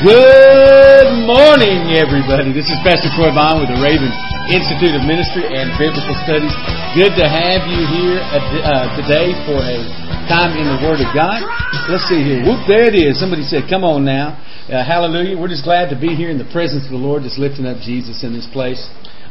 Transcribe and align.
Good 0.00 1.28
morning, 1.28 1.92
everybody. 1.92 2.56
This 2.56 2.64
is 2.72 2.80
Pastor 2.80 3.12
Troy 3.12 3.36
Bond 3.36 3.60
with 3.60 3.68
the 3.68 3.84
Raven 3.84 4.08
Institute 4.48 4.96
of 4.96 5.04
Ministry 5.04 5.44
and 5.44 5.76
Biblical 5.76 6.16
Studies. 6.24 6.56
Good 6.96 7.12
to 7.20 7.28
have 7.28 7.68
you 7.68 7.84
here 7.84 8.16
uh, 8.24 8.96
today 8.96 9.36
for 9.44 9.60
a 9.60 9.76
time 10.24 10.56
in 10.56 10.64
the 10.72 10.80
Word 10.80 11.04
of 11.04 11.12
God. 11.12 11.44
Let's 11.92 12.08
see 12.08 12.16
here. 12.16 12.40
Whoop, 12.40 12.64
there 12.64 12.88
it 12.88 12.96
is. 12.96 13.20
Somebody 13.20 13.44
said, 13.44 13.68
come 13.68 13.84
on 13.84 14.08
now. 14.08 14.40
Uh, 14.72 14.80
hallelujah. 14.80 15.36
We're 15.36 15.52
just 15.52 15.68
glad 15.68 15.92
to 15.92 16.00
be 16.00 16.16
here 16.16 16.32
in 16.32 16.40
the 16.40 16.48
presence 16.48 16.88
of 16.88 16.96
the 16.96 17.02
Lord, 17.02 17.28
just 17.28 17.36
lifting 17.36 17.68
up 17.68 17.84
Jesus 17.84 18.24
in 18.24 18.32
this 18.32 18.48
place. 18.48 18.80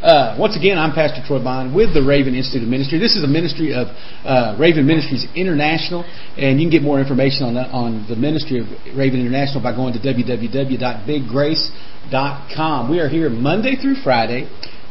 Uh, 0.01 0.33
once 0.39 0.55
again, 0.55 0.77
I'm 0.77 0.93
Pastor 0.93 1.21
Troy 1.27 1.43
Bond 1.43 1.75
with 1.75 1.93
the 1.93 2.01
Raven 2.01 2.33
Institute 2.33 2.63
of 2.63 2.69
Ministry. 2.69 2.99
This 2.99 3.17
is 3.17 3.23
a 3.25 3.27
ministry 3.27 3.73
of 3.73 3.87
uh, 4.23 4.55
Raven 4.57 4.87
Ministries 4.87 5.27
International, 5.35 6.05
and 6.37 6.55
you 6.55 6.63
can 6.63 6.71
get 6.71 6.81
more 6.81 7.01
information 7.01 7.43
on 7.43 7.53
the, 7.53 7.67
on 7.67 8.05
the 8.07 8.15
ministry 8.15 8.61
of 8.61 8.67
Raven 8.95 9.19
International 9.19 9.61
by 9.61 9.75
going 9.75 9.91
to 9.91 9.99
www.biggrace.com. 9.99 12.89
We 12.89 13.01
are 13.01 13.09
here 13.09 13.29
Monday 13.29 13.75
through 13.75 13.95
Friday 14.01 14.47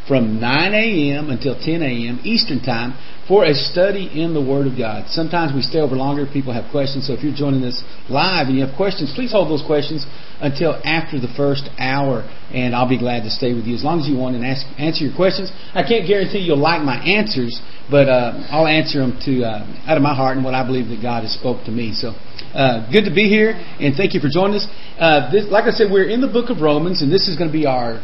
from 0.08 0.40
9 0.40 0.74
a.m. 0.74 1.28
until 1.28 1.54
10 1.54 1.82
a.m. 1.82 2.18
Eastern 2.24 2.60
Time 2.64 2.96
for 3.28 3.44
a 3.44 3.52
study 3.52 4.08
in 4.08 4.32
the 4.32 4.40
Word 4.40 4.66
of 4.66 4.72
God. 4.76 5.06
Sometimes 5.12 5.52
we 5.52 5.60
stay 5.60 5.78
over 5.78 5.94
longer. 5.94 6.24
People 6.24 6.56
have 6.56 6.72
questions. 6.72 7.06
So 7.06 7.12
if 7.12 7.22
you're 7.22 7.36
joining 7.36 7.62
us 7.62 7.84
live 8.08 8.48
and 8.48 8.56
you 8.56 8.64
have 8.64 8.74
questions, 8.74 9.12
please 9.14 9.30
hold 9.30 9.52
those 9.52 9.62
questions 9.62 10.08
until 10.40 10.80
after 10.82 11.20
the 11.20 11.28
first 11.36 11.68
hour, 11.76 12.24
and 12.50 12.74
I'll 12.74 12.88
be 12.88 12.98
glad 12.98 13.28
to 13.28 13.30
stay 13.30 13.52
with 13.52 13.68
you 13.68 13.76
as 13.76 13.84
long 13.84 14.00
as 14.00 14.08
you 14.08 14.16
want 14.16 14.34
and 14.34 14.44
ask, 14.44 14.64
answer 14.80 15.04
your 15.04 15.14
questions. 15.14 15.52
I 15.76 15.84
can't 15.84 16.08
guarantee 16.08 16.40
you'll 16.40 16.56
like 16.56 16.80
my 16.80 16.96
answers, 17.04 17.60
but 17.90 18.08
uh, 18.08 18.48
I'll 18.48 18.66
answer 18.66 19.04
them 19.04 19.20
to 19.28 19.44
uh, 19.44 19.84
out 19.86 20.00
of 20.00 20.02
my 20.02 20.16
heart 20.16 20.40
and 20.40 20.44
what 20.44 20.54
I 20.54 20.64
believe 20.64 20.88
that 20.88 21.02
God 21.04 21.22
has 21.22 21.36
spoke 21.36 21.64
to 21.66 21.70
me. 21.70 21.92
So. 21.92 22.16
Uh, 22.48 22.90
good 22.90 23.04
to 23.04 23.14
be 23.14 23.28
here, 23.28 23.52
and 23.78 23.94
thank 23.94 24.14
you 24.14 24.20
for 24.20 24.32
joining 24.32 24.56
us. 24.56 24.66
Uh, 24.98 25.30
this, 25.30 25.44
like 25.52 25.64
I 25.64 25.70
said, 25.70 25.92
we're 25.92 26.08
in 26.08 26.22
the 26.22 26.32
book 26.32 26.48
of 26.48 26.62
Romans, 26.62 27.02
and 27.02 27.12
this 27.12 27.28
is 27.28 27.36
going 27.36 27.50
to 27.50 27.52
be 27.52 27.66
our 27.66 28.00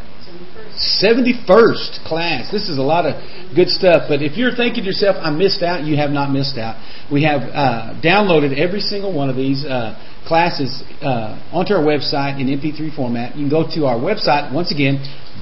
71st 0.75 2.05
class. 2.05 2.51
This 2.51 2.69
is 2.69 2.79
a 2.79 2.83
lot 2.83 3.07
of 3.07 3.15
good 3.55 3.69
stuff. 3.69 4.09
But 4.09 4.23
if 4.23 4.37
you're 4.37 4.55
thinking 4.55 4.83
to 4.83 4.87
yourself, 4.91 5.17
I 5.21 5.31
missed 5.31 5.63
out, 5.63 5.85
you 5.85 5.97
have 5.97 6.11
not 6.11 6.31
missed 6.31 6.59
out. 6.59 6.77
We 7.11 7.23
have 7.25 7.43
uh, 7.43 7.95
downloaded 8.03 8.59
every 8.59 8.81
single 8.81 9.13
one 9.15 9.31
of 9.31 9.37
these 9.37 9.65
uh, 9.65 9.95
classes 10.27 10.83
uh, 11.01 11.39
onto 11.53 11.75
our 11.75 11.85
website 11.85 12.41
in 12.41 12.49
MP3 12.49 12.95
format. 12.95 13.37
You 13.37 13.45
can 13.45 13.51
go 13.51 13.67
to 13.75 13.87
our 13.87 13.97
website, 13.97 14.53
once 14.53 14.73
again, 14.73 14.99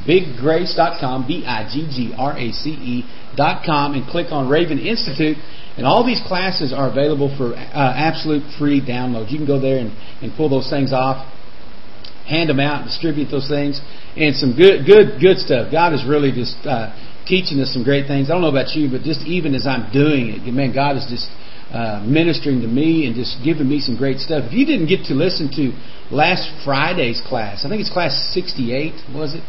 biggrace.com, 0.07 1.27
B-I-G-G-R-A-C-E.com, 1.27 2.15
and 3.95 4.07
click 4.09 4.33
on 4.33 4.49
Raven 4.49 4.79
Institute. 4.79 5.39
And 5.77 5.87
all 5.87 6.05
these 6.05 6.21
classes 6.27 6.73
are 6.75 6.91
available 6.91 7.35
for 7.39 7.55
uh, 7.55 7.95
absolute 7.97 8.43
free 8.59 8.81
download. 8.81 9.31
You 9.31 9.39
can 9.39 9.47
go 9.47 9.59
there 9.59 9.79
and, 9.79 9.91
and 10.21 10.33
pull 10.37 10.51
those 10.51 10.69
things 10.69 10.93
off 10.93 11.27
hand 12.27 12.49
them 12.49 12.61
out, 12.61 12.85
distribute 12.85 13.31
those 13.31 13.49
things, 13.49 13.81
and 14.17 14.37
some 14.37 14.55
good, 14.55 14.85
good, 14.85 15.21
good 15.21 15.39
stuff. 15.39 15.73
God 15.73 15.93
is 15.93 16.05
really 16.05 16.33
just 16.33 16.57
uh, 16.67 16.93
teaching 17.27 17.61
us 17.61 17.73
some 17.73 17.85
great 17.85 18.07
things. 18.07 18.29
I 18.29 18.35
don't 18.35 18.43
know 18.43 18.53
about 18.53 18.75
you, 18.77 18.91
but 18.91 19.03
just 19.03 19.25
even 19.27 19.55
as 19.55 19.67
I'm 19.67 19.91
doing 19.93 20.31
it, 20.31 20.45
man, 20.53 20.75
God 20.75 20.97
is 20.97 21.07
just 21.09 21.29
uh, 21.73 22.05
ministering 22.05 22.61
to 22.61 22.69
me 22.69 23.07
and 23.07 23.17
just 23.17 23.41
giving 23.43 23.69
me 23.69 23.81
some 23.81 23.97
great 23.97 24.19
stuff. 24.19 24.45
If 24.49 24.53
you 24.53 24.67
didn't 24.67 24.89
get 24.89 25.09
to 25.09 25.15
listen 25.15 25.49
to 25.57 25.73
last 26.15 26.51
Friday's 26.65 27.23
class, 27.25 27.65
I 27.65 27.69
think 27.69 27.81
it's 27.81 27.93
class 27.93 28.13
68, 28.35 29.15
was 29.15 29.35
it? 29.35 29.43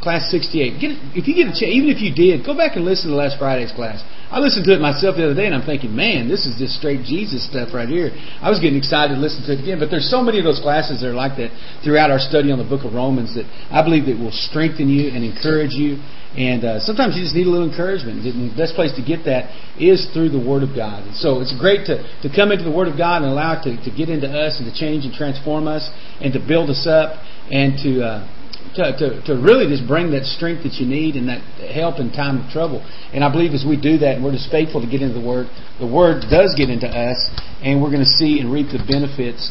Class 0.00 0.30
68. 0.30 0.80
Get, 0.80 0.90
if 1.18 1.26
you 1.26 1.34
get 1.34 1.50
a 1.50 1.54
chance, 1.54 1.74
even 1.74 1.90
if 1.90 1.98
you 1.98 2.14
did, 2.14 2.46
go 2.46 2.54
back 2.54 2.76
and 2.76 2.84
listen 2.84 3.10
to 3.10 3.16
last 3.16 3.38
Friday's 3.38 3.72
class. 3.74 3.98
I 4.30 4.38
listened 4.44 4.68
to 4.68 4.76
it 4.76 4.80
myself 4.80 5.16
the 5.16 5.24
other 5.24 5.34
day, 5.34 5.48
and 5.48 5.56
I'm 5.56 5.64
thinking, 5.64 5.96
man, 5.96 6.28
this 6.28 6.44
is 6.44 6.60
just 6.60 6.76
straight 6.76 7.00
Jesus 7.00 7.48
stuff 7.48 7.72
right 7.72 7.88
here. 7.88 8.12
I 8.44 8.52
was 8.52 8.60
getting 8.60 8.76
excited 8.76 9.16
to 9.16 9.20
listen 9.20 9.40
to 9.48 9.56
it 9.56 9.60
again. 9.64 9.80
But 9.80 9.88
there's 9.88 10.06
so 10.06 10.20
many 10.20 10.36
of 10.36 10.44
those 10.44 10.60
classes 10.60 11.00
that 11.00 11.08
are 11.08 11.16
like 11.16 11.40
that 11.40 11.48
throughout 11.80 12.12
our 12.12 12.20
study 12.20 12.52
on 12.52 12.60
the 12.60 12.68
Book 12.68 12.84
of 12.84 12.92
Romans 12.92 13.32
that 13.40 13.48
I 13.72 13.80
believe 13.80 14.04
that 14.04 14.20
will 14.20 14.34
strengthen 14.34 14.92
you 14.92 15.08
and 15.10 15.24
encourage 15.24 15.72
you. 15.72 15.96
And 16.36 16.60
uh, 16.60 16.78
sometimes 16.84 17.16
you 17.16 17.24
just 17.24 17.32
need 17.32 17.48
a 17.48 17.50
little 17.50 17.66
encouragement. 17.66 18.20
And 18.20 18.52
the 18.52 18.54
best 18.54 18.76
place 18.76 18.92
to 19.00 19.02
get 19.02 19.24
that 19.24 19.48
is 19.80 20.04
through 20.12 20.28
the 20.28 20.38
Word 20.38 20.60
of 20.60 20.76
God. 20.76 21.08
And 21.08 21.16
so 21.16 21.40
it's 21.40 21.56
great 21.56 21.88
to, 21.88 22.04
to 22.20 22.28
come 22.28 22.52
into 22.52 22.68
the 22.68 22.74
Word 22.74 22.86
of 22.86 23.00
God 23.00 23.24
and 23.24 23.32
allow 23.32 23.56
it 23.56 23.64
to, 23.64 23.80
to 23.80 23.90
get 23.90 24.12
into 24.12 24.28
us 24.28 24.60
and 24.60 24.68
to 24.68 24.74
change 24.76 25.08
and 25.08 25.16
transform 25.16 25.66
us 25.66 25.88
and 26.20 26.36
to 26.36 26.40
build 26.40 26.68
us 26.68 26.84
up 26.84 27.16
and 27.48 27.80
to. 27.80 28.04
Uh, 28.04 28.37
to, 28.78 28.94
to, 28.94 29.08
to 29.26 29.32
really 29.34 29.66
just 29.66 29.86
bring 29.90 30.14
that 30.14 30.22
strength 30.22 30.62
that 30.62 30.78
you 30.78 30.86
need 30.86 31.18
and 31.18 31.28
that 31.28 31.42
help 31.74 31.98
in 31.98 32.14
time 32.14 32.38
of 32.38 32.46
trouble. 32.54 32.78
And 33.12 33.26
I 33.26 33.30
believe 33.30 33.50
as 33.50 33.66
we 33.66 33.74
do 33.74 33.98
that 33.98 34.16
and 34.16 34.24
we're 34.24 34.32
just 34.32 34.50
faithful 34.50 34.80
to 34.80 34.86
get 34.86 35.02
into 35.02 35.18
the 35.18 35.26
Word, 35.26 35.50
the 35.82 35.90
Word 35.90 36.30
does 36.30 36.54
get 36.54 36.70
into 36.70 36.86
us 36.86 37.18
and 37.60 37.82
we're 37.82 37.90
going 37.90 38.06
to 38.06 38.16
see 38.16 38.38
and 38.38 38.54
reap 38.54 38.70
the 38.70 38.80
benefits 38.86 39.50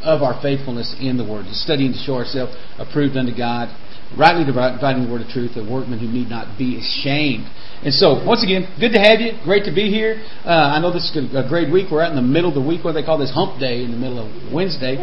of 0.00 0.24
our 0.24 0.40
faithfulness 0.40 0.96
in 0.98 1.20
the 1.20 1.24
Word. 1.24 1.46
Studying 1.52 1.92
to 1.92 2.00
show 2.00 2.16
ourselves 2.16 2.56
approved 2.80 3.14
unto 3.14 3.36
God, 3.36 3.68
rightly 4.16 4.48
dividing 4.48 5.04
the 5.04 5.10
Word 5.12 5.20
of 5.20 5.28
truth, 5.28 5.52
a 5.60 5.62
workman 5.62 6.00
who 6.00 6.08
need 6.08 6.32
not 6.32 6.56
be 6.56 6.80
ashamed. 6.80 7.44
And 7.84 7.92
so, 7.92 8.24
once 8.24 8.42
again, 8.42 8.72
good 8.78 8.96
to 8.96 9.00
have 9.02 9.20
you. 9.20 9.36
Great 9.44 9.68
to 9.68 9.74
be 9.74 9.90
here. 9.90 10.22
Uh, 10.46 10.74
I 10.74 10.80
know 10.80 10.92
this 10.92 11.10
is 11.10 11.34
a 11.34 11.44
great 11.44 11.70
week. 11.70 11.90
We're 11.90 12.02
out 12.02 12.14
in 12.14 12.16
the 12.16 12.24
middle 12.24 12.48
of 12.48 12.54
the 12.54 12.62
week, 12.62 12.84
what 12.84 12.92
they 12.92 13.02
call 13.02 13.18
this 13.18 13.34
hump 13.34 13.58
day 13.58 13.82
in 13.84 13.90
the 13.90 13.98
middle 14.00 14.22
of 14.22 14.52
Wednesday. 14.52 14.96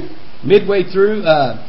Midway 0.43 0.87
through, 0.87 1.23
uh, 1.23 1.59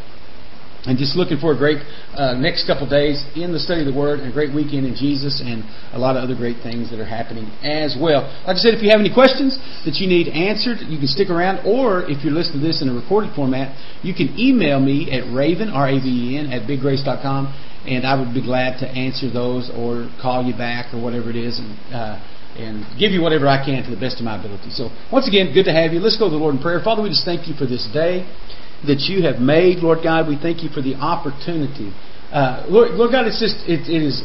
and 0.87 0.97
just 0.97 1.17
looking 1.17 1.37
for 1.37 1.53
a 1.53 1.59
great 1.59 1.83
uh, 2.17 2.33
next 2.35 2.67
couple 2.67 2.89
days 2.89 3.21
in 3.37 3.53
the 3.53 3.61
study 3.61 3.85
of 3.85 3.89
the 3.89 3.97
Word 3.97 4.21
and 4.21 4.31
a 4.31 4.33
great 4.33 4.55
weekend 4.55 4.87
in 4.87 4.97
Jesus 4.97 5.43
and 5.45 5.65
a 5.93 5.99
lot 5.99 6.17
of 6.17 6.25
other 6.25 6.35
great 6.35 6.63
things 6.63 6.89
that 6.91 6.99
are 7.01 7.09
happening 7.09 7.53
as 7.61 7.97
well. 8.01 8.25
Like 8.47 8.57
I 8.57 8.61
said, 8.61 8.73
if 8.73 8.83
you 8.83 8.89
have 8.91 9.01
any 9.01 9.13
questions 9.13 9.61
that 9.85 10.01
you 10.01 10.09
need 10.09 10.29
answered, 10.33 10.81
you 10.89 10.97
can 10.97 11.09
stick 11.09 11.29
around, 11.29 11.67
or 11.69 12.09
if 12.09 12.25
you're 12.25 12.33
listening 12.33 12.65
to 12.65 12.67
this 12.67 12.81
in 12.81 12.89
a 12.89 12.97
recorded 12.97 13.37
format, 13.37 13.77
you 14.01 14.15
can 14.15 14.33
email 14.41 14.81
me 14.81 15.13
at 15.13 15.29
raven, 15.29 15.69
R-A-V-E-N, 15.69 16.49
at 16.49 16.65
biggrace.com, 16.65 17.53
and 17.85 18.07
I 18.07 18.17
would 18.17 18.33
be 18.33 18.43
glad 18.43 18.81
to 18.81 18.89
answer 18.89 19.29
those 19.29 19.69
or 19.77 20.09
call 20.21 20.45
you 20.45 20.57
back 20.57 20.93
or 20.95 21.03
whatever 21.03 21.29
it 21.29 21.37
is 21.37 21.61
and, 21.61 21.77
uh, 21.93 22.17
and 22.57 22.85
give 22.99 23.13
you 23.13 23.21
whatever 23.21 23.49
I 23.49 23.61
can 23.61 23.85
to 23.85 23.91
the 23.93 24.01
best 24.01 24.17
of 24.17 24.25
my 24.25 24.41
ability. 24.41 24.73
So, 24.73 24.89
once 25.13 25.29
again, 25.29 25.53
good 25.53 25.65
to 25.65 25.73
have 25.73 25.93
you. 25.93 26.01
Let's 26.01 26.17
go 26.17 26.27
to 26.27 26.33
the 26.33 26.41
Lord 26.41 26.57
in 26.57 26.61
prayer. 26.61 26.81
Father, 26.81 27.05
we 27.05 27.09
just 27.09 27.25
thank 27.25 27.49
you 27.49 27.55
for 27.55 27.69
this 27.69 27.89
day 27.93 28.25
that 28.87 29.01
you 29.09 29.23
have 29.23 29.41
made. 29.41 29.79
Lord 29.79 30.01
God, 30.03 30.29
we 30.29 30.39
thank 30.41 30.63
you 30.63 30.71
for 30.71 30.81
the 30.83 30.95
opportunity. 30.95 31.93
Uh, 32.33 32.67
Lord, 32.69 32.93
Lord, 32.93 33.13
God, 33.13 33.27
it's 33.27 33.41
just, 33.41 33.57
it, 33.69 33.91
it 33.91 34.03
is, 34.03 34.23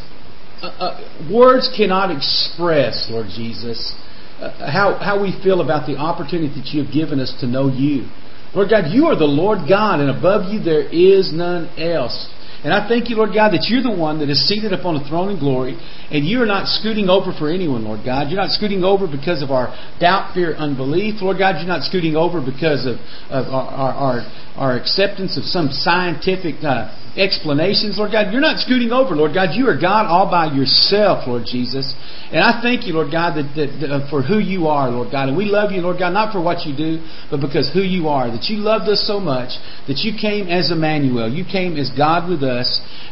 uh, 0.62 0.66
uh, 0.66 1.28
words 1.32 1.68
cannot 1.76 2.14
express, 2.14 3.08
Lord 3.10 3.26
Jesus, 3.28 3.94
uh, 4.40 4.70
how, 4.70 4.96
how 4.96 5.20
we 5.20 5.36
feel 5.42 5.60
about 5.60 5.86
the 5.86 5.96
opportunity 5.96 6.54
that 6.60 6.68
you 6.72 6.84
have 6.84 6.92
given 6.92 7.20
us 7.20 7.34
to 7.40 7.46
know 7.46 7.68
you. 7.68 8.08
Lord 8.54 8.70
God, 8.70 8.88
you 8.92 9.06
are 9.06 9.18
the 9.18 9.28
Lord 9.28 9.68
God, 9.68 10.00
and 10.00 10.08
above 10.08 10.52
you 10.52 10.62
there 10.62 10.88
is 10.88 11.32
none 11.32 11.68
else. 11.78 12.30
And 12.66 12.74
I 12.74 12.88
thank 12.88 13.08
you, 13.08 13.14
Lord 13.14 13.30
God, 13.32 13.54
that 13.54 13.70
you're 13.70 13.86
the 13.86 13.94
one 13.94 14.18
that 14.18 14.28
is 14.28 14.42
seated 14.48 14.72
upon 14.72 14.96
a 14.96 15.06
throne 15.06 15.30
in 15.30 15.38
glory, 15.38 15.78
and 16.10 16.26
you 16.26 16.42
are 16.42 16.50
not 16.50 16.66
scooting 16.66 17.08
over 17.08 17.30
for 17.30 17.46
anyone, 17.48 17.84
Lord 17.84 18.02
God. 18.04 18.26
You're 18.26 18.42
not 18.42 18.50
scooting 18.50 18.82
over 18.82 19.06
because 19.06 19.38
of 19.40 19.52
our 19.54 19.70
doubt, 20.02 20.34
fear, 20.34 20.50
unbelief. 20.58 21.22
Lord 21.22 21.38
God, 21.38 21.62
you're 21.62 21.70
not 21.70 21.86
scooting 21.86 22.16
over 22.16 22.42
because 22.42 22.82
of, 22.82 22.98
of 23.30 23.46
our, 23.54 23.94
our, 23.94 24.18
our 24.58 24.72
acceptance 24.74 25.38
of 25.38 25.44
some 25.44 25.70
scientific 25.70 26.58
uh, 26.66 26.90
explanations, 27.16 27.96
Lord 27.98 28.12
God. 28.12 28.32
You're 28.32 28.44
not 28.44 28.60
scooting 28.60 28.92
over, 28.92 29.14
Lord 29.14 29.32
God. 29.32 29.54
You 29.54 29.68
are 29.68 29.78
God 29.78 30.06
all 30.06 30.30
by 30.30 30.52
yourself, 30.52 31.26
Lord 31.26 31.46
Jesus. 31.46 31.94
And 32.32 32.42
I 32.42 32.60
thank 32.60 32.86
you, 32.86 32.92
Lord 32.92 33.10
God, 33.10 33.38
that, 33.38 33.48
that, 33.56 33.70
that, 33.80 33.90
uh, 33.90 34.10
for 34.10 34.22
who 34.22 34.38
you 34.38 34.66
are, 34.66 34.90
Lord 34.90 35.10
God. 35.10 35.28
And 35.28 35.36
we 35.36 35.46
love 35.46 35.72
you, 35.72 35.80
Lord 35.80 35.98
God, 35.98 36.10
not 36.10 36.32
for 36.32 36.42
what 36.42 36.66
you 36.66 36.76
do, 36.76 36.98
but 37.30 37.40
because 37.40 37.70
who 37.72 37.80
you 37.80 38.08
are. 38.08 38.28
That 38.28 38.50
you 38.50 38.58
loved 38.58 38.88
us 38.90 39.06
so 39.06 39.18
much 39.20 39.56
that 39.88 40.02
you 40.04 40.12
came 40.18 40.48
as 40.48 40.70
Emmanuel. 40.70 41.30
You 41.30 41.44
came 41.44 41.76
as 41.76 41.90
God 41.96 42.28
with 42.28 42.42
us, 42.42 42.55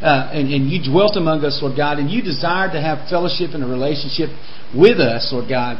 uh, 0.00 0.31
and, 0.32 0.53
and 0.53 0.71
you 0.71 0.81
dwelt 0.82 1.16
among 1.16 1.44
us, 1.44 1.60
Lord 1.60 1.77
God. 1.77 1.99
And 1.99 2.10
you 2.10 2.22
desired 2.22 2.72
to 2.72 2.81
have 2.81 3.09
fellowship 3.09 3.50
and 3.53 3.62
a 3.62 3.66
relationship 3.66 4.31
with 4.75 4.99
us, 4.99 5.31
Lord 5.32 5.49
God 5.49 5.78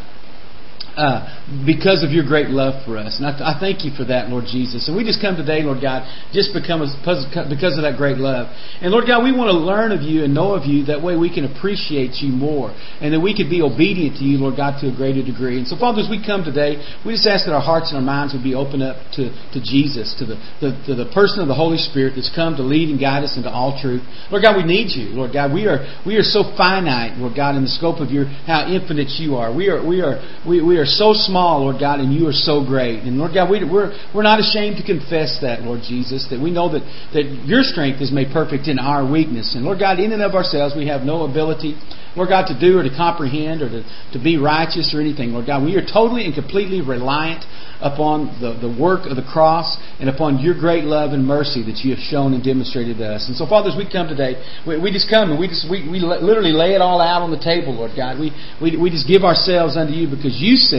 uh, 0.97 1.27
because 1.67 2.07
of 2.07 2.15
your 2.15 2.23
great 2.23 2.55
love 2.55 2.87
for 2.87 2.97
us. 2.97 3.19
And 3.19 3.27
I, 3.27 3.55
I, 3.55 3.59
thank 3.59 3.83
you 3.83 3.91
for 3.91 4.07
that, 4.07 4.31
Lord 4.31 4.47
Jesus. 4.47 4.87
And 4.87 4.95
we 4.95 5.03
just 5.03 5.19
come 5.19 5.35
today, 5.35 5.67
Lord 5.67 5.83
God, 5.83 6.07
just 6.31 6.55
become 6.55 6.87
because 7.03 7.75
of 7.75 7.83
that 7.83 7.99
great 7.99 8.19
love. 8.19 8.47
And 8.79 8.95
Lord 8.95 9.11
God, 9.11 9.27
we 9.27 9.35
want 9.35 9.51
to 9.51 9.59
learn 9.59 9.91
of 9.91 10.07
you 10.07 10.23
and 10.23 10.31
know 10.31 10.55
of 10.55 10.71
you. 10.71 10.87
That 10.87 11.03
way 11.03 11.19
we 11.19 11.35
can 11.35 11.45
appreciate 11.45 12.23
you 12.23 12.31
more. 12.31 12.71
And 13.03 13.11
that 13.11 13.19
we 13.19 13.35
could 13.35 13.51
be 13.51 13.59
obedient 13.59 14.23
to 14.23 14.25
you, 14.25 14.39
Lord 14.39 14.55
God, 14.55 14.79
to 14.87 14.91
a 14.91 14.95
greater 14.95 15.19
degree. 15.19 15.59
And 15.59 15.67
so, 15.67 15.75
Father, 15.75 15.99
as 15.99 16.07
we 16.07 16.23
come 16.23 16.47
today, 16.47 16.79
we 17.03 17.19
just 17.19 17.27
ask 17.27 17.51
that 17.51 17.55
our 17.55 17.65
hearts 17.65 17.91
and 17.91 17.99
our 17.99 18.07
minds 18.07 18.31
would 18.31 18.47
be 18.47 18.55
open 18.55 18.79
up 18.79 19.03
to, 19.19 19.35
to 19.51 19.59
Jesus, 19.59 20.15
to 20.23 20.25
the, 20.31 20.39
the, 20.63 20.71
to 20.87 20.93
the 20.95 21.11
person 21.11 21.43
of 21.43 21.51
the 21.51 21.59
Holy 21.59 21.79
Spirit 21.79 22.15
that's 22.15 22.31
come 22.31 22.55
to 22.55 22.63
lead 22.63 22.87
and 22.87 23.03
guide 23.03 23.27
us 23.27 23.35
into 23.35 23.51
all 23.51 23.75
truth. 23.75 24.07
Lord 24.31 24.47
God, 24.47 24.55
we 24.55 24.63
need 24.63 24.95
you. 24.95 25.11
Lord 25.11 25.35
God, 25.35 25.51
we 25.51 25.67
are, 25.67 25.83
we 26.07 26.15
are 26.15 26.27
so 26.27 26.55
finite, 26.55 27.19
Lord 27.19 27.35
God, 27.35 27.59
in 27.59 27.67
the 27.67 27.75
scope 27.75 27.99
of 27.99 28.15
your, 28.15 28.31
how 28.47 28.71
infinite 28.71 29.11
you 29.19 29.35
are. 29.35 29.51
We 29.51 29.67
are, 29.69 29.83
we 29.83 29.99
are, 30.01 30.23
we, 30.47 30.63
we 30.63 30.79
are 30.79 30.84
are 30.85 30.93
so 31.01 31.17
small, 31.17 31.65
Lord 31.65 31.81
God, 31.81 32.01
and 32.01 32.13
you 32.13 32.29
are 32.29 32.37
so 32.37 32.61
great. 32.61 33.03
And 33.09 33.17
Lord 33.17 33.33
God, 33.33 33.49
we, 33.49 33.65
we're, 33.65 33.97
we're 34.15 34.23
not 34.23 34.39
ashamed 34.39 34.77
to 34.77 34.85
confess 34.85 35.41
that, 35.41 35.63
Lord 35.63 35.81
Jesus, 35.81 36.29
that 36.29 36.37
we 36.41 36.53
know 36.53 36.69
that, 36.69 36.85
that 37.17 37.25
your 37.49 37.65
strength 37.65 38.05
is 38.05 38.13
made 38.13 38.29
perfect 38.33 38.69
in 38.69 38.79
our 38.79 39.01
weakness. 39.01 39.57
And 39.57 39.65
Lord 39.65 39.81
God, 39.81 39.99
in 39.99 40.13
and 40.13 40.23
of 40.23 40.35
ourselves, 40.35 40.77
we 40.77 40.87
have 40.89 41.03
no 41.03 41.25
ability 41.25 41.75
Lord 42.17 42.29
God, 42.29 42.47
to 42.47 42.59
do 42.59 42.79
or 42.79 42.83
to 42.83 42.95
comprehend 42.95 43.63
or 43.63 43.69
to, 43.69 43.83
to 44.15 44.19
be 44.23 44.39
righteous 44.39 44.95
or 44.95 45.01
anything. 45.01 45.35
Lord 45.35 45.47
God, 45.47 45.65
we 45.65 45.75
are 45.75 45.85
totally 45.85 46.25
and 46.25 46.35
completely 46.35 46.81
reliant 46.81 47.45
upon 47.83 48.39
the, 48.39 48.55
the 48.55 48.71
work 48.71 49.11
of 49.11 49.19
the 49.19 49.27
cross 49.27 49.77
and 49.99 50.09
upon 50.09 50.39
your 50.39 50.55
great 50.55 50.85
love 50.85 51.11
and 51.11 51.27
mercy 51.27 51.67
that 51.67 51.83
you 51.83 51.91
have 51.91 51.99
shown 51.99 52.33
and 52.33 52.43
demonstrated 52.43 52.99
to 52.99 53.07
us. 53.19 53.27
And 53.27 53.37
so, 53.37 53.47
fathers, 53.47 53.75
we 53.77 53.91
come 53.91 54.07
today, 54.07 54.39
we, 54.63 54.79
we 54.79 54.95
just 54.95 55.11
come 55.11 55.35
and 55.35 55.39
we 55.43 55.51
just 55.51 55.67
we, 55.67 55.83
we 55.91 55.99
literally 55.99 56.55
lay 56.55 56.79
it 56.79 56.81
all 56.81 57.03
out 57.03 57.23
on 57.23 57.35
the 57.35 57.43
table, 57.43 57.75
Lord 57.75 57.99
God. 57.99 58.19
We, 58.19 58.31
we, 58.63 58.79
we 58.79 58.91
just 58.95 59.11
give 59.11 59.27
ourselves 59.27 59.77
unto 59.77 59.93
you 59.93 60.07
because 60.07 60.39
you 60.39 60.55
said 60.55 60.74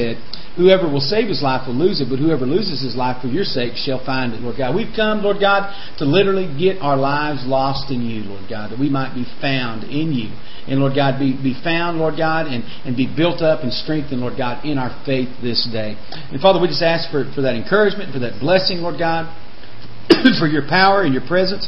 Whoever 0.56 0.88
will 0.88 1.04
save 1.04 1.28
his 1.28 1.44
life 1.44 1.68
will 1.68 1.76
lose 1.76 2.00
it, 2.00 2.08
but 2.10 2.20
whoever 2.20 2.46
loses 2.46 2.80
his 2.82 2.96
life 2.96 3.22
for 3.22 3.28
your 3.28 3.44
sake 3.44 3.76
shall 3.76 4.00
find 4.04 4.32
it, 4.32 4.40
Lord 4.40 4.56
God. 4.58 4.74
We've 4.74 4.94
come, 4.96 5.20
Lord 5.20 5.40
God, 5.40 5.68
to 6.00 6.06
literally 6.06 6.48
get 6.58 6.80
our 6.80 6.96
lives 6.96 7.44
lost 7.44 7.92
in 7.92 8.02
you, 8.02 8.24
Lord 8.24 8.48
God, 8.50 8.72
that 8.72 8.80
we 8.80 8.88
might 8.88 9.14
be 9.14 9.28
found 9.42 9.84
in 9.84 10.16
you. 10.16 10.32
And 10.68 10.80
Lord 10.80 10.96
God, 10.96 11.20
be, 11.20 11.36
be 11.36 11.60
found, 11.60 12.00
Lord 12.00 12.16
God, 12.16 12.48
and, 12.48 12.64
and 12.88 12.96
be 12.96 13.04
built 13.04 13.44
up 13.44 13.68
and 13.68 13.72
strengthened, 13.72 14.22
Lord 14.22 14.38
God, 14.38 14.64
in 14.64 14.78
our 14.78 14.96
faith 15.06 15.30
this 15.44 15.68
day. 15.68 16.00
And 16.32 16.40
Father, 16.40 16.60
we 16.60 16.68
just 16.68 16.82
ask 16.82 17.12
for, 17.12 17.28
for 17.36 17.42
that 17.44 17.56
encouragement, 17.56 18.14
for 18.14 18.20
that 18.20 18.40
blessing, 18.40 18.80
Lord 18.80 18.98
God, 18.98 19.28
for 20.40 20.48
your 20.48 20.64
power 20.68 21.04
and 21.04 21.14
your 21.14 21.28
presence 21.28 21.68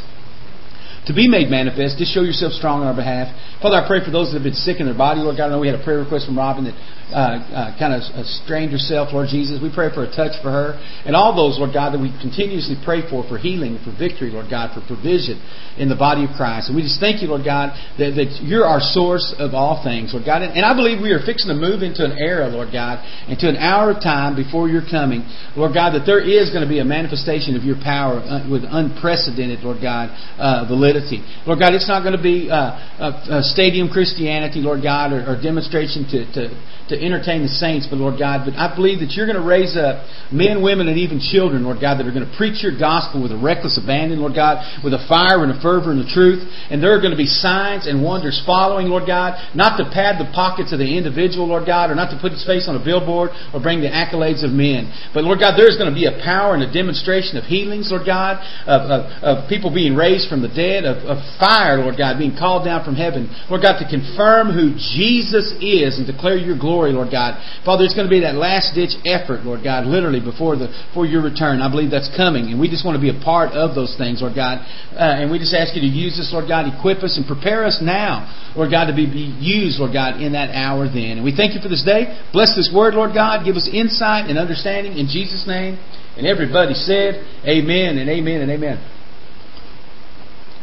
to 1.08 1.16
be 1.16 1.28
made 1.28 1.48
manifest. 1.48 1.96
Just 1.96 2.12
show 2.12 2.20
yourself 2.20 2.52
strong 2.52 2.84
on 2.84 2.88
our 2.88 2.96
behalf. 2.96 3.32
Father, 3.64 3.80
I 3.80 3.88
pray 3.88 4.04
for 4.04 4.12
those 4.12 4.28
that 4.28 4.40
have 4.40 4.44
been 4.44 4.56
sick 4.56 4.76
in 4.80 4.84
their 4.84 4.96
body, 4.96 5.20
Lord 5.20 5.36
God. 5.36 5.48
I 5.48 5.56
know 5.56 5.60
we 5.60 5.72
had 5.72 5.80
a 5.80 5.82
prayer 5.82 6.04
request 6.04 6.28
from 6.28 6.36
Robin 6.36 6.64
that 6.68 6.76
uh, 7.08 7.40
uh, 7.48 7.78
kind 7.78 7.96
of 7.96 8.04
strained 8.44 8.72
herself, 8.72 9.12
Lord 9.12 9.28
Jesus. 9.32 9.56
We 9.62 9.72
pray 9.72 9.88
for 9.88 10.04
a 10.04 10.10
touch 10.12 10.36
for 10.44 10.52
her. 10.52 10.76
And 11.08 11.16
all 11.16 11.32
those, 11.32 11.56
Lord 11.56 11.72
God, 11.72 11.96
that 11.96 12.00
we 12.00 12.12
continuously 12.20 12.76
pray 12.84 13.00
for, 13.08 13.24
for 13.24 13.40
healing, 13.40 13.80
for 13.80 13.96
victory, 13.96 14.28
Lord 14.28 14.52
God, 14.52 14.76
for 14.76 14.84
provision 14.84 15.40
in 15.80 15.88
the 15.88 15.96
body 15.96 16.28
of 16.28 16.36
Christ. 16.36 16.68
And 16.68 16.76
we 16.76 16.84
just 16.84 17.00
thank 17.00 17.24
you, 17.24 17.28
Lord 17.32 17.48
God, 17.48 17.72
that, 17.96 18.12
that 18.20 18.44
you're 18.44 18.68
our 18.68 18.84
source 18.84 19.32
of 19.40 19.56
all 19.56 19.80
things, 19.80 20.12
Lord 20.12 20.28
God. 20.28 20.44
And, 20.44 20.52
and 20.52 20.64
I 20.68 20.76
believe 20.76 21.00
we 21.00 21.16
are 21.16 21.24
fixing 21.24 21.48
to 21.48 21.56
move 21.56 21.80
into 21.80 22.04
an 22.04 22.12
era, 22.20 22.48
Lord 22.52 22.68
God, 22.76 23.00
into 23.24 23.48
an 23.48 23.56
hour 23.56 23.96
of 23.96 24.04
time 24.04 24.36
before 24.36 24.68
your 24.68 24.84
coming, 24.84 25.24
Lord 25.56 25.72
God, 25.72 25.96
that 25.96 26.04
there 26.04 26.20
is 26.20 26.52
going 26.52 26.62
to 26.62 26.68
be 26.68 26.84
a 26.84 26.88
manifestation 26.88 27.56
of 27.56 27.64
your 27.64 27.80
power 27.80 28.20
uh, 28.20 28.44
with 28.44 28.68
unprecedented, 28.68 29.64
Lord 29.64 29.80
God, 29.80 30.12
uh, 30.36 30.68
validity. 30.68 31.24
Lord 31.48 31.56
God, 31.56 31.72
it's 31.72 31.88
not 31.88 32.04
going 32.04 32.16
to 32.16 32.22
be 32.22 32.52
uh, 32.52 33.40
stadium 33.48 33.88
Christianity, 33.88 34.60
Lord 34.60 34.84
God, 34.84 35.16
or, 35.16 35.24
or 35.24 35.40
demonstration 35.40 36.04
to, 36.12 36.28
to 36.36 36.42
to 36.88 36.96
entertain 36.98 37.42
the 37.42 37.48
saints, 37.48 37.86
but 37.88 37.96
Lord 37.96 38.18
God, 38.18 38.44
but 38.44 38.54
I 38.58 38.74
believe 38.74 39.00
that 39.00 39.14
you're 39.16 39.26
going 39.26 39.40
to 39.40 39.46
raise 39.46 39.76
up 39.76 40.04
men, 40.30 40.62
women, 40.62 40.88
and 40.88 40.98
even 40.98 41.20
children, 41.20 41.64
Lord 41.64 41.80
God, 41.80 41.98
that 41.98 42.06
are 42.06 42.14
going 42.14 42.26
to 42.26 42.36
preach 42.36 42.62
your 42.62 42.76
gospel 42.76 43.22
with 43.22 43.32
a 43.32 43.40
reckless 43.40 43.80
abandon, 43.80 44.20
Lord 44.20 44.34
God, 44.34 44.60
with 44.84 44.92
a 44.92 45.02
fire 45.08 45.40
and 45.42 45.52
a 45.54 45.58
fervor 45.60 45.90
and 45.90 46.02
the 46.02 46.10
truth. 46.10 46.44
And 46.70 46.82
there 46.82 46.92
are 46.92 47.00
going 47.00 47.14
to 47.14 47.20
be 47.20 47.28
signs 47.28 47.86
and 47.86 48.04
wonders 48.04 48.40
following, 48.44 48.88
Lord 48.88 49.06
God, 49.06 49.38
not 49.54 49.78
to 49.78 49.88
pad 49.88 50.20
the 50.20 50.28
pockets 50.34 50.72
of 50.72 50.78
the 50.78 50.88
individual, 50.88 51.48
Lord 51.48 51.64
God, 51.64 51.90
or 51.90 51.96
not 51.96 52.10
to 52.12 52.18
put 52.20 52.32
his 52.32 52.44
face 52.44 52.68
on 52.68 52.76
a 52.76 52.82
billboard 52.82 53.30
or 53.54 53.60
bring 53.60 53.80
the 53.80 53.90
accolades 53.90 54.44
of 54.44 54.50
men. 54.50 54.90
But 55.14 55.24
Lord 55.24 55.40
God, 55.40 55.56
there's 55.56 55.78
going 55.80 55.88
to 55.90 55.96
be 55.96 56.06
a 56.06 56.18
power 56.20 56.54
and 56.54 56.62
a 56.62 56.70
demonstration 56.70 57.38
of 57.38 57.44
healings, 57.44 57.88
Lord 57.90 58.04
God, 58.04 58.42
of, 58.66 58.90
of, 58.90 59.00
of 59.22 59.34
people 59.48 59.72
being 59.72 59.94
raised 59.94 60.28
from 60.28 60.42
the 60.42 60.52
dead, 60.52 60.84
of, 60.84 61.04
of 61.08 61.18
fire, 61.38 61.78
Lord 61.78 61.96
God, 61.96 62.18
being 62.18 62.36
called 62.36 62.64
down 62.64 62.84
from 62.84 62.94
heaven, 62.94 63.30
Lord 63.48 63.62
God, 63.62 63.78
to 63.80 63.86
confirm 63.88 64.52
who 64.52 64.74
Jesus 64.76 65.54
is 65.60 65.98
and 65.98 66.06
declare 66.06 66.36
your 66.36 66.58
glory 66.58 66.87
glory, 66.88 66.96
Lord 66.96 67.12
God. 67.12 67.36
Father, 67.64 67.84
it's 67.84 67.94
going 67.94 68.06
to 68.06 68.10
be 68.10 68.20
that 68.20 68.34
last 68.34 68.74
ditch 68.74 68.96
effort, 69.04 69.44
Lord 69.44 69.62
God, 69.62 69.86
literally 69.86 70.20
before 70.20 70.56
the 70.56 70.72
for 70.94 71.04
your 71.04 71.22
return. 71.22 71.60
I 71.60 71.70
believe 71.70 71.90
that's 71.90 72.10
coming, 72.16 72.50
and 72.50 72.60
we 72.60 72.68
just 72.68 72.84
want 72.84 72.96
to 72.96 73.02
be 73.02 73.12
a 73.12 73.20
part 73.20 73.52
of 73.52 73.74
those 73.74 73.94
things, 73.96 74.20
Lord 74.22 74.34
God. 74.34 74.64
Uh, 74.96 75.20
and 75.20 75.30
we 75.30 75.38
just 75.38 75.54
ask 75.54 75.76
you 75.76 75.82
to 75.82 75.92
use 75.92 76.18
us, 76.18 76.32
Lord 76.32 76.48
God, 76.48 76.68
equip 76.68 77.04
us 77.04 77.16
and 77.16 77.26
prepare 77.26 77.64
us 77.64 77.80
now, 77.82 78.28
Lord 78.56 78.70
God, 78.70 78.88
to 78.88 78.96
be, 78.96 79.06
be 79.06 79.28
used, 79.38 79.78
Lord 79.78 79.92
God, 79.92 80.20
in 80.20 80.32
that 80.32 80.54
hour 80.54 80.88
then. 80.88 81.20
And 81.20 81.24
we 81.24 81.34
thank 81.34 81.54
you 81.54 81.60
for 81.60 81.68
this 81.68 81.84
day. 81.84 82.16
Bless 82.32 82.56
this 82.56 82.72
word, 82.72 82.94
Lord 82.94 83.12
God. 83.12 83.44
Give 83.44 83.56
us 83.56 83.68
insight 83.68 84.30
and 84.30 84.38
understanding 84.38 84.96
in 84.96 85.06
Jesus' 85.06 85.44
name. 85.46 85.78
And 86.16 86.26
everybody 86.26 86.74
said, 86.74 87.22
Amen 87.46 87.98
and 87.98 88.08
Amen 88.10 88.40
and 88.42 88.50
Amen. 88.50 88.97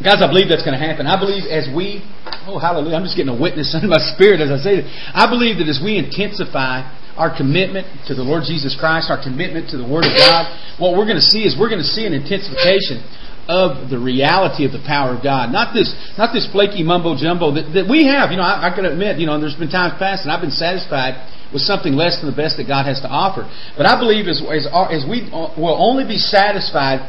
Guys, 0.03 0.19
I 0.19 0.27
believe 0.27 0.51
that's 0.51 0.65
going 0.68 0.75
to 0.75 0.83
happen. 0.83 1.07
I 1.07 1.15
believe 1.15 1.47
as 1.47 1.71
we, 1.71 2.03
oh 2.51 2.59
hallelujah, 2.59 3.00
I'm 3.00 3.07
just 3.07 3.15
getting 3.15 3.31
a 3.31 3.39
witness 3.39 3.71
in 3.80 3.88
my 3.88 4.01
spirit 4.12 4.44
as 4.44 4.51
I 4.51 4.59
say 4.59 4.83
this. 4.83 4.88
I 5.15 5.30
believe 5.31 5.63
that 5.63 5.71
as 5.71 5.80
we 5.80 5.95
intensify 5.95 6.83
our 7.15 7.31
commitment 7.31 7.88
to 8.12 8.13
the 8.13 8.24
Lord 8.24 8.44
Jesus 8.44 8.75
Christ, 8.75 9.07
our 9.07 9.21
commitment 9.21 9.71
to 9.71 9.80
the 9.80 9.88
Word 9.88 10.03
of 10.03 10.12
God, 10.19 10.51
what 10.75 11.00
we're 11.00 11.07
going 11.07 11.21
to 11.21 11.24
see 11.24 11.47
is 11.47 11.56
we're 11.56 11.71
going 11.71 11.83
to 11.83 11.88
see 11.95 12.03
an 12.03 12.12
intensification 12.12 13.00
of 13.47 13.88
the 13.88 13.95
reality 13.95 14.65
of 14.65 14.75
the 14.75 14.83
power 14.83 15.15
of 15.15 15.24
God. 15.24 15.53
Not 15.53 15.71
this, 15.71 15.94
not 16.18 16.33
this 16.33 16.50
flaky 16.51 16.83
mumbo 16.83 17.15
jumbo 17.15 17.53
that, 17.56 17.71
that 17.77 17.86
we 17.88 18.03
have. 18.09 18.36
You 18.36 18.42
know, 18.42 18.44
I, 18.44 18.74
can 18.74 18.83
admit, 18.83 19.21
you 19.21 19.30
know, 19.30 19.39
there's 19.39 19.56
been 19.56 19.71
times 19.71 19.95
past 20.01 20.25
and 20.25 20.33
I've 20.33 20.42
been 20.42 20.51
satisfied 20.51 21.24
with 21.53 21.62
something 21.62 21.94
less 21.94 22.19
than 22.19 22.27
the 22.27 22.36
best 22.36 22.57
that 22.57 22.68
God 22.68 22.89
has 22.89 23.00
to 23.06 23.07
offer. 23.07 23.45
But 23.77 23.86
I 23.86 23.95
believe 23.95 24.27
as, 24.27 24.42
as, 24.42 24.65
as 24.68 25.06
we 25.06 25.30
uh, 25.30 25.53
will 25.56 25.77
only 25.77 26.03
be 26.03 26.18
satisfied 26.18 27.06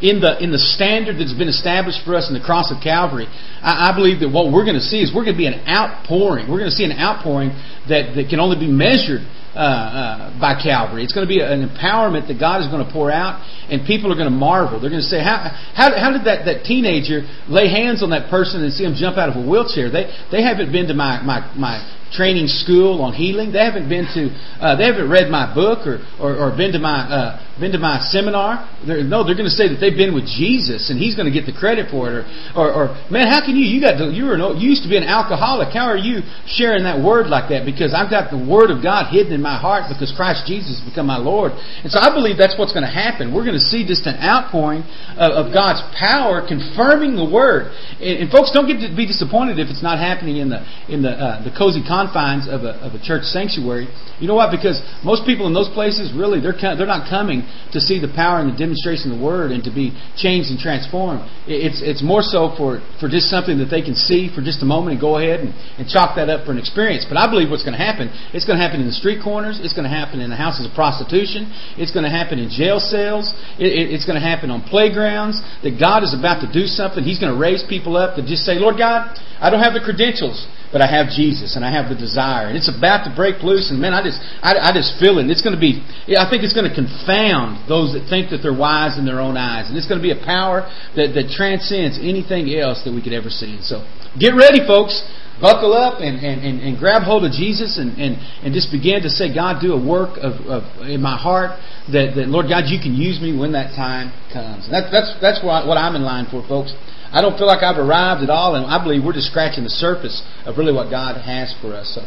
in 0.00 0.20
the 0.20 0.40
in 0.42 0.50
the 0.50 0.58
standard 0.58 1.20
that's 1.20 1.36
been 1.36 1.48
established 1.52 2.00
for 2.04 2.16
us 2.16 2.28
in 2.28 2.34
the 2.34 2.40
cross 2.40 2.72
of 2.72 2.80
Calvary, 2.82 3.28
I, 3.60 3.92
I 3.92 3.96
believe 3.96 4.20
that 4.20 4.32
what 4.32 4.48
we're 4.48 4.64
going 4.64 4.80
to 4.80 4.84
see 4.84 5.04
is 5.04 5.12
we're 5.12 5.24
going 5.28 5.36
to 5.36 5.42
be 5.44 5.48
an 5.48 5.60
outpouring. 5.68 6.48
We're 6.48 6.60
going 6.60 6.72
to 6.72 6.76
see 6.76 6.88
an 6.88 6.96
outpouring 6.96 7.52
that, 7.88 8.16
that 8.16 8.32
can 8.32 8.40
only 8.40 8.56
be 8.56 8.70
measured 8.70 9.20
uh, 9.52 9.60
uh, 9.60 10.40
by 10.40 10.56
Calvary. 10.56 11.04
It's 11.04 11.12
going 11.12 11.28
to 11.28 11.32
be 11.32 11.44
an 11.44 11.60
empowerment 11.60 12.32
that 12.32 12.40
God 12.40 12.64
is 12.64 12.68
going 12.72 12.80
to 12.80 12.88
pour 12.88 13.12
out, 13.12 13.44
and 13.68 13.84
people 13.84 14.08
are 14.08 14.16
going 14.16 14.30
to 14.30 14.34
marvel. 14.34 14.80
They're 14.80 14.94
going 14.94 15.04
to 15.04 15.12
say, 15.12 15.20
"How 15.20 15.52
how, 15.76 15.92
how 15.92 16.16
did 16.16 16.24
that, 16.24 16.48
that 16.48 16.64
teenager 16.64 17.28
lay 17.48 17.68
hands 17.68 18.02
on 18.02 18.10
that 18.10 18.30
person 18.32 18.64
and 18.64 18.72
see 18.72 18.88
him 18.88 18.96
jump 18.96 19.20
out 19.20 19.28
of 19.28 19.36
a 19.36 19.44
wheelchair? 19.44 19.92
They 19.92 20.08
they 20.32 20.40
haven't 20.40 20.72
been 20.72 20.88
to 20.88 20.96
my 20.96 21.20
my 21.20 21.44
my 21.52 21.76
training 22.12 22.46
school 22.48 23.02
on 23.02 23.12
healing. 23.14 23.52
They 23.52 23.62
haven't 23.64 23.88
been 23.88 24.06
to, 24.14 24.30
uh, 24.58 24.76
they 24.76 24.84
haven't 24.84 25.10
read 25.10 25.30
my 25.30 25.52
book 25.54 25.86
or, 25.86 26.02
or, 26.20 26.36
or 26.36 26.56
been 26.56 26.72
to 26.72 26.78
my, 26.78 27.06
uh, 27.06 27.49
been 27.60 27.76
to 27.76 27.78
my 27.78 28.00
seminar. 28.08 28.64
They're, 28.82 29.04
no, 29.04 29.22
they're 29.22 29.36
going 29.36 29.50
to 29.50 29.54
say 29.54 29.68
that 29.68 29.78
they've 29.78 29.96
been 29.96 30.16
with 30.16 30.24
Jesus 30.24 30.88
and 30.88 30.96
He's 30.96 31.14
going 31.14 31.28
to 31.28 31.34
get 31.34 31.44
the 31.44 31.52
credit 31.52 31.92
for 31.92 32.08
it. 32.08 32.24
Or, 32.56 32.66
or, 32.66 32.68
or 32.72 32.84
man, 33.12 33.28
how 33.28 33.44
can 33.44 33.54
you? 33.54 33.68
You 33.68 33.78
got 33.78 34.00
to, 34.00 34.08
you 34.08 34.24
were 34.26 34.40
no, 34.40 34.56
you 34.56 34.72
used 34.72 34.82
to 34.82 34.90
be 34.90 34.96
an 34.96 35.04
alcoholic. 35.04 35.70
How 35.76 35.86
are 35.86 36.00
you 36.00 36.24
sharing 36.48 36.88
that 36.88 36.98
word 36.98 37.28
like 37.28 37.52
that? 37.52 37.68
Because 37.68 37.92
I've 37.92 38.08
got 38.08 38.32
the 38.32 38.40
Word 38.40 38.72
of 38.72 38.80
God 38.80 39.12
hidden 39.12 39.36
in 39.36 39.44
my 39.44 39.60
heart 39.60 39.92
because 39.92 40.10
Christ 40.16 40.48
Jesus 40.48 40.80
has 40.80 40.84
become 40.88 41.04
my 41.04 41.20
Lord. 41.20 41.52
And 41.52 41.92
so 41.92 42.00
I 42.00 42.08
believe 42.10 42.40
that's 42.40 42.56
what's 42.56 42.72
going 42.72 42.88
to 42.88 42.90
happen. 42.90 43.36
We're 43.36 43.44
going 43.44 43.60
to 43.60 43.68
see 43.68 43.84
just 43.84 44.08
an 44.08 44.16
outpouring 44.16 44.82
of, 45.20 45.46
of 45.46 45.52
God's 45.52 45.84
power 45.92 46.40
confirming 46.40 47.14
the 47.14 47.28
Word. 47.28 47.70
And, 48.00 48.24
and, 48.24 48.28
folks, 48.32 48.50
don't 48.50 48.66
get 48.66 48.80
to 48.80 48.90
be 48.90 49.04
disappointed 49.04 49.60
if 49.60 49.68
it's 49.68 49.84
not 49.84 50.00
happening 50.00 50.40
in 50.40 50.48
the 50.48 50.64
in 50.88 51.04
the 51.04 51.12
uh, 51.12 51.44
the 51.44 51.52
cozy 51.52 51.84
confines 51.84 52.48
of 52.48 52.64
a, 52.64 52.80
of 52.80 52.96
a 52.96 53.00
church 53.02 53.28
sanctuary. 53.28 53.86
You 54.18 54.26
know 54.26 54.38
what? 54.38 54.50
Because 54.50 54.80
most 55.04 55.28
people 55.28 55.46
in 55.46 55.52
those 55.52 55.68
places 55.76 56.12
really 56.16 56.40
they're 56.40 56.56
they're 56.56 56.88
not 56.88 57.08
coming 57.10 57.44
to 57.72 57.80
see 57.80 57.98
the 57.98 58.10
power 58.12 58.40
and 58.40 58.52
the 58.52 58.58
demonstration 58.58 59.10
of 59.10 59.18
the 59.18 59.22
Word 59.22 59.50
and 59.50 59.62
to 59.64 59.72
be 59.72 59.94
changed 60.16 60.50
and 60.50 60.58
transformed. 60.58 61.24
It's, 61.46 61.80
it's 61.84 62.02
more 62.02 62.22
so 62.22 62.54
for, 62.56 62.82
for 62.98 63.08
just 63.08 63.30
something 63.30 63.58
that 63.58 63.70
they 63.70 63.82
can 63.82 63.94
see 63.94 64.28
for 64.32 64.42
just 64.42 64.62
a 64.62 64.68
moment 64.68 64.96
and 64.96 65.00
go 65.00 65.18
ahead 65.18 65.40
and, 65.40 65.54
and 65.78 65.88
chalk 65.88 66.16
that 66.16 66.28
up 66.28 66.46
for 66.46 66.52
an 66.52 66.58
experience. 66.58 67.06
But 67.08 67.16
I 67.16 67.30
believe 67.30 67.50
what's 67.50 67.64
going 67.64 67.76
to 67.76 67.82
happen, 67.82 68.10
it's 68.34 68.44
going 68.44 68.58
to 68.58 68.64
happen 68.64 68.80
in 68.80 68.86
the 68.86 68.96
street 68.96 69.22
corners, 69.22 69.58
it's 69.62 69.72
going 69.72 69.88
to 69.88 69.92
happen 69.92 70.20
in 70.20 70.30
the 70.30 70.38
houses 70.38 70.66
of 70.66 70.72
prostitution, 70.74 71.48
it's 71.80 71.94
going 71.94 72.04
to 72.04 72.12
happen 72.12 72.38
in 72.38 72.50
jail 72.50 72.78
cells, 72.78 73.32
it, 73.56 73.70
it, 73.70 73.86
it's 73.94 74.04
going 74.04 74.20
to 74.20 74.24
happen 74.24 74.50
on 74.50 74.60
playgrounds, 74.66 75.40
that 75.62 75.78
God 75.80 76.04
is 76.04 76.12
about 76.12 76.44
to 76.44 76.48
do 76.50 76.66
something. 76.68 77.02
He's 77.02 77.18
going 77.18 77.32
to 77.32 77.40
raise 77.40 77.64
people 77.64 77.96
up 77.96 78.16
to 78.16 78.22
just 78.22 78.44
say, 78.44 78.60
Lord 78.60 78.76
God, 78.76 79.16
I 79.40 79.48
don't 79.48 79.64
have 79.64 79.72
the 79.72 79.80
credentials, 79.80 80.36
but 80.68 80.84
I 80.84 80.88
have 80.90 81.08
Jesus 81.08 81.56
and 81.56 81.64
I 81.64 81.72
have 81.72 81.88
the 81.88 81.96
desire. 81.96 82.52
And 82.52 82.60
it's 82.60 82.68
about 82.68 83.08
to 83.08 83.10
break 83.16 83.40
loose. 83.40 83.72
And 83.72 83.80
man, 83.80 83.96
I 83.96 84.04
just, 84.04 84.20
I, 84.44 84.68
I 84.68 84.70
just 84.76 85.00
feel 85.00 85.16
it. 85.16 85.32
It's 85.32 85.40
going 85.40 85.56
to 85.56 85.60
be, 85.60 85.80
I 86.12 86.28
think 86.28 86.44
it's 86.44 86.52
going 86.52 86.68
to 86.68 86.76
confound 86.76 87.39
those 87.68 87.92
that 87.92 88.08
think 88.08 88.30
that 88.30 88.40
they're 88.42 88.56
wise 88.56 88.98
in 88.98 89.04
their 89.04 89.20
own 89.20 89.36
eyes. 89.36 89.68
And 89.68 89.76
it's 89.76 89.88
going 89.88 90.00
to 90.00 90.06
be 90.06 90.14
a 90.14 90.22
power 90.24 90.68
that, 90.96 91.12
that 91.14 91.32
transcends 91.32 91.98
anything 92.00 92.50
else 92.56 92.82
that 92.84 92.92
we 92.92 93.02
could 93.02 93.12
ever 93.12 93.30
see. 93.30 93.56
And 93.56 93.64
so 93.64 93.84
get 94.18 94.34
ready, 94.34 94.64
folks. 94.66 95.02
Buckle 95.40 95.72
up 95.72 96.04
and, 96.04 96.20
and, 96.20 96.44
and, 96.44 96.60
and 96.60 96.76
grab 96.76 97.00
hold 97.00 97.24
of 97.24 97.32
Jesus 97.32 97.80
and, 97.80 97.96
and, 97.96 98.20
and 98.44 98.52
just 98.52 98.68
begin 98.68 99.00
to 99.00 99.08
say, 99.08 99.32
God, 99.32 99.64
do 99.64 99.72
a 99.72 99.80
work 99.80 100.20
of, 100.20 100.36
of 100.44 100.62
in 100.84 101.00
my 101.00 101.16
heart 101.16 101.56
that, 101.88 102.12
that, 102.12 102.28
Lord 102.28 102.44
God, 102.44 102.68
you 102.68 102.76
can 102.76 102.92
use 102.92 103.16
me 103.24 103.32
when 103.32 103.56
that 103.56 103.72
time 103.72 104.12
comes. 104.28 104.68
And 104.68 104.76
that, 104.76 104.92
that's, 104.92 105.16
that's 105.16 105.40
what, 105.40 105.64
what 105.64 105.80
I'm 105.80 105.96
in 105.96 106.04
line 106.04 106.28
for, 106.28 106.44
folks. 106.44 106.76
I 107.08 107.24
don't 107.24 107.40
feel 107.40 107.48
like 107.48 107.64
I've 107.64 107.80
arrived 107.80 108.22
at 108.22 108.28
all, 108.28 108.54
and 108.54 108.66
I 108.68 108.84
believe 108.84 109.02
we're 109.02 109.16
just 109.16 109.32
scratching 109.32 109.64
the 109.64 109.72
surface 109.72 110.22
of 110.44 110.58
really 110.58 110.72
what 110.72 110.90
God 110.90 111.16
has 111.16 111.56
for 111.60 111.72
us. 111.72 111.96
So. 111.96 112.04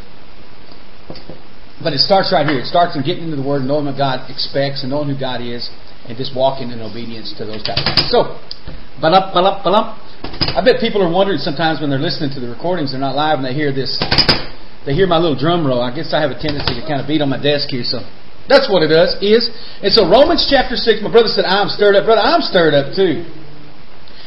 But 1.82 1.94
it 1.94 2.03
starts 2.03 2.30
right 2.36 2.46
here. 2.46 2.60
It 2.60 2.68
starts 2.68 2.96
in 2.96 3.01
getting 3.01 3.25
into 3.25 3.39
the 3.39 3.48
Word, 3.48 3.63
knowing 3.63 3.86
what 3.89 3.98
God 3.98 4.30
expects, 4.30 4.84
and 4.84 4.92
knowing 4.92 5.10
who 5.10 5.18
God 5.18 5.42
is, 5.42 5.72
and 6.06 6.18
just 6.18 6.36
walking 6.36 6.70
in 6.70 6.82
obedience 6.82 7.34
to 7.39 7.46
those 7.46 7.63
guys. 7.63 7.82
So, 8.12 8.38
balump, 9.01 9.34
balump, 9.34 9.63
balump. 9.65 9.98
I 10.53 10.62
bet 10.63 10.80
people 10.80 11.01
are 11.01 11.12
wondering 11.12 11.39
sometimes 11.39 11.82
when 11.82 11.89
they're 11.89 12.00
listening 12.00 12.30
to 12.36 12.39
the 12.39 12.48
recordings, 12.48 12.92
they're 12.92 13.01
not 13.01 13.15
live, 13.15 13.39
and 13.39 13.46
they 13.46 13.53
hear 13.53 13.74
this 13.74 13.98
they 14.86 14.94
hear 14.94 15.08
my 15.08 15.18
little 15.18 15.39
drum 15.39 15.65
roll. 15.65 15.82
I 15.82 15.96
guess 15.96 16.12
I 16.12 16.20
have 16.20 16.32
a 16.32 16.39
tendency 16.39 16.75
to 16.75 16.84
kind 16.84 17.00
of 17.00 17.08
beat 17.08 17.24
on 17.24 17.32
my 17.32 17.39
desk 17.39 17.72
here, 17.72 17.88
so 17.88 18.03
that's 18.51 18.68
what 18.68 18.84
it 18.84 18.92
does, 18.92 19.15
is. 19.24 19.48
And 19.80 19.92
so 19.96 20.03
Romans 20.03 20.44
chapter 20.44 20.75
6, 20.75 21.00
my 21.00 21.12
brother 21.12 21.32
said, 21.32 21.48
I'm 21.48 21.72
stirred 21.72 21.96
up. 21.96 22.03
Brother, 22.03 22.20
I'm 22.20 22.44
stirred 22.44 22.75
up 22.75 22.92
too. 22.92 23.24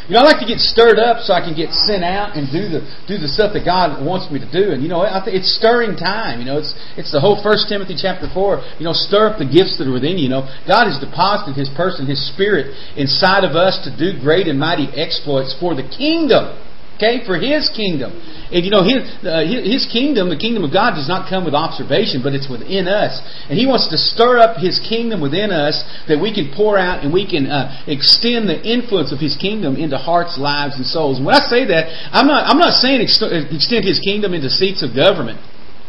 You 0.07 0.15
know, 0.15 0.23
I 0.23 0.25
like 0.25 0.39
to 0.39 0.47
get 0.47 0.63
stirred 0.63 1.03
up 1.03 1.27
so 1.27 1.35
I 1.35 1.43
can 1.43 1.59
get 1.59 1.75
sent 1.75 2.07
out 2.07 2.39
and 2.39 2.47
do 2.47 2.71
the 2.71 2.87
do 3.11 3.19
the 3.19 3.27
stuff 3.27 3.51
that 3.59 3.67
God 3.67 3.99
wants 4.07 4.31
me 4.31 4.39
to 4.39 4.47
do. 4.47 4.71
And 4.71 4.79
you 4.79 4.89
know, 4.89 5.03
I 5.03 5.19
think 5.19 5.35
it's 5.35 5.51
stirring 5.51 5.99
time. 5.99 6.39
You 6.39 6.47
know, 6.47 6.63
it's 6.63 6.75
it's 6.95 7.11
the 7.11 7.19
whole 7.19 7.43
First 7.43 7.67
Timothy 7.67 7.99
chapter 7.99 8.31
four. 8.31 8.63
You 8.79 8.87
know, 8.87 8.95
stir 8.95 9.35
up 9.35 9.43
the 9.43 9.51
gifts 9.51 9.83
that 9.83 9.91
are 9.91 9.93
within 9.95 10.15
you. 10.15 10.31
You 10.31 10.35
know, 10.39 10.47
God 10.67 10.87
has 10.87 11.03
deposited 11.03 11.59
His 11.59 11.71
person, 11.75 12.07
His 12.07 12.23
Spirit 12.23 12.71
inside 12.95 13.43
of 13.43 13.59
us 13.59 13.83
to 13.83 13.91
do 13.91 14.15
great 14.19 14.47
and 14.47 14.59
mighty 14.59 14.87
exploits 14.95 15.55
for 15.59 15.75
the 15.75 15.83
kingdom. 15.83 16.55
Okay, 16.97 17.21
for 17.29 17.37
His 17.37 17.69
kingdom. 17.77 18.17
And 18.49 18.65
you 18.65 18.73
know, 18.73 18.81
His, 18.81 19.05
uh, 19.21 19.45
His 19.45 19.85
kingdom, 19.93 20.33
the 20.33 20.41
kingdom 20.41 20.65
of 20.65 20.73
God, 20.73 20.97
does 20.97 21.09
not 21.09 21.29
come 21.29 21.45
with 21.45 21.53
observation, 21.53 22.25
but 22.25 22.33
it's 22.33 22.49
within 22.49 22.89
us. 22.89 23.21
And 23.53 23.61
He 23.61 23.69
wants 23.69 23.93
to 23.93 24.01
stir 24.01 24.41
up 24.41 24.57
His 24.57 24.81
kingdom 24.81 25.21
within 25.21 25.53
us 25.53 25.77
that 26.09 26.17
we 26.17 26.33
can 26.33 26.57
pour 26.57 26.81
out 26.81 27.05
and 27.05 27.13
we 27.13 27.29
can 27.29 27.53
uh, 27.53 27.85
extend 27.85 28.49
the 28.49 28.57
influence 28.57 29.13
of 29.13 29.21
His 29.21 29.37
kingdom 29.37 29.77
into 29.77 30.01
hearts, 30.01 30.41
lives, 30.41 30.81
and 30.81 30.89
souls. 30.89 31.21
And 31.21 31.27
when 31.29 31.37
I 31.37 31.45
say 31.45 31.69
that, 31.69 31.93
I'm 32.17 32.27
not, 32.27 32.49
I'm 32.49 32.59
not 32.59 32.81
saying 32.81 33.05
extend 33.05 33.85
His 33.85 34.01
kingdom 34.01 34.33
into 34.33 34.49
seats 34.49 34.81
of 34.81 34.97
government. 34.97 35.37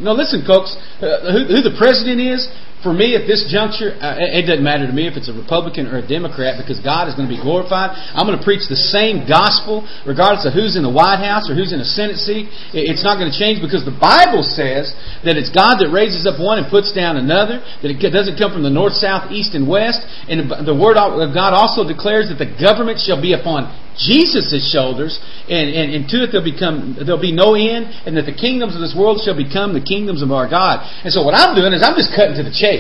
No, 0.04 0.12
listen, 0.12 0.44
folks. 0.46 0.76
Uh, 1.00 1.32
who, 1.32 1.58
who 1.58 1.60
the 1.64 1.74
president 1.80 2.22
is, 2.22 2.46
for 2.88 2.96
me, 2.96 3.20
at 3.20 3.27
this 3.27 3.44
juncture, 3.51 4.00
uh, 4.00 4.15
it 4.15 4.48
doesn't 4.48 4.63
matter 4.63 4.88
to 4.88 4.96
me 4.96 5.12
if 5.12 5.20
it's 5.20 5.27
a 5.27 5.36
Republican 5.36 5.91
or 5.91 6.00
a 6.00 6.08
Democrat 6.08 6.56
because 6.56 6.79
God 6.79 7.12
is 7.12 7.20
going 7.20 7.27
to 7.27 7.34
be 7.36 7.44
glorified. 7.44 7.91
I'm 8.15 8.24
going 8.24 8.39
to 8.39 8.48
preach 8.48 8.63
the 8.72 8.79
same 8.79 9.27
gospel 9.27 9.84
regardless 10.08 10.48
of 10.48 10.56
who's 10.56 10.79
in 10.79 10.88
the 10.88 10.94
White 10.94 11.20
House 11.20 11.51
or 11.51 11.53
who's 11.60 11.75
in 11.75 11.84
a 11.84 11.89
Senate 12.00 12.15
seat. 12.15 12.48
It's 12.72 13.03
not 13.03 13.20
going 13.20 13.27
to 13.27 13.36
change 13.36 13.60
because 13.60 13.84
the 13.84 13.91
Bible 14.00 14.48
says 14.48 14.96
that 15.27 15.36
it's 15.36 15.51
God 15.51 15.84
that 15.84 15.91
raises 15.91 16.24
up 16.24 16.39
one 16.39 16.63
and 16.63 16.72
puts 16.72 16.96
down 16.96 17.20
another, 17.20 17.60
that 17.84 17.91
it 17.91 18.00
doesn't 18.00 18.39
come 18.39 18.56
from 18.56 18.63
the 18.63 18.72
north, 18.72 18.96
south, 18.96 19.36
east, 19.36 19.51
and 19.51 19.67
west. 19.67 20.00
And 20.32 20.48
the 20.48 20.77
Word 20.77 20.96
of 20.96 21.36
God 21.36 21.51
also 21.51 21.84
declares 21.84 22.32
that 22.32 22.39
the 22.39 22.48
government 22.56 23.03
shall 23.03 23.20
be 23.20 23.36
upon 23.36 23.67
Jesus' 23.98 24.62
shoulders, 24.70 25.17
and, 25.50 25.74
and, 25.74 25.88
and 25.89 26.01
to 26.13 26.22
it 26.22 26.29
there'll, 26.29 26.46
become, 26.46 26.94
there'll 27.01 27.22
be 27.22 27.34
no 27.34 27.58
end, 27.58 27.89
and 28.06 28.13
that 28.13 28.29
the 28.29 28.38
kingdoms 28.38 28.77
of 28.77 28.82
this 28.82 28.94
world 28.94 29.17
shall 29.25 29.34
become 29.34 29.74
the 29.74 29.82
kingdoms 29.82 30.22
of 30.22 30.29
our 30.29 30.46
God. 30.46 30.86
And 31.01 31.10
so 31.10 31.25
what 31.25 31.34
I'm 31.34 31.58
doing 31.58 31.74
is 31.74 31.82
I'm 31.82 31.98
just 31.98 32.13
cutting 32.13 32.38
to 32.38 32.46
the 32.46 32.53
chase. 32.53 32.77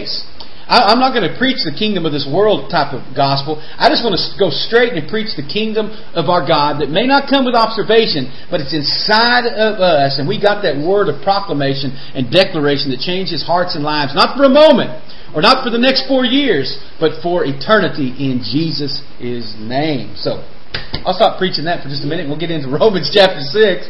I, 0.67 0.91
I'm 0.91 0.99
not 0.99 1.15
going 1.15 1.23
to 1.23 1.35
preach 1.39 1.63
the 1.63 1.71
kingdom 1.71 2.03
of 2.03 2.11
this 2.11 2.27
world 2.27 2.67
type 2.67 2.91
of 2.91 3.15
gospel. 3.15 3.55
I 3.79 3.87
just 3.87 4.03
want 4.03 4.19
to 4.19 4.23
go 4.35 4.51
straight 4.51 4.93
and 4.93 5.07
preach 5.07 5.31
the 5.39 5.47
kingdom 5.47 5.95
of 6.11 6.27
our 6.27 6.43
God 6.43 6.83
that 6.83 6.91
may 6.91 7.07
not 7.07 7.31
come 7.31 7.47
with 7.47 7.55
observation, 7.55 8.27
but 8.51 8.59
it's 8.59 8.75
inside 8.75 9.47
of 9.47 9.79
us, 9.79 10.19
and 10.19 10.27
we 10.27 10.35
got 10.35 10.61
that 10.67 10.75
word 10.75 11.07
of 11.07 11.23
proclamation 11.23 11.95
and 12.13 12.27
declaration 12.27 12.91
that 12.91 12.99
changes 12.99 13.41
hearts 13.41 13.79
and 13.79 13.83
lives, 13.87 14.11
not 14.11 14.35
for 14.35 14.43
a 14.43 14.51
moment, 14.51 14.91
or 15.31 15.39
not 15.39 15.63
for 15.63 15.71
the 15.71 15.79
next 15.79 16.03
four 16.07 16.27
years, 16.27 16.75
but 16.99 17.23
for 17.23 17.47
eternity 17.47 18.11
in 18.19 18.43
Jesus' 18.43 18.99
name. 19.23 20.19
So, 20.19 20.43
I'll 21.07 21.15
stop 21.15 21.39
preaching 21.39 21.63
that 21.65 21.79
for 21.79 21.87
just 21.87 22.03
a 22.03 22.07
minute 22.07 22.27
we'll 22.27 22.39
get 22.39 22.51
into 22.51 22.67
Romans 22.79 23.07
chapter 23.07 23.39
6. 23.39 23.87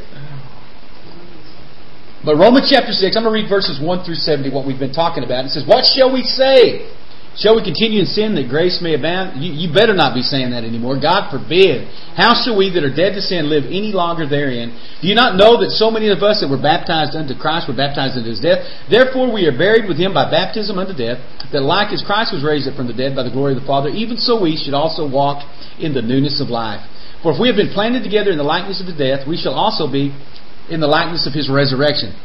But 2.27 2.35
Romans 2.35 2.67
chapter 2.67 2.91
6, 2.91 3.15
I'm 3.15 3.23
going 3.23 3.31
to 3.31 3.39
read 3.39 3.47
verses 3.47 3.79
1 3.79 4.03
through 4.03 4.19
70, 4.19 4.51
what 4.51 4.67
we've 4.67 4.75
been 4.75 4.91
talking 4.91 5.23
about. 5.23 5.47
It 5.47 5.55
says, 5.55 5.63
What 5.63 5.87
shall 5.87 6.11
we 6.11 6.27
say? 6.27 6.91
Shall 7.39 7.55
we 7.55 7.63
continue 7.63 8.03
in 8.03 8.09
sin 8.11 8.35
that 8.35 8.51
grace 8.51 8.83
may 8.83 8.99
abound? 8.99 9.39
You, 9.39 9.55
you, 9.55 9.71
better 9.71 9.95
not 9.95 10.11
be 10.11 10.19
saying 10.19 10.51
that 10.51 10.67
anymore. 10.67 10.99
God 10.99 11.31
forbid. 11.31 11.87
How 12.19 12.35
shall 12.35 12.59
we 12.59 12.67
that 12.75 12.83
are 12.83 12.91
dead 12.91 13.15
to 13.15 13.23
sin 13.23 13.47
live 13.47 13.71
any 13.71 13.95
longer 13.95 14.27
therein? 14.27 14.75
Do 14.99 15.07
you 15.07 15.15
not 15.15 15.39
know 15.39 15.55
that 15.63 15.71
so 15.71 15.87
many 15.87 16.11
of 16.11 16.19
us 16.19 16.43
that 16.43 16.51
were 16.51 16.59
baptized 16.59 17.15
unto 17.15 17.31
Christ 17.31 17.71
were 17.71 17.79
baptized 17.79 18.19
into 18.19 18.35
his 18.35 18.43
death? 18.43 18.59
Therefore 18.91 19.31
we 19.31 19.47
are 19.47 19.55
buried 19.55 19.87
with 19.87 19.95
him 19.95 20.11
by 20.11 20.27
baptism 20.27 20.75
unto 20.75 20.91
death, 20.91 21.23
that 21.55 21.63
like 21.63 21.95
as 21.95 22.03
Christ 22.03 22.35
was 22.35 22.43
raised 22.43 22.67
up 22.67 22.75
from 22.75 22.91
the 22.91 22.97
dead 22.97 23.15
by 23.15 23.23
the 23.23 23.31
glory 23.31 23.55
of 23.55 23.63
the 23.63 23.69
Father, 23.69 23.87
even 23.87 24.19
so 24.19 24.35
we 24.35 24.59
should 24.59 24.75
also 24.75 25.07
walk 25.07 25.47
in 25.79 25.95
the 25.95 26.03
newness 26.03 26.43
of 26.43 26.51
life. 26.51 26.83
For 27.23 27.31
if 27.31 27.39
we 27.39 27.47
have 27.47 27.55
been 27.55 27.71
planted 27.71 28.03
together 28.03 28.35
in 28.35 28.41
the 28.41 28.43
likeness 28.43 28.83
of 28.83 28.91
his 28.91 28.99
death, 28.99 29.23
we 29.23 29.39
shall 29.39 29.55
also 29.55 29.87
be 29.87 30.11
in 30.69 30.79
the 30.79 30.87
likeness 30.87 31.27
of 31.27 31.33
his 31.33 31.49
resurrection. 31.49 32.15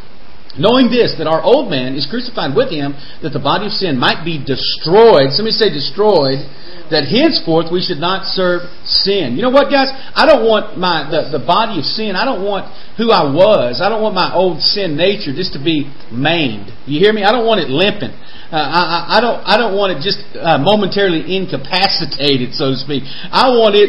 Knowing 0.53 0.93
this, 0.93 1.17
that 1.17 1.25
our 1.25 1.41
old 1.41 1.73
man 1.73 1.97
is 1.97 2.05
crucified 2.05 2.53
with 2.53 2.69
him, 2.69 2.93
that 3.25 3.33
the 3.33 3.41
body 3.41 3.67
of 3.67 3.73
sin 3.73 3.97
might 3.97 4.21
be 4.21 4.37
destroyed. 4.37 5.33
Somebody 5.33 5.57
say 5.57 5.73
destroyed. 5.73 6.45
That 6.93 7.09
henceforth 7.09 7.73
we 7.73 7.81
should 7.81 8.05
not 8.05 8.29
serve 8.29 8.69
sin. 8.85 9.33
You 9.33 9.49
know 9.49 9.55
what, 9.55 9.73
guys? 9.73 9.89
I 10.13 10.29
don't 10.29 10.45
want 10.45 10.77
my 10.77 11.09
the, 11.09 11.39
the 11.39 11.41
body 11.41 11.81
of 11.81 11.89
sin. 11.89 12.13
I 12.21 12.29
don't 12.29 12.45
want 12.45 12.69
who 13.01 13.09
I 13.09 13.33
was. 13.33 13.81
I 13.81 13.89
don't 13.89 14.05
want 14.05 14.13
my 14.13 14.29
old 14.37 14.61
sin 14.61 14.93
nature 14.93 15.33
just 15.33 15.57
to 15.57 15.61
be 15.63 15.89
maimed. 16.13 16.69
You 16.85 17.01
hear 17.01 17.17
me? 17.17 17.25
I 17.25 17.33
don't 17.33 17.49
want 17.49 17.65
it 17.65 17.73
limping. 17.73 18.13
Uh, 18.53 18.61
I, 18.61 19.17
I, 19.17 19.19
don't. 19.25 19.41
I 19.41 19.57
don't 19.57 19.73
want 19.73 19.97
it 19.97 20.05
just 20.05 20.21
uh, 20.37 20.61
momentarily 20.61 21.25
incapacitated, 21.33 22.53
so 22.53 22.77
to 22.77 22.77
speak. 22.77 23.09
I 23.33 23.49
want 23.57 23.73
it 23.73 23.89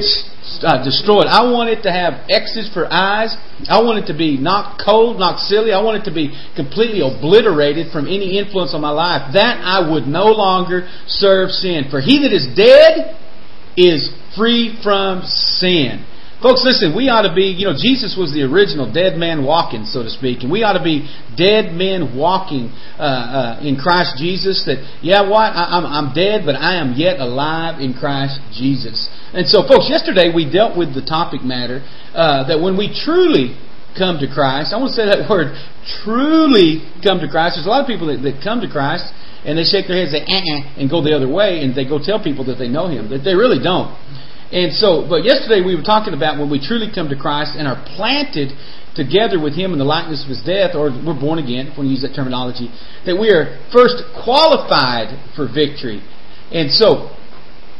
uh, 0.63 0.83
destroyed. 0.83 1.27
I 1.27 1.49
want 1.51 1.69
it 1.69 1.83
to 1.83 1.91
have 1.91 2.29
X's 2.29 2.71
for 2.73 2.91
eyes. 2.91 3.35
I 3.69 3.81
want 3.81 4.03
it 4.03 4.07
to 4.11 4.17
be 4.17 4.37
not 4.37 4.79
cold, 4.83 5.19
not 5.19 5.39
silly. 5.39 5.71
I 5.71 5.81
want 5.81 6.01
it 6.01 6.05
to 6.09 6.13
be 6.13 6.35
completely 6.55 7.01
obliterated 7.01 7.91
from 7.91 8.07
any 8.07 8.37
influence 8.37 8.73
on 8.73 8.81
my 8.81 8.91
life. 8.91 9.33
That 9.33 9.63
I 9.63 9.89
would 9.91 10.07
no 10.07 10.25
longer 10.31 10.87
serve 11.07 11.51
sin. 11.51 11.87
For 11.89 12.01
he 12.01 12.19
that 12.23 12.33
is 12.33 12.47
dead 12.55 13.19
is 13.77 14.11
free 14.35 14.79
from 14.83 15.23
sin. 15.23 16.05
Folks, 16.43 16.59
listen, 16.67 16.91
we 16.91 17.07
ought 17.07 17.23
to 17.23 17.31
be, 17.31 17.55
you 17.55 17.63
know, 17.63 17.71
Jesus 17.71 18.19
was 18.19 18.35
the 18.35 18.43
original 18.43 18.91
dead 18.91 19.15
man 19.15 19.47
walking, 19.47 19.87
so 19.87 20.03
to 20.03 20.11
speak, 20.11 20.43
and 20.43 20.51
we 20.51 20.59
ought 20.59 20.75
to 20.75 20.83
be 20.83 21.07
dead 21.39 21.71
men 21.71 22.19
walking 22.19 22.67
uh, 22.99 23.55
uh, 23.55 23.63
in 23.63 23.79
Christ 23.79 24.19
Jesus. 24.19 24.67
That, 24.67 24.83
yeah, 24.99 25.23
what? 25.23 25.55
I, 25.55 25.79
I'm, 25.79 25.87
I'm 25.87 26.09
dead, 26.11 26.43
but 26.43 26.59
I 26.59 26.83
am 26.83 26.99
yet 26.99 27.23
alive 27.23 27.79
in 27.79 27.95
Christ 27.95 28.43
Jesus. 28.51 29.07
And 29.31 29.47
so, 29.47 29.63
folks, 29.63 29.87
yesterday 29.87 30.35
we 30.35 30.43
dealt 30.43 30.75
with 30.75 30.91
the 30.91 30.99
topic 30.99 31.47
matter 31.47 31.79
uh, 32.11 32.43
that 32.51 32.59
when 32.59 32.75
we 32.75 32.91
truly 32.91 33.55
come 33.95 34.19
to 34.19 34.27
Christ, 34.27 34.75
I 34.75 34.83
want 34.83 34.91
to 34.91 34.99
say 34.99 35.07
that 35.07 35.23
word, 35.31 35.55
truly 36.03 36.83
come 36.99 37.23
to 37.23 37.31
Christ. 37.31 37.55
There's 37.55 37.71
a 37.71 37.71
lot 37.71 37.79
of 37.79 37.87
people 37.87 38.11
that, 38.11 38.19
that 38.19 38.43
come 38.43 38.59
to 38.59 38.67
Christ 38.67 39.07
and 39.47 39.55
they 39.55 39.63
shake 39.63 39.87
their 39.87 39.95
heads, 39.95 40.11
say, 40.11 40.27
uh-uh, 40.27 40.79
and 40.79 40.91
go 40.91 41.03
the 41.03 41.15
other 41.15 41.27
way, 41.27 41.63
and 41.63 41.75
they 41.75 41.87
go 41.87 41.99
tell 41.99 42.19
people 42.19 42.47
that 42.51 42.55
they 42.55 42.67
know 42.67 42.87
Him, 42.87 43.07
that 43.11 43.27
they 43.27 43.35
really 43.35 43.63
don't. 43.63 43.91
And 44.53 44.69
so, 44.69 45.01
but 45.09 45.25
yesterday 45.25 45.65
we 45.65 45.73
were 45.73 45.81
talking 45.81 46.13
about 46.13 46.37
when 46.37 46.45
we 46.45 46.61
truly 46.61 46.93
come 46.93 47.09
to 47.09 47.17
Christ 47.17 47.57
and 47.57 47.65
are 47.67 47.81
planted 47.97 48.53
together 48.93 49.41
with 49.41 49.57
Him 49.57 49.73
in 49.73 49.81
the 49.81 49.89
likeness 49.89 50.21
of 50.21 50.29
His 50.29 50.45
death, 50.45 50.77
or 50.77 50.93
we're 50.93 51.17
born 51.17 51.41
again, 51.41 51.73
if 51.73 51.75
we 51.77 51.89
use 51.89 52.05
that 52.05 52.13
terminology, 52.13 52.69
that 53.09 53.17
we 53.17 53.33
are 53.33 53.57
first 53.73 54.05
qualified 54.13 55.17
for 55.33 55.49
victory. 55.49 56.05
And 56.53 56.69
so, 56.69 57.09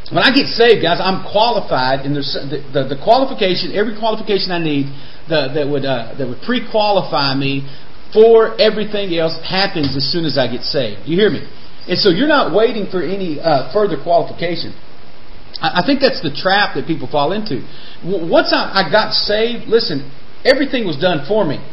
when 0.09 0.25
I 0.25 0.33
get 0.33 0.49
saved, 0.49 0.81
guys, 0.81 0.97
I'm 0.97 1.21
qualified, 1.21 2.09
and 2.09 2.17
there's 2.17 2.33
the, 2.33 2.65
the, 2.73 2.97
the 2.97 2.99
qualification, 2.99 3.77
every 3.77 3.93
qualification 3.93 4.49
I 4.49 4.57
need 4.57 4.89
the, 5.29 5.53
that 5.53 5.69
would 5.69 5.85
uh, 5.85 6.17
that 6.17 6.25
would 6.25 6.41
pre-qualify 6.41 7.37
me 7.37 7.69
for 8.11 8.59
everything 8.59 9.13
else 9.13 9.37
happens 9.45 9.93
as 9.93 10.09
soon 10.09 10.25
as 10.25 10.41
I 10.41 10.49
get 10.49 10.65
saved. 10.65 11.05
You 11.05 11.21
hear 11.21 11.29
me? 11.29 11.45
And 11.85 12.01
so 12.01 12.09
you're 12.09 12.27
not 12.27 12.49
waiting 12.49 12.89
for 12.89 13.01
any 13.01 13.37
uh, 13.37 13.69
further 13.73 14.01
qualification. 14.01 14.73
I 15.63 15.84
think 15.88 16.03
that's 16.03 16.20
the 16.20 16.36
trap 16.36 16.75
that 16.75 16.84
people 16.84 17.08
fall 17.08 17.32
into. 17.32 17.63
Once 18.03 18.51
I 18.51 18.84
got 18.91 19.15
saved, 19.15 19.72
listen, 19.72 20.12
everything 20.43 20.84
was 20.84 21.00
done 21.00 21.24
for 21.24 21.48
me. 21.48 21.63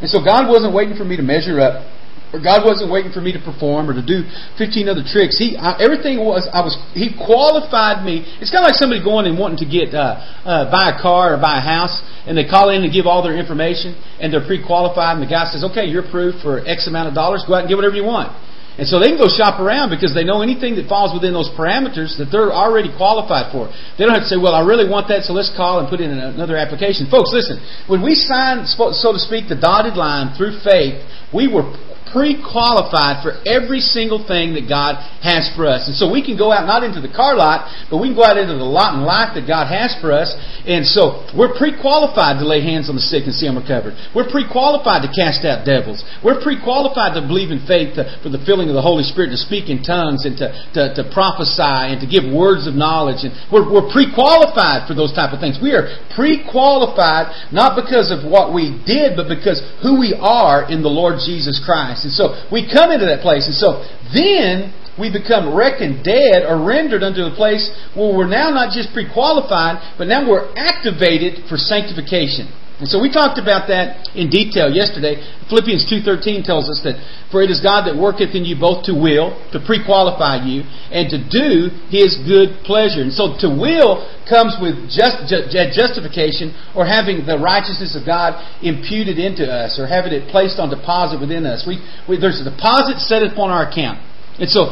And 0.00 0.08
so 0.08 0.24
God 0.24 0.48
wasn't 0.48 0.72
waiting 0.72 0.96
for 0.96 1.04
me 1.04 1.20
to 1.20 1.22
measure 1.22 1.60
up, 1.60 1.84
or 2.32 2.40
God 2.40 2.64
wasn't 2.64 2.88
waiting 2.88 3.12
for 3.12 3.20
me 3.20 3.32
to 3.32 3.40
perform 3.40 3.88
or 3.88 3.94
to 3.96 4.04
do 4.04 4.24
15 4.56 4.88
other 4.88 5.04
tricks. 5.04 5.36
He, 5.36 5.56
I, 5.60 5.76
everything 5.76 6.24
was, 6.24 6.48
I 6.48 6.64
was, 6.64 6.76
He 6.96 7.12
qualified 7.12 8.04
me. 8.04 8.24
It's 8.40 8.48
kind 8.48 8.64
of 8.64 8.72
like 8.72 8.80
somebody 8.80 9.04
going 9.04 9.28
and 9.28 9.36
wanting 9.36 9.60
to 9.60 9.68
get, 9.68 9.92
uh, 9.92 10.20
uh, 10.44 10.70
buy 10.72 10.92
a 10.92 10.96
car 10.96 11.36
or 11.36 11.38
buy 11.40 11.60
a 11.60 11.64
house, 11.64 12.00
and 12.24 12.32
they 12.32 12.48
call 12.48 12.72
in 12.72 12.84
and 12.84 12.92
give 12.92 13.04
all 13.04 13.20
their 13.20 13.36
information, 13.36 13.92
and 14.20 14.32
they're 14.32 14.44
pre-qualified, 14.44 15.20
and 15.20 15.24
the 15.24 15.28
guy 15.28 15.44
says, 15.52 15.68
okay, 15.72 15.84
you're 15.84 16.04
approved 16.04 16.40
for 16.40 16.64
X 16.64 16.88
amount 16.88 17.08
of 17.08 17.14
dollars, 17.16 17.44
go 17.44 17.60
out 17.60 17.64
and 17.64 17.68
get 17.68 17.76
whatever 17.76 17.96
you 17.96 18.08
want. 18.08 18.32
And 18.78 18.86
so 18.86 19.02
they 19.02 19.10
can 19.10 19.18
go 19.18 19.26
shop 19.26 19.58
around 19.58 19.90
because 19.90 20.14
they 20.14 20.22
know 20.22 20.38
anything 20.38 20.78
that 20.78 20.86
falls 20.86 21.10
within 21.10 21.34
those 21.34 21.50
parameters 21.58 22.14
that 22.22 22.30
they're 22.30 22.54
already 22.54 22.94
qualified 22.94 23.50
for. 23.50 23.66
They 23.98 24.06
don't 24.06 24.14
have 24.14 24.22
to 24.22 24.30
say, 24.30 24.38
well, 24.38 24.54
I 24.54 24.62
really 24.62 24.86
want 24.86 25.10
that, 25.10 25.26
so 25.26 25.34
let's 25.34 25.50
call 25.50 25.82
and 25.82 25.90
put 25.90 25.98
in 25.98 26.14
another 26.14 26.54
application. 26.54 27.10
Folks, 27.10 27.34
listen, 27.34 27.58
when 27.90 28.06
we 28.06 28.14
signed, 28.14 28.70
so 28.70 29.10
to 29.10 29.18
speak, 29.18 29.50
the 29.50 29.58
dotted 29.58 29.98
line 29.98 30.38
through 30.38 30.62
faith, 30.62 31.02
we 31.34 31.50
were 31.50 31.66
pre-qualified 32.12 33.24
for 33.24 33.40
every 33.44 33.80
single 33.80 34.22
thing 34.22 34.54
that 34.54 34.68
God 34.68 35.00
has 35.24 35.50
for 35.56 35.66
us. 35.66 35.88
And 35.88 35.96
so 35.96 36.10
we 36.10 36.24
can 36.24 36.36
go 36.36 36.52
out 36.52 36.68
not 36.68 36.84
into 36.84 37.00
the 37.00 37.10
car 37.10 37.34
lot, 37.34 37.70
but 37.90 37.98
we 37.98 38.12
can 38.12 38.16
go 38.16 38.24
out 38.24 38.36
into 38.36 38.54
the 38.54 38.66
lot 38.66 38.94
and 38.94 39.02
life 39.02 39.34
that 39.34 39.48
God 39.48 39.68
has 39.68 39.96
for 39.98 40.12
us. 40.12 40.32
And 40.68 40.86
so 40.86 41.26
we're 41.34 41.56
pre-qualified 41.56 42.38
to 42.38 42.46
lay 42.46 42.60
hands 42.62 42.86
on 42.86 42.94
the 42.94 43.04
sick 43.04 43.26
and 43.26 43.34
see 43.34 43.48
them 43.48 43.58
recovered. 43.58 43.96
We're 44.14 44.30
pre-qualified 44.30 45.02
to 45.02 45.10
cast 45.10 45.42
out 45.48 45.66
devils. 45.66 46.04
We're 46.22 46.38
pre-qualified 46.38 47.18
to 47.18 47.22
believe 47.24 47.50
in 47.50 47.64
faith 47.66 47.98
to, 47.98 48.06
for 48.22 48.28
the 48.30 48.40
filling 48.44 48.68
of 48.68 48.76
the 48.76 48.84
Holy 48.84 49.02
Spirit, 49.02 49.34
to 49.34 49.40
speak 49.40 49.72
in 49.72 49.82
tongues 49.82 50.28
and 50.28 50.36
to, 50.38 50.52
to, 50.76 50.82
to 50.98 51.02
prophesy 51.10 51.92
and 51.92 51.98
to 52.00 52.08
give 52.08 52.28
words 52.28 52.68
of 52.68 52.76
knowledge. 52.78 53.26
And 53.26 53.34
we're, 53.50 53.66
we're 53.66 53.88
pre-qualified 53.90 54.86
for 54.86 54.94
those 54.94 55.10
type 55.16 55.34
of 55.34 55.40
things. 55.40 55.58
We 55.58 55.74
are 55.74 55.88
pre-qualified 56.14 57.50
not 57.50 57.74
because 57.74 58.12
of 58.14 58.28
what 58.28 58.54
we 58.54 58.76
did, 58.86 59.16
but 59.16 59.26
because 59.26 59.58
who 59.82 59.98
we 59.98 60.14
are 60.14 60.68
in 60.70 60.84
the 60.84 60.92
Lord 60.92 61.18
Jesus 61.24 61.58
Christ. 61.64 61.97
And 62.04 62.12
so 62.12 62.34
we 62.50 62.66
come 62.66 62.90
into 62.90 63.06
that 63.06 63.20
place. 63.20 63.46
And 63.46 63.56
so 63.56 63.82
then 64.14 64.74
we 64.98 65.10
become 65.10 65.54
reckoned 65.54 66.02
dead 66.04 66.42
or 66.42 66.58
rendered 66.58 67.02
unto 67.02 67.22
a 67.22 67.34
place 67.34 67.70
where 67.94 68.10
we're 68.14 68.28
now 68.28 68.50
not 68.50 68.74
just 68.74 68.92
pre-qualified, 68.92 69.96
but 69.96 70.06
now 70.06 70.28
we're 70.28 70.50
activated 70.56 71.46
for 71.48 71.56
sanctification. 71.56 72.50
And 72.78 72.86
so 72.86 73.02
we 73.02 73.10
talked 73.10 73.42
about 73.42 73.66
that 73.74 74.06
in 74.14 74.30
detail 74.30 74.70
yesterday. 74.70 75.18
Philippians 75.50 75.90
2.13 75.90 76.46
tells 76.46 76.70
us 76.70 76.78
that, 76.86 77.02
For 77.34 77.42
it 77.42 77.50
is 77.50 77.58
God 77.58 77.90
that 77.90 77.98
worketh 77.98 78.38
in 78.38 78.46
you 78.46 78.54
both 78.54 78.86
to 78.86 78.94
will, 78.94 79.34
to 79.50 79.58
pre-qualify 79.58 80.46
you, 80.46 80.62
and 80.94 81.10
to 81.10 81.18
do 81.18 81.74
His 81.90 82.14
good 82.22 82.62
pleasure. 82.62 83.02
And 83.02 83.10
so 83.10 83.34
to 83.42 83.50
will 83.50 84.06
comes 84.30 84.54
with 84.62 84.78
just, 84.94 85.26
just, 85.26 85.50
justification 85.74 86.54
or 86.78 86.86
having 86.86 87.26
the 87.26 87.34
righteousness 87.34 87.98
of 87.98 88.06
God 88.06 88.38
imputed 88.62 89.18
into 89.18 89.42
us 89.42 89.74
or 89.82 89.90
having 89.90 90.14
it 90.14 90.30
placed 90.30 90.62
on 90.62 90.70
deposit 90.70 91.18
within 91.18 91.50
us. 91.50 91.66
We, 91.66 91.82
we, 92.06 92.14
there's 92.14 92.38
a 92.38 92.46
deposit 92.46 93.02
set 93.02 93.26
upon 93.26 93.50
our 93.50 93.66
account. 93.66 93.98
And 94.38 94.46
so, 94.46 94.70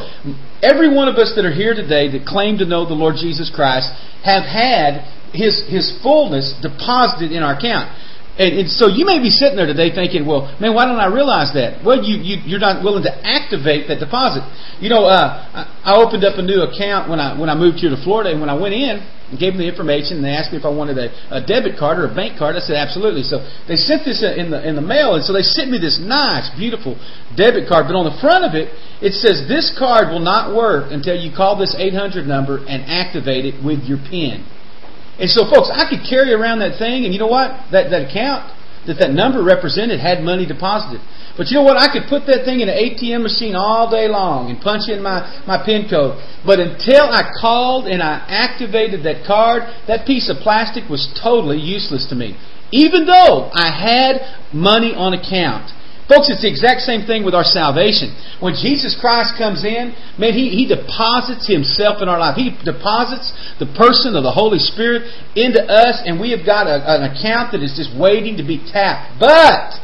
every 0.62 0.86
one 0.94 1.10
of 1.10 1.18
us 1.18 1.34
that 1.34 1.42
are 1.42 1.50
here 1.50 1.74
today 1.74 2.06
that 2.14 2.22
claim 2.22 2.62
to 2.62 2.66
know 2.70 2.86
the 2.86 2.94
Lord 2.94 3.18
Jesus 3.18 3.50
Christ 3.50 3.90
have 4.22 4.46
had 4.46 5.02
his, 5.36 5.62
his 5.68 5.92
fullness 6.02 6.56
deposited 6.60 7.30
in 7.30 7.42
our 7.42 7.56
account. 7.56 7.92
And, 8.36 8.52
and, 8.60 8.68
so 8.68 8.92
you 8.92 9.08
may 9.08 9.16
be 9.16 9.32
sitting 9.32 9.56
there 9.56 9.64
today 9.64 9.88
thinking, 9.96 10.28
well, 10.28 10.44
man, 10.60 10.76
why 10.76 10.84
don't 10.84 11.00
I 11.00 11.08
realize 11.08 11.56
that? 11.56 11.80
Well, 11.80 12.04
you, 12.04 12.20
you, 12.20 12.36
you're 12.44 12.60
not 12.60 12.84
willing 12.84 13.00
to 13.08 13.14
activate 13.24 13.88
that 13.88 13.96
deposit. 13.96 14.44
You 14.76 14.92
know, 14.92 15.08
uh, 15.08 15.64
I 15.80 15.96
opened 15.96 16.20
up 16.20 16.36
a 16.36 16.44
new 16.44 16.60
account 16.60 17.08
when 17.08 17.16
I, 17.16 17.32
when 17.32 17.48
I 17.48 17.56
moved 17.56 17.80
here 17.80 17.88
to 17.88 17.96
Florida, 18.04 18.36
and 18.36 18.44
when 18.44 18.52
I 18.52 18.58
went 18.60 18.76
in 18.76 19.00
and 19.00 19.40
gave 19.40 19.56
them 19.56 19.64
the 19.64 19.70
information, 19.72 20.20
and 20.20 20.24
they 20.28 20.36
asked 20.36 20.52
me 20.52 20.60
if 20.60 20.68
I 20.68 20.74
wanted 20.74 21.00
a, 21.00 21.08
a 21.32 21.40
debit 21.40 21.80
card 21.80 21.96
or 21.96 22.12
a 22.12 22.14
bank 22.14 22.36
card, 22.36 22.60
I 22.60 22.60
said, 22.60 22.76
absolutely. 22.76 23.24
So 23.24 23.40
they 23.64 23.80
sent 23.80 24.04
this 24.04 24.20
in 24.20 24.52
the, 24.52 24.60
in 24.60 24.76
the 24.76 24.84
mail, 24.84 25.16
and 25.16 25.24
so 25.24 25.32
they 25.32 25.40
sent 25.40 25.72
me 25.72 25.80
this 25.80 25.96
nice, 25.96 26.52
beautiful 26.60 27.00
debit 27.40 27.72
card. 27.72 27.88
But 27.88 27.96
on 27.96 28.04
the 28.04 28.20
front 28.20 28.44
of 28.44 28.52
it, 28.52 28.68
it 29.00 29.16
says, 29.16 29.48
this 29.48 29.72
card 29.80 30.12
will 30.12 30.20
not 30.20 30.52
work 30.52 30.92
until 30.92 31.16
you 31.16 31.32
call 31.32 31.56
this 31.56 31.72
800 31.72 32.28
number 32.28 32.60
and 32.68 32.84
activate 32.84 33.48
it 33.48 33.64
with 33.64 33.88
your 33.88 33.96
PIN. 33.96 34.44
And 35.18 35.30
so, 35.30 35.48
folks, 35.48 35.72
I 35.72 35.88
could 35.88 36.04
carry 36.08 36.32
around 36.32 36.60
that 36.60 36.78
thing, 36.78 37.04
and 37.04 37.12
you 37.12 37.18
know 37.18 37.30
what? 37.30 37.72
That, 37.72 37.88
that 37.90 38.10
account 38.10 38.52
that 38.86 38.98
that 39.02 39.10
number 39.10 39.42
represented 39.42 39.98
had 40.00 40.22
money 40.22 40.46
deposited. 40.46 41.02
But 41.36 41.50
you 41.50 41.58
know 41.58 41.66
what? 41.66 41.76
I 41.76 41.92
could 41.92 42.08
put 42.08 42.24
that 42.30 42.46
thing 42.46 42.60
in 42.60 42.70
an 42.70 42.78
ATM 42.78 43.22
machine 43.22 43.54
all 43.54 43.90
day 43.90 44.08
long 44.08 44.48
and 44.48 44.60
punch 44.60 44.88
in 44.88 45.02
my, 45.02 45.44
my 45.46 45.60
PIN 45.60 45.90
code. 45.90 46.16
But 46.46 46.60
until 46.60 47.04
I 47.04 47.34
called 47.38 47.86
and 47.86 48.00
I 48.00 48.24
activated 48.30 49.04
that 49.04 49.26
card, 49.26 49.66
that 49.86 50.06
piece 50.06 50.30
of 50.30 50.38
plastic 50.40 50.88
was 50.88 51.10
totally 51.20 51.58
useless 51.58 52.06
to 52.08 52.14
me. 52.14 52.38
Even 52.72 53.04
though 53.04 53.50
I 53.52 53.68
had 53.68 54.54
money 54.54 54.94
on 54.94 55.12
account. 55.12 55.70
Folks, 56.06 56.30
it's 56.30 56.46
the 56.46 56.50
exact 56.50 56.86
same 56.86 57.02
thing 57.02 57.26
with 57.26 57.34
our 57.34 57.42
salvation. 57.42 58.14
When 58.38 58.54
Jesus 58.54 58.94
Christ 58.94 59.34
comes 59.34 59.66
in, 59.66 59.90
man, 60.14 60.38
He, 60.38 60.54
he 60.54 60.70
deposits 60.70 61.50
Himself 61.50 61.98
in 61.98 62.06
our 62.06 62.18
life. 62.22 62.38
He 62.38 62.54
deposits 62.62 63.34
the 63.58 63.66
person 63.74 64.14
of 64.14 64.22
the 64.22 64.30
Holy 64.30 64.62
Spirit 64.62 65.10
into 65.34 65.58
us, 65.58 65.98
and 66.06 66.22
we 66.22 66.30
have 66.30 66.46
got 66.46 66.70
a, 66.70 66.78
an 66.78 67.10
account 67.10 67.50
that 67.58 67.62
is 67.62 67.74
just 67.74 67.90
waiting 67.90 68.38
to 68.38 68.46
be 68.46 68.62
tapped. 68.62 69.18
But 69.18 69.82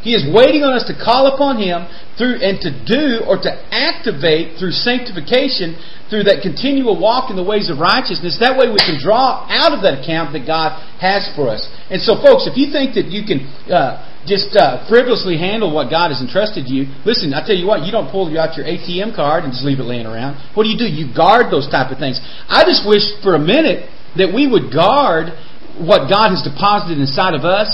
He 0.00 0.16
is 0.16 0.24
waiting 0.24 0.64
on 0.64 0.72
us 0.72 0.88
to 0.88 0.96
call 0.96 1.28
upon 1.28 1.60
Him 1.60 1.84
through 2.16 2.40
and 2.40 2.56
to 2.64 2.72
do 2.72 3.20
or 3.28 3.36
to 3.44 3.52
activate 3.68 4.56
through 4.56 4.72
sanctification 4.72 5.76
through 6.08 6.24
that 6.24 6.40
continual 6.40 6.96
walk 6.96 7.28
in 7.28 7.36
the 7.36 7.44
ways 7.44 7.68
of 7.68 7.78
righteousness. 7.78 8.40
That 8.40 8.56
way 8.56 8.72
we 8.72 8.80
can 8.80 8.96
draw 8.96 9.44
out 9.44 9.76
of 9.76 9.84
that 9.84 10.00
account 10.02 10.32
that 10.32 10.48
God 10.48 10.72
has 11.04 11.28
for 11.36 11.52
us. 11.52 11.68
And 11.92 12.00
so, 12.00 12.16
folks, 12.16 12.48
if 12.48 12.56
you 12.56 12.72
think 12.72 12.96
that 12.96 13.12
you 13.12 13.28
can 13.28 13.44
uh, 13.68 14.09
just 14.26 14.52
uh, 14.56 14.84
frivolously 14.88 15.38
handle 15.38 15.72
what 15.72 15.88
God 15.88 16.12
has 16.12 16.20
entrusted 16.20 16.68
you. 16.68 16.90
Listen, 17.08 17.32
I 17.32 17.40
tell 17.40 17.56
you 17.56 17.66
what, 17.66 17.88
you 17.88 17.92
don't 17.92 18.10
pull 18.12 18.28
out 18.36 18.56
your 18.56 18.66
ATM 18.68 19.16
card 19.16 19.44
and 19.44 19.52
just 19.52 19.64
leave 19.64 19.80
it 19.80 19.88
laying 19.88 20.06
around. 20.06 20.36
What 20.52 20.64
do 20.64 20.70
you 20.70 20.76
do? 20.76 20.84
You 20.84 21.08
guard 21.08 21.48
those 21.48 21.68
type 21.68 21.90
of 21.90 21.98
things. 21.98 22.20
I 22.48 22.64
just 22.68 22.84
wish 22.84 23.04
for 23.24 23.34
a 23.34 23.40
minute 23.40 23.88
that 24.20 24.28
we 24.34 24.44
would 24.44 24.68
guard 24.68 25.32
what 25.80 26.12
God 26.12 26.36
has 26.36 26.44
deposited 26.44 27.00
inside 27.00 27.32
of 27.32 27.48
us 27.48 27.70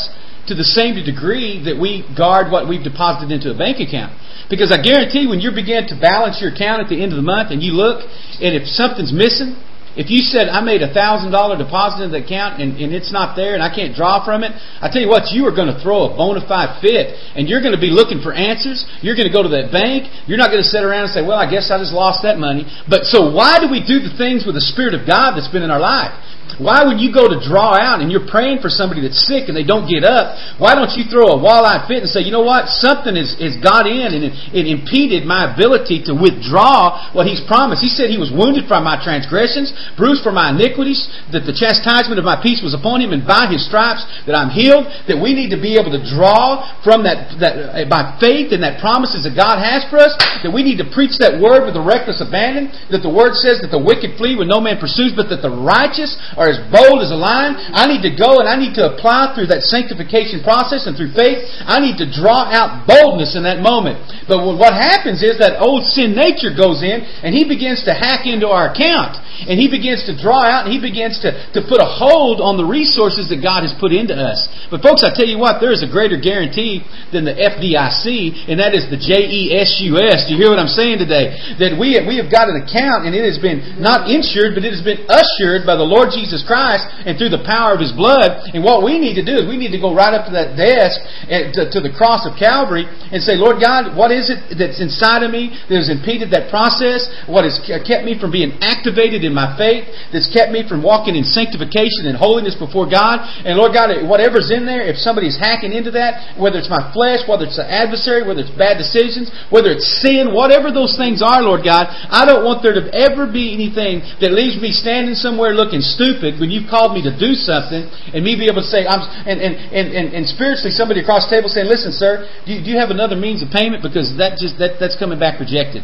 to 0.47 0.55
the 0.55 0.67
same 0.67 0.95
degree 1.03 1.59
that 1.67 1.75
we 1.75 2.07
guard 2.15 2.55
what 2.55 2.71
we've 2.71 2.85
deposited 2.87 3.35
into 3.35 3.51
a 3.51 3.57
bank 3.59 3.83
account. 3.83 4.15
Because 4.47 4.71
I 4.71 4.79
guarantee 4.79 5.27
when 5.27 5.43
you 5.43 5.51
begin 5.51 5.91
to 5.91 5.99
balance 5.99 6.39
your 6.39 6.55
account 6.55 6.87
at 6.87 6.89
the 6.89 7.03
end 7.03 7.11
of 7.11 7.19
the 7.19 7.27
month 7.27 7.51
and 7.51 7.59
you 7.59 7.75
look 7.75 8.07
and 8.39 8.55
if 8.55 8.71
something's 8.71 9.11
missing, 9.11 9.59
if 9.97 10.13
you 10.13 10.21
said, 10.21 10.53
I 10.53 10.61
made 10.61 10.85
a 10.85 10.93
$1,000 10.93 11.33
deposit 11.57 12.05
in 12.05 12.13
the 12.13 12.21
account 12.21 12.61
and, 12.61 12.77
and 12.77 12.93
it's 12.93 13.09
not 13.09 13.33
there 13.33 13.57
and 13.57 13.65
I 13.65 13.73
can't 13.73 13.97
draw 13.97 14.21
from 14.21 14.45
it, 14.45 14.53
I 14.53 14.93
tell 14.93 15.01
you 15.01 15.09
what, 15.09 15.33
you 15.33 15.49
are 15.49 15.57
going 15.57 15.73
to 15.73 15.81
throw 15.81 16.07
a 16.07 16.11
bona 16.13 16.45
fide 16.45 16.85
fit 16.85 17.17
and 17.33 17.49
you're 17.49 17.65
going 17.65 17.75
to 17.75 17.81
be 17.81 17.89
looking 17.89 18.21
for 18.21 18.37
answers. 18.37 18.85
You're 19.01 19.17
going 19.17 19.29
to 19.29 19.33
go 19.33 19.41
to 19.41 19.53
that 19.57 19.73
bank. 19.73 20.13
You're 20.29 20.37
not 20.37 20.53
going 20.53 20.61
to 20.61 20.69
sit 20.69 20.85
around 20.85 21.09
and 21.09 21.13
say, 21.17 21.25
well, 21.25 21.41
I 21.41 21.49
guess 21.49 21.73
I 21.73 21.81
just 21.81 21.97
lost 21.97 22.21
that 22.29 22.37
money. 22.37 22.69
But 22.85 23.09
so 23.09 23.33
why 23.33 23.57
do 23.57 23.73
we 23.73 23.81
do 23.81 24.05
the 24.05 24.13
things 24.21 24.45
with 24.45 24.55
the 24.55 24.65
Spirit 24.65 24.93
of 24.93 25.09
God 25.09 25.33
that's 25.33 25.49
been 25.49 25.65
in 25.65 25.73
our 25.73 25.81
life? 25.81 26.13
Why 26.57 26.89
would 26.89 27.03
you 27.03 27.13
go 27.13 27.29
to 27.29 27.37
draw 27.43 27.77
out 27.77 28.01
and 28.01 28.09
you're 28.09 28.25
praying 28.25 28.65
for 28.65 28.73
somebody 28.73 29.05
that's 29.05 29.21
sick 29.29 29.53
and 29.53 29.57
they 29.57 29.67
don't 29.67 29.85
get 29.85 30.09
up, 30.09 30.39
why 30.57 30.73
don't 30.73 30.89
you 30.97 31.05
throw 31.05 31.37
a 31.37 31.39
walleye 31.39 31.85
fit 31.85 32.01
and 32.01 32.09
say, 32.09 32.25
you 32.25 32.33
know 32.33 32.47
what, 32.47 32.73
something 32.73 33.13
has, 33.13 33.37
got 33.61 33.85
in 33.85 34.17
and 34.17 34.25
it, 34.25 34.33
it 34.57 34.65
impeded 34.65 35.29
my 35.29 35.53
ability 35.53 36.09
to 36.09 36.17
withdraw 36.17 37.13
what 37.13 37.29
He's 37.29 37.45
promised. 37.45 37.85
He 37.85 37.93
said 37.93 38.09
He 38.09 38.17
was 38.17 38.33
wounded 38.33 38.71
by 38.71 38.81
my 38.81 38.97
transgressions, 38.97 39.75
bruised 39.95 40.27
for 40.27 40.35
my 40.35 40.51
iniquities, 40.51 41.07
that 41.31 41.47
the 41.47 41.55
chastisement 41.55 42.19
of 42.19 42.27
my 42.27 42.43
peace 42.43 42.61
was 42.61 42.75
upon 42.75 42.99
Him, 42.99 43.15
and 43.15 43.23
by 43.23 43.47
His 43.47 43.63
stripes 43.63 44.03
that 44.27 44.35
I'm 44.35 44.51
healed, 44.51 44.91
that 45.07 45.19
we 45.19 45.31
need 45.33 45.55
to 45.55 45.61
be 45.61 45.79
able 45.79 45.95
to 45.95 46.03
draw 46.03 46.67
from 46.83 47.07
that, 47.07 47.39
that 47.39 47.55
uh, 47.55 47.87
by 47.87 48.19
faith 48.19 48.51
and 48.51 48.63
that 48.67 48.83
promises 48.83 49.23
that 49.23 49.39
God 49.39 49.63
has 49.63 49.87
for 49.87 50.03
us, 50.03 50.17
that 50.43 50.51
we 50.51 50.67
need 50.67 50.83
to 50.83 50.89
preach 50.91 51.19
that 51.23 51.39
word 51.39 51.67
with 51.67 51.79
a 51.79 51.85
reckless 51.85 52.19
abandon, 52.19 52.73
that 52.91 53.07
the 53.07 53.13
word 53.13 53.39
says 53.39 53.63
that 53.63 53.71
the 53.71 53.81
wicked 53.81 54.19
flee 54.19 54.35
when 54.35 54.51
no 54.51 54.59
man 54.59 54.81
pursues, 54.81 55.13
but 55.15 55.29
that 55.31 55.45
the 55.45 55.53
righteous 55.53 56.17
are 56.35 56.49
as 56.49 56.59
bold 56.73 57.05
as 57.05 57.13
a 57.13 57.19
lion. 57.19 57.55
I 57.57 57.87
need 57.87 58.03
to 58.03 58.13
go 58.15 58.41
and 58.41 58.49
I 58.49 58.57
need 58.57 58.75
to 58.79 58.95
apply 58.95 59.35
through 59.35 59.51
that 59.53 59.67
sanctification 59.67 60.41
process 60.41 60.89
and 60.89 60.97
through 60.97 61.13
faith. 61.13 61.45
I 61.67 61.79
need 61.79 61.99
to 62.01 62.09
draw 62.09 62.49
out 62.49 62.87
boldness 62.89 63.37
in 63.37 63.45
that 63.45 63.61
moment. 63.61 64.01
But 64.27 64.43
what 64.43 64.75
happens 64.75 65.23
is 65.23 65.39
that 65.39 65.61
old 65.61 65.85
sin 65.87 66.17
nature 66.17 66.55
goes 66.55 66.83
in 66.83 67.05
and 67.23 67.35
he 67.35 67.45
begins 67.45 67.85
to 67.85 67.93
hack 67.93 68.27
into 68.27 68.49
our 68.49 68.73
account. 68.73 69.21
And 69.45 69.61
he 69.61 69.69
begins 69.77 70.09
to 70.09 70.17
draw 70.17 70.41
out 70.41 70.65
and 70.65 70.73
he 70.73 70.81
begins 70.81 71.21
to, 71.21 71.37
to 71.53 71.61
put 71.69 71.85
a 71.85 71.89
hold 71.89 72.41
on 72.41 72.57
the 72.57 72.65
resources 72.65 73.29
that 73.29 73.45
God 73.45 73.61
has 73.61 73.77
put 73.77 73.93
into 73.93 74.17
us. 74.17 74.49
But 74.73 74.81
folks, 74.81 75.05
I 75.05 75.13
tell 75.13 75.29
you 75.29 75.37
what, 75.37 75.61
there 75.61 75.71
is 75.77 75.85
a 75.85 75.91
greater 75.91 76.17
guarantee 76.17 76.81
than 77.13 77.29
the 77.29 77.37
FDIC, 77.37 78.49
and 78.49 78.57
that 78.57 78.73
is 78.73 78.89
the 78.89 78.97
J-E-S-U-S. 78.97 80.19
Do 80.25 80.31
you 80.33 80.39
hear 80.41 80.49
what 80.49 80.59
I'm 80.63 80.73
saying 80.73 81.05
today? 81.05 81.37
That 81.61 81.77
we, 81.77 82.01
we 82.09 82.17
have 82.17 82.33
got 82.33 82.49
an 82.49 82.65
account 82.65 83.05
and 83.05 83.13
it 83.13 83.29
has 83.29 83.37
been 83.37 83.77
not 83.77 84.09
insured, 84.09 84.57
but 84.57 84.65
it 84.65 84.73
has 84.73 84.81
been 84.81 85.05
assured 85.11 85.69
by 85.69 85.77
the 85.77 85.85
Lord 85.85 86.15
Jesus 86.15 86.41
Christ 86.47 86.89
and 87.05 87.21
through 87.21 87.35
the 87.35 87.45
power 87.45 87.77
of 87.77 87.81
His 87.83 87.93
blood. 87.93 88.49
And 88.57 88.65
what 88.65 88.81
we 88.81 88.97
need 88.97 89.21
to 89.21 89.25
do 89.25 89.37
is 89.37 89.45
we 89.45 89.61
need 89.61 89.75
to 89.77 89.83
go 89.83 89.93
right 89.93 90.17
up 90.17 90.31
to 90.31 90.35
that 90.39 90.57
desk 90.57 90.97
and 91.29 91.53
to, 91.53 91.69
to 91.69 91.79
the 91.83 91.93
cross 91.93 92.25
of 92.25 92.39
Calvary 92.39 92.87
and 92.87 93.21
say, 93.21 93.37
Lord 93.37 93.61
God, 93.61 93.93
what 93.93 94.15
is 94.15 94.33
it 94.33 94.57
that's 94.57 94.81
inside 94.81 95.27
of 95.27 95.35
me 95.35 95.53
that 95.69 95.77
has 95.77 95.91
impeded 95.93 96.33
that 96.33 96.49
process? 96.49 97.05
What 97.27 97.45
has 97.45 97.59
kept 97.63 98.07
me 98.07 98.15
from 98.17 98.33
being 98.33 98.57
activated 98.63 99.27
in 99.27 99.35
my 99.35 99.53
faith? 99.59 99.66
That's 100.11 100.27
kept 100.33 100.51
me 100.51 100.65
from 100.65 100.83
walking 100.83 101.15
in 101.15 101.23
sanctification 101.23 102.09
and 102.09 102.17
holiness 102.17 102.57
before 102.59 102.89
God? 102.89 103.23
And 103.45 103.55
Lord 103.55 103.77
God, 103.77 103.93
whatever's 104.09 104.51
in 104.51 104.67
there, 104.67 104.83
if 104.83 104.97
somebody's 104.97 105.39
hacking 105.39 105.77
into 105.77 105.93
that, 105.95 106.41
whether 106.41 106.59
it's 106.59 106.73
my 106.73 106.91
flesh, 106.91 107.23
whether 107.29 107.45
it's 107.45 107.61
an 107.61 107.71
adversary, 107.71 108.27
whether 108.27 108.43
it's 108.43 108.55
bad 108.57 108.81
decisions, 108.81 109.31
whether 109.53 109.71
it's 109.71 109.87
sin, 110.01 110.33
whatever 110.33 110.73
those 110.73 110.97
things 110.97 111.21
are, 111.23 111.45
Lord 111.45 111.63
God, 111.63 111.87
I 111.91 112.25
don't 112.25 112.43
want 112.43 112.65
there 112.65 112.75
to 112.75 112.89
ever 112.91 113.31
be 113.31 113.53
anything 113.53 114.03
that 114.19 114.33
leaves 114.33 114.59
me 114.59 114.73
standing 114.73 115.15
somewhere 115.15 115.55
looking 115.55 115.85
stupid 115.85 116.07
stupid 116.07 116.41
when 116.41 116.51
you've 116.51 116.69
called 116.71 116.95
me 116.95 117.03
to 117.03 117.13
do 117.13 117.35
something 117.35 117.87
and 118.15 118.25
me 118.25 118.37
be 118.37 118.47
able 118.47 118.63
to 118.63 118.71
say, 118.71 118.87
I'm, 118.87 119.03
and, 119.27 119.41
and, 119.41 119.55
and, 119.75 119.87
and, 119.93 120.07
and 120.15 120.23
spiritually 120.27 120.71
somebody 120.71 121.01
across 121.01 121.29
the 121.29 121.37
table 121.37 121.49
saying, 121.49 121.67
listen, 121.67 121.93
sir, 121.93 122.29
do 122.47 122.53
you, 122.53 122.61
do 122.65 122.69
you 122.71 122.79
have 122.79 122.91
another 122.91 123.17
means 123.17 123.43
of 123.43 123.51
payment? 123.51 123.83
Because 123.83 124.15
that 124.19 124.39
just, 124.39 124.59
that, 124.59 124.79
that's 124.79 124.97
coming 124.97 125.19
back 125.19 125.41
rejected. 125.41 125.83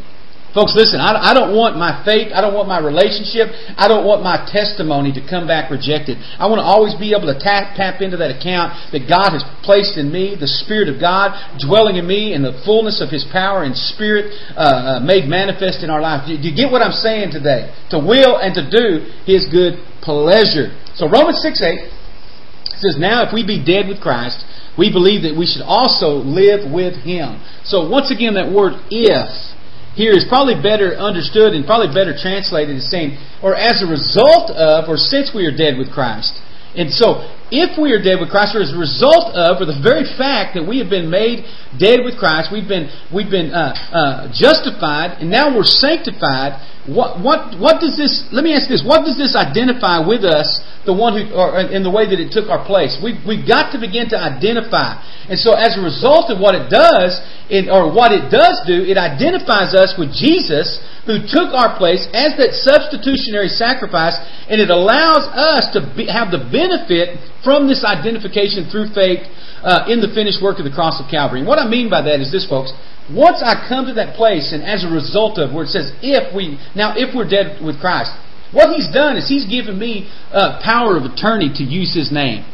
Folks, 0.53 0.77
listen, 0.77 1.01
I, 1.01 1.33
don't 1.33 1.57
want 1.57 1.81
my 1.81 2.05
faith, 2.05 2.29
I 2.29 2.45
don't 2.45 2.53
want 2.53 2.69
my 2.69 2.77
relationship, 2.77 3.49
I 3.73 3.88
don't 3.88 4.05
want 4.05 4.21
my 4.21 4.45
testimony 4.45 5.09
to 5.17 5.25
come 5.25 5.49
back 5.49 5.73
rejected. 5.73 6.21
I 6.37 6.45
want 6.45 6.61
to 6.61 6.69
always 6.69 6.93
be 6.93 7.17
able 7.17 7.33
to 7.33 7.38
tap, 7.41 7.73
tap 7.73 8.05
into 8.05 8.21
that 8.21 8.37
account 8.37 8.77
that 8.93 9.09
God 9.09 9.33
has 9.33 9.41
placed 9.65 9.97
in 9.97 10.12
me, 10.12 10.37
the 10.37 10.53
Spirit 10.61 10.93
of 10.93 11.01
God 11.01 11.33
dwelling 11.57 11.97
in 11.97 12.05
me, 12.05 12.37
and 12.37 12.45
the 12.45 12.53
fullness 12.69 13.01
of 13.01 13.09
His 13.09 13.25
power 13.33 13.65
and 13.65 13.73
Spirit 13.73 14.29
uh, 14.53 15.01
uh, 15.01 15.01
made 15.01 15.25
manifest 15.25 15.81
in 15.81 15.88
our 15.88 16.05
life. 16.05 16.29
Do 16.29 16.37
you 16.37 16.53
get 16.53 16.69
what 16.69 16.85
I'm 16.85 17.01
saying 17.01 17.33
today? 17.33 17.73
To 17.97 17.97
will 17.97 18.37
and 18.37 18.53
to 18.53 18.69
do 18.69 19.09
His 19.25 19.49
good 19.49 19.81
pleasure. 20.05 20.77
So 21.01 21.09
Romans 21.09 21.41
6 21.41 21.65
8 21.65 22.77
says, 22.77 23.01
Now 23.01 23.25
if 23.25 23.33
we 23.33 23.41
be 23.41 23.57
dead 23.57 23.88
with 23.88 24.05
Christ, 24.05 24.45
we 24.77 24.93
believe 24.93 25.25
that 25.25 25.33
we 25.33 25.49
should 25.49 25.65
also 25.65 26.21
live 26.21 26.69
with 26.69 27.01
Him. 27.01 27.41
So 27.65 27.88
once 27.88 28.12
again, 28.12 28.37
that 28.37 28.53
word 28.53 28.77
if 28.93 29.52
here 29.94 30.12
is 30.12 30.24
probably 30.28 30.57
better 30.57 30.96
understood 30.96 31.52
and 31.52 31.66
probably 31.66 31.92
better 31.92 32.16
translated 32.16 32.76
as 32.76 32.88
saying, 32.90 33.18
or 33.42 33.55
as 33.55 33.83
a 33.83 33.87
result 33.87 34.50
of, 34.50 34.88
or 34.88 34.96
since 34.96 35.33
we 35.35 35.46
are 35.46 35.55
dead 35.55 35.76
with 35.76 35.92
Christ. 35.92 36.40
And 36.73 36.89
so, 36.89 37.21
if 37.53 37.77
we 37.77 37.93
are 37.93 38.01
dead 38.01 38.17
with 38.17 38.33
Christ, 38.33 38.57
or 38.57 38.65
as 38.65 38.73
a 38.73 38.81
result 38.81 39.37
of, 39.37 39.61
or 39.61 39.69
the 39.69 39.77
very 39.77 40.09
fact 40.17 40.57
that 40.57 40.65
we 40.65 40.81
have 40.81 40.89
been 40.89 41.13
made 41.13 41.45
dead 41.77 42.01
with 42.01 42.17
Christ, 42.17 42.49
we've 42.49 42.69
been 42.69 42.89
we've 43.13 43.29
been 43.29 43.53
uh, 43.53 43.77
uh, 43.93 44.33
justified, 44.33 45.21
and 45.21 45.29
now 45.29 45.53
we're 45.53 45.69
sanctified. 45.69 46.57
What 46.89 47.21
what 47.21 47.61
what 47.61 47.85
does 47.85 48.01
this? 48.01 48.25
Let 48.33 48.41
me 48.41 48.57
ask 48.57 48.73
this: 48.73 48.81
What 48.81 49.05
does 49.05 49.21
this 49.21 49.37
identify 49.37 50.01
with 50.01 50.25
us? 50.25 50.49
The 50.89 50.97
one 50.97 51.13
who, 51.13 51.29
or 51.37 51.61
in 51.61 51.85
the 51.85 51.93
way 51.93 52.09
that 52.09 52.17
it 52.17 52.33
took 52.33 52.49
our 52.49 52.65
place, 52.65 52.97
we 53.05 53.21
we've 53.29 53.45
got 53.45 53.71
to 53.77 53.79
begin 53.79 54.09
to 54.17 54.19
identify. 54.19 54.97
And 55.29 55.37
so, 55.37 55.53
as 55.53 55.77
a 55.77 55.83
result 55.85 56.33
of 56.33 56.41
what 56.41 56.57
it 56.57 56.73
does, 56.73 57.21
it, 57.53 57.69
or 57.69 57.93
what 57.93 58.17
it 58.17 58.33
does 58.33 58.65
do, 58.65 58.81
it 58.81 58.97
identifies 58.97 59.77
us 59.77 59.93
with 60.01 60.11
Jesus 60.17 60.81
who 61.07 61.19
took 61.27 61.51
our 61.51 61.75
place 61.79 62.07
as 62.15 62.38
that 62.38 62.55
substitutionary 62.55 63.51
sacrifice, 63.51 64.15
and 64.47 64.62
it 64.62 64.71
allows 64.71 65.27
us 65.35 65.75
to 65.75 65.83
be, 65.99 66.07
have 66.07 66.31
the 66.31 66.47
benefit 66.47 67.19
from 67.43 67.67
this 67.67 67.83
identification 67.83 68.71
through 68.71 68.87
faith 68.95 69.27
uh, 69.67 69.91
in 69.91 69.99
the 69.99 70.11
finished 70.15 70.38
work 70.38 70.62
of 70.62 70.65
the 70.65 70.75
cross 70.75 71.03
of 71.03 71.11
Calvary. 71.11 71.43
And 71.43 71.49
what 71.49 71.59
I 71.59 71.67
mean 71.67 71.91
by 71.91 72.07
that 72.07 72.23
is 72.23 72.31
this, 72.31 72.47
folks. 72.47 72.71
Once 73.11 73.43
I 73.43 73.67
come 73.67 73.91
to 73.91 73.95
that 73.99 74.15
place, 74.15 74.55
and 74.55 74.62
as 74.62 74.87
a 74.87 74.91
result 74.91 75.43
of 75.43 75.51
where 75.51 75.67
it 75.67 75.75
says, 75.75 75.91
if 76.07 76.31
we, 76.31 76.55
now 76.79 76.95
if 76.95 77.11
we're 77.11 77.27
dead 77.27 77.59
with 77.59 77.83
Christ, 77.83 78.15
what 78.55 78.71
He's 78.71 78.87
done 78.95 79.19
is 79.19 79.27
He's 79.27 79.47
given 79.49 79.79
me 79.79 80.07
uh, 80.31 80.62
power 80.62 80.95
of 80.95 81.03
attorney 81.03 81.51
to 81.59 81.65
use 81.67 81.91
His 81.91 82.15
name. 82.15 82.47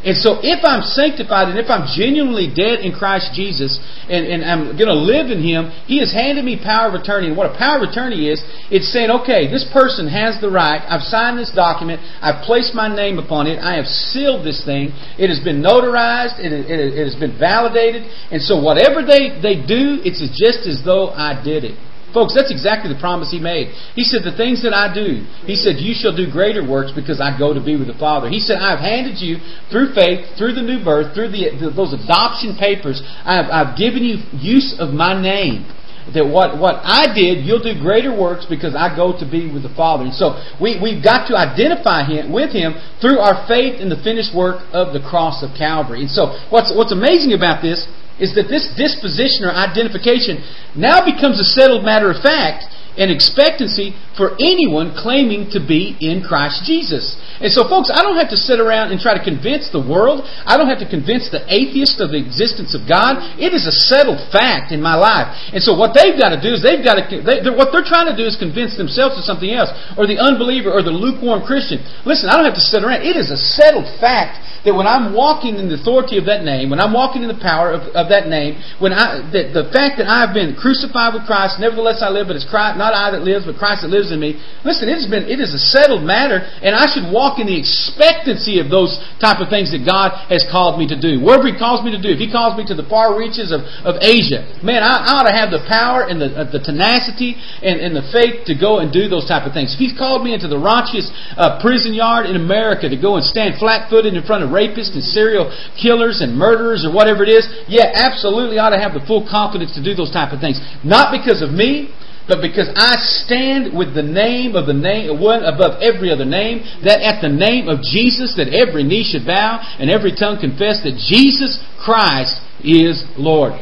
And 0.00 0.16
so 0.16 0.40
if 0.40 0.64
I'm 0.64 0.80
sanctified 0.80 1.52
and 1.52 1.60
if 1.60 1.68
I'm 1.68 1.84
genuinely 1.92 2.48
dead 2.48 2.80
in 2.80 2.96
Christ 2.96 3.36
Jesus 3.36 3.76
and, 4.08 4.24
and 4.24 4.40
I'm 4.40 4.72
going 4.72 4.88
to 4.88 4.96
live 4.96 5.28
in 5.28 5.44
Him, 5.44 5.68
He 5.84 6.00
has 6.00 6.08
handed 6.08 6.40
me 6.40 6.56
power 6.56 6.88
of 6.88 6.96
attorney. 6.96 7.28
And 7.28 7.36
what 7.36 7.52
a 7.52 7.56
power 7.58 7.84
of 7.84 7.84
attorney 7.84 8.32
is, 8.32 8.40
it's 8.72 8.88
saying, 8.88 9.12
okay, 9.22 9.52
this 9.52 9.68
person 9.68 10.08
has 10.08 10.40
the 10.40 10.48
right. 10.48 10.80
I've 10.80 11.04
signed 11.04 11.36
this 11.36 11.52
document. 11.52 12.00
I've 12.24 12.40
placed 12.48 12.72
my 12.72 12.88
name 12.88 13.20
upon 13.20 13.44
it. 13.46 13.60
I 13.60 13.76
have 13.76 13.84
sealed 13.84 14.40
this 14.40 14.64
thing. 14.64 14.96
It 15.20 15.28
has 15.28 15.44
been 15.44 15.60
notarized. 15.60 16.40
It, 16.40 16.48
it, 16.48 16.96
it 16.96 17.04
has 17.04 17.16
been 17.20 17.36
validated. 17.36 18.08
And 18.32 18.40
so 18.40 18.56
whatever 18.56 19.04
they, 19.04 19.36
they 19.36 19.60
do, 19.60 20.00
it's 20.00 20.24
just 20.32 20.64
as 20.64 20.80
though 20.80 21.12
I 21.12 21.36
did 21.44 21.64
it. 21.64 21.76
Folks, 22.12 22.34
that's 22.34 22.50
exactly 22.50 22.92
the 22.92 22.98
promise 22.98 23.30
he 23.30 23.38
made. 23.38 23.70
He 23.94 24.02
said, 24.02 24.22
The 24.26 24.36
things 24.36 24.62
that 24.62 24.74
I 24.74 24.92
do, 24.92 25.22
he 25.46 25.54
said, 25.54 25.78
You 25.78 25.94
shall 25.94 26.14
do 26.14 26.30
greater 26.30 26.66
works 26.66 26.90
because 26.90 27.20
I 27.20 27.36
go 27.38 27.54
to 27.54 27.62
be 27.62 27.78
with 27.78 27.86
the 27.86 27.98
Father. 27.98 28.28
He 28.28 28.40
said, 28.40 28.58
I've 28.58 28.82
handed 28.82 29.22
you, 29.22 29.38
through 29.70 29.94
faith, 29.94 30.36
through 30.36 30.54
the 30.54 30.62
new 30.66 30.82
birth, 30.82 31.14
through 31.14 31.30
the, 31.30 31.54
those 31.74 31.94
adoption 31.94 32.58
papers, 32.58 33.02
I've, 33.22 33.50
I've 33.50 33.72
given 33.78 34.02
you 34.02 34.22
use 34.34 34.74
of 34.78 34.90
my 34.90 35.14
name 35.14 35.66
that 36.14 36.26
what, 36.26 36.58
what 36.58 36.82
I 36.82 37.12
did, 37.14 37.46
you'll 37.46 37.62
do 37.62 37.78
greater 37.78 38.10
works 38.10 38.46
because 38.48 38.74
I 38.74 38.90
go 38.96 39.14
to 39.14 39.26
be 39.26 39.46
with 39.46 39.62
the 39.62 39.74
Father. 39.76 40.10
And 40.10 40.14
so 40.14 40.34
we, 40.58 40.80
we've 40.80 41.02
got 41.04 41.28
to 41.30 41.38
identify 41.38 42.02
him 42.02 42.32
with 42.32 42.50
Him 42.50 42.74
through 42.98 43.20
our 43.20 43.46
faith 43.46 43.78
in 43.78 43.88
the 43.88 44.00
finished 44.02 44.34
work 44.34 44.64
of 44.72 44.92
the 44.92 45.02
cross 45.02 45.44
of 45.44 45.54
Calvary. 45.54 46.02
And 46.02 46.10
so 46.10 46.34
what's, 46.50 46.72
what's 46.74 46.92
amazing 46.92 47.32
about 47.32 47.62
this 47.62 47.86
is 48.20 48.34
that 48.36 48.52
this 48.52 48.68
disposition 48.76 49.48
or 49.48 49.52
identification 49.52 50.44
now 50.76 51.00
becomes 51.00 51.40
a 51.40 51.44
settled 51.44 51.84
matter 51.84 52.10
of 52.10 52.22
fact 52.22 52.68
and 53.00 53.08
expectancy 53.08 53.96
for 54.20 54.36
anyone 54.36 54.92
claiming 54.92 55.48
to 55.56 55.58
be 55.58 55.96
in 56.04 56.20
Christ 56.20 56.68
Jesus. 56.68 57.16
And 57.40 57.48
so, 57.48 57.64
folks, 57.64 57.88
I 57.88 58.04
don't 58.04 58.20
have 58.20 58.28
to 58.28 58.36
sit 58.36 58.60
around 58.60 58.92
and 58.92 59.00
try 59.00 59.16
to 59.16 59.24
convince 59.24 59.72
the 59.72 59.80
world. 59.80 60.28
I 60.44 60.60
don't 60.60 60.68
have 60.68 60.84
to 60.84 60.90
convince 60.90 61.32
the 61.32 61.40
atheist 61.48 61.96
of 62.04 62.12
the 62.12 62.20
existence 62.20 62.76
of 62.76 62.84
God. 62.84 63.40
It 63.40 63.56
is 63.56 63.64
a 63.64 63.72
settled 63.72 64.20
fact 64.28 64.68
in 64.68 64.84
my 64.84 65.00
life. 65.00 65.32
And 65.56 65.64
so, 65.64 65.72
what 65.72 65.96
they've 65.96 66.20
got 66.20 66.36
to 66.36 66.40
do 66.44 66.52
is 66.52 66.60
they've 66.60 66.84
got 66.84 67.00
to, 67.00 67.24
they, 67.24 67.40
what 67.48 67.72
they're 67.72 67.88
trying 67.88 68.12
to 68.12 68.16
do 68.16 68.28
is 68.28 68.36
convince 68.36 68.76
themselves 68.76 69.16
of 69.16 69.24
something 69.24 69.48
else, 69.48 69.72
or 69.96 70.04
the 70.04 70.20
unbeliever, 70.20 70.68
or 70.68 70.84
the 70.84 70.92
lukewarm 70.92 71.40
Christian. 71.48 71.80
Listen, 72.04 72.28
I 72.28 72.36
don't 72.36 72.44
have 72.44 72.60
to 72.60 72.68
sit 72.68 72.84
around. 72.84 73.00
It 73.08 73.16
is 73.16 73.32
a 73.32 73.40
settled 73.40 73.88
fact 73.96 74.36
that 74.64 74.76
when 74.76 74.86
I'm 74.86 75.16
walking 75.16 75.56
in 75.56 75.72
the 75.72 75.80
authority 75.80 76.20
of 76.20 76.28
that 76.28 76.44
name, 76.44 76.68
when 76.68 76.80
I'm 76.80 76.92
walking 76.92 77.24
in 77.24 77.32
the 77.32 77.40
power 77.40 77.72
of, 77.72 77.88
of 77.96 78.12
that 78.12 78.28
name, 78.28 78.60
when 78.76 78.92
I, 78.92 79.24
that 79.32 79.56
the 79.56 79.72
fact 79.72 79.96
that 79.96 80.04
I've 80.04 80.36
been 80.36 80.52
crucified 80.52 81.16
with 81.16 81.24
Christ, 81.24 81.56
nevertheless 81.56 82.04
I 82.04 82.12
live, 82.12 82.28
but 82.28 82.36
it's 82.36 82.48
Christ, 82.48 82.76
not 82.76 82.89
I 82.94 83.10
that 83.12 83.22
lives, 83.22 83.46
but 83.46 83.56
Christ 83.56 83.82
that 83.82 83.92
lives 83.92 84.12
in 84.12 84.18
me. 84.18 84.38
Listen, 84.64 84.88
it 84.88 85.00
has 85.00 85.08
been, 85.08 85.26
it 85.26 85.40
is 85.40 85.54
a 85.54 85.58
settled 85.58 86.02
matter, 86.02 86.42
and 86.62 86.74
I 86.74 86.90
should 86.90 87.08
walk 87.08 87.38
in 87.38 87.46
the 87.46 87.56
expectancy 87.56 88.60
of 88.60 88.68
those 88.68 88.96
type 89.18 89.38
of 89.38 89.48
things 89.48 89.72
that 89.72 89.86
God 89.86 90.14
has 90.28 90.44
called 90.46 90.78
me 90.78 90.86
to 90.90 90.98
do. 90.98 91.18
Wherever 91.22 91.46
He 91.46 91.56
calls 91.56 91.82
me 91.82 91.90
to 91.94 92.00
do, 92.00 92.12
if 92.12 92.20
He 92.20 92.30
calls 92.30 92.58
me 92.58 92.66
to 92.68 92.76
the 92.76 92.86
far 92.86 93.16
reaches 93.16 93.50
of, 93.54 93.62
of 93.86 94.02
Asia, 94.02 94.46
man, 94.60 94.82
I, 94.82 95.06
I 95.06 95.10
ought 95.20 95.28
to 95.28 95.36
have 95.36 95.50
the 95.54 95.62
power 95.66 96.06
and 96.06 96.20
the, 96.20 96.30
uh, 96.34 96.50
the 96.50 96.60
tenacity 96.60 97.38
and, 97.62 97.80
and 97.80 97.92
the 97.94 98.06
faith 98.10 98.46
to 98.50 98.54
go 98.54 98.78
and 98.82 98.90
do 98.90 99.06
those 99.06 99.26
type 99.26 99.46
of 99.46 99.52
things. 99.52 99.72
If 99.74 99.80
He's 99.80 99.96
called 99.96 100.22
me 100.26 100.34
into 100.34 100.48
the 100.48 100.58
raunchiest 100.60 101.10
uh, 101.36 101.62
prison 101.62 101.94
yard 101.94 102.26
in 102.26 102.36
America 102.36 102.88
to 102.88 102.98
go 102.98 103.16
and 103.16 103.24
stand 103.24 103.56
flat-footed 103.58 104.12
in 104.12 104.22
front 104.26 104.44
of 104.44 104.50
rapists 104.50 104.92
and 104.92 105.02
serial 105.02 105.50
killers 105.78 106.20
and 106.20 106.36
murderers 106.36 106.84
or 106.84 106.92
whatever 106.92 107.22
it 107.22 107.32
is, 107.32 107.48
yeah, 107.68 107.90
absolutely 107.94 108.58
ought 108.58 108.74
to 108.74 108.80
have 108.80 108.92
the 108.92 109.04
full 109.06 109.26
confidence 109.26 109.74
to 109.74 109.82
do 109.82 109.94
those 109.94 110.10
type 110.10 110.32
of 110.32 110.40
things. 110.40 110.60
Not 110.84 111.12
because 111.14 111.42
of 111.42 111.50
me, 111.50 111.92
but 112.30 112.40
because 112.40 112.70
I 112.78 112.94
stand 113.26 113.76
with 113.76 113.90
the 113.90 114.06
name 114.06 114.54
of 114.54 114.70
the 114.70 114.78
name 114.78 115.18
one 115.18 115.42
above 115.42 115.82
every 115.82 116.14
other 116.14 116.24
name, 116.24 116.62
that 116.86 117.02
at 117.02 117.18
the 117.18 117.28
name 117.28 117.66
of 117.66 117.82
Jesus 117.82 118.38
that 118.38 118.54
every 118.54 118.86
knee 118.86 119.02
should 119.02 119.26
bow 119.26 119.58
and 119.82 119.90
every 119.90 120.14
tongue 120.14 120.38
confess 120.38 120.78
that 120.86 120.94
Jesus 120.94 121.58
Christ 121.82 122.38
is 122.62 123.02
Lord. 123.18 123.58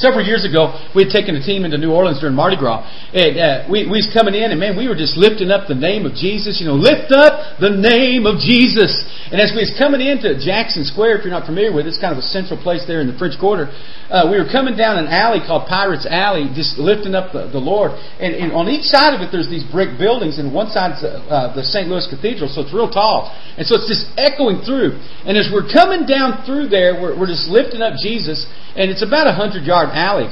Several 0.00 0.24
years 0.24 0.48
ago, 0.48 0.72
we 0.96 1.04
had 1.04 1.12
taken 1.12 1.36
a 1.36 1.44
team 1.44 1.68
into 1.68 1.76
New 1.76 1.92
Orleans 1.92 2.24
during 2.24 2.32
Mardi 2.32 2.56
Gras. 2.56 2.80
And 3.12 3.36
uh, 3.36 3.68
we, 3.68 3.84
we 3.84 4.00
was 4.00 4.08
coming 4.16 4.32
in, 4.32 4.48
and 4.48 4.56
man, 4.56 4.72
we 4.72 4.88
were 4.88 4.96
just 4.96 5.12
lifting 5.20 5.52
up 5.52 5.68
the 5.68 5.76
name 5.76 6.08
of 6.08 6.16
Jesus. 6.16 6.56
You 6.56 6.72
know, 6.72 6.80
lift 6.80 7.12
up 7.12 7.60
the 7.60 7.68
name 7.68 8.24
of 8.24 8.40
Jesus. 8.40 8.96
And 9.28 9.36
as 9.36 9.52
we 9.52 9.60
was 9.60 9.76
coming 9.76 10.00
into 10.00 10.40
Jackson 10.40 10.88
Square, 10.88 11.20
if 11.20 11.28
you're 11.28 11.36
not 11.36 11.44
familiar 11.44 11.68
with 11.68 11.84
it, 11.84 11.92
it's 11.92 12.00
kind 12.00 12.16
of 12.16 12.20
a 12.24 12.28
central 12.32 12.56
place 12.56 12.88
there 12.88 13.04
in 13.04 13.12
the 13.12 13.16
French 13.20 13.36
Quarter. 13.36 13.68
Uh, 14.08 14.26
we 14.32 14.40
were 14.40 14.48
coming 14.48 14.74
down 14.74 14.96
an 14.96 15.06
alley 15.06 15.38
called 15.44 15.68
Pirates 15.68 16.08
Alley, 16.08 16.48
just 16.50 16.80
lifting 16.80 17.12
up 17.12 17.36
the, 17.36 17.52
the 17.52 17.60
Lord. 17.60 17.92
And, 18.18 18.32
and 18.34 18.56
on 18.56 18.72
each 18.72 18.88
side 18.88 19.12
of 19.12 19.20
it, 19.20 19.28
there's 19.28 19.52
these 19.52 19.62
brick 19.68 20.00
buildings, 20.00 20.40
and 20.40 20.50
one 20.50 20.72
side's 20.72 21.04
uh, 21.04 21.52
the 21.52 21.62
St. 21.62 21.86
Louis 21.86 22.08
Cathedral, 22.08 22.48
so 22.48 22.64
it's 22.64 22.72
real 22.72 22.90
tall. 22.90 23.30
And 23.60 23.68
so 23.68 23.76
it's 23.76 23.86
just 23.86 24.08
echoing 24.16 24.64
through. 24.64 24.96
And 25.28 25.36
as 25.36 25.52
we're 25.52 25.68
coming 25.68 26.08
down 26.08 26.42
through 26.48 26.72
there, 26.72 26.96
we're, 26.98 27.14
we're 27.14 27.30
just 27.30 27.46
lifting 27.46 27.84
up 27.84 28.00
Jesus, 28.02 28.48
and 28.74 28.90
it's 28.90 29.04
about 29.04 29.28
a 29.28 29.34
hundred 29.36 29.62
alley. 29.92 30.28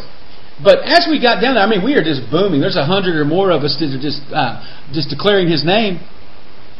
But 0.62 0.82
as 0.82 1.06
we 1.08 1.22
got 1.22 1.40
down 1.40 1.54
there, 1.54 1.62
I 1.62 1.70
mean, 1.70 1.84
we 1.84 1.94
are 1.94 2.02
just 2.02 2.26
booming. 2.30 2.60
There's 2.60 2.76
a 2.76 2.86
hundred 2.86 3.14
or 3.14 3.24
more 3.24 3.50
of 3.50 3.62
us 3.62 3.78
that 3.78 3.94
are 3.94 4.02
just 4.02 4.22
uh, 4.34 4.58
just 4.92 5.08
declaring 5.08 5.48
His 5.48 5.64
name. 5.64 6.02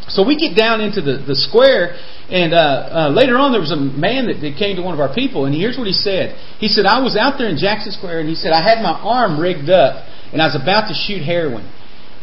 So 0.09 0.25
we 0.25 0.37
get 0.37 0.57
down 0.57 0.81
into 0.81 1.01
the, 1.05 1.21
the 1.21 1.37
square, 1.37 2.01
and 2.33 2.55
uh, 2.55 2.57
uh, 2.57 3.09
later 3.13 3.37
on 3.37 3.53
there 3.53 3.61
was 3.61 3.73
a 3.73 3.77
man 3.77 4.27
that, 4.33 4.41
that 4.41 4.57
came 4.57 4.77
to 4.77 4.83
one 4.83 4.95
of 4.95 5.01
our 5.01 5.13
people, 5.13 5.45
and 5.45 5.55
here's 5.55 5.77
what 5.77 5.87
he 5.87 5.93
said. 5.93 6.33
He 6.59 6.69
said, 6.69 6.87
I 6.87 7.05
was 7.05 7.15
out 7.15 7.37
there 7.37 7.49
in 7.49 7.59
Jackson 7.61 7.93
Square, 7.93 8.25
and 8.25 8.29
he 8.29 8.35
said, 8.35 8.53
I 8.53 8.65
had 8.65 8.81
my 8.81 8.97
arm 8.97 9.39
rigged 9.39 9.69
up, 9.69 10.09
and 10.33 10.41
I 10.41 10.49
was 10.49 10.57
about 10.57 10.89
to 10.89 10.97
shoot 10.97 11.21
heroin. 11.21 11.69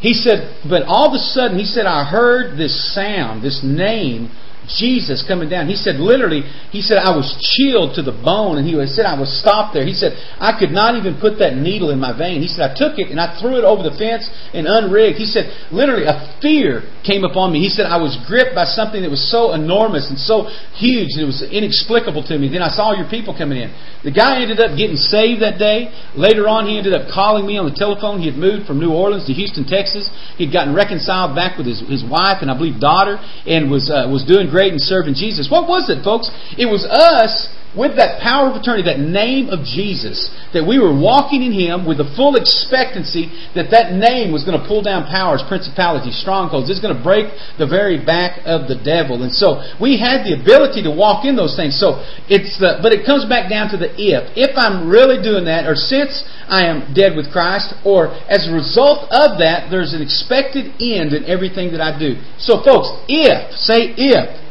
He 0.02 0.14
said, 0.14 0.66
but 0.68 0.84
all 0.90 1.08
of 1.08 1.14
a 1.14 1.22
sudden, 1.22 1.58
he 1.58 1.66
said, 1.66 1.86
I 1.86 2.04
heard 2.10 2.58
this 2.58 2.74
sound, 2.94 3.44
this 3.44 3.62
name 3.64 4.34
Jesus 4.68 5.24
coming 5.28 5.50
down. 5.50 5.68
He 5.68 5.76
said, 5.76 5.98
literally, 5.98 6.42
he 6.72 6.82
said, 6.82 6.98
I 6.98 7.16
was 7.16 7.32
chilled 7.56 7.96
to 7.96 8.02
the 8.02 8.14
bone, 8.14 8.58
and 8.58 8.66
he 8.66 8.74
said, 8.88 9.06
I 9.06 9.20
was 9.20 9.30
stopped 9.30 9.74
there. 9.74 9.86
He 9.86 9.94
said, 9.94 10.18
I 10.40 10.58
could 10.58 10.72
not 10.72 10.96
even 10.96 11.20
put 11.20 11.40
that 11.40 11.56
needle 11.56 11.92
in 11.92 12.00
my 12.00 12.16
vein. 12.16 12.42
He 12.42 12.48
said, 12.48 12.66
I 12.66 12.72
took 12.74 12.98
it 12.98 13.12
and 13.12 13.20
I 13.20 13.38
threw 13.40 13.58
it 13.58 13.66
over 13.66 13.84
the 13.84 13.96
fence 13.96 14.30
and 14.54 14.68
unrigged. 14.68 15.18
He 15.18 15.26
said, 15.26 15.52
literally, 15.72 16.06
a 16.06 16.38
fear 16.42 16.84
came 17.06 17.24
upon 17.24 17.54
me. 17.54 17.62
He 17.62 17.70
said, 17.70 17.86
I 17.86 18.02
was 18.02 18.18
gripped 18.28 18.56
by 18.56 18.66
something 18.66 19.02
that 19.02 19.10
was 19.10 19.24
so 19.24 19.54
enormous 19.54 20.10
and 20.10 20.18
so 20.18 20.50
huge, 20.76 21.16
and 21.16 21.24
it 21.24 21.30
was 21.30 21.44
inexplicable 21.44 22.24
to 22.28 22.38
me. 22.38 22.50
Then 22.50 22.62
I 22.62 22.70
saw 22.70 22.96
your 22.96 23.10
people 23.10 23.36
coming 23.36 23.62
in. 23.62 23.70
The 24.04 24.14
guy 24.14 24.42
ended 24.42 24.60
up 24.60 24.78
getting 24.78 24.98
saved 24.98 25.42
that 25.42 25.58
day. 25.58 25.94
Later 26.16 26.48
on, 26.48 26.66
he 26.66 26.78
ended 26.78 26.94
up 26.94 27.10
calling 27.10 27.46
me 27.46 27.58
on 27.58 27.66
the 27.66 27.76
telephone. 27.76 28.22
He 28.22 28.30
had 28.30 28.38
moved 28.38 28.68
from 28.68 28.80
New 28.80 28.94
Orleans 28.94 29.26
to 29.26 29.34
Houston, 29.34 29.66
Texas. 29.66 30.10
He 30.38 30.46
had 30.46 30.54
gotten 30.54 30.74
reconciled 30.74 31.36
back 31.36 31.58
with 31.58 31.68
his, 31.68 31.82
his 31.90 32.04
wife 32.06 32.42
and 32.42 32.50
I 32.50 32.58
believe 32.58 32.80
daughter, 32.80 33.18
and 33.46 33.70
was 33.70 33.90
uh, 33.90 34.08
was 34.10 34.24
doing 34.24 34.50
great 34.56 34.72
in 34.72 34.80
serving 34.80 35.20
Jesus. 35.20 35.52
What 35.52 35.68
was 35.68 35.92
it, 35.92 36.00
folks? 36.00 36.32
It 36.56 36.72
was 36.72 36.88
us 36.88 37.52
with 37.76 38.00
that 38.00 38.24
power 38.24 38.48
of 38.48 38.56
attorney, 38.56 38.88
that 38.88 39.04
name 39.04 39.52
of 39.52 39.68
Jesus, 39.68 40.32
that 40.56 40.64
we 40.64 40.80
were 40.80 40.96
walking 40.96 41.44
in 41.44 41.52
Him 41.52 41.84
with 41.84 42.00
the 42.00 42.08
full 42.16 42.40
expectancy 42.40 43.28
that 43.52 43.68
that 43.76 43.92
name 43.92 44.32
was 44.32 44.48
going 44.48 44.56
to 44.56 44.64
pull 44.64 44.80
down 44.80 45.04
powers, 45.12 45.44
principalities, 45.44 46.16
strongholds. 46.16 46.72
It's 46.72 46.80
going 46.80 46.96
to 46.96 47.04
break 47.04 47.28
the 47.60 47.68
very 47.68 48.00
back 48.00 48.40
of 48.48 48.72
the 48.72 48.80
devil. 48.80 49.28
And 49.28 49.32
so 49.32 49.60
we 49.76 50.00
had 50.00 50.24
the 50.24 50.40
ability 50.40 50.88
to 50.88 50.92
walk 50.92 51.28
in 51.28 51.36
those 51.36 51.60
things. 51.60 51.76
So 51.76 52.00
it's 52.32 52.56
the, 52.64 52.80
but 52.80 52.96
it 52.96 53.04
comes 53.04 53.28
back 53.28 53.52
down 53.52 53.68
to 53.76 53.78
the 53.78 53.92
if. 54.00 54.32
If 54.40 54.56
I'm 54.56 54.88
really 54.88 55.20
doing 55.20 55.44
that, 55.52 55.68
or 55.68 55.76
since 55.76 56.24
I 56.48 56.72
am 56.72 56.96
dead 56.96 57.20
with 57.20 57.28
Christ, 57.28 57.76
or 57.84 58.16
as 58.32 58.48
a 58.48 58.56
result 58.56 59.12
of 59.12 59.44
that, 59.44 59.68
there's 59.68 59.92
an 59.92 60.00
expected 60.00 60.80
end 60.80 61.12
in 61.12 61.28
everything 61.28 61.76
that 61.76 61.84
I 61.84 61.92
do. 62.00 62.16
So 62.40 62.64
folks, 62.64 62.88
if, 63.12 63.52
say 63.60 63.92
if, 64.00 64.45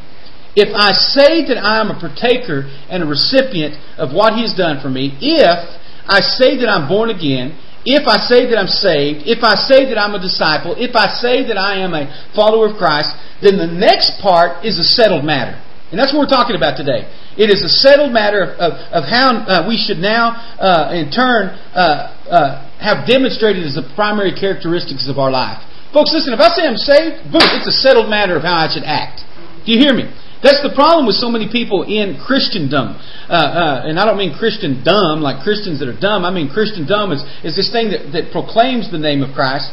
if 0.56 0.70
I 0.70 0.94
say 0.94 1.46
that 1.50 1.58
I 1.58 1.82
am 1.82 1.90
a 1.90 1.98
partaker 1.98 2.66
and 2.88 3.02
a 3.02 3.06
recipient 3.06 3.74
of 3.98 4.14
what 4.14 4.34
He 4.34 4.42
has 4.42 4.54
done 4.54 4.78
for 4.80 4.88
me, 4.88 5.18
if 5.20 5.58
I 6.06 6.20
say 6.20 6.58
that 6.62 6.68
I'm 6.68 6.86
born 6.86 7.10
again, 7.10 7.58
if 7.84 8.08
I 8.08 8.16
say 8.16 8.48
that 8.48 8.56
I'm 8.56 8.70
saved, 8.70 9.28
if 9.28 9.44
I 9.44 9.60
say 9.60 9.84
that 9.92 10.00
I'm 10.00 10.16
a 10.16 10.22
disciple, 10.22 10.72
if 10.78 10.96
I 10.96 11.12
say 11.20 11.44
that 11.48 11.58
I 11.60 11.84
am 11.84 11.92
a 11.92 12.08
follower 12.32 12.72
of 12.72 12.80
Christ, 12.80 13.12
then 13.44 13.60
the 13.60 13.68
next 13.68 14.20
part 14.24 14.64
is 14.64 14.80
a 14.80 14.84
settled 14.84 15.24
matter. 15.24 15.60
And 15.92 16.00
that's 16.00 16.10
what 16.10 16.24
we're 16.24 16.32
talking 16.32 16.56
about 16.56 16.80
today. 16.80 17.04
It 17.36 17.52
is 17.52 17.60
a 17.60 17.68
settled 17.68 18.10
matter 18.10 18.40
of, 18.40 18.56
of, 18.56 18.72
of 18.90 19.02
how 19.04 19.36
uh, 19.36 19.68
we 19.68 19.76
should 19.76 20.00
now, 20.00 20.32
uh, 20.56 20.96
in 20.96 21.10
turn, 21.12 21.52
uh, 21.76 22.14
uh 22.24 22.64
have 22.80 23.08
demonstrated 23.08 23.64
as 23.64 23.76
the 23.76 23.86
primary 23.94 24.32
characteristics 24.32 25.08
of 25.08 25.16
our 25.16 25.30
life. 25.30 25.60
Folks, 25.92 26.12
listen, 26.12 26.34
if 26.34 26.40
I 26.40 26.50
say 26.52 26.66
I'm 26.66 26.76
saved, 26.76 27.30
boom, 27.30 27.44
it's 27.56 27.68
a 27.68 27.72
settled 27.72 28.10
matter 28.10 28.36
of 28.36 28.42
how 28.42 28.64
I 28.64 28.68
should 28.68 28.84
act. 28.84 29.22
Do 29.64 29.72
you 29.72 29.78
hear 29.78 29.94
me? 29.94 30.10
That's 30.44 30.60
the 30.60 30.76
problem 30.76 31.08
with 31.08 31.16
so 31.16 31.32
many 31.32 31.48
people 31.48 31.88
in 31.88 32.20
Christendom. 32.20 33.00
Uh, 33.00 33.32
uh, 33.32 33.88
and 33.88 33.96
I 33.96 34.04
don't 34.04 34.20
mean 34.20 34.36
Christian 34.36 34.84
dumb, 34.84 35.24
like 35.24 35.40
Christians 35.40 35.80
that 35.80 35.88
are 35.88 35.96
dumb. 35.96 36.20
I 36.20 36.28
mean 36.28 36.52
Christian 36.52 36.84
dumb 36.84 37.16
is, 37.16 37.24
is 37.40 37.56
this 37.56 37.72
thing 37.72 37.88
that, 37.96 38.12
that 38.12 38.28
proclaims 38.28 38.92
the 38.92 39.00
name 39.00 39.24
of 39.24 39.32
Christ. 39.32 39.72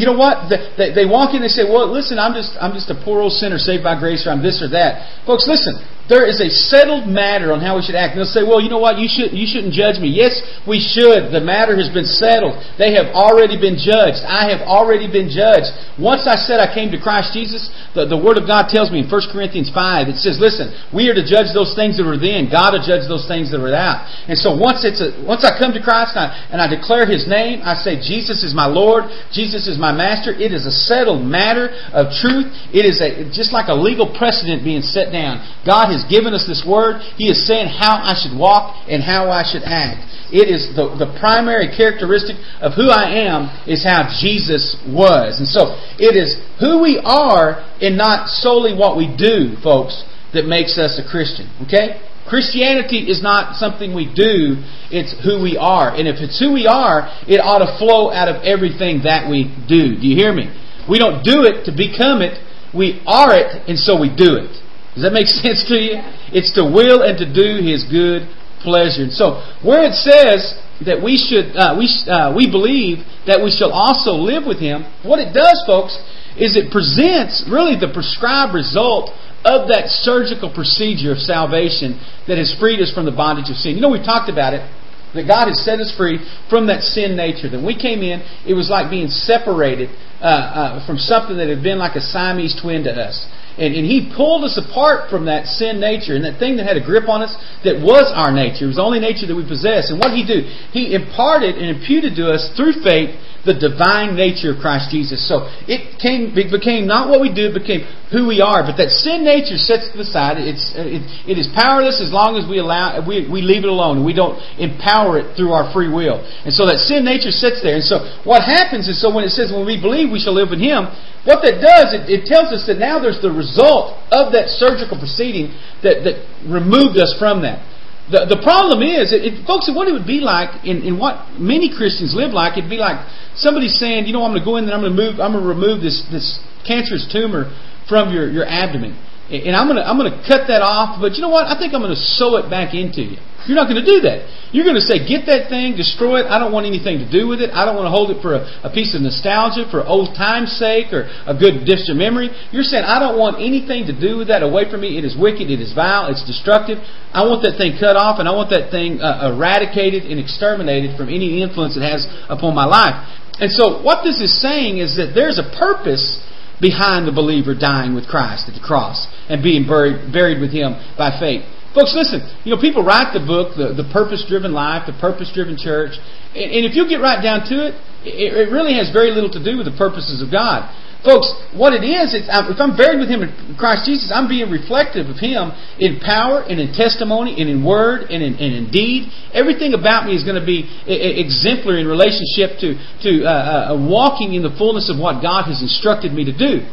You 0.00 0.08
know 0.08 0.16
what? 0.16 0.48
They, 0.48 0.56
they, 0.80 0.88
they 0.96 1.04
walk 1.04 1.36
in 1.36 1.44
and 1.44 1.44
they 1.44 1.52
say, 1.52 1.68
well, 1.68 1.92
listen, 1.92 2.16
I'm 2.16 2.32
just, 2.32 2.56
I'm 2.56 2.72
just 2.72 2.88
a 2.88 2.96
poor 2.96 3.20
old 3.20 3.36
sinner 3.36 3.60
saved 3.60 3.84
by 3.84 4.00
grace 4.00 4.24
or 4.24 4.32
I'm 4.32 4.40
this 4.40 4.64
or 4.64 4.72
that. 4.72 5.28
Folks, 5.28 5.44
listen. 5.44 5.76
There 6.08 6.24
is 6.24 6.40
a 6.40 6.48
settled 6.48 7.04
matter 7.04 7.52
on 7.52 7.60
how 7.60 7.76
we 7.76 7.84
should 7.84 7.94
act. 7.94 8.16
And 8.16 8.24
they'll 8.24 8.32
say, 8.32 8.40
well, 8.40 8.64
you 8.64 8.72
know 8.72 8.80
what? 8.80 8.96
You, 8.96 9.12
should, 9.12 9.36
you 9.36 9.44
shouldn't 9.44 9.76
judge 9.76 10.00
me. 10.00 10.08
Yes, 10.08 10.40
we 10.64 10.80
should. 10.80 11.28
The 11.28 11.44
matter 11.44 11.76
has 11.76 11.92
been 11.92 12.08
settled. 12.08 12.56
They 12.80 12.96
have 12.96 13.12
already 13.12 13.60
been 13.60 13.76
judged. 13.76 14.24
I 14.24 14.48
have 14.48 14.64
already 14.64 15.04
been 15.04 15.28
judged. 15.28 15.68
Once 16.00 16.24
I 16.24 16.40
said 16.40 16.64
I 16.64 16.72
came 16.72 16.88
to 16.96 17.00
Christ 17.00 17.36
Jesus, 17.36 17.68
the, 17.92 18.08
the 18.08 18.16
Word 18.16 18.40
of 18.40 18.48
God 18.48 18.72
tells 18.72 18.88
me 18.88 19.04
in 19.04 19.08
1 19.12 19.28
Corinthians 19.28 19.68
5, 19.68 20.08
it 20.08 20.16
says, 20.16 20.40
listen, 20.40 20.72
we 20.96 21.12
are 21.12 21.16
to 21.16 21.24
judge 21.26 21.52
those 21.52 21.76
things 21.76 22.00
that 22.00 22.08
were 22.08 22.16
then. 22.16 22.48
God 22.48 22.72
will 22.72 22.84
judge 22.84 23.04
those 23.04 23.28
things 23.28 23.52
that 23.52 23.60
were 23.60 23.68
without. 23.68 24.08
And 24.32 24.40
so 24.40 24.56
once, 24.56 24.88
it's 24.88 25.04
a, 25.04 25.12
once 25.20 25.44
I 25.44 25.60
come 25.60 25.76
to 25.76 25.82
Christ 25.84 26.16
and 26.16 26.24
I, 26.24 26.28
and 26.56 26.58
I 26.64 26.72
declare 26.72 27.04
His 27.04 27.28
name, 27.28 27.60
I 27.60 27.76
say, 27.76 28.00
Jesus 28.00 28.40
is 28.40 28.56
my 28.56 28.66
Lord. 28.66 29.12
Jesus 29.28 29.68
is 29.68 29.76
my 29.76 29.92
Master. 29.92 30.32
It 30.32 30.56
is 30.56 30.64
a 30.64 30.72
settled 30.72 31.20
matter 31.26 31.68
of 31.92 32.08
truth. 32.16 32.48
It 32.72 32.88
is 32.88 33.04
a, 33.04 33.28
just 33.28 33.52
like 33.52 33.68
a 33.68 33.76
legal 33.76 34.08
precedent 34.08 34.64
being 34.64 34.80
set 34.80 35.12
down. 35.12 35.44
God 35.68 35.90
has 35.90 35.97
has 35.98 36.06
given 36.06 36.32
us 36.32 36.46
this 36.46 36.62
word. 36.62 37.02
He 37.18 37.26
is 37.26 37.46
saying 37.46 37.66
how 37.66 37.98
I 37.98 38.14
should 38.14 38.38
walk 38.38 38.86
and 38.86 39.02
how 39.02 39.30
I 39.30 39.42
should 39.42 39.66
act. 39.66 40.06
It 40.30 40.52
is 40.52 40.76
the, 40.76 40.92
the 40.94 41.10
primary 41.18 41.72
characteristic 41.72 42.36
of 42.60 42.76
who 42.76 42.92
I 42.92 43.26
am 43.26 43.48
is 43.66 43.82
how 43.82 44.06
Jesus 44.20 44.76
was. 44.86 45.40
And 45.40 45.48
so 45.48 45.74
it 45.98 46.14
is 46.14 46.36
who 46.60 46.84
we 46.84 47.00
are 47.00 47.64
and 47.80 47.96
not 47.96 48.28
solely 48.28 48.76
what 48.76 48.96
we 48.96 49.08
do, 49.08 49.56
folks, 49.64 50.04
that 50.36 50.44
makes 50.44 50.76
us 50.76 51.00
a 51.00 51.04
Christian. 51.04 51.48
Okay? 51.64 51.96
Christianity 52.28 53.08
is 53.08 53.22
not 53.22 53.56
something 53.56 53.96
we 53.96 54.04
do, 54.04 54.60
it's 54.92 55.16
who 55.24 55.40
we 55.40 55.56
are. 55.56 55.96
And 55.96 56.06
if 56.06 56.20
it's 56.20 56.38
who 56.38 56.52
we 56.52 56.68
are, 56.68 57.08
it 57.24 57.40
ought 57.40 57.64
to 57.64 57.72
flow 57.80 58.12
out 58.12 58.28
of 58.28 58.44
everything 58.44 59.08
that 59.08 59.24
we 59.24 59.48
do. 59.64 59.96
Do 59.96 60.04
you 60.04 60.14
hear 60.14 60.36
me? 60.36 60.52
We 60.84 61.00
don't 61.00 61.24
do 61.24 61.48
it 61.48 61.64
to 61.64 61.72
become 61.72 62.20
it, 62.20 62.36
we 62.76 63.00
are 63.08 63.32
it, 63.32 63.64
and 63.64 63.78
so 63.78 63.96
we 63.96 64.12
do 64.12 64.36
it. 64.36 64.52
Does 64.98 65.06
that 65.06 65.14
make 65.14 65.30
sense 65.46 65.62
to 65.70 65.78
you? 65.78 66.02
It's 66.34 66.50
to 66.58 66.66
will 66.66 67.06
and 67.06 67.14
to 67.22 67.26
do 67.26 67.62
His 67.62 67.86
good 67.86 68.26
pleasure. 68.66 69.06
And 69.06 69.14
so, 69.14 69.38
where 69.62 69.86
it 69.86 69.94
says 69.94 70.58
that 70.82 70.98
we 70.98 71.14
should, 71.14 71.54
uh, 71.54 71.78
we, 71.78 71.86
uh, 72.10 72.34
we 72.34 72.50
believe 72.50 73.06
that 73.30 73.38
we 73.38 73.54
shall 73.54 73.70
also 73.70 74.18
live 74.18 74.42
with 74.42 74.58
Him, 74.58 74.82
what 75.06 75.22
it 75.22 75.30
does, 75.30 75.62
folks, 75.66 75.94
is 76.34 76.58
it 76.58 76.70
presents 76.74 77.46
really 77.46 77.78
the 77.78 77.90
prescribed 77.90 78.54
result 78.54 79.10
of 79.46 79.70
that 79.70 79.90
surgical 80.02 80.50
procedure 80.50 81.14
of 81.14 81.18
salvation 81.18 81.98
that 82.26 82.38
has 82.38 82.54
freed 82.58 82.82
us 82.82 82.90
from 82.90 83.06
the 83.06 83.14
bondage 83.14 83.50
of 83.50 83.56
sin. 83.56 83.78
You 83.78 83.82
know, 83.82 83.90
we've 83.90 84.06
talked 84.06 84.30
about 84.30 84.54
it. 84.54 84.66
That 85.14 85.24
God 85.24 85.48
has 85.48 85.64
set 85.64 85.80
us 85.80 85.88
free 85.96 86.20
from 86.50 86.66
that 86.68 86.84
sin 86.84 87.16
nature. 87.16 87.48
That 87.48 87.64
we 87.64 87.72
came 87.72 88.04
in, 88.04 88.20
it 88.44 88.52
was 88.52 88.68
like 88.68 88.90
being 88.90 89.08
separated 89.08 89.88
uh, 90.20 90.84
uh, 90.84 90.86
from 90.86 90.98
something 90.98 91.38
that 91.38 91.48
had 91.48 91.62
been 91.62 91.78
like 91.78 91.96
a 91.96 92.04
Siamese 92.04 92.60
twin 92.60 92.84
to 92.84 92.92
us. 92.92 93.24
And, 93.58 93.74
and 93.74 93.84
He 93.84 94.10
pulled 94.14 94.44
us 94.44 94.56
apart 94.56 95.10
from 95.10 95.26
that 95.26 95.46
sin 95.46 95.80
nature 95.82 96.14
and 96.14 96.24
that 96.24 96.38
thing 96.38 96.56
that 96.56 96.66
had 96.66 96.78
a 96.78 96.84
grip 96.84 97.08
on 97.08 97.22
us 97.22 97.34
that 97.64 97.82
was 97.82 98.06
our 98.14 98.30
nature. 98.30 98.64
It 98.64 98.72
was 98.72 98.80
the 98.80 98.86
only 98.86 99.02
nature 99.02 99.26
that 99.26 99.34
we 99.34 99.42
possessed. 99.42 99.90
And 99.90 99.98
what 99.98 100.14
did 100.14 100.22
He 100.22 100.26
do? 100.26 100.40
He 100.70 100.94
imparted 100.94 101.58
and 101.58 101.66
imputed 101.66 102.14
to 102.16 102.30
us 102.30 102.54
through 102.54 102.80
faith 102.86 103.18
the 103.46 103.54
divine 103.54 104.18
nature 104.18 104.50
of 104.50 104.58
Christ 104.58 104.90
Jesus. 104.90 105.22
So 105.22 105.46
it 105.70 105.98
came, 106.02 106.34
it 106.34 106.50
became 106.50 106.90
not 106.90 107.06
what 107.06 107.22
we 107.22 107.30
do, 107.30 107.54
it 107.54 107.56
became 107.56 107.86
who 108.10 108.26
we 108.26 108.42
are. 108.42 108.66
But 108.66 108.80
that 108.82 108.90
sin 108.90 109.22
nature 109.22 109.54
sets 109.54 109.86
to 109.94 109.96
the 109.96 110.08
side. 110.08 110.42
It's, 110.42 110.74
it, 110.74 111.04
it 111.28 111.36
is 111.38 111.46
powerless 111.54 112.02
as 112.02 112.10
long 112.10 112.34
as 112.34 112.48
we 112.50 112.58
allow, 112.58 112.98
we, 113.04 113.30
we 113.30 113.38
leave 113.40 113.62
it 113.62 113.70
alone. 113.70 114.02
We 114.02 114.16
don't 114.16 114.40
empower 114.58 115.22
it 115.22 115.38
through 115.38 115.54
our 115.54 115.70
free 115.70 115.88
will. 115.88 116.18
And 116.18 116.50
so 116.50 116.66
that 116.66 116.82
sin 116.82 117.06
nature 117.06 117.30
sits 117.30 117.62
there. 117.62 117.78
And 117.78 117.86
so 117.86 118.02
what 118.26 118.42
happens 118.42 118.90
is, 118.90 118.98
so 118.98 119.14
when 119.14 119.22
it 119.22 119.30
says 119.30 119.54
when 119.54 119.64
we 119.68 119.78
believe 119.78 120.10
we 120.10 120.18
shall 120.18 120.34
live 120.34 120.50
in 120.50 120.58
Him, 120.58 120.90
what 121.22 121.44
that 121.46 121.62
does, 121.62 121.94
it, 121.94 122.10
it 122.10 122.22
tells 122.26 122.50
us 122.50 122.66
that 122.66 122.82
now 122.82 122.98
there's 122.98 123.22
the 123.22 123.30
result 123.30 124.00
of 124.10 124.34
that 124.34 124.50
surgical 124.50 124.98
proceeding 124.98 125.54
that, 125.86 126.02
that 126.02 126.24
removed 126.42 126.98
us 126.98 127.14
from 127.18 127.42
that. 127.46 127.62
The, 128.08 128.24
the 128.24 128.40
problem 128.40 128.80
is, 128.80 129.12
it, 129.12 129.20
it, 129.20 129.34
folks, 129.44 129.68
what 129.68 129.84
it 129.84 129.92
would 129.92 130.08
be 130.08 130.24
like 130.24 130.64
in, 130.64 130.80
in 130.80 130.96
what 130.96 131.36
many 131.36 131.68
Christians 131.68 132.16
live 132.16 132.32
like, 132.32 132.56
it'd 132.56 132.72
be 132.72 132.80
like 132.80 133.04
somebody 133.36 133.68
saying, 133.68 134.08
you 134.08 134.16
know, 134.16 134.24
I'm 134.24 134.32
going 134.32 134.40
to 134.40 134.48
go 134.48 134.56
in 134.56 134.64
and 134.64 134.72
I'm 134.72 134.80
going 134.80 134.96
to 134.96 135.00
move, 135.00 135.20
I'm 135.20 135.36
going 135.36 135.44
to 135.44 135.52
remove 135.52 135.84
this, 135.84 136.00
this 136.08 136.40
cancerous 136.64 137.04
tumor 137.12 137.52
from 137.84 138.08
your, 138.12 138.32
your 138.32 138.48
abdomen. 138.48 138.96
And 139.28 139.52
I'm 139.52 139.68
going 139.68 139.76
to, 139.76 139.84
I'm 139.84 140.00
going 140.00 140.08
to 140.08 140.24
cut 140.24 140.48
that 140.48 140.64
off, 140.64 140.96
but 141.04 141.20
you 141.20 141.20
know 141.20 141.28
what? 141.28 141.44
I 141.44 141.60
think 141.60 141.76
I'm 141.76 141.84
going 141.84 141.92
to 141.92 142.04
sew 142.16 142.40
it 142.40 142.48
back 142.48 142.72
into 142.72 143.04
you. 143.04 143.20
You're 143.46 143.56
not 143.56 143.70
going 143.70 143.78
to 143.78 143.86
do 143.86 144.02
that. 144.02 144.26
You're 144.50 144.64
going 144.64 144.80
to 144.80 144.84
say, 144.84 145.04
get 145.04 145.28
that 145.28 145.52
thing, 145.52 145.76
destroy 145.76 146.24
it. 146.24 146.26
I 146.26 146.40
don't 146.40 146.50
want 146.50 146.64
anything 146.64 146.98
to 147.04 147.08
do 147.08 147.28
with 147.28 147.44
it. 147.44 147.52
I 147.52 147.68
don't 147.68 147.76
want 147.76 147.86
to 147.86 147.94
hold 147.94 148.10
it 148.10 148.18
for 148.24 148.34
a, 148.34 148.42
a 148.64 148.70
piece 148.72 148.96
of 148.96 149.04
nostalgia, 149.04 149.68
for 149.70 149.84
old 149.84 150.16
time's 150.16 150.56
sake, 150.56 150.90
or 150.90 151.06
a 151.28 151.36
good 151.36 151.68
distant 151.68 152.00
memory. 152.00 152.32
You're 152.50 152.66
saying, 152.66 152.82
I 152.82 152.98
don't 152.98 153.20
want 153.20 153.38
anything 153.38 153.86
to 153.86 153.94
do 153.94 154.16
with 154.16 154.32
that 154.32 154.42
away 154.42 154.66
from 154.66 154.82
me. 154.82 154.96
It 154.96 155.04
is 155.04 155.14
wicked. 155.14 155.52
It 155.52 155.60
is 155.60 155.76
vile. 155.76 156.08
It's 156.08 156.24
destructive. 156.24 156.80
I 157.12 157.28
want 157.28 157.44
that 157.44 157.60
thing 157.60 157.76
cut 157.76 157.94
off, 157.94 158.18
and 158.18 158.26
I 158.26 158.32
want 158.32 158.50
that 158.50 158.72
thing 158.72 159.04
uh, 159.04 159.30
eradicated 159.30 160.08
and 160.08 160.18
exterminated 160.18 160.96
from 160.96 161.12
any 161.12 161.44
influence 161.44 161.76
it 161.76 161.84
has 161.84 162.08
upon 162.32 162.56
my 162.56 162.66
life. 162.66 162.96
And 163.38 163.52
so, 163.52 163.84
what 163.84 164.02
this 164.02 164.18
is 164.18 164.34
saying 164.42 164.82
is 164.82 164.96
that 164.96 165.12
there's 165.14 165.38
a 165.38 165.46
purpose 165.56 166.18
behind 166.60 167.06
the 167.06 167.14
believer 167.14 167.54
dying 167.54 167.94
with 167.94 168.08
Christ 168.08 168.48
at 168.48 168.54
the 168.58 168.64
cross 168.64 169.06
and 169.28 169.42
being 169.42 169.62
buried, 169.66 170.10
buried 170.10 170.40
with 170.40 170.50
Him 170.50 170.74
by 170.98 171.14
faith. 171.20 171.46
Folks, 171.78 171.94
listen, 171.94 172.26
you 172.42 172.50
know, 172.50 172.58
people 172.58 172.82
write 172.82 173.14
the 173.14 173.22
book, 173.22 173.54
The, 173.54 173.70
the 173.70 173.86
Purpose 173.94 174.26
Driven 174.26 174.50
Life, 174.50 174.90
The 174.90 174.98
Purpose 174.98 175.30
Driven 175.30 175.54
Church, 175.54 175.94
and, 176.34 176.50
and 176.50 176.66
if 176.66 176.74
you 176.74 176.90
get 176.90 176.98
right 176.98 177.22
down 177.22 177.46
to 177.54 177.70
it, 177.70 177.78
it, 178.02 178.34
it 178.34 178.50
really 178.50 178.74
has 178.74 178.90
very 178.90 179.14
little 179.14 179.30
to 179.30 179.38
do 179.38 179.54
with 179.54 179.70
the 179.70 179.78
purposes 179.78 180.18
of 180.18 180.26
God. 180.34 180.66
Folks, 181.06 181.30
what 181.54 181.78
it 181.78 181.86
is, 181.86 182.18
it's, 182.18 182.26
if 182.26 182.58
I'm 182.58 182.74
buried 182.74 182.98
with 182.98 183.06
Him 183.06 183.22
in 183.22 183.30
Christ 183.54 183.86
Jesus, 183.86 184.10
I'm 184.10 184.26
being 184.26 184.50
reflective 184.50 185.06
of 185.06 185.22
Him 185.22 185.54
in 185.78 186.02
power 186.02 186.42
and 186.42 186.58
in 186.58 186.74
testimony 186.74 187.38
and 187.38 187.46
in 187.46 187.62
word 187.62 188.10
and 188.10 188.26
in, 188.26 188.34
and 188.42 188.50
in 188.58 188.74
deed. 188.74 189.14
Everything 189.30 189.78
about 189.78 190.10
me 190.10 190.18
is 190.18 190.26
going 190.26 190.34
to 190.34 190.42
be 190.42 190.66
exemplary 190.90 191.78
in 191.78 191.86
relationship 191.86 192.58
to, 192.58 192.74
to 193.06 193.22
uh, 193.22 193.30
uh, 193.30 193.78
walking 193.78 194.34
in 194.34 194.42
the 194.42 194.50
fullness 194.58 194.90
of 194.90 194.98
what 194.98 195.22
God 195.22 195.46
has 195.46 195.62
instructed 195.62 196.10
me 196.10 196.26
to 196.26 196.34
do. 196.34 196.66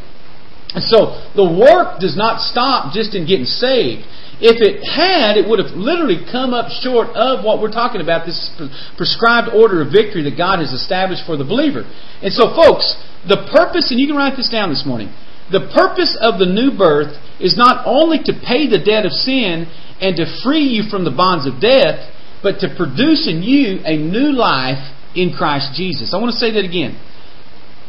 And 0.76 0.84
so 0.84 1.24
the 1.40 1.48
work 1.48 2.04
does 2.04 2.20
not 2.20 2.44
stop 2.44 2.92
just 2.92 3.16
in 3.16 3.24
getting 3.24 3.48
saved. 3.48 4.04
If 4.44 4.60
it 4.60 4.84
had, 4.84 5.40
it 5.40 5.48
would 5.48 5.64
have 5.64 5.72
literally 5.72 6.20
come 6.28 6.52
up 6.52 6.68
short 6.68 7.16
of 7.16 7.48
what 7.48 7.64
we're 7.64 7.72
talking 7.72 8.04
about, 8.04 8.28
this 8.28 8.52
prescribed 9.00 9.48
order 9.56 9.80
of 9.80 9.96
victory 9.96 10.28
that 10.28 10.36
God 10.36 10.60
has 10.60 10.76
established 10.76 11.24
for 11.24 11.40
the 11.40 11.48
believer. 11.48 11.88
And 12.20 12.36
so, 12.36 12.52
folks, 12.52 12.92
the 13.24 13.48
purpose, 13.48 13.96
and 13.96 14.00
you 14.00 14.12
can 14.12 14.20
write 14.20 14.36
this 14.36 14.52
down 14.52 14.68
this 14.68 14.84
morning, 14.84 15.16
the 15.48 15.72
purpose 15.72 16.20
of 16.20 16.36
the 16.36 16.50
new 16.52 16.76
birth 16.76 17.16
is 17.40 17.56
not 17.56 17.88
only 17.88 18.20
to 18.28 18.34
pay 18.36 18.68
the 18.68 18.84
debt 18.84 19.08
of 19.08 19.16
sin 19.16 19.72
and 20.04 20.20
to 20.20 20.28
free 20.44 20.68
you 20.68 20.92
from 20.92 21.08
the 21.08 21.16
bonds 21.16 21.48
of 21.48 21.64
death, 21.64 22.12
but 22.44 22.60
to 22.60 22.68
produce 22.76 23.32
in 23.32 23.40
you 23.40 23.80
a 23.88 23.96
new 23.96 24.36
life 24.36 24.84
in 25.16 25.32
Christ 25.32 25.72
Jesus. 25.80 26.12
I 26.12 26.20
want 26.20 26.36
to 26.36 26.40
say 26.40 26.52
that 26.52 26.68
again. 26.68 27.00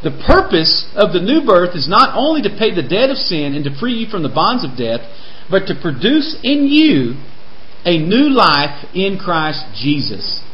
The 0.06 0.14
purpose 0.22 0.86
of 0.94 1.10
the 1.10 1.18
new 1.18 1.42
birth 1.42 1.74
is 1.74 1.90
not 1.90 2.14
only 2.14 2.38
to 2.46 2.54
pay 2.54 2.70
the 2.70 2.86
debt 2.86 3.10
of 3.10 3.18
sin 3.18 3.58
and 3.58 3.66
to 3.66 3.74
free 3.74 3.98
you 3.98 4.06
from 4.06 4.22
the 4.22 4.30
bonds 4.30 4.62
of 4.62 4.78
death, 4.78 5.02
but 5.50 5.66
to 5.66 5.74
produce 5.74 6.38
in 6.46 6.70
you 6.70 7.18
a 7.82 7.98
new 7.98 8.30
life 8.30 8.86
in 8.94 9.18
Christ 9.18 9.66
Jesus. 9.74 10.46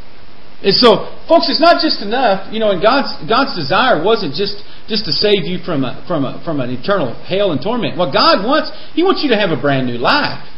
And 0.65 0.73
so, 0.73 1.05
folks, 1.29 1.53
it's 1.53 1.61
not 1.61 1.85
just 1.85 2.01
enough, 2.01 2.49
you 2.49 2.65
know, 2.65 2.73
and 2.73 2.81
God's 2.81 3.13
God's 3.29 3.53
desire 3.53 4.01
wasn't 4.01 4.33
just 4.33 4.57
just 4.89 5.05
to 5.05 5.13
save 5.13 5.45
you 5.45 5.61
from 5.61 5.85
a, 5.85 6.01
from 6.09 6.25
a, 6.25 6.41
from 6.49 6.65
an 6.65 6.73
eternal 6.73 7.13
hell 7.29 7.53
and 7.53 7.61
torment. 7.61 8.01
What 8.01 8.09
God 8.09 8.41
wants, 8.49 8.73
He 8.97 9.05
wants 9.05 9.21
you 9.21 9.29
to 9.31 9.37
have 9.37 9.53
a 9.53 9.61
brand 9.61 9.85
new 9.85 10.01
life. 10.01 10.49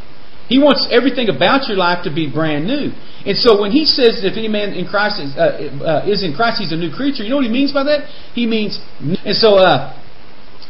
He 0.48 0.58
wants 0.58 0.86
everything 0.90 1.28
about 1.28 1.68
your 1.68 1.76
life 1.76 2.04
to 2.04 2.12
be 2.12 2.30
brand 2.30 2.66
new. 2.66 2.92
And 3.24 3.36
so 3.36 3.60
when 3.60 3.72
he 3.72 3.84
says 3.88 4.20
that 4.20 4.32
if 4.32 4.36
any 4.36 4.48
man 4.48 4.74
in 4.76 4.86
Christ 4.86 5.20
is, 5.20 5.32
uh, 5.32 6.04
uh, 6.04 6.10
is 6.10 6.22
in 6.22 6.36
Christ, 6.36 6.60
he's 6.60 6.72
a 6.72 6.76
new 6.76 6.92
creature. 6.92 7.24
You 7.24 7.30
know 7.30 7.40
what 7.40 7.48
he 7.48 7.52
means 7.52 7.72
by 7.72 7.84
that? 7.84 8.04
He 8.36 8.44
means, 8.44 8.78
and 9.00 9.36
so 9.36 9.56
uh, 9.56 9.96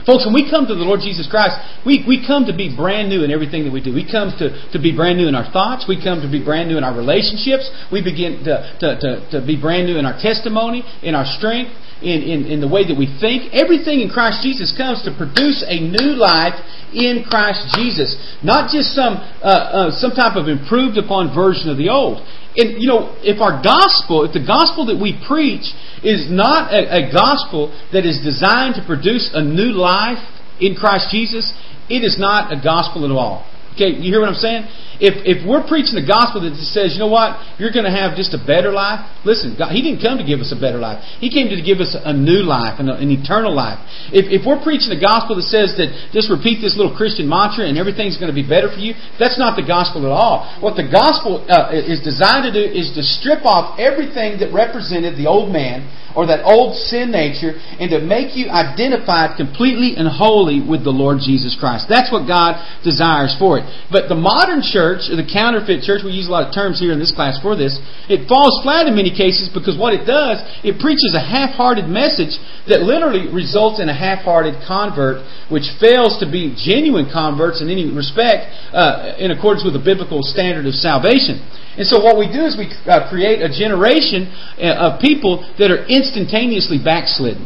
Folks, 0.06 0.28
when 0.28 0.36
we 0.36 0.44
come 0.44 0.68
to 0.68 0.76
the 0.76 0.84
Lord 0.84 1.00
Jesus 1.00 1.24
Christ, 1.24 1.56
we, 1.86 2.04
we 2.04 2.20
come 2.20 2.44
to 2.44 2.52
be 2.52 2.68
brand 2.68 3.08
new 3.08 3.24
in 3.24 3.32
everything 3.32 3.64
that 3.64 3.72
we 3.72 3.80
do. 3.80 3.94
We 3.94 4.04
come 4.04 4.36
to, 4.36 4.52
to 4.72 4.78
be 4.78 4.92
brand 4.92 5.16
new 5.16 5.28
in 5.28 5.34
our 5.34 5.48
thoughts. 5.48 5.88
We 5.88 5.96
come 5.96 6.20
to 6.20 6.28
be 6.28 6.44
brand 6.44 6.68
new 6.68 6.76
in 6.76 6.84
our 6.84 6.92
relationships. 6.92 7.72
We 7.88 8.04
begin 8.04 8.44
to, 8.44 8.54
to, 8.84 8.88
to, 9.00 9.10
to 9.32 9.36
be 9.40 9.56
brand 9.56 9.88
new 9.88 9.96
in 9.96 10.04
our 10.04 10.18
testimony, 10.20 10.84
in 11.00 11.16
our 11.16 11.24
strength, 11.24 11.72
in, 12.04 12.20
in, 12.22 12.38
in 12.46 12.58
the 12.60 12.68
way 12.68 12.84
that 12.84 12.94
we 12.94 13.08
think. 13.18 13.48
Everything 13.56 14.04
in 14.04 14.12
Christ 14.12 14.44
Jesus 14.44 14.76
comes 14.76 15.00
to 15.08 15.10
produce 15.16 15.64
a 15.64 15.80
new 15.80 16.14
life 16.20 16.60
in 16.92 17.24
Christ 17.24 17.72
Jesus. 17.74 18.12
Not 18.44 18.68
just 18.68 18.92
some, 18.92 19.16
uh, 19.40 19.88
uh, 19.88 19.90
some 19.96 20.12
type 20.12 20.36
of 20.36 20.46
improved 20.46 21.00
upon 21.00 21.32
version 21.32 21.72
of 21.72 21.80
the 21.80 21.88
old. 21.88 22.20
And, 22.54 22.78
you 22.78 22.86
know, 22.86 23.16
if 23.24 23.40
our 23.40 23.58
gospel, 23.64 24.22
if 24.22 24.36
the 24.36 24.44
gospel 24.44 24.86
that 24.92 25.00
we 25.00 25.16
preach 25.26 25.72
is 26.04 26.30
not 26.30 26.70
a, 26.70 27.08
a 27.08 27.10
gospel 27.10 27.72
that 27.90 28.06
is 28.06 28.20
designed 28.22 28.76
to 28.76 28.84
produce 28.86 29.32
a 29.34 29.42
new 29.42 29.74
life 29.74 30.22
in 30.60 30.76
Christ 30.76 31.10
Jesus, 31.10 31.50
it 31.90 32.04
is 32.04 32.20
not 32.20 32.52
a 32.52 32.60
gospel 32.62 33.04
at 33.04 33.10
all. 33.10 33.42
Okay, 33.74 33.90
you 33.90 34.14
hear 34.14 34.22
what 34.22 34.30
I'm 34.30 34.38
saying? 34.38 34.70
If, 35.02 35.26
if 35.26 35.42
we're 35.42 35.66
preaching 35.66 35.98
the 35.98 36.06
gospel 36.06 36.46
that 36.46 36.54
says, 36.70 36.94
you 36.94 37.02
know 37.02 37.10
what, 37.10 37.42
you're 37.58 37.74
going 37.74 37.90
to 37.90 37.90
have 37.90 38.14
just 38.14 38.30
a 38.30 38.38
better 38.38 38.70
life, 38.70 39.02
listen, 39.26 39.58
God, 39.58 39.74
He 39.74 39.82
didn't 39.82 39.98
come 39.98 40.14
to 40.14 40.22
give 40.22 40.38
us 40.38 40.54
a 40.54 40.58
better 40.58 40.78
life. 40.78 41.02
He 41.18 41.26
came 41.26 41.50
to 41.50 41.58
give 41.58 41.82
us 41.82 41.98
a 41.98 42.14
new 42.14 42.46
life, 42.46 42.78
an, 42.78 42.86
an 42.86 43.10
eternal 43.10 43.50
life. 43.50 43.82
If, 44.14 44.30
if 44.30 44.46
we're 44.46 44.62
preaching 44.62 44.94
the 44.94 45.02
gospel 45.02 45.34
that 45.42 45.50
says 45.50 45.74
that 45.82 45.90
just 46.14 46.30
repeat 46.30 46.62
this 46.62 46.78
little 46.78 46.94
Christian 46.94 47.26
mantra 47.26 47.66
and 47.66 47.74
everything's 47.74 48.14
going 48.14 48.30
to 48.30 48.36
be 48.36 48.46
better 48.46 48.70
for 48.70 48.78
you, 48.78 48.94
that's 49.18 49.42
not 49.42 49.58
the 49.58 49.66
gospel 49.66 50.06
at 50.06 50.14
all. 50.14 50.46
What 50.62 50.78
the 50.78 50.86
gospel 50.86 51.42
uh, 51.50 51.74
is 51.74 51.98
designed 51.98 52.46
to 52.46 52.54
do 52.54 52.62
is 52.62 52.94
to 52.94 53.02
strip 53.02 53.42
off 53.42 53.82
everything 53.82 54.38
that 54.38 54.54
represented 54.54 55.18
the 55.18 55.26
old 55.26 55.50
man 55.50 55.90
or 56.14 56.26
that 56.26 56.46
old 56.46 56.78
sin 56.78 57.10
nature 57.10 57.58
and 57.82 57.90
to 57.90 57.98
make 58.00 58.38
you 58.38 58.46
identified 58.48 59.36
completely 59.36 59.98
and 59.98 60.06
wholly 60.06 60.62
with 60.62 60.86
the 60.86 60.94
Lord 60.94 61.18
Jesus 61.18 61.58
Christ. 61.58 61.90
That's 61.90 62.10
what 62.10 62.26
God 62.26 62.62
desires 62.86 63.34
for 63.38 63.58
it. 63.58 63.63
But 63.90 64.08
the 64.08 64.18
modern 64.18 64.62
church, 64.62 65.10
the 65.10 65.24
counterfeit 65.24 65.82
church, 65.82 66.02
we 66.04 66.12
use 66.12 66.28
a 66.28 66.34
lot 66.34 66.48
of 66.48 66.54
terms 66.54 66.78
here 66.78 66.92
in 66.92 66.98
this 66.98 67.12
class 67.12 67.40
for 67.40 67.56
this, 67.56 67.76
it 68.08 68.28
falls 68.28 68.60
flat 68.62 68.86
in 68.86 68.94
many 68.94 69.10
cases 69.10 69.50
because 69.52 69.78
what 69.78 69.92
it 69.92 70.04
does, 70.04 70.42
it 70.62 70.80
preaches 70.80 71.16
a 71.16 71.22
half-hearted 71.22 71.88
message 71.88 72.36
that 72.68 72.84
literally 72.84 73.28
results 73.32 73.80
in 73.80 73.88
a 73.88 73.96
half-hearted 73.96 74.60
convert, 74.66 75.24
which 75.50 75.68
fails 75.80 76.20
to 76.20 76.26
be 76.26 76.54
genuine 76.54 77.08
converts 77.10 77.62
in 77.62 77.68
any 77.70 77.88
respect 77.90 78.50
uh, 78.72 79.16
in 79.18 79.30
accordance 79.30 79.64
with 79.64 79.74
the 79.74 79.82
biblical 79.82 80.20
standard 80.22 80.66
of 80.66 80.74
salvation. 80.74 81.40
And 81.76 81.86
so 81.86 81.98
what 81.98 82.18
we 82.18 82.30
do 82.30 82.46
is 82.46 82.54
we 82.54 82.70
uh, 82.86 83.10
create 83.10 83.42
a 83.42 83.50
generation 83.50 84.30
uh, 84.60 84.94
of 84.94 85.00
people 85.02 85.42
that 85.58 85.74
are 85.74 85.82
instantaneously 85.86 86.78
backslidden. 86.78 87.42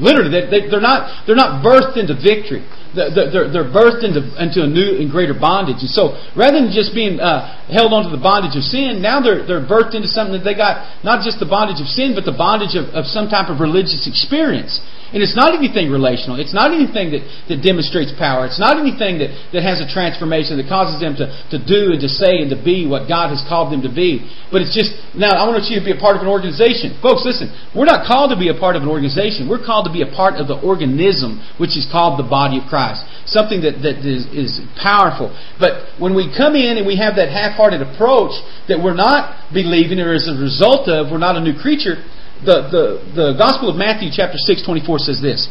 Literally, 0.00 0.32
they, 0.32 0.64
are 0.72 0.80
not, 0.80 1.28
they're 1.28 1.36
not 1.36 1.60
birthed 1.60 2.00
into 2.00 2.16
victory. 2.16 2.64
They're, 2.96 3.12
they're 3.52 3.68
birthed 3.68 4.02
into, 4.02 4.24
into 4.40 4.64
a 4.64 4.70
new 4.70 4.96
and 4.96 5.12
greater 5.12 5.36
bondage. 5.36 5.84
And 5.84 5.92
so, 5.92 6.16
rather 6.34 6.58
than 6.58 6.72
just 6.72 6.96
being 6.96 7.20
uh, 7.20 7.68
held 7.68 7.92
onto 7.92 8.08
the 8.08 8.18
bondage 8.18 8.56
of 8.56 8.64
sin, 8.64 9.04
now 9.04 9.20
they're, 9.20 9.44
they're 9.46 9.62
birthed 9.62 9.94
into 9.94 10.08
something 10.08 10.40
that 10.40 10.46
they 10.48 10.56
got 10.56 11.04
not 11.04 11.22
just 11.22 11.38
the 11.38 11.46
bondage 11.46 11.78
of 11.78 11.86
sin, 11.86 12.16
but 12.16 12.24
the 12.24 12.34
bondage 12.34 12.74
of, 12.74 12.90
of 12.96 13.04
some 13.06 13.28
type 13.28 13.52
of 13.52 13.60
religious 13.60 14.08
experience. 14.08 14.80
And 15.10 15.18
it's 15.22 15.34
not 15.34 15.58
anything 15.58 15.90
relational. 15.90 16.38
It's 16.38 16.54
not 16.54 16.70
anything 16.70 17.10
that, 17.10 17.26
that 17.50 17.58
demonstrates 17.66 18.14
power. 18.14 18.46
It's 18.46 18.62
not 18.62 18.78
anything 18.78 19.18
that, 19.18 19.34
that 19.50 19.66
has 19.66 19.82
a 19.82 19.88
transformation 19.90 20.54
that 20.62 20.70
causes 20.70 21.02
them 21.02 21.18
to, 21.18 21.26
to 21.50 21.58
do 21.58 21.90
and 21.90 22.00
to 22.00 22.06
say 22.06 22.38
and 22.38 22.48
to 22.54 22.58
be 22.58 22.86
what 22.86 23.10
God 23.10 23.34
has 23.34 23.42
called 23.50 23.74
them 23.74 23.82
to 23.82 23.90
be. 23.90 24.22
But 24.54 24.62
it's 24.62 24.70
just, 24.70 24.94
now 25.18 25.34
I 25.34 25.50
want 25.50 25.66
you 25.66 25.82
to 25.82 25.84
be 25.84 25.90
a 25.90 25.98
part 25.98 26.14
of 26.14 26.22
an 26.22 26.30
organization. 26.30 26.94
Folks, 27.02 27.26
listen, 27.26 27.50
we're 27.74 27.90
not 27.90 28.06
called 28.06 28.30
to 28.30 28.38
be 28.38 28.54
a 28.54 28.58
part 28.58 28.78
of 28.78 28.86
an 28.86 28.90
organization. 28.90 29.50
We're 29.50 29.62
called 29.62 29.90
to 29.90 29.94
be 29.94 30.06
a 30.06 30.10
part 30.14 30.38
of 30.38 30.46
the 30.46 30.62
organism, 30.62 31.42
which 31.58 31.74
is 31.74 31.90
called 31.90 32.14
the 32.14 32.28
body 32.30 32.62
of 32.62 32.70
Christ. 32.70 33.02
Something 33.26 33.66
that, 33.66 33.82
that 33.82 34.06
is, 34.06 34.30
is 34.30 34.62
powerful. 34.78 35.34
But 35.58 35.98
when 35.98 36.14
we 36.14 36.30
come 36.30 36.54
in 36.54 36.78
and 36.78 36.86
we 36.86 37.02
have 37.02 37.18
that 37.18 37.34
half-hearted 37.34 37.82
approach 37.82 38.38
that 38.70 38.78
we're 38.78 38.94
not 38.94 39.50
believing 39.50 39.98
or 39.98 40.14
as 40.14 40.30
a 40.30 40.38
result 40.38 40.86
of, 40.86 41.10
we're 41.10 41.18
not 41.18 41.34
a 41.34 41.42
new 41.42 41.58
creature, 41.58 41.98
the, 42.44 42.56
the, 42.72 42.84
the 43.14 43.28
Gospel 43.36 43.70
of 43.70 43.76
Matthew, 43.76 44.08
chapter 44.12 44.38
6, 44.38 44.64
24 44.64 44.98
says 44.98 45.20
this. 45.20 45.48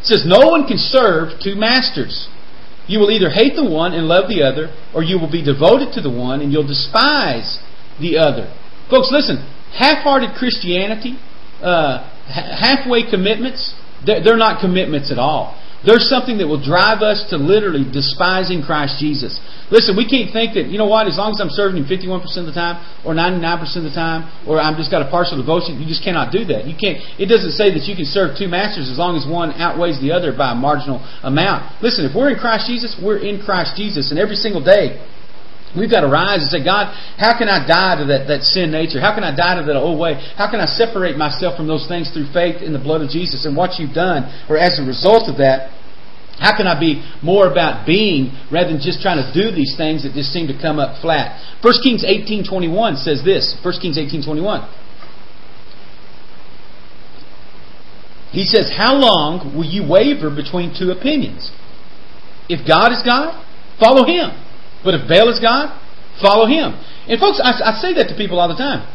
It 0.00 0.06
says, 0.06 0.22
No 0.26 0.50
one 0.50 0.66
can 0.66 0.78
serve 0.78 1.40
two 1.42 1.54
masters. 1.54 2.28
You 2.86 2.98
will 2.98 3.10
either 3.10 3.30
hate 3.30 3.54
the 3.54 3.64
one 3.64 3.94
and 3.94 4.06
love 4.06 4.28
the 4.28 4.42
other, 4.42 4.74
or 4.94 5.02
you 5.02 5.18
will 5.18 5.30
be 5.30 5.42
devoted 5.42 5.94
to 5.94 6.00
the 6.02 6.10
one 6.10 6.40
and 6.40 6.52
you'll 6.52 6.66
despise 6.66 7.62
the 8.00 8.18
other. 8.18 8.50
Folks, 8.90 9.10
listen, 9.10 9.38
half 9.70 10.02
hearted 10.02 10.34
Christianity, 10.34 11.18
uh, 11.62 12.02
halfway 12.26 13.08
commitments, 13.08 13.74
they're 14.04 14.36
not 14.36 14.60
commitments 14.60 15.12
at 15.12 15.18
all. 15.18 15.58
There's 15.82 16.06
something 16.06 16.38
that 16.38 16.46
will 16.46 16.62
drive 16.62 17.02
us 17.02 17.26
to 17.34 17.36
literally 17.36 17.82
despising 17.82 18.62
Christ 18.62 19.02
Jesus. 19.02 19.34
Listen, 19.66 19.98
we 19.98 20.06
can't 20.06 20.30
think 20.30 20.54
that, 20.54 20.70
you 20.70 20.78
know 20.78 20.86
what, 20.86 21.10
as 21.10 21.18
long 21.18 21.34
as 21.34 21.42
I'm 21.42 21.50
serving 21.50 21.82
Him 21.82 21.90
51% 21.90 22.22
of 22.22 22.46
the 22.46 22.54
time, 22.54 22.78
or 23.02 23.18
99% 23.18 23.58
of 23.82 23.82
the 23.82 23.94
time, 23.94 24.30
or 24.46 24.62
I'm 24.62 24.78
just 24.78 24.94
got 24.94 25.02
a 25.02 25.10
partial 25.10 25.34
devotion, 25.40 25.82
you 25.82 25.88
just 25.88 26.06
cannot 26.06 26.30
do 26.30 26.46
that. 26.54 26.70
You 26.70 26.78
can't, 26.78 27.02
it 27.18 27.26
doesn't 27.26 27.58
say 27.58 27.74
that 27.74 27.82
you 27.90 27.98
can 27.98 28.06
serve 28.06 28.38
two 28.38 28.46
masters 28.46 28.86
as 28.86 28.98
long 29.00 29.18
as 29.18 29.26
one 29.26 29.50
outweighs 29.58 29.98
the 29.98 30.14
other 30.14 30.30
by 30.30 30.52
a 30.52 30.58
marginal 30.58 31.02
amount. 31.26 31.66
Listen, 31.82 32.06
if 32.06 32.14
we're 32.14 32.30
in 32.30 32.38
Christ 32.38 32.70
Jesus, 32.70 32.94
we're 33.02 33.18
in 33.18 33.42
Christ 33.42 33.74
Jesus, 33.74 34.14
and 34.14 34.22
every 34.22 34.38
single 34.38 34.62
day, 34.62 35.02
We've 35.72 35.90
got 35.90 36.04
to 36.04 36.12
rise 36.12 36.44
and 36.44 36.50
say, 36.52 36.60
God, 36.60 36.92
how 37.16 37.32
can 37.38 37.48
I 37.48 37.64
die 37.64 37.96
to 37.96 38.04
that, 38.12 38.28
that 38.28 38.44
sin 38.44 38.70
nature? 38.70 39.00
How 39.00 39.16
can 39.16 39.24
I 39.24 39.32
die 39.32 39.56
to 39.56 39.64
that 39.64 39.76
old 39.76 39.98
way? 39.98 40.20
How 40.36 40.50
can 40.50 40.60
I 40.60 40.68
separate 40.68 41.16
myself 41.16 41.56
from 41.56 41.66
those 41.66 41.88
things 41.88 42.12
through 42.12 42.28
faith 42.32 42.60
in 42.60 42.76
the 42.76 42.82
blood 42.82 43.00
of 43.00 43.08
Jesus 43.08 43.48
and 43.48 43.56
what 43.56 43.80
you've 43.80 43.96
done? 43.96 44.28
Or 44.52 44.60
as 44.60 44.76
a 44.76 44.84
result 44.84 45.32
of 45.32 45.40
that, 45.40 45.72
how 46.36 46.56
can 46.56 46.66
I 46.66 46.78
be 46.78 47.00
more 47.22 47.48
about 47.48 47.86
being 47.86 48.36
rather 48.52 48.68
than 48.68 48.80
just 48.80 49.00
trying 49.00 49.20
to 49.20 49.28
do 49.32 49.54
these 49.54 49.72
things 49.76 50.04
that 50.04 50.12
just 50.12 50.32
seem 50.32 50.46
to 50.48 50.56
come 50.56 50.78
up 50.78 51.00
flat? 51.00 51.40
1 51.64 51.74
Kings 51.82 52.04
18.21 52.04 53.00
says 53.00 53.24
this. 53.24 53.56
1 53.64 53.80
Kings 53.80 53.96
18.21. 53.96 54.68
He 58.32 58.44
says, 58.44 58.72
How 58.76 58.96
long 58.96 59.56
will 59.56 59.68
you 59.68 59.88
waver 59.88 60.28
between 60.34 60.74
two 60.76 60.90
opinions? 60.90 61.52
If 62.48 62.66
God 62.66 62.92
is 62.92 63.02
God, 63.04 63.36
follow 63.78 64.04
Him. 64.04 64.32
But 64.84 64.94
if 64.94 65.08
Baal 65.08 65.30
is 65.30 65.38
God, 65.38 65.72
follow 66.20 66.46
him. 66.46 66.74
And 67.08 67.18
folks, 67.18 67.40
I, 67.42 67.72
I 67.72 67.72
say 67.80 67.94
that 67.94 68.10
to 68.10 68.16
people 68.16 68.38
all 68.38 68.48
the 68.48 68.58
time. 68.58 68.86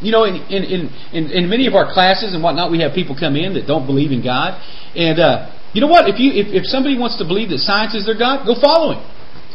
You 0.00 0.12
know, 0.12 0.24
in, 0.24 0.36
in, 0.46 0.88
in, 1.10 1.24
in, 1.32 1.50
many 1.50 1.66
of 1.66 1.74
our 1.74 1.92
classes 1.92 2.32
and 2.32 2.42
whatnot, 2.42 2.70
we 2.70 2.80
have 2.80 2.94
people 2.94 3.18
come 3.18 3.34
in 3.34 3.54
that 3.54 3.66
don't 3.66 3.84
believe 3.84 4.12
in 4.12 4.22
God. 4.22 4.54
And 4.94 5.18
uh, 5.18 5.50
you 5.74 5.80
know 5.80 5.90
what? 5.90 6.06
If 6.06 6.22
you 6.22 6.30
if, 6.38 6.54
if 6.54 6.64
somebody 6.70 6.94
wants 6.96 7.18
to 7.18 7.26
believe 7.26 7.50
that 7.50 7.58
science 7.58 7.98
is 7.98 8.06
their 8.06 8.16
God, 8.16 8.46
go 8.46 8.54
follow 8.54 8.94
him. 8.94 9.02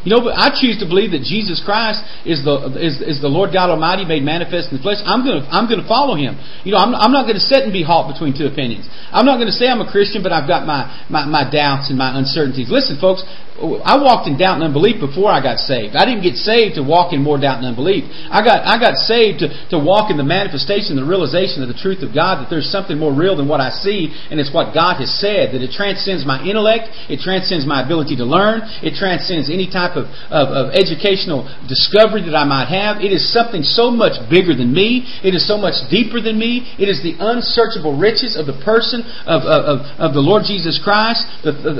You 0.03 0.11
know, 0.11 0.21
but 0.23 0.35
I 0.35 0.51
choose 0.51 0.79
to 0.83 0.87
believe 0.87 1.15
that 1.15 1.23
Jesus 1.23 1.63
Christ 1.63 2.03
is 2.27 2.43
the 2.43 2.75
is, 2.75 2.99
is 2.99 3.17
the 3.23 3.31
Lord 3.31 3.55
God 3.55 3.71
Almighty 3.71 4.03
made 4.03 4.23
manifest 4.23 4.71
in 4.71 4.77
the 4.77 4.83
flesh. 4.83 4.99
I'm 5.03 5.23
to 5.23 5.47
I'm 5.47 5.67
to 5.71 5.87
follow 5.87 6.19
Him. 6.19 6.35
You 6.67 6.75
know, 6.75 6.79
I'm, 6.79 6.91
I'm 6.91 7.11
not 7.11 7.25
to 7.31 7.39
sit 7.39 7.63
and 7.63 7.71
be 7.71 7.83
halt 7.83 8.11
between 8.11 8.35
two 8.35 8.45
opinions. 8.45 8.87
I'm 9.11 9.25
not 9.25 9.39
to 9.39 9.55
say 9.55 9.71
I'm 9.71 9.81
a 9.81 9.89
Christian, 9.89 10.21
but 10.21 10.31
I've 10.35 10.47
got 10.47 10.67
my, 10.67 10.91
my 11.07 11.23
my 11.25 11.43
doubts 11.47 11.87
and 11.87 11.97
my 11.97 12.11
uncertainties. 12.19 12.67
Listen, 12.67 12.99
folks, 12.99 13.23
I 13.63 14.01
walked 14.01 14.25
in 14.27 14.35
doubt 14.35 14.59
and 14.59 14.65
unbelief 14.65 14.97
before 14.97 15.29
I 15.29 15.37
got 15.37 15.61
saved. 15.61 15.95
I 15.95 16.09
didn't 16.09 16.25
get 16.25 16.35
saved 16.35 16.75
to 16.75 16.83
walk 16.83 17.13
in 17.13 17.21
more 17.21 17.37
doubt 17.37 17.61
and 17.61 17.69
unbelief. 17.69 18.09
I 18.27 18.41
got 18.41 18.65
I 18.65 18.81
got 18.81 18.97
saved 18.97 19.45
to, 19.45 19.47
to 19.71 19.77
walk 19.77 20.09
in 20.09 20.17
the 20.17 20.25
manifestation, 20.25 20.97
the 20.97 21.05
realization 21.05 21.61
of 21.61 21.69
the 21.69 21.77
truth 21.77 22.01
of 22.01 22.11
God, 22.11 22.41
that 22.41 22.49
there's 22.49 22.67
something 22.67 22.97
more 22.97 23.13
real 23.13 23.37
than 23.37 23.47
what 23.47 23.61
I 23.61 23.69
see, 23.69 24.09
and 24.33 24.41
it's 24.41 24.51
what 24.51 24.73
God 24.73 24.97
has 24.99 25.13
said, 25.21 25.53
that 25.53 25.61
it 25.61 25.71
transcends 25.71 26.25
my 26.25 26.41
intellect, 26.41 26.89
it 27.07 27.21
transcends 27.21 27.69
my 27.69 27.85
ability 27.85 28.17
to 28.17 28.25
learn, 28.25 28.65
it 28.81 28.97
transcends 28.97 29.53
any 29.53 29.69
type 29.69 29.92
of, 29.95 30.09
of, 30.29 30.45
of 30.51 30.65
educational 30.75 31.47
discovery 31.69 32.25
that 32.27 32.35
I 32.35 32.43
might 32.43 32.67
have. 32.67 32.99
It 32.99 33.13
is 33.15 33.31
something 33.31 33.63
so 33.63 33.89
much 33.89 34.17
bigger 34.29 34.53
than 34.53 34.73
me. 34.73 35.05
It 35.23 35.33
is 35.33 35.47
so 35.47 35.57
much 35.57 35.77
deeper 35.89 36.19
than 36.19 36.37
me. 36.37 36.75
It 36.77 36.89
is 36.89 36.99
the 37.01 37.15
unsearchable 37.17 37.95
riches 37.95 38.35
of 38.35 38.45
the 38.45 38.57
person 38.65 39.05
of, 39.25 39.45
of, 39.45 39.77
of 39.99 40.09
the 40.13 40.23
Lord 40.23 40.43
Jesus 40.45 40.81
Christ, 40.81 41.23
the, 41.43 41.51
the, 41.51 41.73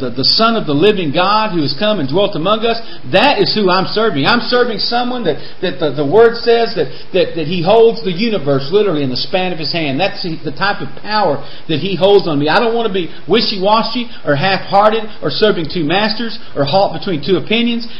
the, 0.00 0.08
the, 0.18 0.28
Son 0.30 0.54
of 0.56 0.66
the 0.66 0.74
living 0.74 1.12
God 1.12 1.20
God 1.20 1.52
who 1.52 1.60
has 1.60 1.76
come 1.76 2.00
and 2.00 2.08
dwelt 2.08 2.32
among 2.32 2.64
us, 2.64 2.80
that 3.12 3.44
is 3.44 3.52
who 3.52 3.68
I'm 3.68 3.84
serving. 3.92 4.24
I'm 4.24 4.40
serving 4.48 4.80
someone 4.80 5.28
that, 5.28 5.36
that 5.60 5.76
the, 5.76 6.00
the 6.00 6.08
Word 6.08 6.40
says 6.40 6.72
that, 6.80 6.88
that, 7.12 7.36
that 7.36 7.44
He 7.44 7.60
holds 7.60 8.00
the 8.00 8.10
universe 8.10 8.72
literally 8.72 9.04
in 9.04 9.12
the 9.12 9.20
span 9.20 9.52
of 9.52 9.60
His 9.60 9.68
hand. 9.68 10.00
That's 10.00 10.24
the 10.24 10.56
type 10.56 10.80
of 10.80 10.88
power 11.04 11.44
that 11.68 11.84
He 11.84 11.92
holds 11.92 12.24
on 12.24 12.40
me. 12.40 12.48
I 12.48 12.56
don't 12.56 12.72
want 12.72 12.88
to 12.88 12.96
be 12.96 13.12
wishy-washy 13.28 14.08
or 14.24 14.32
half-hearted 14.32 15.20
or 15.20 15.28
serving 15.28 15.68
two 15.68 15.84
masters 15.84 16.40
or 16.56 16.64
halt 16.64 16.96
between 16.96 17.20
two 17.20 17.36
opinions. 17.36 17.50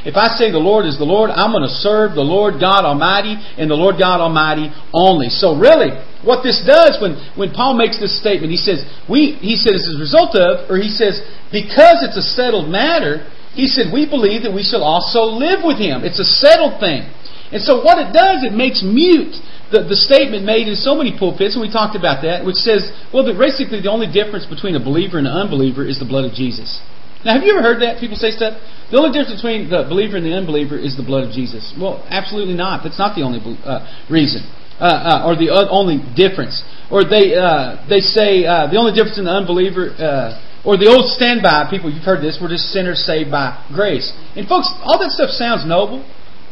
If 0.07 0.17
I 0.17 0.33
say 0.39 0.49
the 0.49 0.63
Lord 0.63 0.87
is 0.87 0.97
the 0.97 1.09
Lord, 1.09 1.29
I'm 1.29 1.53
going 1.53 1.67
to 1.67 1.77
serve 1.83 2.15
the 2.15 2.25
Lord 2.25 2.61
God 2.61 2.87
Almighty 2.87 3.37
and 3.59 3.69
the 3.69 3.77
Lord 3.77 3.97
God 3.99 4.21
Almighty 4.21 4.73
only. 4.93 5.29
So 5.29 5.59
really, 5.59 5.93
what 6.25 6.45
this 6.47 6.63
does 6.65 7.01
when, 7.01 7.17
when 7.37 7.51
Paul 7.51 7.77
makes 7.77 8.01
this 8.01 8.17
statement, 8.21 8.53
he 8.53 8.61
says, 8.61 8.85
we, 9.09 9.37
he 9.41 9.57
says 9.57 9.85
as 9.85 9.97
a 9.97 10.01
result 10.01 10.37
of, 10.37 10.71
or 10.71 10.77
he 10.77 10.93
says, 10.93 11.21
because 11.51 12.05
it's 12.05 12.17
a 12.17 12.25
settled 12.25 12.69
matter, 12.69 13.27
he 13.53 13.67
said, 13.67 13.91
we 13.93 14.07
believe 14.07 14.47
that 14.47 14.55
we 14.55 14.63
shall 14.63 14.85
also 14.85 15.27
live 15.27 15.67
with 15.67 15.77
him. 15.77 16.07
It's 16.07 16.21
a 16.21 16.29
settled 16.29 16.79
thing. 16.79 17.09
And 17.51 17.59
so 17.59 17.83
what 17.83 17.99
it 17.99 18.15
does, 18.15 18.47
it 18.47 18.55
makes 18.55 18.79
mute 18.85 19.35
the, 19.75 19.87
the 19.87 19.99
statement 19.99 20.45
made 20.45 20.67
in 20.67 20.75
so 20.75 20.95
many 20.95 21.15
pulpits, 21.15 21.55
and 21.55 21.63
we 21.63 21.71
talked 21.71 21.95
about 21.95 22.23
that, 22.23 22.47
which 22.47 22.59
says, 22.59 22.91
well, 23.15 23.27
that 23.27 23.39
basically 23.39 23.83
the 23.83 23.91
only 23.91 24.11
difference 24.11 24.47
between 24.47 24.75
a 24.75 24.83
believer 24.83 25.19
and 25.19 25.27
an 25.27 25.35
unbeliever 25.35 25.87
is 25.87 25.99
the 25.99 26.07
blood 26.07 26.27
of 26.27 26.35
Jesus. 26.35 26.83
Now, 27.25 27.37
have 27.37 27.45
you 27.45 27.53
ever 27.53 27.61
heard 27.61 27.85
that? 27.85 28.01
People 28.01 28.17
say 28.17 28.33
stuff. 28.33 28.57
The 28.89 28.97
only 28.97 29.13
difference 29.13 29.37
between 29.37 29.69
the 29.69 29.85
believer 29.85 30.17
and 30.17 30.25
the 30.25 30.33
unbeliever 30.33 30.81
is 30.81 30.97
the 30.97 31.05
blood 31.05 31.29
of 31.29 31.33
Jesus. 31.37 31.69
Well, 31.77 32.01
absolutely 32.09 32.57
not. 32.57 32.81
That's 32.83 32.99
not 32.99 33.13
the 33.13 33.23
only 33.23 33.45
uh, 33.45 33.85
reason, 34.09 34.49
uh, 34.81 35.21
uh, 35.23 35.29
or 35.29 35.37
the 35.37 35.53
only 35.53 36.01
difference. 36.17 36.65
Or 36.89 37.05
they 37.05 37.37
uh, 37.37 37.85
they 37.93 38.01
say 38.01 38.49
uh, 38.49 38.73
the 38.73 38.81
only 38.81 38.97
difference 38.97 39.21
in 39.21 39.29
the 39.29 39.37
unbeliever. 39.37 39.93
Uh, 39.93 40.47
or 40.61 40.77
the 40.77 40.93
old 40.93 41.09
standby 41.17 41.73
people, 41.73 41.89
you've 41.89 42.05
heard 42.05 42.21
this, 42.21 42.37
we're 42.37 42.53
just 42.53 42.69
sinners 42.69 43.01
saved 43.09 43.33
by 43.33 43.57
grace. 43.73 44.13
And 44.37 44.45
folks, 44.45 44.69
all 44.85 45.01
that 45.01 45.09
stuff 45.09 45.33
sounds 45.33 45.65
noble, 45.65 46.05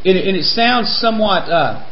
and 0.05 0.17
and 0.17 0.37
it 0.37 0.49
sounds 0.49 0.89
somewhat 0.97 1.49
uh, 1.49 1.85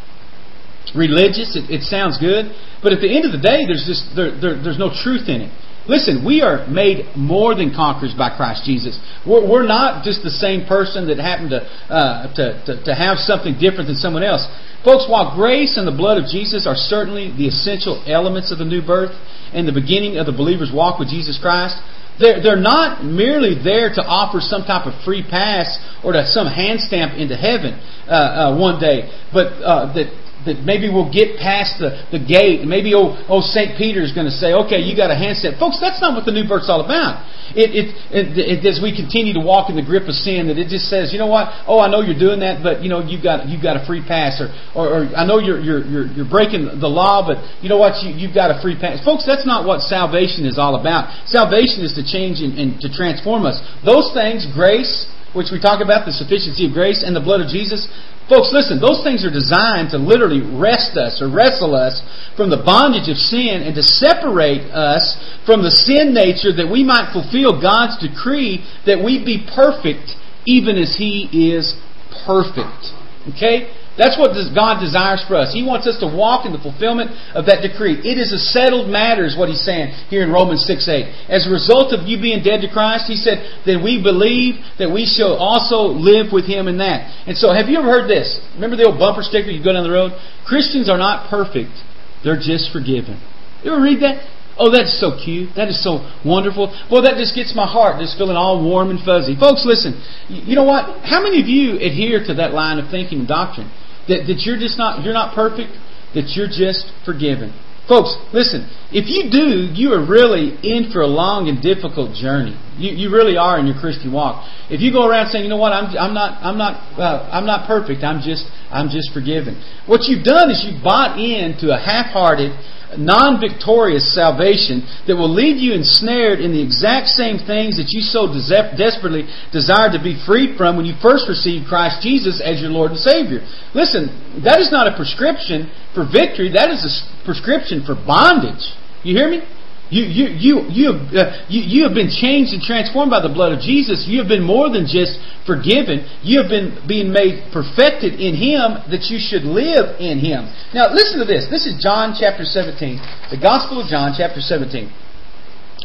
religious. 0.97 1.57
It, 1.57 1.69
it, 1.69 1.83
sounds 1.85 2.17
good, 2.17 2.53
but 2.81 2.93
at 2.93 3.01
the 3.01 3.13
end 3.13 3.29
of 3.29 3.33
the 3.33 3.41
day, 3.41 3.69
there's 3.69 3.85
just 3.85 4.17
there, 4.17 4.33
there, 4.33 4.57
there's 4.57 4.81
no 4.81 4.93
truth 4.93 5.29
in 5.29 5.49
it. 5.49 5.53
Listen, 5.89 6.25
we 6.25 6.43
are 6.43 6.67
made 6.67 7.07
more 7.17 7.55
than 7.55 7.75
conquerors 7.75 8.15
by 8.15 8.35
Christ 8.37 8.65
Jesus. 8.65 8.99
We're, 9.27 9.49
we're 9.49 9.67
not 9.67 10.05
just 10.05 10.23
the 10.23 10.35
same 10.35 10.67
person 10.67 11.07
that 11.09 11.19
happened 11.19 11.51
to, 11.51 11.63
uh, 11.63 12.35
to, 12.35 12.45
to, 12.67 12.85
to 12.85 12.95
have 12.95 13.19
something 13.19 13.55
different 13.59 13.87
than 13.87 13.97
someone 13.97 14.23
else. 14.23 14.47
Folks, 14.85 15.07
while 15.09 15.35
grace 15.35 15.77
and 15.79 15.87
the 15.87 15.95
blood 15.95 16.19
of 16.19 16.27
Jesus 16.27 16.67
are 16.67 16.75
certainly 16.75 17.31
the 17.31 17.47
essential 17.47 18.03
elements 18.07 18.51
of 18.51 18.59
the 18.59 18.65
new 18.65 18.83
birth 18.83 19.15
and 19.55 19.67
the 19.67 19.75
beginning 19.75 20.19
of 20.19 20.27
the 20.27 20.33
believer's 20.35 20.71
walk 20.75 20.99
with 20.99 21.09
Jesus 21.09 21.39
Christ, 21.39 21.79
they're, 22.19 22.43
they're 22.43 22.61
not 22.61 23.05
merely 23.05 23.55
there 23.55 23.93
to 23.93 24.03
offer 24.03 24.41
some 24.41 24.65
type 24.65 24.87
of 24.87 24.95
free 25.05 25.23
pass 25.23 25.79
or 26.03 26.13
to 26.13 26.27
some 26.27 26.47
hand 26.47 26.81
stamp 26.81 27.15
into 27.15 27.37
heaven 27.37 27.79
uh, 28.09 28.11
uh, 28.11 28.59
one 28.59 28.81
day, 28.81 29.11
but 29.33 29.53
uh, 29.63 29.93
that 29.93 30.09
that 30.47 30.63
maybe 30.63 30.89
we'll 30.89 31.13
get 31.13 31.37
past 31.37 31.79
the, 31.83 32.07
the 32.15 32.23
gate. 32.23 32.63
Maybe 32.65 32.95
oh, 32.95 33.15
oh 33.29 33.43
St. 33.43 33.77
Peter 33.77 34.01
is 34.01 34.15
going 34.15 34.27
to 34.27 34.35
say, 34.35 34.55
okay, 34.67 34.81
you 34.81 34.97
got 34.97 35.11
a 35.11 35.19
handset. 35.19 35.59
Folks, 35.59 35.79
that's 35.83 36.01
not 36.01 36.15
what 36.15 36.25
the 36.25 36.33
new 36.33 36.47
birth's 36.47 36.71
all 36.71 36.81
about. 36.81 37.27
It, 37.55 37.73
it, 37.73 37.87
it, 38.11 38.27
it, 38.37 38.59
as 38.67 38.83
we 38.83 38.91
continue 38.91 39.33
to 39.35 39.45
walk 39.45 39.71
in 39.71 39.79
the 39.79 39.87
grip 39.87 40.11
of 40.11 40.17
sin, 40.19 40.51
that 40.51 40.59
it 40.59 40.67
just 40.67 40.91
says, 40.91 41.15
you 41.15 41.19
know 41.19 41.31
what? 41.31 41.51
Oh, 41.65 41.79
I 41.79 41.87
know 41.87 42.03
you're 42.03 42.19
doing 42.19 42.43
that, 42.43 42.61
but 42.61 42.83
you 42.83 42.91
know 42.91 43.01
you've 43.01 43.23
got 43.23 43.47
you've 43.47 43.63
got 43.63 43.79
a 43.79 43.87
free 43.87 44.03
pass, 44.03 44.43
or 44.43 44.51
or, 44.75 44.85
or 44.89 45.01
I 45.15 45.25
know 45.25 45.39
you're, 45.39 45.63
you're 45.63 45.83
you're 45.87 46.07
you're 46.11 46.29
breaking 46.29 46.67
the 46.67 46.91
law, 46.91 47.23
but 47.23 47.39
you 47.63 47.71
know 47.71 47.79
what? 47.79 48.03
You, 48.03 48.13
you've 48.13 48.35
got 48.35 48.51
a 48.51 48.59
free 48.59 48.75
pass, 48.75 48.99
folks. 49.07 49.25
That's 49.25 49.47
not 49.47 49.63
what 49.65 49.87
salvation 49.87 50.45
is 50.45 50.59
all 50.59 50.75
about. 50.75 51.09
Salvation 51.31 51.87
is 51.87 51.95
to 51.95 52.03
change 52.03 52.43
and, 52.43 52.59
and 52.59 52.69
to 52.83 52.91
transform 52.91 53.47
us. 53.47 53.57
Those 53.87 54.11
things, 54.13 54.45
grace, 54.51 55.07
which 55.37 55.53
we 55.53 55.61
talk 55.61 55.85
about, 55.85 56.09
the 56.09 56.17
sufficiency 56.17 56.67
of 56.67 56.73
grace, 56.73 57.05
and 57.05 57.15
the 57.15 57.21
blood 57.21 57.41
of 57.45 57.49
Jesus, 57.49 57.87
Folks, 58.29 58.51
listen, 58.51 58.83
those 58.83 59.07
things 59.07 59.25
are 59.25 59.31
designed 59.31 59.95
to 59.95 59.99
literally 59.99 60.43
wrest 60.43 60.99
us 60.99 61.23
or 61.23 61.31
wrestle 61.31 61.77
us 61.79 62.03
from 62.35 62.51
the 62.51 62.59
bondage 62.59 63.07
of 63.07 63.17
sin 63.17 63.63
and 63.63 63.75
to 63.79 63.83
separate 63.83 64.67
us 64.75 65.15
from 65.47 65.63
the 65.63 65.71
sin 65.71 66.11
nature 66.11 66.51
that 66.51 66.67
we 66.67 66.83
might 66.83 67.15
fulfill 67.15 67.63
God's 67.63 68.03
decree 68.03 68.67
that 68.85 68.99
we 68.99 69.23
be 69.23 69.47
perfect 69.47 70.19
even 70.43 70.75
as 70.75 70.99
He 70.99 71.31
is 71.55 71.79
perfect. 72.27 72.91
Okay? 73.31 73.71
That's 73.97 74.21
what 74.21 74.37
God 74.53 74.81
desires 74.85 75.25
for 75.25 75.41
us. 75.41 75.57
He 75.57 75.65
wants 75.65 75.89
us 75.89 75.97
to 76.05 76.09
walk 76.09 76.45
in 76.45 76.53
the 76.53 76.61
fulfillment 76.61 77.17
of 77.33 77.49
that 77.49 77.65
decree. 77.65 77.97
It 77.97 78.21
is 78.21 78.29
a 78.29 78.39
settled 78.39 78.93
matter, 78.93 79.25
is 79.25 79.37
what 79.37 79.49
he's 79.49 79.65
saying 79.65 79.97
here 80.13 80.21
in 80.21 80.29
Romans 80.29 80.69
6 80.69 80.85
8. 80.85 81.33
As 81.33 81.49
a 81.49 81.51
result 81.51 81.97
of 81.97 82.05
you 82.05 82.21
being 82.21 82.45
dead 82.45 82.61
to 82.61 82.69
Christ, 82.69 83.09
he 83.09 83.17
said, 83.17 83.41
then 83.65 83.81
we 83.81 83.97
believe 83.97 84.61
that 84.77 84.93
we 84.93 85.09
shall 85.09 85.41
also 85.41 85.89
live 85.89 86.29
with 86.29 86.45
him 86.45 86.69
in 86.69 86.77
that. 86.79 87.09
And 87.25 87.37
so, 87.37 87.57
have 87.57 87.73
you 87.73 87.81
ever 87.81 87.89
heard 87.89 88.09
this? 88.09 88.37
Remember 88.55 88.77
the 88.77 88.85
old 88.85 89.01
bumper 89.01 89.25
sticker 89.25 89.49
you 89.49 89.65
go 89.65 89.73
down 89.73 89.85
the 89.85 89.91
road? 89.91 90.13
Christians 90.45 90.93
are 90.93 91.01
not 91.01 91.33
perfect, 91.33 91.73
they're 92.21 92.41
just 92.41 92.73
forgiven. 92.73 93.17
You 93.65 93.73
ever 93.73 93.83
read 93.83 94.05
that? 94.05 94.21
Oh, 94.59 94.73
that's 94.73 94.97
so 94.99 95.21
cute. 95.21 95.53
That 95.57 95.69
is 95.69 95.85
so 95.85 96.01
wonderful. 96.25 96.73
Well, 96.89 97.03
that 97.05 97.21
just 97.21 97.37
gets 97.37 97.53
my 97.53 97.69
heart 97.69 98.01
just 98.01 98.17
feeling 98.17 98.37
all 98.37 98.65
warm 98.65 98.89
and 98.89 98.97
fuzzy. 99.01 99.37
Folks, 99.37 99.69
listen. 99.69 100.01
You 100.29 100.57
know 100.57 100.65
what? 100.65 101.05
How 101.05 101.21
many 101.21 101.45
of 101.45 101.49
you 101.49 101.77
adhere 101.77 102.25
to 102.25 102.41
that 102.41 102.57
line 102.57 102.79
of 102.79 102.91
thinking 102.91 103.21
and 103.21 103.29
doctrine? 103.29 103.69
That, 104.09 104.27
that 104.27 104.43
you're 104.47 104.59
just 104.59 104.79
not, 104.79 105.03
you're 105.03 105.15
not 105.15 105.35
perfect, 105.35 105.75
that 106.15 106.33
you're 106.37 106.51
just 106.51 106.93
forgiven. 107.05 107.51
Folks, 107.87 108.19
listen, 108.35 108.67
if 108.91 109.07
you 109.07 109.31
do, 109.31 109.71
you 109.71 109.95
are 109.95 110.03
really 110.03 110.59
in 110.67 110.91
for 110.91 111.03
a 111.03 111.07
long 111.07 111.47
and 111.47 111.63
difficult 111.63 112.19
journey. 112.19 112.59
You, 112.75 112.91
you 112.91 113.15
really 113.15 113.39
are 113.39 113.63
in 113.63 113.67
your 113.67 113.79
Christian 113.79 114.11
walk. 114.11 114.43
If 114.67 114.83
you 114.83 114.91
go 114.91 115.07
around 115.07 115.31
saying, 115.31 115.47
you 115.47 115.51
know 115.51 115.57
what, 115.57 115.71
I'm, 115.71 115.95
I'm 115.95 116.11
not, 116.11 116.43
I'm 116.43 116.59
not, 116.59 116.75
uh, 116.99 117.31
I'm 117.31 117.47
not 117.47 117.71
perfect. 117.71 118.03
I'm 118.03 118.19
just, 118.19 118.43
I'm 118.75 118.91
just 118.91 119.15
forgiven. 119.15 119.63
What 119.87 120.11
you've 120.11 120.27
done 120.27 120.51
is 120.51 120.67
you've 120.67 120.83
bought 120.83 121.15
into 121.15 121.71
a 121.71 121.79
half-hearted, 121.79 122.59
non 122.95 123.43
victorious 123.43 124.15
salvation 124.15 124.87
that 125.07 125.19
will 125.19 125.33
leave 125.33 125.59
you 125.59 125.75
ensnared 125.75 126.39
in 126.39 126.55
the 126.55 126.63
exact 126.63 127.11
same 127.11 127.43
things 127.43 127.83
that 127.83 127.91
you 127.91 128.01
so 128.01 128.31
desperately 128.31 129.27
desired 129.51 129.91
to 129.91 130.03
be 130.03 130.15
freed 130.23 130.55
from 130.55 130.77
when 130.77 130.87
you 130.87 130.95
first 131.03 131.27
received 131.27 131.67
Christ 131.67 131.99
Jesus 132.03 132.39
as 132.39 132.63
your 132.63 132.71
Lord 132.71 132.95
and 132.95 133.01
Savior. 133.01 133.43
Listen, 133.75 134.11
that 134.47 134.63
is 134.63 134.71
not 134.71 134.87
a 134.87 134.95
prescription 134.95 135.67
for 135.95 136.07
victory, 136.07 136.55
that 136.55 136.71
is 136.71 136.85
a 136.87 136.93
prescription 137.25 137.83
for 137.83 137.95
bondage. 137.95 138.63
You 139.03 139.17
hear 139.17 139.31
me? 139.31 139.43
You, 139.89 140.03
you, 140.03 140.27
you, 140.35 140.55
you, 140.67 140.85
have, 140.91 141.01
uh, 141.15 141.47
you, 141.47 141.63
you 141.63 141.81
have 141.87 141.95
been 141.95 142.11
changed 142.11 142.51
and 142.51 142.59
transformed 142.59 143.11
by 143.11 143.23
the 143.23 143.31
blood 143.31 143.55
of 143.55 143.63
Jesus. 143.63 144.07
You 144.11 144.19
have 144.19 144.27
been 144.27 144.43
more 144.43 144.67
than 144.67 144.83
just 144.83 145.23
forgiven. 145.47 146.03
You 146.27 146.43
have 146.43 146.51
been 146.51 146.75
being 146.91 147.15
made 147.15 147.55
perfected 147.55 148.19
in 148.19 148.35
Him 148.35 148.83
that 148.91 149.07
you 149.07 149.23
should 149.23 149.47
live 149.47 149.95
in 150.03 150.19
Him. 150.19 150.51
Now, 150.75 150.91
listen 150.91 151.23
to 151.23 151.29
this. 151.29 151.47
This 151.47 151.71
is 151.71 151.79
John 151.79 152.19
chapter 152.19 152.43
17, 152.43 153.31
the 153.31 153.39
Gospel 153.39 153.79
of 153.79 153.87
John 153.87 154.11
chapter 154.11 154.43
17. 154.43 155.06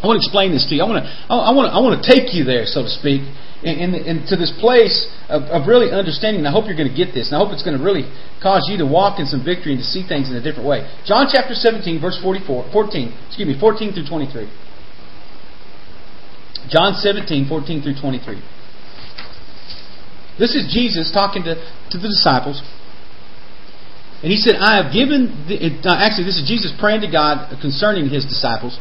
I 0.01 0.09
want 0.09 0.17
to 0.17 0.25
explain 0.25 0.49
this 0.49 0.65
to 0.65 0.73
you. 0.73 0.81
I 0.81 0.89
want 0.89 1.05
to, 1.05 1.09
I 1.29 1.53
want 1.53 1.69
to, 1.69 1.73
I 1.77 1.79
want 1.79 1.93
to 2.01 2.05
take 2.05 2.33
you 2.33 2.41
there, 2.41 2.65
so 2.65 2.81
to 2.81 2.89
speak, 2.89 3.21
and, 3.61 4.25
to 4.25 4.35
this 4.35 4.49
place 4.57 5.05
of, 5.29 5.45
of 5.53 5.69
really 5.69 5.93
understanding. 5.93 6.41
And 6.41 6.49
I 6.49 6.51
hope 6.51 6.65
you're 6.65 6.77
going 6.79 6.89
to 6.89 6.97
get 6.97 7.13
this. 7.13 7.29
And 7.29 7.37
I 7.37 7.39
hope 7.39 7.53
it's 7.53 7.61
going 7.61 7.77
to 7.77 7.83
really 7.85 8.09
cause 8.41 8.65
you 8.65 8.81
to 8.81 8.87
walk 8.89 9.21
in 9.21 9.29
some 9.29 9.45
victory 9.45 9.77
and 9.77 9.81
to 9.81 9.85
see 9.85 10.01
things 10.01 10.33
in 10.33 10.35
a 10.35 10.41
different 10.41 10.65
way. 10.65 10.89
John 11.05 11.29
chapter 11.29 11.53
17, 11.53 12.01
verse 12.01 12.17
44, 12.17 12.73
14, 12.73 13.13
excuse 13.29 13.45
me, 13.45 13.53
14 13.53 13.93
through 13.93 14.09
23. 14.09 14.49
John 16.73 16.97
17, 16.97 17.45
14 17.45 17.81
through 17.85 17.97
23. 18.01 18.41
This 20.41 20.57
is 20.57 20.65
Jesus 20.73 21.13
talking 21.13 21.45
to, 21.45 21.53
to 21.53 21.97
the 22.01 22.09
disciples. 22.09 22.65
And 24.25 24.29
he 24.33 24.37
said, 24.37 24.57
I 24.57 24.81
have 24.81 24.93
given, 24.93 25.45
the, 25.49 25.57
uh, 25.85 25.97
actually, 25.97 26.25
this 26.25 26.37
is 26.37 26.45
Jesus 26.45 26.73
praying 26.77 27.01
to 27.01 27.09
God 27.09 27.53
concerning 27.61 28.09
his 28.09 28.25
disciples. 28.25 28.77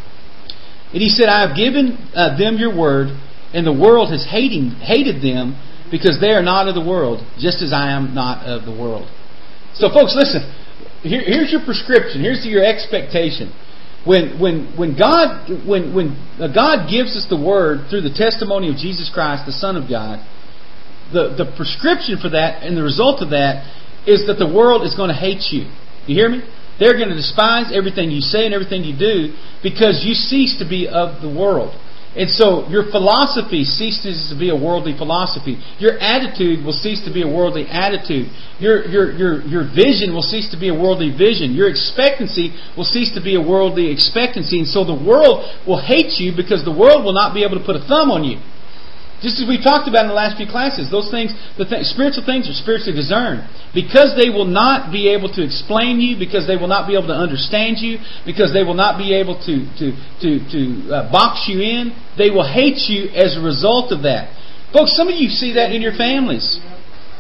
And 0.93 1.01
he 1.01 1.09
said, 1.09 1.29
I 1.29 1.47
have 1.47 1.57
given 1.57 1.99
uh, 2.15 2.37
them 2.37 2.57
your 2.59 2.77
word, 2.77 3.15
and 3.55 3.67
the 3.67 3.75
world 3.75 4.11
has 4.11 4.27
hating, 4.29 4.83
hated 4.83 5.23
them 5.23 5.55
because 5.91 6.19
they 6.21 6.31
are 6.31 6.43
not 6.43 6.69
of 6.69 6.75
the 6.75 6.85
world, 6.85 7.23
just 7.39 7.63
as 7.63 7.73
I 7.73 7.91
am 7.93 8.15
not 8.15 8.47
of 8.47 8.65
the 8.65 8.73
world. 8.75 9.11
So, 9.75 9.89
folks, 9.89 10.15
listen. 10.15 10.47
Here, 11.03 11.23
here's 11.25 11.51
your 11.51 11.65
prescription. 11.65 12.21
Here's 12.21 12.45
your 12.45 12.65
expectation. 12.65 13.53
When, 14.05 14.41
when, 14.41 14.73
when, 14.77 14.97
God, 14.97 15.49
when, 15.67 15.95
when 15.95 16.17
God 16.39 16.91
gives 16.91 17.17
us 17.17 17.27
the 17.29 17.37
word 17.37 17.89
through 17.91 18.03
the 18.03 18.15
testimony 18.15 18.71
of 18.71 18.77
Jesus 18.77 19.11
Christ, 19.13 19.45
the 19.47 19.53
Son 19.53 19.77
of 19.77 19.89
God, 19.89 20.25
the, 21.13 21.35
the 21.37 21.53
prescription 21.57 22.19
for 22.21 22.31
that 22.31 22.63
and 22.63 22.77
the 22.77 22.83
result 22.83 23.21
of 23.23 23.31
that 23.31 23.67
is 24.07 24.27
that 24.27 24.39
the 24.39 24.49
world 24.49 24.83
is 24.87 24.95
going 24.95 25.11
to 25.11 25.17
hate 25.17 25.53
you. 25.53 25.69
You 26.07 26.15
hear 26.17 26.29
me? 26.31 26.41
They're 26.81 26.97
going 26.97 27.13
to 27.13 27.15
despise 27.15 27.71
everything 27.71 28.11
you 28.11 28.25
say 28.25 28.49
and 28.49 28.55
everything 28.55 28.83
you 28.83 28.97
do 28.97 29.37
because 29.63 30.03
you 30.03 30.15
cease 30.15 30.57
to 30.59 30.67
be 30.67 30.89
of 30.89 31.21
the 31.21 31.29
world. 31.29 31.77
And 32.11 32.27
so 32.27 32.67
your 32.67 32.91
philosophy 32.91 33.63
ceases 33.63 34.35
to 34.35 34.37
be 34.37 34.51
a 34.51 34.59
worldly 34.59 34.99
philosophy. 34.99 35.63
Your 35.79 35.95
attitude 36.03 36.65
will 36.67 36.75
cease 36.75 37.05
to 37.07 37.13
be 37.15 37.23
a 37.23 37.29
worldly 37.29 37.71
attitude. 37.71 38.27
Your, 38.59 38.83
your, 38.89 39.13
your, 39.15 39.33
your 39.47 39.65
vision 39.71 40.11
will 40.11 40.27
cease 40.27 40.51
to 40.51 40.59
be 40.59 40.67
a 40.69 40.75
worldly 40.75 41.15
vision. 41.15 41.55
Your 41.55 41.71
expectancy 41.71 42.51
will 42.77 42.89
cease 42.89 43.15
to 43.15 43.23
be 43.23 43.37
a 43.37 43.41
worldly 43.41 43.93
expectancy. 43.93 44.59
And 44.59 44.67
so 44.67 44.83
the 44.83 44.97
world 44.97 45.47
will 45.69 45.79
hate 45.79 46.19
you 46.19 46.35
because 46.35 46.65
the 46.65 46.75
world 46.75 47.05
will 47.05 47.15
not 47.15 47.33
be 47.33 47.45
able 47.45 47.61
to 47.61 47.65
put 47.65 47.77
a 47.77 47.85
thumb 47.87 48.11
on 48.11 48.25
you. 48.25 48.43
Just 49.21 49.37
as 49.37 49.45
we've 49.45 49.63
talked 49.63 49.85
about 49.85 50.09
in 50.09 50.11
the 50.13 50.17
last 50.17 50.41
few 50.41 50.49
classes, 50.49 50.89
those 50.89 51.13
things, 51.13 51.37
the 51.61 51.69
th- 51.69 51.85
spiritual 51.93 52.25
things 52.25 52.49
are 52.49 52.57
spiritually 52.57 52.97
discerned. 52.97 53.45
Because 53.77 54.17
they 54.17 54.33
will 54.33 54.49
not 54.49 54.89
be 54.89 55.13
able 55.13 55.29
to 55.37 55.45
explain 55.45 56.01
you, 56.01 56.17
because 56.17 56.49
they 56.49 56.57
will 56.57 56.73
not 56.73 56.89
be 56.89 56.97
able 56.97 57.13
to 57.13 57.21
understand 57.21 57.85
you, 57.85 58.01
because 58.25 58.57
they 58.57 58.65
will 58.65 58.79
not 58.79 58.97
be 58.97 59.13
able 59.13 59.37
to, 59.45 59.69
to, 59.77 59.87
to, 60.25 60.31
to 60.49 60.61
uh, 60.89 61.13
box 61.13 61.45
you 61.53 61.61
in, 61.61 61.93
they 62.17 62.33
will 62.33 62.49
hate 62.49 62.89
you 62.89 63.13
as 63.13 63.37
a 63.37 63.43
result 63.45 63.93
of 63.93 64.09
that. 64.09 64.33
Folks, 64.73 64.97
some 64.97 65.09
of 65.09 65.15
you 65.15 65.29
see 65.29 65.53
that 65.61 65.71
in 65.71 65.85
your 65.85 65.93
families. 65.93 66.57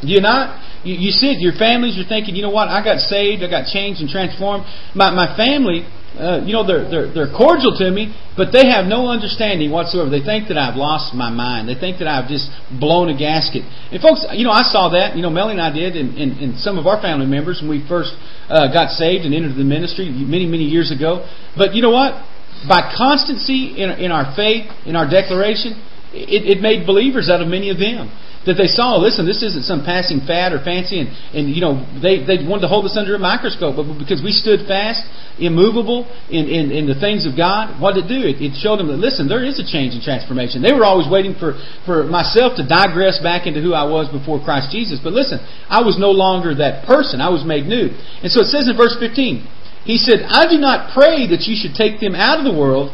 Do 0.01 0.09
you 0.09 0.25
not? 0.25 0.57
You, 0.85 0.95
you 0.97 1.11
see 1.13 1.29
it, 1.29 1.41
your 1.41 1.53
families, 1.53 1.97
you're 1.97 2.09
thinking, 2.09 2.35
you 2.35 2.43
know 2.43 2.51
what, 2.51 2.69
I 2.69 2.83
got 2.83 3.01
saved, 3.05 3.43
I 3.45 3.51
got 3.51 3.69
changed 3.69 4.01
and 4.01 4.09
transformed. 4.09 4.65
My, 4.95 5.13
my 5.13 5.37
family, 5.37 5.85
uh, 6.17 6.41
you 6.43 6.57
know, 6.57 6.67
they're, 6.67 6.89
they're, 6.89 7.09
they're 7.13 7.33
cordial 7.33 7.77
to 7.77 7.87
me, 7.93 8.17
but 8.35 8.51
they 8.51 8.67
have 8.67 8.89
no 8.89 9.13
understanding 9.13 9.71
whatsoever. 9.71 10.09
They 10.09 10.25
think 10.25 10.49
that 10.49 10.57
I've 10.57 10.75
lost 10.75 11.15
my 11.15 11.29
mind. 11.29 11.69
They 11.69 11.79
think 11.79 12.01
that 12.01 12.09
I've 12.09 12.27
just 12.27 12.49
blown 12.81 13.13
a 13.13 13.17
gasket. 13.17 13.63
And 13.93 14.01
folks, 14.01 14.25
you 14.33 14.43
know, 14.43 14.51
I 14.57 14.65
saw 14.65 14.91
that, 14.97 15.15
you 15.15 15.23
know, 15.23 15.31
Melanie 15.31 15.61
and 15.61 15.65
I 15.65 15.71
did, 15.71 15.95
and, 15.95 16.17
and, 16.17 16.31
and 16.41 16.51
some 16.59 16.81
of 16.81 16.89
our 16.89 17.01
family 17.01 17.29
members 17.29 17.61
when 17.61 17.71
we 17.71 17.85
first 17.87 18.17
uh, 18.49 18.73
got 18.73 18.97
saved 18.97 19.29
and 19.29 19.37
entered 19.37 19.55
the 19.55 19.69
ministry 19.69 20.09
many, 20.09 20.49
many 20.49 20.65
years 20.65 20.91
ago. 20.91 21.29
But 21.57 21.77
you 21.77 21.83
know 21.85 21.93
what? 21.93 22.19
By 22.67 22.93
constancy 22.97 23.79
in, 23.79 23.91
in 24.01 24.11
our 24.11 24.35
faith, 24.35 24.67
in 24.85 24.97
our 24.97 25.09
declaration, 25.09 25.79
it, 26.13 26.59
it 26.59 26.61
made 26.61 26.87
believers 26.89 27.31
out 27.31 27.41
of 27.41 27.47
many 27.47 27.71
of 27.71 27.79
them 27.79 28.11
that 28.49 28.57
they 28.57 28.73
saw, 28.73 28.97
listen, 28.97 29.29
this 29.29 29.45
isn't 29.45 29.69
some 29.69 29.85
passing 29.85 30.25
fad 30.25 30.57
or 30.57 30.65
fancy, 30.65 30.97
and, 30.97 31.13
and 31.37 31.53
you 31.53 31.61
know, 31.61 31.85
they, 32.01 32.25
they 32.25 32.41
wanted 32.41 32.65
to 32.65 32.73
hold 32.73 32.89
us 32.89 32.97
under 32.97 33.13
a 33.13 33.21
microscope, 33.21 33.77
but 33.77 33.85
because 34.01 34.25
we 34.25 34.33
stood 34.33 34.65
fast, 34.65 35.05
immovable 35.37 36.09
in, 36.33 36.49
in, 36.49 36.73
in 36.73 36.85
the 36.89 36.97
things 36.97 37.29
of 37.29 37.37
God, 37.37 37.77
what 37.77 38.01
did 38.01 38.09
it 38.09 38.13
do? 38.13 38.21
It, 38.25 38.41
it 38.41 38.57
showed 38.57 38.81
them 38.81 38.89
that, 38.89 38.97
listen, 38.97 39.29
there 39.29 39.45
is 39.45 39.61
a 39.61 39.67
change 39.67 39.93
and 39.93 40.01
transformation. 40.01 40.65
They 40.65 40.73
were 40.73 40.89
always 40.89 41.05
waiting 41.05 41.37
for, 41.37 41.61
for 41.85 42.09
myself 42.09 42.57
to 42.57 42.65
digress 42.65 43.21
back 43.21 43.45
into 43.45 43.61
who 43.61 43.77
I 43.77 43.85
was 43.85 44.09
before 44.09 44.41
Christ 44.41 44.73
Jesus. 44.73 44.97
But 45.05 45.13
listen, 45.13 45.37
I 45.69 45.85
was 45.85 46.01
no 46.01 46.09
longer 46.09 46.57
that 46.65 46.89
person. 46.89 47.21
I 47.21 47.29
was 47.29 47.45
made 47.45 47.69
new. 47.69 47.93
And 48.25 48.33
so 48.33 48.41
it 48.41 48.49
says 48.49 48.73
in 48.73 48.77
verse 48.77 48.97
15, 48.97 49.85
he 49.85 50.01
said, 50.01 50.25
I 50.25 50.49
do 50.49 50.57
not 50.57 50.97
pray 50.97 51.29
that 51.29 51.45
you 51.45 51.57
should 51.57 51.77
take 51.77 52.01
them 52.01 52.17
out 52.17 52.41
of 52.41 52.49
the 52.49 52.57
world, 52.57 52.93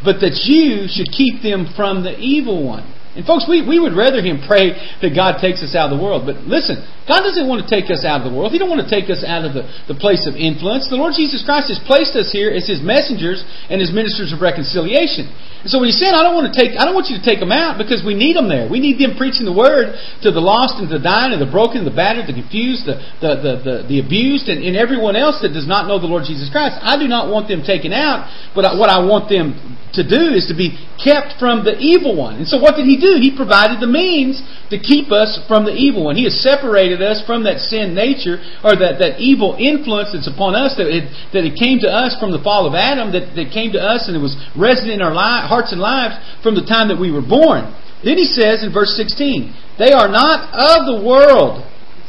but 0.00 0.24
that 0.24 0.48
you 0.48 0.88
should 0.88 1.12
keep 1.12 1.44
them 1.44 1.68
from 1.76 2.00
the 2.00 2.16
evil 2.16 2.64
one. 2.64 2.88
And 3.16 3.26
folks, 3.26 3.46
we, 3.48 3.66
we 3.66 3.80
would 3.80 3.94
rather 3.94 4.22
him 4.22 4.42
pray 4.46 4.70
that 5.02 5.14
God 5.14 5.40
takes 5.40 5.62
us 5.62 5.74
out 5.74 5.90
of 5.90 5.98
the 5.98 6.02
world. 6.02 6.26
But 6.26 6.46
listen, 6.46 6.86
God 7.10 7.26
doesn't 7.26 7.50
want 7.50 7.66
to 7.66 7.68
take 7.68 7.90
us 7.90 8.06
out 8.06 8.22
of 8.22 8.30
the 8.30 8.34
world. 8.34 8.54
He 8.54 8.62
don't 8.62 8.70
want 8.70 8.86
to 8.86 8.92
take 8.92 9.10
us 9.10 9.26
out 9.26 9.42
of 9.42 9.50
the, 9.50 9.66
the 9.90 9.98
place 9.98 10.30
of 10.30 10.38
influence. 10.38 10.86
The 10.86 10.94
Lord 10.94 11.18
Jesus 11.18 11.42
Christ 11.42 11.66
has 11.66 11.82
placed 11.82 12.14
us 12.14 12.30
here 12.30 12.54
as 12.54 12.70
his 12.70 12.78
messengers 12.78 13.42
and 13.66 13.82
his 13.82 13.90
ministers 13.90 14.30
of 14.30 14.38
reconciliation. 14.38 15.26
And 15.26 15.68
so 15.68 15.82
when 15.82 15.90
he 15.90 15.96
said, 15.98 16.14
I 16.14 16.22
don't 16.22 16.38
want 16.38 16.48
to 16.48 16.56
take 16.56 16.78
I 16.78 16.86
don't 16.86 16.94
want 16.94 17.10
you 17.10 17.18
to 17.18 17.26
take 17.26 17.42
them 17.42 17.50
out 17.50 17.82
because 17.82 18.06
we 18.06 18.14
need 18.14 18.38
them 18.38 18.46
there. 18.46 18.70
We 18.70 18.78
need 18.78 19.02
them 19.02 19.18
preaching 19.18 19.42
the 19.42 19.52
word 19.52 19.92
to 20.22 20.30
the 20.30 20.40
lost 20.40 20.78
and 20.78 20.86
the 20.86 21.02
dying 21.02 21.34
and 21.34 21.42
the 21.42 21.50
broken, 21.50 21.82
and 21.82 21.88
the 21.90 21.92
battered, 21.92 22.30
the 22.30 22.38
confused, 22.38 22.86
the 22.86 23.02
the, 23.18 23.30
the, 23.42 23.52
the, 23.60 23.74
the 23.90 23.98
abused, 23.98 24.46
and, 24.46 24.62
and 24.62 24.78
everyone 24.78 25.18
else 25.18 25.42
that 25.42 25.50
does 25.50 25.66
not 25.66 25.90
know 25.90 25.98
the 25.98 26.08
Lord 26.08 26.24
Jesus 26.24 26.46
Christ. 26.48 26.78
I 26.78 26.94
do 26.94 27.10
not 27.10 27.26
want 27.26 27.50
them 27.50 27.66
taken 27.66 27.90
out, 27.90 28.30
but 28.54 28.78
what 28.78 28.88
I 28.88 29.02
want 29.02 29.26
them 29.26 29.58
to 29.94 30.06
do 30.06 30.30
is 30.30 30.46
to 30.46 30.54
be 30.54 30.78
kept 31.02 31.34
from 31.42 31.66
the 31.66 31.74
evil 31.82 32.14
one. 32.14 32.38
And 32.38 32.46
so 32.46 32.62
what 32.62 32.78
did 32.78 32.86
he 32.86 32.94
do? 32.94 33.18
He 33.18 33.34
provided 33.34 33.82
the 33.82 33.90
means 33.90 34.38
to 34.70 34.78
keep 34.78 35.10
us 35.10 35.40
from 35.50 35.66
the 35.66 35.74
evil 35.74 36.06
one. 36.06 36.14
He 36.14 36.24
has 36.24 36.38
separated 36.38 36.99
us 37.00 37.24
from 37.24 37.44
that 37.44 37.58
sin 37.58 37.96
nature 37.96 38.38
or 38.62 38.76
that, 38.76 39.00
that 39.00 39.18
evil 39.18 39.56
influence 39.58 40.12
that's 40.12 40.28
upon 40.28 40.54
us 40.54 40.76
that 40.76 40.86
it, 40.86 41.08
that 41.32 41.42
it 41.42 41.56
came 41.56 41.80
to 41.84 41.90
us 41.90 42.14
from 42.20 42.30
the 42.30 42.40
fall 42.40 42.68
of 42.68 42.76
Adam, 42.76 43.10
that, 43.12 43.34
that 43.34 43.50
came 43.50 43.72
to 43.72 43.80
us 43.80 44.06
and 44.06 44.16
it 44.16 44.22
was 44.22 44.36
resident 44.54 45.00
in 45.00 45.02
our 45.02 45.12
li- 45.14 45.44
hearts 45.48 45.72
and 45.72 45.80
lives 45.80 46.16
from 46.44 46.54
the 46.54 46.64
time 46.64 46.88
that 46.88 46.98
we 46.98 47.10
were 47.10 47.24
born. 47.24 47.68
Then 48.04 48.16
he 48.16 48.28
says 48.28 48.64
in 48.64 48.72
verse 48.72 48.96
16, 48.96 49.52
They 49.76 49.92
are 49.92 50.08
not 50.08 50.52
of 50.52 50.88
the 50.88 50.98
world, 51.04 51.64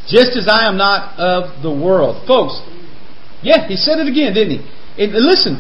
just 0.08 0.40
as 0.40 0.48
I 0.48 0.68
am 0.68 0.80
not 0.80 1.20
of 1.20 1.64
the 1.64 1.72
world. 1.72 2.24
Folks, 2.28 2.60
yeah, 3.44 3.68
he 3.68 3.76
said 3.76 4.00
it 4.00 4.08
again, 4.08 4.34
didn't 4.34 4.60
he? 4.60 4.62
And 5.02 5.12
listen, 5.18 5.60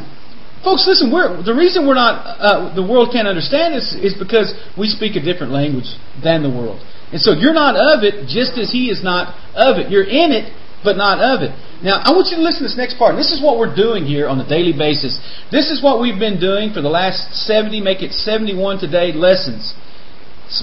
Folks, 0.63 0.85
listen, 0.85 1.09
the 1.09 1.55
reason 1.57 1.87
we're 1.87 1.97
not, 1.97 2.21
uh, 2.37 2.75
the 2.75 2.85
world 2.85 3.09
can't 3.11 3.27
understand 3.27 3.73
us 3.73 3.97
is 3.97 4.13
because 4.13 4.53
we 4.77 4.85
speak 4.85 5.17
a 5.17 5.21
different 5.21 5.51
language 5.51 5.89
than 6.21 6.45
the 6.45 6.53
world. 6.53 6.77
And 7.11 7.19
so 7.19 7.31
you're 7.35 7.53
not 7.53 7.75
of 7.75 8.03
it 8.03 8.27
just 8.27 8.57
as 8.57 8.71
he 8.71 8.87
is 8.87 9.03
not 9.03 9.35
of 9.53 9.77
it. 9.77 9.91
You're 9.91 10.07
in 10.07 10.31
it, 10.31 10.51
but 10.83 10.95
not 10.95 11.19
of 11.19 11.43
it. 11.43 11.51
Now, 11.83 11.99
I 11.99 12.13
want 12.13 12.29
you 12.31 12.37
to 12.37 12.43
listen 12.43 12.63
to 12.63 12.69
this 12.69 12.77
next 12.77 12.97
part. 12.97 13.17
This 13.17 13.31
is 13.31 13.41
what 13.43 13.57
we're 13.57 13.75
doing 13.75 14.05
here 14.05 14.29
on 14.29 14.39
a 14.39 14.47
daily 14.47 14.71
basis. 14.71 15.17
This 15.51 15.69
is 15.69 15.83
what 15.83 15.99
we've 15.99 16.19
been 16.19 16.39
doing 16.39 16.73
for 16.73 16.81
the 16.81 16.93
last 16.93 17.33
70, 17.45 17.81
make 17.81 18.01
it 18.01 18.13
71 18.13 18.79
today 18.79 19.11
lessons. 19.11 19.73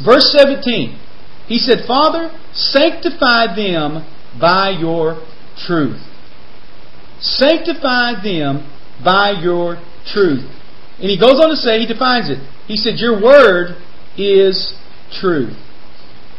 Verse 0.05 0.31
17. 0.33 0.97
He 1.47 1.59
said, 1.59 1.85
Father, 1.87 2.31
sanctify 2.53 3.57
them 3.57 4.07
by 4.41 4.77
your 4.79 5.21
truth. 5.67 6.01
Sanctify 7.21 8.23
them 8.23 8.69
by 9.03 9.35
your 9.43 9.81
truth. 10.07 10.47
And 11.01 11.11
he 11.11 11.19
goes 11.19 11.41
on 11.43 11.51
to 11.51 11.57
say, 11.57 11.81
he 11.81 11.87
defines 11.87 12.31
it. 12.31 12.39
He 12.67 12.77
said, 12.77 12.95
Your 12.99 13.21
word 13.23 13.77
is 14.17 14.77
truth. 15.21 15.57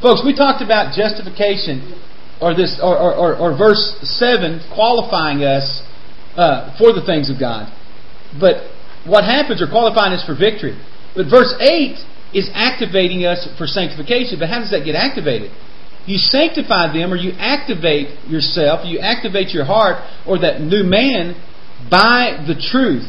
Folks, 0.02 0.24
we 0.24 0.32
talked 0.32 0.64
about 0.64 0.95
justification, 0.95 2.00
or 2.39 2.56
this, 2.56 2.80
or, 2.82 2.95
or, 2.95 3.36
or 3.36 3.58
verse 3.58 4.00
seven 4.02 4.64
qualifying 4.74 5.43
us 5.43 5.84
uh, 6.39 6.72
for 6.80 6.95
the 6.95 7.04
things 7.06 7.28
of 7.30 7.36
God. 7.36 7.68
But 8.39 8.64
what 9.04 9.28
happens, 9.28 9.62
or 9.62 9.68
qualifying 9.68 10.14
us 10.14 10.24
for 10.24 10.39
victory. 10.39 10.80
But 11.16 11.28
verse 11.28 11.52
eight 11.60 12.00
is 12.32 12.50
activating 12.54 13.26
us 13.26 13.43
for 13.58 13.68
sanctification. 13.68 14.39
But 14.39 14.47
how 14.47 14.60
does 14.64 14.72
that 14.72 14.88
get 14.88 14.95
activated? 14.95 15.52
You 16.08 16.18
sanctify 16.18 16.95
them, 16.95 17.12
or 17.12 17.18
you 17.18 17.36
activate 17.36 18.24
yourself, 18.30 18.88
you 18.88 19.00
activate 19.00 19.50
your 19.50 19.66
heart, 19.66 20.00
or 20.26 20.39
that 20.39 20.62
new 20.62 20.88
man 20.88 21.36
by 21.91 22.39
the 22.47 22.56
truth. 22.56 23.06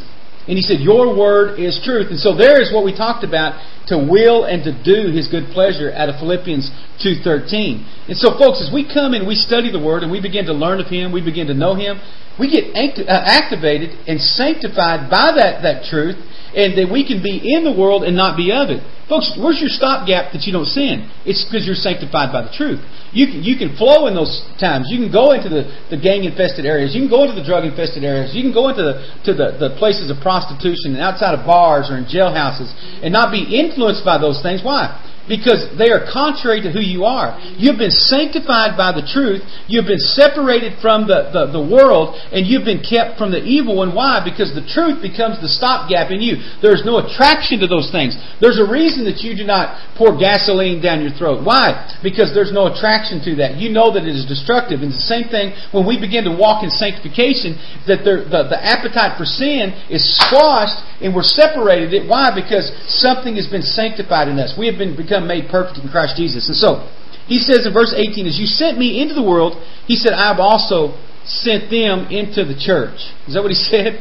And 0.48 0.58
he 0.58 0.62
said, 0.62 0.80
Your 0.80 1.16
word 1.16 1.60
is 1.60 1.78
truth. 1.84 2.10
And 2.10 2.18
so 2.18 2.34
there 2.34 2.60
is 2.60 2.74
what 2.74 2.84
we 2.84 2.90
talked 2.90 3.22
about 3.22 3.54
to 3.90 3.98
will 3.98 4.46
and 4.46 4.62
to 4.64 4.72
do 4.72 5.10
his 5.10 5.28
good 5.28 5.50
pleasure 5.52 5.92
out 5.92 6.08
of 6.08 6.16
Philippians 6.22 6.70
2.13. 7.02 8.08
And 8.08 8.16
so 8.16 8.38
folks, 8.38 8.62
as 8.62 8.70
we 8.72 8.86
come 8.86 9.12
and 9.12 9.26
we 9.26 9.34
study 9.34 9.70
the 9.70 9.82
word 9.82 10.02
and 10.02 10.10
we 10.10 10.22
begin 10.22 10.46
to 10.46 10.54
learn 10.54 10.80
of 10.80 10.86
him, 10.86 11.12
we 11.12 11.20
begin 11.20 11.46
to 11.50 11.54
know 11.54 11.74
him, 11.74 12.00
we 12.38 12.48
get 12.48 12.72
uh, 12.72 13.10
activated 13.10 13.90
and 14.06 14.20
sanctified 14.20 15.10
by 15.10 15.34
that, 15.36 15.62
that 15.62 15.84
truth 15.90 16.16
and 16.54 16.74
that 16.74 16.90
we 16.90 17.06
can 17.06 17.22
be 17.22 17.38
in 17.38 17.62
the 17.62 17.70
world 17.70 18.02
and 18.02 18.16
not 18.16 18.34
be 18.34 18.50
of 18.50 18.70
it. 18.70 18.82
Folks, 19.06 19.34
where's 19.38 19.58
your 19.58 19.70
stopgap 19.70 20.30
that 20.34 20.46
you 20.46 20.54
don't 20.54 20.70
sin? 20.70 21.10
It's 21.26 21.42
because 21.46 21.66
you're 21.66 21.78
sanctified 21.78 22.30
by 22.30 22.46
the 22.46 22.52
truth. 22.54 22.78
You 23.10 23.26
can, 23.26 23.42
you 23.42 23.58
can 23.58 23.74
flow 23.74 24.06
in 24.06 24.14
those 24.14 24.30
times. 24.62 24.86
You 24.86 25.02
can 25.02 25.10
go 25.10 25.34
into 25.34 25.50
the, 25.50 25.66
the 25.90 25.98
gang 25.98 26.22
infested 26.22 26.62
areas. 26.62 26.94
You 26.94 27.02
can 27.02 27.10
go 27.10 27.26
into 27.26 27.34
the 27.34 27.42
drug 27.42 27.66
infested 27.66 28.06
areas. 28.06 28.34
You 28.34 28.46
can 28.46 28.54
go 28.54 28.70
into 28.70 28.86
the, 28.86 28.94
to 29.26 29.32
the, 29.34 29.58
the 29.58 29.70
places 29.82 30.14
of 30.14 30.22
prostitution 30.22 30.94
and 30.94 31.02
outside 31.02 31.34
of 31.34 31.42
bars 31.42 31.90
or 31.90 31.98
in 31.98 32.06
jailhouses 32.06 32.70
and 33.02 33.10
not 33.10 33.34
be 33.34 33.42
influenced 33.42 33.79
by 34.04 34.18
those 34.18 34.42
things. 34.42 34.62
Why? 34.62 34.96
Because 35.28 35.68
they 35.76 35.90
are 35.90 36.06
contrary 36.08 36.62
to 36.62 36.70
who 36.70 36.80
you 36.80 37.04
are. 37.04 37.36
You've 37.56 37.78
been 37.78 37.92
sanctified 37.92 38.76
by 38.76 38.92
the 38.92 39.04
truth. 39.04 39.44
You've 39.68 39.88
been 39.88 40.00
separated 40.00 40.80
from 40.80 41.06
the, 41.06 41.28
the, 41.32 41.52
the, 41.52 41.64
world, 41.64 42.16
and 42.32 42.46
you've 42.46 42.64
been 42.64 42.82
kept 42.82 43.18
from 43.18 43.30
the 43.30 43.42
evil 43.42 43.76
one. 43.76 43.94
Why? 43.94 44.24
Because 44.24 44.54
the 44.56 44.64
truth 44.64 45.02
becomes 45.02 45.42
the 45.42 45.50
stopgap 45.50 46.10
in 46.10 46.22
you. 46.22 46.40
There's 46.62 46.82
no 46.86 46.98
attraction 47.02 47.60
to 47.60 47.68
those 47.68 47.92
things. 47.92 48.16
There's 48.40 48.58
a 48.58 48.66
reason 48.66 49.04
that 49.06 49.20
you 49.20 49.36
do 49.36 49.44
not 49.44 49.76
pour 49.98 50.16
gasoline 50.16 50.80
down 50.80 51.02
your 51.04 51.12
throat. 51.12 51.44
Why? 51.44 51.76
Because 52.02 52.32
there's 52.32 52.52
no 52.52 52.72
attraction 52.72 53.20
to 53.28 53.44
that. 53.44 53.60
You 53.60 53.70
know 53.70 53.92
that 53.94 54.06
it 54.06 54.14
is 54.14 54.24
destructive. 54.26 54.80
And 54.80 54.90
the 54.90 55.06
same 55.06 55.28
thing 55.28 55.52
when 55.70 55.86
we 55.86 56.00
begin 56.00 56.24
to 56.24 56.34
walk 56.34 56.64
in 56.64 56.70
sanctification, 56.70 57.58
that 57.86 58.02
the, 58.02 58.24
the, 58.26 58.56
the 58.56 58.60
appetite 58.60 59.18
for 59.18 59.26
sin 59.28 59.74
is 59.92 60.02
squashed 60.26 60.80
and 61.00 61.14
we're 61.14 61.26
separated. 61.26 62.08
Why? 62.08 62.32
Because 62.32 62.72
something 62.88 63.36
has 63.36 63.48
been 63.48 63.64
sanctified 63.64 64.28
in 64.28 64.38
us. 64.38 64.54
We 64.56 64.66
have 64.68 64.76
been 64.76 64.96
become 64.96 65.19
become 65.20 65.28
made 65.28 65.50
perfect 65.50 65.84
in 65.84 65.88
Christ 65.90 66.16
Jesus. 66.16 66.48
And 66.48 66.56
so, 66.56 66.88
he 67.28 67.38
says 67.38 67.66
in 67.66 67.72
verse 67.72 67.94
18, 67.94 68.26
As 68.26 68.38
you 68.38 68.46
sent 68.46 68.78
me 68.78 69.00
into 69.00 69.14
the 69.14 69.22
world, 69.22 69.60
he 69.86 69.96
said, 69.96 70.12
I 70.12 70.32
have 70.32 70.40
also 70.40 70.96
sent 71.24 71.70
them 71.70 72.08
into 72.10 72.44
the 72.44 72.56
church. 72.58 72.98
Is 73.28 73.34
that 73.34 73.42
what 73.42 73.52
he 73.52 73.60
said? 73.70 74.00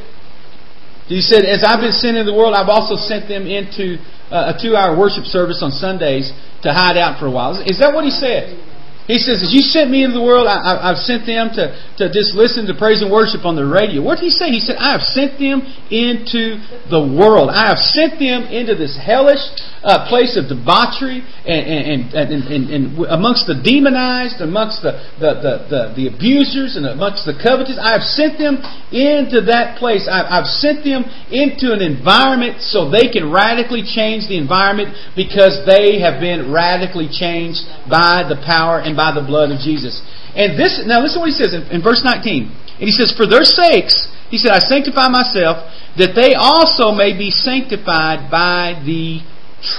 He 1.07 1.21
said, 1.21 1.45
As 1.45 1.63
I've 1.65 1.81
been 1.81 1.93
sent 1.93 2.17
into 2.17 2.31
the 2.31 2.37
world, 2.37 2.55
I've 2.55 2.69
also 2.69 2.95
sent 2.95 3.27
them 3.27 3.45
into 3.45 3.99
uh, 4.31 4.53
a 4.53 4.55
two 4.57 4.75
hour 4.75 4.97
worship 4.97 5.25
service 5.25 5.61
on 5.61 5.71
Sundays 5.71 6.31
to 6.63 6.73
hide 6.73 6.97
out 6.97 7.19
for 7.19 7.27
a 7.27 7.31
while. 7.31 7.57
Is 7.65 7.79
that 7.79 7.93
what 7.93 8.05
he 8.05 8.11
said? 8.11 8.57
He 9.09 9.17
says, 9.17 9.41
As 9.41 9.49
you 9.49 9.65
sent 9.65 9.89
me 9.89 10.05
into 10.05 10.21
the 10.21 10.23
world, 10.23 10.45
I, 10.45 10.93
have 10.93 11.01
sent 11.01 11.25
them 11.25 11.49
to, 11.57 11.73
to 11.97 12.13
just 12.13 12.37
listen 12.37 12.69
to 12.69 12.77
praise 12.77 13.01
and 13.01 13.09
worship 13.09 13.41
on 13.41 13.57
the 13.57 13.65
radio. 13.65 14.05
What 14.05 14.21
did 14.21 14.29
he 14.29 14.35
say? 14.37 14.53
He 14.53 14.61
said, 14.61 14.77
I 14.77 14.93
have 14.93 15.01
sent 15.01 15.41
them 15.41 15.65
into 15.89 16.61
the 16.93 17.01
world. 17.01 17.49
I 17.49 17.73
have 17.73 17.81
sent 17.81 18.21
them 18.21 18.45
into 18.53 18.77
this 18.77 18.93
hellish 18.93 19.41
uh, 19.81 20.05
place 20.13 20.37
of 20.37 20.45
debauchery 20.45 21.25
and, 21.41 22.13
and, 22.13 22.13
and, 22.13 22.29
and, 22.53 22.63
and 22.69 22.83
amongst 23.09 23.49
the 23.49 23.57
demonized, 23.57 24.45
amongst 24.45 24.85
the, 24.85 24.93
the, 25.17 25.31
the, 25.41 25.53
the, 25.65 25.81
the 25.97 26.05
abusers, 26.05 26.77
and 26.77 26.85
amongst 26.85 27.25
the 27.25 27.33
covetous. 27.33 27.81
I 27.81 27.97
have 27.97 28.05
sent 28.05 28.37
them 28.37 28.61
into 28.93 29.41
that 29.49 29.81
place. 29.81 30.05
I've, 30.05 30.29
I've 30.29 30.51
sent 30.61 30.85
them 30.85 31.01
into 31.33 31.73
an 31.73 31.81
environment 31.81 32.61
so 32.61 32.93
they 32.93 33.09
can 33.09 33.33
radically 33.33 33.81
change 33.81 34.29
the 34.29 34.37
environment 34.37 34.93
because 35.17 35.65
they 35.65 35.97
have 35.97 36.21
been 36.21 36.53
radically 36.53 37.09
changed 37.09 37.65
by 37.89 38.21
the 38.21 38.37
power 38.45 38.77
and 38.77 38.98
by 38.99 39.15
the 39.15 39.23
blood 39.23 39.55
of 39.55 39.63
Jesus. 39.63 40.03
And 40.35 40.59
this, 40.59 40.83
now 40.83 40.99
listen 40.99 41.23
to 41.23 41.23
what 41.23 41.31
he 41.31 41.39
says 41.39 41.55
in, 41.55 41.63
in 41.71 41.79
verse 41.79 42.03
19. 42.03 42.19
And 42.51 42.83
he 42.83 42.91
says, 42.91 43.15
For 43.15 43.23
their 43.23 43.47
sakes, 43.47 44.11
he 44.27 44.35
said, 44.35 44.51
I 44.51 44.59
sanctify 44.59 45.07
myself, 45.07 45.63
that 45.95 46.19
they 46.19 46.35
also 46.35 46.91
may 46.91 47.15
be 47.15 47.31
sanctified 47.31 48.27
by 48.27 48.75
the 48.83 49.23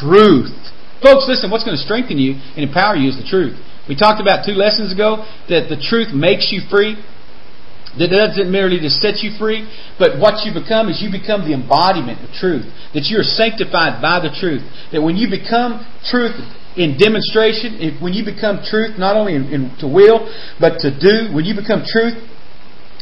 truth. 0.01 0.57
Folks, 1.05 1.29
listen, 1.29 1.53
what's 1.53 1.69
going 1.69 1.77
to 1.77 1.85
strengthen 1.85 2.17
you 2.17 2.41
and 2.57 2.65
empower 2.65 2.97
you 2.97 3.13
is 3.13 3.21
the 3.21 3.29
truth. 3.29 3.61
We 3.85 3.93
talked 3.93 4.25
about 4.25 4.49
two 4.49 4.57
lessons 4.57 4.89
ago 4.89 5.29
that 5.53 5.69
the 5.69 5.77
truth 5.77 6.17
makes 6.17 6.49
you 6.49 6.65
free. 6.73 6.97
That 7.99 8.15
it 8.15 8.17
doesn't 8.17 8.49
merely 8.49 8.79
just 8.79 9.03
set 9.03 9.19
you 9.19 9.35
free, 9.35 9.67
but 9.99 10.23
what 10.23 10.47
you 10.47 10.55
become 10.55 10.87
is 10.87 11.03
you 11.03 11.11
become 11.11 11.43
the 11.43 11.59
embodiment 11.59 12.23
of 12.23 12.31
truth. 12.31 12.63
That 12.95 13.11
you 13.11 13.19
are 13.19 13.27
sanctified 13.27 13.99
by 13.99 14.23
the 14.23 14.31
truth. 14.31 14.63
That 14.95 15.03
when 15.03 15.19
you 15.19 15.27
become 15.27 15.83
truth 16.07 16.39
in 16.77 16.99
demonstration, 16.99 17.99
when 18.01 18.13
you 18.13 18.25
become 18.25 18.63
truth 18.63 18.99
not 18.99 19.17
only 19.17 19.35
in, 19.35 19.45
in, 19.51 19.61
to 19.81 19.89
will, 19.89 20.31
but 20.61 20.79
to 20.87 20.91
do, 20.91 21.35
when 21.35 21.45
you 21.45 21.55
become 21.55 21.83
truth 21.83 22.15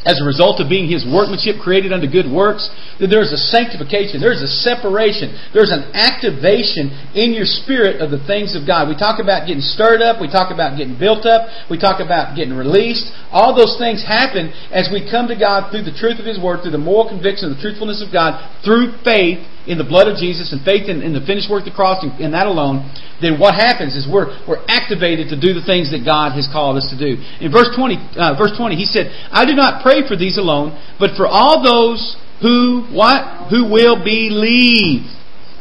as 0.07 0.23
a 0.23 0.25
result 0.25 0.63
of 0.63 0.71
being 0.71 0.87
his 0.87 1.03
workmanship 1.05 1.59
created 1.59 1.93
unto 1.93 2.07
good 2.07 2.31
works, 2.31 2.71
that 2.97 3.11
there's 3.11 3.35
a 3.35 3.41
sanctification, 3.51 4.23
there's 4.23 4.41
a 4.41 4.49
separation, 4.49 5.35
there's 5.53 5.75
an 5.75 5.91
activation 5.93 6.95
in 7.19 7.35
your 7.35 7.45
spirit 7.45 8.01
of 8.01 8.09
the 8.09 8.23
things 8.25 8.55
of 8.55 8.63
God. 8.65 8.87
We 8.89 8.97
talk 8.97 9.19
about 9.19 9.45
getting 9.45 9.61
stirred 9.61 10.01
up, 10.01 10.23
we 10.23 10.31
talk 10.31 10.55
about 10.55 10.79
getting 10.79 10.97
built 10.97 11.27
up, 11.27 11.51
we 11.69 11.77
talk 11.77 11.99
about 12.01 12.39
getting 12.39 12.55
released. 12.55 13.11
All 13.35 13.53
those 13.53 13.77
things 13.77 14.01
happen 14.01 14.55
as 14.71 14.89
we 14.89 15.05
come 15.05 15.29
to 15.29 15.37
God 15.37 15.69
through 15.69 15.85
the 15.85 15.95
truth 15.95 16.23
of 16.23 16.25
his 16.25 16.39
word, 16.39 16.63
through 16.63 16.79
the 16.79 16.81
moral 16.81 17.11
conviction 17.11 17.51
of 17.51 17.59
the 17.59 17.63
truthfulness 17.63 18.01
of 18.01 18.15
God, 18.15 18.39
through 18.65 18.97
faith 19.05 19.45
in 19.69 19.77
the 19.77 19.85
blood 19.85 20.09
of 20.09 20.17
Jesus 20.17 20.49
and 20.57 20.65
faith 20.65 20.89
in, 20.89 21.05
in 21.05 21.13
the 21.13 21.21
finished 21.21 21.53
work 21.53 21.69
of 21.69 21.71
the 21.71 21.77
cross 21.77 22.01
and, 22.01 22.17
and, 22.17 22.33
that 22.33 22.49
alone, 22.49 22.89
then 23.21 23.37
what 23.37 23.53
happens 23.53 23.93
is 23.93 24.09
we're, 24.09 24.33
we're 24.49 24.65
activated 24.65 25.29
to 25.29 25.37
do 25.37 25.53
the 25.53 25.61
things 25.61 25.93
that 25.93 26.09
God 26.09 26.33
has 26.33 26.49
called 26.49 26.81
us 26.81 26.89
to 26.89 26.97
do. 26.97 27.21
In 27.45 27.53
verse 27.53 27.69
20, 27.77 28.17
uh, 28.17 28.33
verse 28.41 28.57
20, 28.57 28.81
he 28.81 28.89
said, 28.89 29.13
I 29.29 29.45
do 29.45 29.53
not 29.53 29.85
pray 29.85 30.09
for 30.09 30.17
these 30.17 30.41
alone, 30.41 30.73
but 30.97 31.21
for 31.21 31.29
all 31.29 31.61
those 31.61 32.17
who, 32.41 32.89
what? 32.97 33.53
Who 33.53 33.69
will 33.69 34.01
believe 34.01 35.05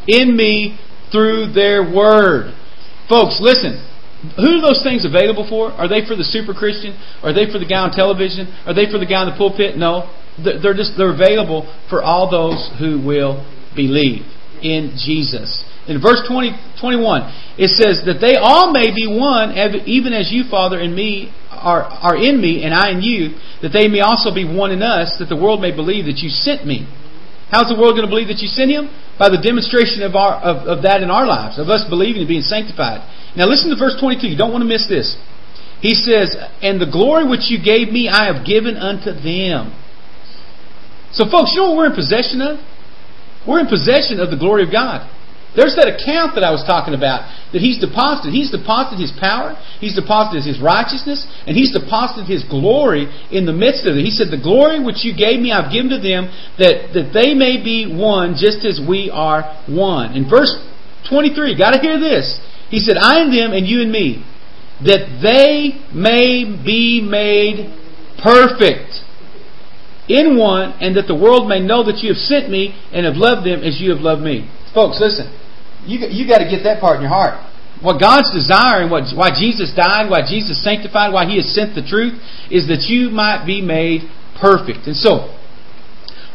in 0.07 0.31
me 0.31 0.79
through 1.11 1.51
their 1.51 1.83
word. 1.83 2.55
Folks, 3.09 3.43
listen. 3.43 3.83
Who 4.39 4.57
are 4.57 4.63
those 4.63 4.81
things 4.81 5.05
available 5.05 5.45
for? 5.45 5.69
Are 5.75 5.87
they 5.87 6.07
for 6.07 6.15
the 6.15 6.25
super 6.25 6.53
Christian? 6.53 6.97
Are 7.21 7.33
they 7.33 7.45
for 7.51 7.59
the 7.59 7.67
guy 7.67 7.83
on 7.85 7.91
television? 7.91 8.49
Are 8.65 8.73
they 8.73 8.89
for 8.89 8.97
the 8.97 9.05
guy 9.05 9.21
in 9.23 9.29
the 9.29 9.37
pulpit? 9.37 9.77
No. 9.77 10.09
They're 10.41 10.73
just, 10.73 10.97
they're 10.97 11.13
available 11.13 11.65
for 11.89 12.01
all 12.01 12.29
those 12.29 12.69
who 12.79 13.01
will 13.01 13.45
believe 13.77 14.25
in 14.65 14.97
Jesus. 14.97 15.63
In 15.87 16.01
verse 16.01 16.25
20, 16.27 16.51
21, 16.81 17.55
it 17.55 17.71
says 17.71 18.03
that 18.03 18.19
they 18.19 18.35
all 18.35 18.73
may 18.73 18.91
be 18.91 19.07
one, 19.07 19.55
even 19.87 20.11
as 20.11 20.33
you, 20.33 20.43
Father, 20.49 20.81
and 20.81 20.91
me 20.91 21.31
are, 21.49 21.85
are 21.87 22.17
in 22.17 22.41
me, 22.41 22.65
and 22.65 22.73
I 22.73 22.91
in 22.91 23.01
you, 23.01 23.39
that 23.61 23.71
they 23.71 23.87
may 23.87 24.01
also 24.01 24.33
be 24.33 24.43
one 24.43 24.75
in 24.75 24.83
us, 24.83 25.15
that 25.19 25.29
the 25.29 25.39
world 25.39 25.61
may 25.61 25.71
believe 25.71 26.05
that 26.11 26.19
you 26.19 26.27
sent 26.29 26.67
me. 26.67 26.83
How's 27.47 27.71
the 27.71 27.79
world 27.79 27.95
going 27.95 28.03
to 28.03 28.11
believe 28.11 28.27
that 28.27 28.43
you 28.43 28.51
sent 28.51 28.67
him? 28.67 28.91
By 29.15 29.31
the 29.31 29.39
demonstration 29.39 30.03
of, 30.03 30.13
our, 30.13 30.37
of, 30.43 30.67
of 30.67 30.83
that 30.83 31.01
in 31.01 31.09
our 31.09 31.25
lives, 31.25 31.57
of 31.57 31.71
us 31.71 31.87
believing 31.87 32.27
and 32.27 32.29
being 32.29 32.45
sanctified. 32.45 33.01
Now 33.33 33.47
listen 33.47 33.71
to 33.71 33.79
verse 33.79 33.95
22. 33.95 34.27
You 34.27 34.37
don't 34.37 34.51
want 34.51 34.61
to 34.61 34.69
miss 34.69 34.85
this. 34.85 35.15
He 35.79 35.95
says, 35.95 36.35
And 36.61 36.81
the 36.81 36.89
glory 36.89 37.25
which 37.25 37.49
you 37.49 37.57
gave 37.57 37.89
me, 37.89 38.09
I 38.11 38.27
have 38.27 38.45
given 38.45 38.75
unto 38.75 39.15
them. 39.15 39.73
So, 41.15 41.25
folks, 41.31 41.55
you 41.55 41.63
know 41.63 41.71
what 41.71 41.77
we're 41.77 41.89
in 41.89 41.97
possession 41.97 42.43
of? 42.43 42.59
We're 43.47 43.63
in 43.63 43.71
possession 43.71 44.19
of 44.19 44.29
the 44.29 44.37
glory 44.37 44.67
of 44.67 44.71
God. 44.71 45.07
There's 45.55 45.73
that 45.73 45.89
account 45.89 46.37
that 46.37 46.45
I 46.45 46.53
was 46.53 46.61
talking 46.67 46.93
about 46.93 47.25
that 47.49 47.65
He's 47.65 47.81
deposited. 47.81 48.29
He's 48.29 48.53
deposited 48.53 49.01
His 49.01 49.09
power, 49.17 49.57
He's 49.81 49.97
deposited 49.97 50.45
His 50.45 50.61
righteousness, 50.61 51.25
and 51.49 51.57
He's 51.57 51.73
deposited 51.73 52.29
His 52.29 52.45
glory 52.45 53.09
in 53.33 53.49
the 53.49 53.57
midst 53.57 53.89
of 53.89 53.97
it. 53.97 54.05
He 54.05 54.13
said, 54.13 54.29
The 54.29 54.37
glory 54.37 54.77
which 54.77 55.01
you 55.01 55.17
gave 55.17 55.41
me, 55.41 55.49
I've 55.49 55.73
given 55.73 55.89
to 55.95 56.01
them, 56.03 56.29
that, 56.61 56.93
that 56.93 57.09
they 57.09 57.33
may 57.33 57.57
be 57.57 57.89
one 57.89 58.37
just 58.37 58.67
as 58.67 58.77
we 58.77 59.09
are 59.09 59.49
one. 59.65 60.13
In 60.13 60.29
verse 60.29 60.53
23, 61.09 61.57
got 61.57 61.73
to 61.73 61.81
hear 61.81 61.97
this. 61.97 62.37
He 62.69 62.77
said, 62.77 62.99
I 62.99 63.25
and 63.25 63.33
them 63.33 63.55
and 63.55 63.65
you 63.65 63.81
and 63.81 63.89
me, 63.89 64.21
that 64.85 65.09
they 65.23 65.81
may 65.89 66.45
be 66.45 67.01
made 67.01 67.73
perfect 68.21 69.06
in 70.07 70.39
one, 70.39 70.73
and 70.79 70.95
that 70.95 71.07
the 71.07 71.15
world 71.15 71.47
may 71.47 71.59
know 71.59 71.83
that 71.83 71.99
you 71.99 72.09
have 72.09 72.21
sent 72.21 72.49
me 72.49 72.75
and 72.91 73.05
have 73.05 73.19
loved 73.19 73.45
them 73.45 73.63
as 73.63 73.79
you 73.79 73.91
have 73.91 73.99
loved 73.99 74.23
me. 74.23 74.47
Folks, 74.73 74.99
listen. 74.99 75.27
You, 75.85 75.99
you 76.07 76.27
got 76.27 76.39
to 76.39 76.49
get 76.49 76.63
that 76.63 76.79
part 76.79 76.97
in 76.97 77.01
your 77.03 77.11
heart. 77.11 77.39
What 77.81 78.01
God's 78.01 78.33
desire 78.33 78.81
and 78.81 78.89
what, 78.89 79.05
why 79.13 79.29
Jesus 79.29 79.71
died, 79.75 80.09
why 80.09 80.25
Jesus 80.25 80.63
sanctified, 80.63 81.13
why 81.13 81.25
He 81.29 81.37
has 81.37 81.53
sent 81.53 81.75
the 81.75 81.85
truth, 81.85 82.17
is 82.49 82.67
that 82.67 82.89
you 82.89 83.11
might 83.11 83.45
be 83.45 83.61
made 83.61 84.09
perfect. 84.39 84.87
And 84.87 84.95
so, 84.95 85.37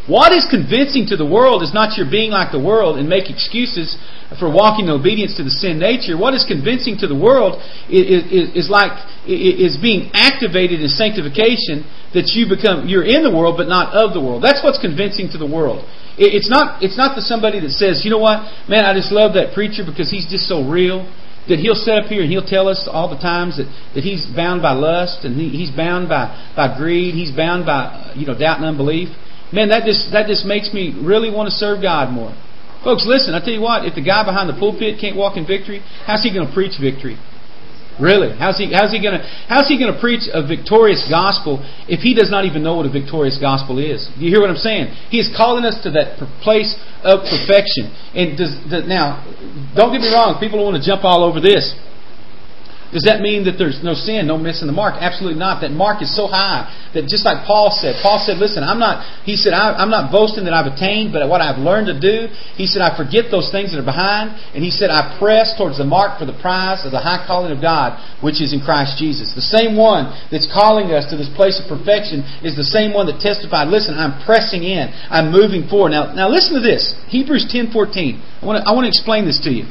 what 0.06 0.32
is 0.32 0.46
convincing 0.50 1.06
to 1.08 1.16
the 1.16 1.26
world 1.26 1.62
is 1.62 1.74
not 1.74 1.96
your 1.96 2.10
being 2.10 2.30
like 2.30 2.50
the 2.50 2.62
world 2.62 2.98
and 2.98 3.08
make 3.08 3.30
excuses 3.30 3.98
for 4.38 4.50
walking 4.50 4.86
in 4.86 4.92
obedience 4.92 5.36
to 5.36 5.44
the 5.44 5.50
sin 5.50 5.78
nature. 5.78 6.16
What 6.16 6.34
is 6.34 6.44
convincing 6.46 6.98
to 7.00 7.06
the 7.06 7.16
world 7.16 7.60
is, 7.88 8.24
is, 8.30 8.66
is 8.66 8.68
like 8.70 8.92
is 9.26 9.78
being 9.78 10.10
activated 10.14 10.80
in 10.80 10.88
sanctification 10.88 11.86
that 12.14 12.34
you 12.34 12.48
become 12.48 12.88
you're 12.88 13.06
in 13.06 13.22
the 13.22 13.30
world 13.30 13.56
but 13.56 13.68
not 13.68 13.94
of 13.94 14.12
the 14.12 14.20
world. 14.20 14.42
That's 14.42 14.62
what's 14.62 14.80
convincing 14.80 15.30
to 15.32 15.38
the 15.38 15.48
world. 15.48 15.84
It's 16.18 16.50
not 16.50 16.82
it's 16.82 16.96
not 16.96 17.16
the 17.16 17.22
somebody 17.22 17.60
that 17.60 17.72
says, 17.72 18.04
you 18.04 18.10
know 18.10 18.20
what, 18.20 18.44
man, 18.68 18.84
I 18.84 18.92
just 18.92 19.12
love 19.12 19.34
that 19.34 19.54
preacher 19.54 19.82
because 19.84 20.10
he's 20.10 20.28
just 20.28 20.48
so 20.48 20.62
real. 20.66 21.08
That 21.48 21.58
he'll 21.58 21.74
sit 21.74 21.98
up 21.98 22.06
here 22.06 22.22
and 22.22 22.30
he'll 22.30 22.46
tell 22.46 22.68
us 22.68 22.86
all 22.86 23.10
the 23.10 23.18
times 23.18 23.58
that, 23.58 23.66
that 23.98 24.04
he's 24.06 24.22
bound 24.30 24.62
by 24.62 24.78
lust 24.78 25.24
and 25.24 25.34
he, 25.34 25.50
he's 25.50 25.74
bound 25.74 26.08
by, 26.08 26.30
by 26.54 26.78
greed, 26.78 27.16
he's 27.16 27.34
bound 27.34 27.66
by 27.66 28.14
you 28.14 28.26
know 28.26 28.38
doubt 28.38 28.58
and 28.58 28.66
unbelief. 28.66 29.08
Man, 29.52 29.68
that 29.70 29.84
just 29.84 30.12
that 30.12 30.28
just 30.28 30.46
makes 30.46 30.72
me 30.72 30.94
really 31.02 31.34
want 31.34 31.48
to 31.48 31.54
serve 31.54 31.82
God 31.82 32.12
more. 32.14 32.30
Folks, 32.82 33.06
listen, 33.06 33.34
I 33.34 33.40
tell 33.40 33.54
you 33.54 33.62
what, 33.62 33.86
if 33.86 33.94
the 33.94 34.02
guy 34.02 34.26
behind 34.26 34.50
the 34.50 34.58
pulpit 34.58 34.98
can't 35.00 35.16
walk 35.16 35.36
in 35.36 35.46
victory, 35.46 35.82
how's 36.06 36.22
he 36.22 36.34
going 36.34 36.46
to 36.46 36.52
preach 36.52 36.78
victory? 36.82 37.16
Really? 38.00 38.32
How's 38.34 38.56
he, 38.56 38.72
how's 38.72 38.90
he 38.90 38.98
going 39.04 39.20
to 39.20 39.22
how's 39.52 39.68
he 39.68 39.76
going 39.76 39.92
to 39.92 40.00
preach 40.00 40.24
a 40.32 40.40
victorious 40.40 41.04
gospel 41.12 41.60
if 41.86 42.00
he 42.00 42.16
does 42.16 42.32
not 42.32 42.48
even 42.48 42.64
know 42.64 42.80
what 42.80 42.86
a 42.86 42.90
victorious 42.90 43.36
gospel 43.36 43.76
is? 43.76 44.08
Do 44.16 44.24
you 44.24 44.32
hear 44.32 44.40
what 44.40 44.48
I'm 44.48 44.56
saying? 44.56 44.90
He 45.12 45.20
is 45.20 45.28
calling 45.36 45.68
us 45.68 45.76
to 45.84 45.92
that 45.92 46.16
place 46.40 46.72
of 47.04 47.20
perfection. 47.28 47.92
And 48.16 48.34
does, 48.34 48.56
now, 48.88 49.20
don't 49.76 49.92
get 49.92 50.00
me 50.00 50.08
wrong. 50.08 50.40
People 50.40 50.64
want 50.64 50.80
to 50.80 50.84
jump 50.84 51.04
all 51.04 51.20
over 51.20 51.36
this. 51.38 51.76
Does 52.92 53.08
that 53.08 53.24
mean 53.24 53.48
that 53.48 53.56
there's 53.56 53.80
no 53.80 53.96
sin, 53.96 54.28
no 54.28 54.36
missing 54.36 54.68
the 54.68 54.76
mark? 54.76 55.00
Absolutely 55.00 55.40
not. 55.40 55.64
That 55.64 55.72
mark 55.72 56.04
is 56.04 56.12
so 56.12 56.28
high 56.28 56.68
that 56.92 57.08
just 57.08 57.24
like 57.24 57.48
Paul 57.48 57.72
said, 57.72 57.96
Paul 58.04 58.20
said, 58.20 58.36
listen, 58.36 58.60
I'm 58.60 58.76
not, 58.76 59.24
he 59.24 59.32
said, 59.32 59.56
I'm 59.56 59.88
not 59.88 60.12
boasting 60.12 60.44
that 60.44 60.52
I've 60.52 60.68
attained, 60.68 61.08
but 61.08 61.24
what 61.24 61.40
I've 61.40 61.56
learned 61.56 61.88
to 61.88 61.96
do, 61.96 62.28
he 62.60 62.68
said, 62.68 62.84
I 62.84 62.92
forget 62.92 63.32
those 63.32 63.48
things 63.48 63.72
that 63.72 63.80
are 63.80 63.88
behind, 63.88 64.36
and 64.52 64.60
he 64.60 64.68
said, 64.68 64.92
I 64.92 65.16
press 65.16 65.56
towards 65.56 65.80
the 65.80 65.88
mark 65.88 66.20
for 66.20 66.28
the 66.28 66.36
prize 66.36 66.84
of 66.84 66.92
the 66.92 67.00
high 67.00 67.24
calling 67.24 67.48
of 67.48 67.64
God, 67.64 67.96
which 68.20 68.44
is 68.44 68.52
in 68.52 68.60
Christ 68.60 69.00
Jesus. 69.00 69.32
The 69.32 69.40
same 69.40 69.72
one 69.72 70.12
that's 70.28 70.44
calling 70.52 70.92
us 70.92 71.08
to 71.08 71.16
this 71.16 71.32
place 71.32 71.56
of 71.56 71.72
perfection 71.72 72.20
is 72.44 72.60
the 72.60 72.68
same 72.68 72.92
one 72.92 73.08
that 73.08 73.24
testified, 73.24 73.72
listen, 73.72 73.96
I'm 73.96 74.20
pressing 74.28 74.68
in, 74.68 74.92
I'm 75.08 75.32
moving 75.32 75.64
forward. 75.64 75.96
Now, 75.96 76.12
now 76.12 76.28
listen 76.28 76.60
to 76.60 76.64
this. 76.64 76.92
Hebrews 77.08 77.48
10:14. 77.48 77.72
I 77.72 78.44
want 78.44 78.60
to, 78.60 78.68
I 78.68 78.76
want 78.76 78.84
to 78.84 78.92
explain 78.92 79.24
this 79.24 79.40
to 79.48 79.50
you. 79.50 79.64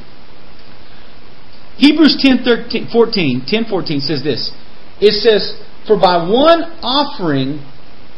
Hebrews 1.81 2.21
10, 2.21 2.45
13, 2.45 2.93
14, 2.93 3.41
10 3.41 3.65
14 3.65 3.99
says 4.01 4.21
this. 4.21 4.53
It 5.01 5.17
says, 5.17 5.57
For 5.89 5.97
by 5.97 6.21
one 6.29 6.77
offering 6.85 7.57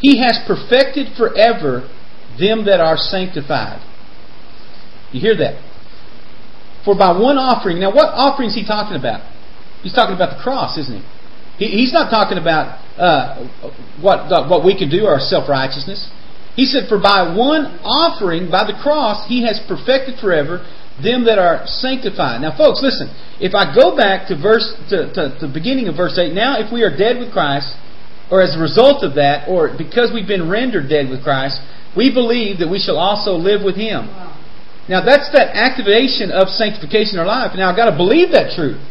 he 0.04 0.20
has 0.20 0.36
perfected 0.44 1.16
forever 1.16 1.88
them 2.36 2.68
that 2.68 2.84
are 2.84 3.00
sanctified. 3.00 3.80
You 5.16 5.22
hear 5.22 5.38
that? 5.40 5.64
For 6.84 6.92
by 6.92 7.16
one 7.16 7.40
offering. 7.40 7.80
Now, 7.80 7.96
what 7.96 8.12
offering 8.12 8.50
is 8.52 8.56
he 8.56 8.68
talking 8.68 9.00
about? 9.00 9.24
He's 9.80 9.96
talking 9.96 10.16
about 10.16 10.36
the 10.36 10.44
cross, 10.44 10.78
isn't 10.78 11.00
he? 11.00 11.64
he 11.64 11.88
he's 11.88 11.94
not 11.94 12.12
talking 12.12 12.38
about 12.38 12.84
uh, 13.00 13.48
what, 14.04 14.28
what 14.52 14.66
we 14.66 14.76
can 14.76 14.92
do, 14.92 15.06
our 15.08 15.24
self 15.24 15.48
righteousness. 15.48 16.12
He 16.60 16.66
said, 16.66 16.90
For 16.90 17.00
by 17.00 17.32
one 17.32 17.80
offering, 17.80 18.52
by 18.52 18.68
the 18.68 18.76
cross, 18.76 19.24
he 19.32 19.48
has 19.48 19.64
perfected 19.72 20.20
forever 20.20 20.68
them 21.02 21.26
that 21.26 21.40
are 21.40 21.66
sanctified. 21.66 22.42
Now, 22.42 22.54
folks, 22.56 22.84
listen. 22.84 23.10
If 23.42 23.56
I 23.58 23.74
go 23.74 23.98
back 23.98 24.28
to 24.30 24.38
verse 24.38 24.66
to, 24.94 25.10
to, 25.10 25.22
to, 25.40 25.48
the 25.48 25.54
beginning 25.54 25.88
of 25.90 25.98
verse 25.98 26.20
eight, 26.22 26.34
now 26.34 26.62
if 26.62 26.72
we 26.72 26.84
are 26.84 26.94
dead 26.94 27.18
with 27.18 27.34
Christ, 27.34 27.74
or 28.30 28.42
as 28.42 28.56
a 28.56 28.62
result 28.62 29.04
of 29.04 29.16
that, 29.16 29.50
or 29.50 29.74
because 29.74 30.14
we've 30.14 30.30
been 30.30 30.50
rendered 30.50 30.90
dead 30.90 31.10
with 31.10 31.24
Christ, 31.26 31.62
we 31.98 32.14
believe 32.14 32.60
that 32.60 32.70
we 32.70 32.78
shall 32.78 32.98
also 32.98 33.34
live 33.34 33.66
with 33.66 33.76
Him. 33.76 34.10
Now, 34.90 35.00
that's 35.00 35.32
that 35.32 35.56
activation 35.56 36.30
of 36.30 36.52
sanctification 36.52 37.16
in 37.16 37.20
our 37.24 37.30
life. 37.30 37.56
Now, 37.56 37.72
I've 37.72 37.80
got 37.80 37.90
to 37.90 37.96
believe 37.96 38.36
that 38.36 38.52
truth. 38.52 38.82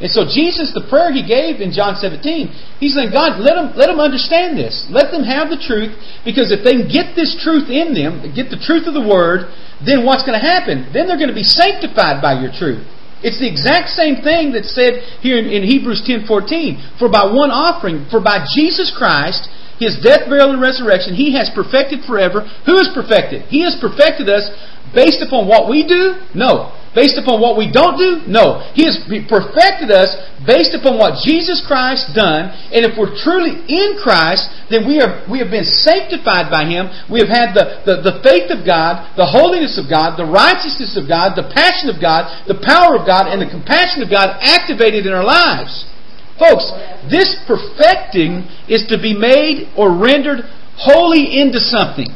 And 0.00 0.10
so 0.10 0.26
Jesus, 0.26 0.74
the 0.74 0.82
prayer 0.88 1.12
he 1.12 1.22
gave 1.22 1.62
in 1.62 1.70
John 1.70 1.94
17, 1.94 2.82
he's 2.82 2.96
saying, 2.96 3.14
God, 3.14 3.38
let 3.38 3.54
them, 3.54 3.70
let 3.78 3.86
them 3.86 4.00
understand 4.00 4.58
this. 4.58 4.88
Let 4.90 5.12
them 5.14 5.22
have 5.22 5.46
the 5.46 5.60
truth, 5.60 5.94
because 6.24 6.50
if 6.50 6.64
they 6.64 6.74
can 6.74 6.90
get 6.90 7.14
this 7.14 7.38
truth 7.38 7.70
in 7.70 7.94
them, 7.94 8.18
get 8.34 8.50
the 8.50 8.58
truth 8.58 8.90
of 8.90 8.98
the 8.98 9.04
Word, 9.04 9.46
then 9.86 10.06
what's 10.06 10.22
going 10.22 10.38
to 10.38 10.44
happen? 10.44 10.90
Then 10.92 11.06
they're 11.06 11.20
going 11.20 11.32
to 11.32 11.36
be 11.36 11.46
sanctified 11.46 12.22
by 12.22 12.38
your 12.40 12.52
truth. 12.52 12.86
It's 13.22 13.38
the 13.38 13.46
exact 13.46 13.94
same 13.94 14.18
thing 14.22 14.50
that's 14.50 14.74
said 14.74 14.98
here 15.22 15.38
in, 15.38 15.46
in 15.46 15.62
Hebrews 15.62 16.02
10:14. 16.02 16.98
For 16.98 17.08
by 17.08 17.24
one 17.30 17.54
offering, 17.54 18.06
for 18.10 18.18
by 18.18 18.42
Jesus 18.50 18.90
Christ, 18.90 19.46
his 19.78 19.98
death, 20.02 20.26
burial, 20.26 20.50
and 20.50 20.60
resurrection, 20.60 21.14
he 21.14 21.34
has 21.38 21.50
perfected 21.54 22.02
forever. 22.02 22.42
Who 22.66 22.78
has 22.78 22.90
perfected? 22.90 23.46
He 23.46 23.62
has 23.62 23.78
perfected 23.78 24.28
us 24.28 24.50
based 24.94 25.22
upon 25.22 25.46
what 25.46 25.70
we 25.70 25.86
do? 25.86 26.18
No. 26.34 26.74
Based 26.92 27.16
upon 27.16 27.40
what 27.40 27.56
we 27.56 27.72
don't 27.72 27.96
do? 27.96 28.24
No. 28.28 28.60
He 28.76 28.84
has 28.84 29.00
perfected 29.28 29.88
us 29.88 30.12
based 30.44 30.76
upon 30.76 31.00
what 31.00 31.20
Jesus 31.24 31.64
Christ 31.64 32.12
done. 32.12 32.52
And 32.72 32.84
if 32.84 32.96
we're 32.96 33.16
truly 33.16 33.64
in 33.68 33.96
Christ, 34.00 34.48
then 34.68 34.84
we 34.84 35.00
are 35.00 35.24
we 35.28 35.40
have 35.40 35.52
been 35.52 35.66
sanctified 35.66 36.52
by 36.52 36.68
Him. 36.68 36.92
We 37.08 37.20
have 37.24 37.32
had 37.32 37.56
the, 37.56 37.84
the, 37.84 37.94
the 38.04 38.16
faith 38.20 38.52
of 38.52 38.64
God, 38.64 39.12
the 39.16 39.28
holiness 39.28 39.80
of 39.80 39.88
God, 39.88 40.20
the 40.20 40.28
righteousness 40.28 40.96
of 41.00 41.08
God, 41.08 41.36
the 41.36 41.48
passion 41.48 41.88
of 41.88 42.00
God, 42.00 42.28
the 42.46 42.60
power 42.60 42.96
of 43.00 43.08
God, 43.08 43.28
and 43.28 43.40
the 43.40 43.48
compassion 43.48 44.04
of 44.04 44.12
God 44.12 44.38
activated 44.40 45.08
in 45.08 45.12
our 45.12 45.24
lives. 45.24 45.88
Folks, 46.40 46.72
this 47.08 47.36
perfecting 47.46 48.48
is 48.68 48.84
to 48.88 48.96
be 48.96 49.12
made 49.16 49.68
or 49.76 49.92
rendered 49.92 50.44
wholly 50.76 51.40
into 51.40 51.60
something. 51.60 52.08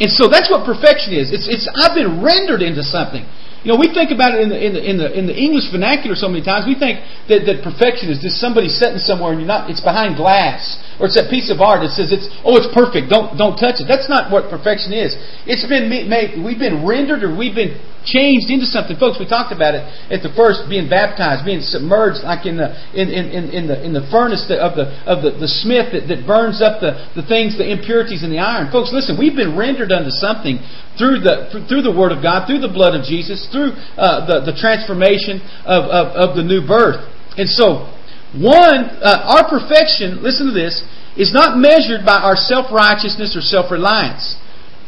And 0.00 0.10
so 0.10 0.28
that's 0.30 0.50
what 0.50 0.64
perfection 0.64 1.14
is. 1.14 1.34
It's, 1.34 1.50
it's 1.50 1.66
I've 1.74 1.94
been 1.94 2.22
rendered 2.22 2.62
into 2.62 2.82
something. 2.82 3.26
You 3.66 3.74
know, 3.74 3.78
we 3.78 3.90
think 3.90 4.14
about 4.14 4.38
it 4.38 4.46
in 4.46 4.50
the, 4.54 4.58
in 4.58 4.72
the, 4.72 4.82
in 4.82 4.96
the, 4.98 5.08
in 5.10 5.24
the 5.26 5.34
English 5.34 5.66
vernacular 5.74 6.14
so 6.14 6.30
many 6.30 6.46
times. 6.46 6.62
We 6.62 6.78
think 6.78 7.02
that, 7.26 7.42
that 7.50 7.66
perfection 7.66 8.06
is 8.06 8.22
just 8.22 8.38
somebody 8.38 8.70
sitting 8.70 9.02
somewhere 9.02 9.34
and 9.34 9.42
you're 9.42 9.50
not, 9.50 9.66
it's 9.66 9.82
behind 9.82 10.14
glass. 10.14 10.78
Or 11.02 11.06
it's 11.06 11.18
that 11.18 11.30
piece 11.30 11.50
of 11.50 11.58
art 11.58 11.82
that 11.82 11.94
says 11.94 12.10
it's, 12.10 12.26
oh, 12.46 12.58
it's 12.58 12.70
perfect. 12.70 13.10
Don't, 13.10 13.34
don't 13.34 13.58
touch 13.58 13.82
it. 13.82 13.86
That's 13.90 14.06
not 14.06 14.30
what 14.30 14.50
perfection 14.50 14.94
is. 14.94 15.14
It's 15.46 15.66
been 15.66 15.90
made, 15.90 16.38
we've 16.38 16.58
been 16.58 16.86
rendered 16.86 17.22
or 17.26 17.34
we've 17.34 17.54
been 17.54 17.78
changed 18.06 18.50
into 18.50 18.66
something. 18.66 18.94
Folks, 18.98 19.18
we 19.18 19.26
talked 19.26 19.50
about 19.50 19.74
it 19.74 19.82
at 20.10 20.22
the 20.22 20.30
first, 20.34 20.66
being 20.70 20.86
baptized, 20.86 21.42
being 21.42 21.62
submerged 21.62 22.22
like 22.22 22.46
in 22.46 22.58
the, 22.58 22.74
in, 22.94 23.10
in, 23.10 23.50
in, 23.50 23.64
the, 23.66 23.76
in 23.78 23.92
the 23.94 24.06
furnace 24.10 24.46
of 24.50 24.78
the, 24.78 24.86
of 25.06 25.22
the, 25.22 25.34
the 25.38 25.50
smith 25.50 25.94
that, 25.94 26.06
that 26.10 26.26
burns 26.26 26.62
up 26.62 26.78
the, 26.78 26.94
the 27.14 27.26
things, 27.26 27.58
the 27.58 27.66
impurities 27.66 28.22
in 28.22 28.30
the 28.30 28.38
iron. 28.38 28.70
Folks, 28.70 28.94
listen, 28.94 29.18
we've 29.18 29.36
been 29.38 29.58
rendered 29.58 29.90
unto 29.90 30.10
something 30.10 30.62
through 30.98 31.22
the, 31.22 31.64
through 31.70 31.86
the 31.86 31.94
Word 31.94 32.10
of 32.10 32.20
God, 32.20 32.50
through 32.50 32.60
the 32.60 32.70
blood 32.70 32.98
of 32.98 33.06
Jesus, 33.06 33.46
through 33.48 33.72
uh, 33.96 34.26
the, 34.26 34.50
the 34.50 34.56
transformation 34.58 35.40
of, 35.62 35.86
of, 35.86 36.06
of, 36.12 36.28
the 36.36 36.42
new 36.42 36.60
birth. 36.60 37.00
And 37.38 37.48
so, 37.48 37.86
one, 38.34 38.98
uh, 39.00 39.38
our 39.38 39.46
perfection, 39.48 40.20
listen 40.20 40.50
to 40.50 40.56
this, 40.56 40.82
is 41.16 41.32
not 41.32 41.56
measured 41.56 42.04
by 42.04 42.18
our 42.18 42.36
self 42.36 42.74
righteousness 42.74 43.38
or 43.38 43.40
self 43.40 43.70
reliance. 43.70 44.36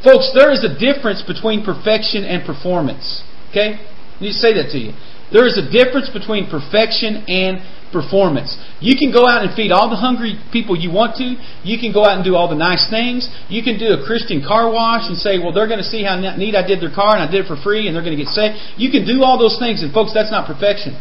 Folks, 0.03 0.35
there 0.35 0.51
is 0.51 0.67
a 0.67 0.73
difference 0.75 1.23
between 1.23 1.65
perfection 1.65 2.25
and 2.25 2.45
performance. 2.45 3.23
Okay? 3.51 3.79
Let 4.19 4.21
me 4.21 4.33
say 4.33 4.55
that 4.55 4.71
to 4.73 4.79
you. 4.79 4.93
There 5.33 5.47
is 5.47 5.55
a 5.59 5.65
difference 5.65 6.11
between 6.11 6.51
perfection 6.51 7.23
and 7.31 7.63
performance. 7.91 8.55
You 8.79 8.95
can 8.99 9.11
go 9.11 9.27
out 9.27 9.43
and 9.43 9.55
feed 9.55 9.71
all 9.71 9.91
the 9.91 9.99
hungry 9.99 10.39
people 10.55 10.79
you 10.79 10.91
want 10.91 11.19
to. 11.19 11.39
You 11.63 11.79
can 11.79 11.95
go 11.95 12.07
out 12.07 12.19
and 12.19 12.25
do 12.25 12.35
all 12.35 12.47
the 12.47 12.59
nice 12.59 12.87
things. 12.91 13.27
You 13.51 13.63
can 13.63 13.79
do 13.79 13.95
a 13.95 14.03
Christian 14.07 14.43
car 14.43 14.71
wash 14.71 15.11
and 15.11 15.19
say, 15.19 15.39
well, 15.39 15.53
they're 15.55 15.71
going 15.71 15.83
to 15.83 15.87
see 15.87 16.03
how 16.03 16.19
neat 16.19 16.55
I 16.55 16.67
did 16.67 16.83
their 16.83 16.95
car 16.95 17.19
and 17.19 17.23
I 17.23 17.31
did 17.31 17.47
it 17.47 17.49
for 17.51 17.59
free 17.59 17.87
and 17.87 17.95
they're 17.95 18.07
going 18.07 18.17
to 18.17 18.23
get 18.23 18.31
saved. 18.31 18.59
You 18.79 18.91
can 18.91 19.07
do 19.07 19.23
all 19.23 19.39
those 19.39 19.59
things, 19.59 19.83
and 19.83 19.95
folks, 19.95 20.15
that's 20.15 20.31
not 20.31 20.47
perfection. 20.47 20.99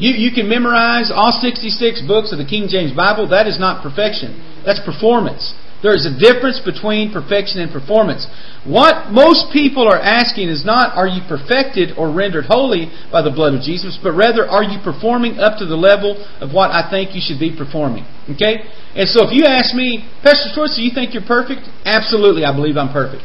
You, 0.00 0.16
you 0.16 0.32
can 0.32 0.48
memorize 0.48 1.12
all 1.12 1.32
66 1.32 1.68
books 2.08 2.32
of 2.32 2.40
the 2.40 2.48
King 2.48 2.72
James 2.72 2.96
Bible. 2.96 3.28
That 3.28 3.44
is 3.44 3.60
not 3.60 3.84
perfection. 3.84 4.40
That's 4.64 4.80
performance. 4.80 5.52
There 5.82 5.96
is 5.96 6.04
a 6.04 6.12
difference 6.12 6.60
between 6.60 7.08
perfection 7.08 7.60
and 7.64 7.72
performance. 7.72 8.28
What 8.68 9.08
most 9.08 9.48
people 9.48 9.88
are 9.88 9.96
asking 9.98 10.52
is 10.52 10.60
not, 10.64 10.92
are 10.92 11.08
you 11.08 11.24
perfected 11.24 11.96
or 11.96 12.12
rendered 12.12 12.44
holy 12.44 12.92
by 13.08 13.24
the 13.24 13.32
blood 13.32 13.56
of 13.56 13.64
Jesus, 13.64 13.96
but 13.96 14.12
rather, 14.12 14.44
are 14.44 14.62
you 14.62 14.76
performing 14.84 15.40
up 15.40 15.56
to 15.58 15.64
the 15.64 15.80
level 15.80 16.20
of 16.44 16.52
what 16.52 16.68
I 16.68 16.84
think 16.92 17.16
you 17.16 17.24
should 17.24 17.40
be 17.40 17.56
performing? 17.56 18.04
Okay? 18.28 18.60
And 18.92 19.08
so 19.08 19.24
if 19.24 19.32
you 19.32 19.48
ask 19.48 19.72
me, 19.72 20.04
Pastor 20.20 20.52
Schwartz, 20.52 20.76
do 20.76 20.84
you 20.84 20.92
think 20.92 21.16
you're 21.16 21.24
perfect? 21.24 21.64
Absolutely, 21.88 22.44
I 22.44 22.52
believe 22.52 22.76
I'm 22.76 22.92
perfect. 22.92 23.24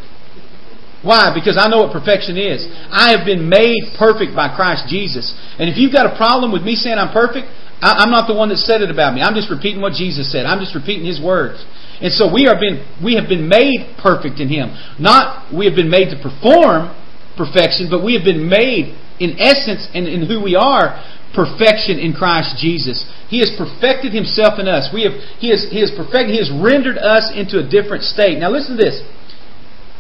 Why? 1.04 1.36
Because 1.36 1.60
I 1.60 1.68
know 1.70 1.86
what 1.86 1.94
perfection 1.94 2.34
is. 2.34 2.66
I 2.90 3.14
have 3.14 3.28
been 3.28 3.46
made 3.46 3.94
perfect 4.00 4.34
by 4.34 4.50
Christ 4.56 4.90
Jesus. 4.90 5.36
And 5.60 5.70
if 5.70 5.78
you've 5.78 5.94
got 5.94 6.10
a 6.10 6.18
problem 6.18 6.50
with 6.50 6.64
me 6.64 6.74
saying 6.74 6.98
I'm 6.98 7.14
perfect, 7.14 7.46
I'm 7.78 8.10
not 8.10 8.26
the 8.26 8.34
one 8.34 8.50
that 8.50 8.58
said 8.58 8.82
it 8.82 8.90
about 8.90 9.14
me. 9.14 9.22
I'm 9.22 9.36
just 9.36 9.52
repeating 9.52 9.84
what 9.84 9.94
Jesus 9.94 10.32
said. 10.32 10.48
I'm 10.48 10.58
just 10.58 10.74
repeating 10.74 11.06
His 11.06 11.22
words. 11.22 11.62
And 12.02 12.12
so 12.12 12.32
we 12.32 12.48
are 12.48 12.60
been 12.60 12.84
we 13.04 13.16
have 13.16 13.30
been 13.30 13.48
made 13.48 13.96
perfect 14.02 14.40
in 14.40 14.50
Him. 14.50 14.76
Not 15.00 15.54
we 15.54 15.66
have 15.66 15.76
been 15.76 15.90
made 15.90 16.12
to 16.12 16.20
perform 16.20 16.92
perfection, 17.38 17.88
but 17.90 18.04
we 18.04 18.16
have 18.16 18.24
been 18.24 18.48
made 18.48 18.96
in 19.20 19.40
essence 19.40 19.88
and 19.96 20.08
in 20.08 20.28
who 20.28 20.44
we 20.44 20.56
are 20.56 21.00
perfection 21.36 22.00
in 22.00 22.16
Christ 22.16 22.56
Jesus. 22.58 23.04
He 23.28 23.44
has 23.44 23.52
perfected 23.60 24.16
Himself 24.16 24.58
in 24.58 24.68
us. 24.68 24.90
We 24.92 25.04
have 25.04 25.14
He 25.38 25.52
has 25.52 25.68
He 25.70 25.84
has 25.84 25.92
perfected 25.92 26.32
He 26.32 26.40
has 26.40 26.50
rendered 26.50 26.98
us 26.98 27.30
into 27.36 27.60
a 27.60 27.66
different 27.68 28.08
state. 28.08 28.40
Now 28.40 28.50
listen 28.50 28.80
to 28.80 28.82
this. 28.82 29.04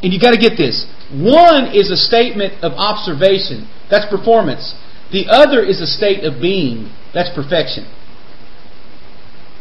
And 0.03 0.11
you 0.11 0.19
got 0.19 0.31
to 0.31 0.39
get 0.39 0.55
this. 0.55 0.87
One 1.11 1.75
is 1.75 1.91
a 1.91 1.99
statement 1.99 2.63
of 2.63 2.73
observation. 2.73 3.67
That's 3.91 4.05
performance. 4.07 4.75
The 5.11 5.27
other 5.29 5.63
is 5.63 5.81
a 5.81 5.87
state 5.87 6.23
of 6.23 6.41
being. 6.41 6.91
That's 7.13 7.29
perfection. 7.35 7.85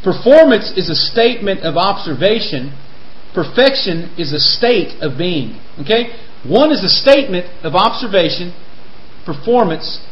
Performance 0.04 0.70
is 0.76 0.90
a 0.90 0.94
statement 0.94 1.60
of 1.60 1.76
observation. 1.76 2.76
Perfection 3.34 4.14
is 4.18 4.32
a 4.32 4.38
state 4.38 5.00
of 5.00 5.16
being. 5.16 5.58
Okay? 5.80 6.12
One 6.46 6.70
is 6.70 6.84
a 6.84 6.92
statement 6.92 7.46
of 7.64 7.74
observation, 7.74 8.52
performance. 9.24 10.04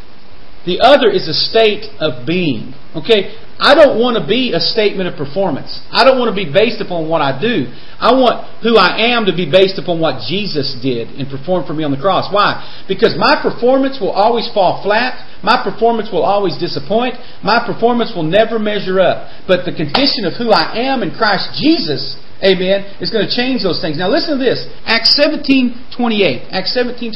The 0.64 0.80
other 0.80 1.10
is 1.10 1.26
a 1.26 1.34
state 1.34 1.90
of 1.98 2.26
being. 2.26 2.74
Okay? 2.94 3.34
I 3.62 3.78
don't 3.78 4.02
want 4.02 4.18
to 4.18 4.26
be 4.26 4.50
a 4.50 4.58
statement 4.58 5.06
of 5.06 5.14
performance. 5.14 5.70
I 5.94 6.02
don't 6.02 6.18
want 6.18 6.34
to 6.34 6.38
be 6.38 6.50
based 6.50 6.82
upon 6.82 7.06
what 7.06 7.22
I 7.22 7.38
do. 7.38 7.70
I 8.02 8.10
want 8.10 8.42
who 8.58 8.74
I 8.74 9.14
am 9.14 9.22
to 9.30 9.34
be 9.34 9.46
based 9.46 9.78
upon 9.78 10.02
what 10.02 10.26
Jesus 10.26 10.74
did 10.82 11.14
and 11.14 11.30
performed 11.30 11.70
for 11.70 11.74
me 11.74 11.86
on 11.86 11.94
the 11.94 12.02
cross. 12.02 12.26
Why? 12.34 12.58
Because 12.90 13.14
my 13.14 13.38
performance 13.38 14.02
will 14.02 14.10
always 14.10 14.50
fall 14.50 14.82
flat. 14.82 15.14
My 15.46 15.62
performance 15.62 16.10
will 16.10 16.26
always 16.26 16.58
disappoint. 16.58 17.14
My 17.46 17.62
performance 17.62 18.10
will 18.14 18.26
never 18.26 18.58
measure 18.58 18.98
up. 18.98 19.30
But 19.46 19.62
the 19.62 19.74
condition 19.74 20.26
of 20.26 20.34
who 20.34 20.50
I 20.50 20.90
am 20.90 21.06
in 21.06 21.14
Christ 21.14 21.54
Jesus, 21.54 22.18
amen, 22.42 22.98
is 22.98 23.14
going 23.14 23.26
to 23.26 23.30
change 23.30 23.62
those 23.62 23.78
things. 23.78 23.94
Now 23.94 24.10
listen 24.10 24.38
to 24.38 24.42
this. 24.42 24.66
Acts 24.90 25.14
17, 25.14 25.94
28. 25.94 26.50
Acts 26.50 26.74
17, 26.74 27.14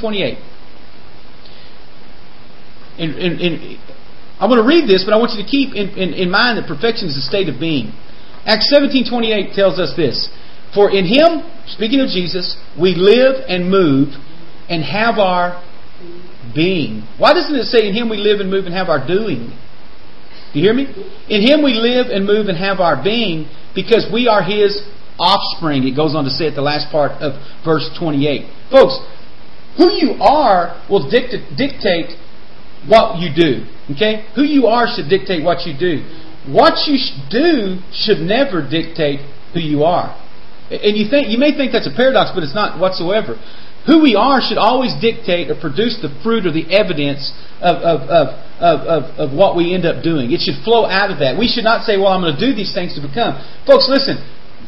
28. 2.96 3.04
In, 3.04 3.10
in, 3.16 3.32
in, 3.40 3.78
I'm 4.40 4.50
going 4.50 4.60
to 4.60 4.68
read 4.68 4.88
this, 4.88 5.04
but 5.04 5.14
I 5.14 5.16
want 5.16 5.32
you 5.32 5.42
to 5.42 5.48
keep 5.48 5.74
in, 5.74 5.96
in, 5.96 6.12
in 6.12 6.30
mind 6.30 6.58
that 6.58 6.68
perfection 6.68 7.08
is 7.08 7.16
a 7.16 7.24
state 7.24 7.48
of 7.48 7.58
being. 7.58 7.92
Acts 8.44 8.68
17:28 8.72 9.54
tells 9.54 9.78
us 9.78 9.96
this: 9.96 10.28
For 10.74 10.90
in 10.90 11.06
Him, 11.06 11.42
speaking 11.66 12.00
of 12.00 12.08
Jesus, 12.08 12.56
we 12.78 12.94
live 12.94 13.44
and 13.48 13.70
move 13.70 14.14
and 14.68 14.84
have 14.84 15.18
our 15.18 15.62
being. 16.54 17.08
Why 17.18 17.32
doesn't 17.32 17.54
it 17.54 17.64
say 17.64 17.88
in 17.88 17.94
Him 17.94 18.08
we 18.08 18.18
live 18.18 18.40
and 18.40 18.50
move 18.50 18.66
and 18.66 18.74
have 18.74 18.88
our 18.88 19.00
doing? 19.00 19.56
Do 20.52 20.60
you 20.60 20.64
hear 20.64 20.74
me? 20.74 20.84
In 21.28 21.40
Him 21.42 21.64
we 21.64 21.74
live 21.74 22.06
and 22.12 22.24
move 22.26 22.46
and 22.46 22.58
have 22.58 22.78
our 22.80 23.02
being 23.02 23.48
because 23.74 24.06
we 24.12 24.28
are 24.28 24.42
His 24.42 24.84
offspring. 25.18 25.88
It 25.88 25.96
goes 25.96 26.14
on 26.14 26.24
to 26.24 26.30
say 26.30 26.46
at 26.46 26.54
the 26.54 26.62
last 26.62 26.92
part 26.92 27.12
of 27.24 27.40
verse 27.64 27.88
28. 27.98 28.46
Folks, 28.70 29.00
who 29.76 29.92
you 29.92 30.20
are 30.20 30.76
will 30.88 31.08
dictate 31.10 32.14
what 32.88 33.18
you 33.18 33.30
do. 33.34 33.66
Okay? 33.94 34.26
Who 34.34 34.42
you 34.42 34.66
are 34.66 34.86
should 34.86 35.08
dictate 35.08 35.44
what 35.44 35.66
you 35.66 35.74
do. 35.78 36.02
What 36.46 36.86
you 36.86 36.98
do 37.30 37.82
should 37.90 38.22
never 38.22 38.62
dictate 38.62 39.20
who 39.52 39.60
you 39.60 39.82
are. 39.82 40.14
And 40.70 40.96
you 40.96 41.10
think 41.10 41.30
you 41.30 41.38
may 41.38 41.54
think 41.54 41.70
that's 41.70 41.86
a 41.86 41.94
paradox, 41.94 42.30
but 42.34 42.42
it's 42.42 42.54
not 42.54 42.78
whatsoever. 42.78 43.38
Who 43.86 44.02
we 44.02 44.18
are 44.18 44.42
should 44.42 44.58
always 44.58 44.90
dictate 44.98 45.46
or 45.46 45.54
produce 45.54 46.02
the 46.02 46.10
fruit 46.22 46.42
or 46.42 46.50
the 46.50 46.66
evidence 46.74 47.30
of, 47.62 47.78
of, 47.86 47.98
of, 48.10 48.26
of, 48.58 49.02
of 49.14 49.28
what 49.30 49.54
we 49.54 49.74
end 49.74 49.86
up 49.86 50.02
doing. 50.02 50.34
It 50.34 50.42
should 50.42 50.58
flow 50.66 50.90
out 50.90 51.14
of 51.14 51.22
that. 51.22 51.38
We 51.38 51.46
should 51.46 51.62
not 51.62 51.86
say, 51.86 51.94
well, 51.94 52.10
I'm 52.10 52.22
going 52.22 52.34
to 52.34 52.42
do 52.42 52.50
these 52.50 52.74
things 52.74 52.98
to 52.98 53.02
become. 53.02 53.38
Folks, 53.62 53.86
listen. 53.86 54.18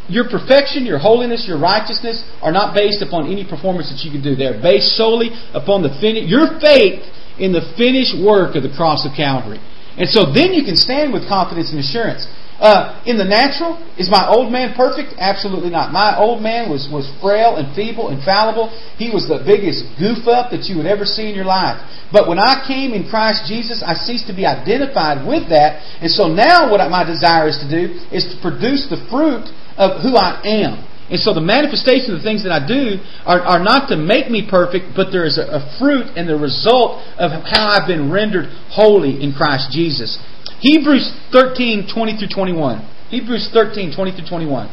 Your 0.09 0.25
perfection, 0.25 0.87
your 0.87 0.97
holiness, 0.97 1.45
your 1.45 1.61
righteousness 1.61 2.25
are 2.41 2.55
not 2.55 2.73
based 2.73 3.03
upon 3.03 3.29
any 3.29 3.45
performance 3.45 3.93
that 3.93 4.01
you 4.07 4.11
can 4.11 4.23
do. 4.23 4.33
They're 4.33 4.57
based 4.57 4.97
solely 4.97 5.35
upon 5.53 5.83
the 5.83 5.93
fin- 6.01 6.25
your 6.25 6.57
faith 6.64 7.05
in 7.39 7.53
the 7.53 7.62
finished 7.78 8.18
work 8.18 8.55
of 8.55 8.62
the 8.62 8.74
cross 8.74 9.07
of 9.07 9.14
Calvary. 9.16 9.59
And 9.99 10.07
so 10.09 10.30
then 10.30 10.55
you 10.55 10.62
can 10.62 10.76
stand 10.76 11.12
with 11.12 11.26
confidence 11.26 11.70
and 11.70 11.80
assurance. 11.82 12.26
Uh, 12.59 12.99
in 13.07 13.14
the 13.14 13.24
natural, 13.24 13.78
is 13.95 14.11
my 14.11 14.26
old 14.26 14.51
man 14.51 14.74
perfect? 14.74 15.14
Absolutely 15.14 15.70
not. 15.70 15.95
My 15.95 16.18
old 16.18 16.43
man 16.43 16.66
was, 16.66 16.91
was 16.91 17.07
frail 17.22 17.55
and 17.55 17.70
feeble 17.70 18.11
and 18.11 18.18
fallible. 18.26 18.74
He 18.99 19.14
was 19.14 19.30
the 19.30 19.39
biggest 19.47 19.86
goof 19.95 20.26
up 20.26 20.51
that 20.51 20.66
you 20.66 20.74
would 20.74 20.86
ever 20.86 21.07
see 21.07 21.30
in 21.30 21.39
your 21.39 21.47
life. 21.47 21.78
But 22.11 22.26
when 22.26 22.43
I 22.43 22.66
came 22.66 22.99
in 22.99 23.07
Christ 23.07 23.47
Jesus, 23.47 23.78
I 23.86 23.95
ceased 23.95 24.26
to 24.26 24.34
be 24.34 24.43
identified 24.43 25.22
with 25.22 25.47
that. 25.55 25.78
And 26.03 26.11
so 26.11 26.26
now 26.26 26.66
what 26.66 26.82
my 26.91 27.07
desire 27.07 27.47
is 27.47 27.62
to 27.62 27.68
do 27.70 27.95
is 28.11 28.26
to 28.34 28.36
produce 28.43 28.91
the 28.91 29.07
fruit 29.07 29.47
of 29.78 30.03
who 30.03 30.18
I 30.18 30.43
am. 30.43 30.82
And 31.09 31.19
so 31.19 31.33
the 31.33 31.41
manifestation 31.41 32.13
of 32.13 32.21
the 32.21 32.27
things 32.27 32.45
that 32.45 32.53
I 32.53 32.61
do 32.61 33.01
are, 33.25 33.41
are 33.41 33.63
not 33.65 33.89
to 33.89 33.97
make 33.97 34.29
me 34.31 34.45
perfect, 34.45 34.93
but 34.93 35.09
there 35.11 35.25
is 35.25 35.41
a, 35.41 35.57
a 35.57 35.61
fruit 35.81 36.13
and 36.17 36.29
the 36.29 36.37
result 36.37 37.01
of 37.17 37.33
how 37.49 37.73
I've 37.73 37.89
been 37.89 38.13
rendered 38.13 38.53
holy 38.69 39.17
in 39.25 39.33
Christ 39.33 39.73
Jesus. 39.73 40.21
Hebrews 40.61 41.09
13, 41.33 41.89
20 41.89 42.19
through 42.19 42.29
21. 42.29 42.85
Hebrews 43.09 43.49
13, 43.53 43.97
20 43.97 44.13
through 44.21 44.29
21. 44.29 44.69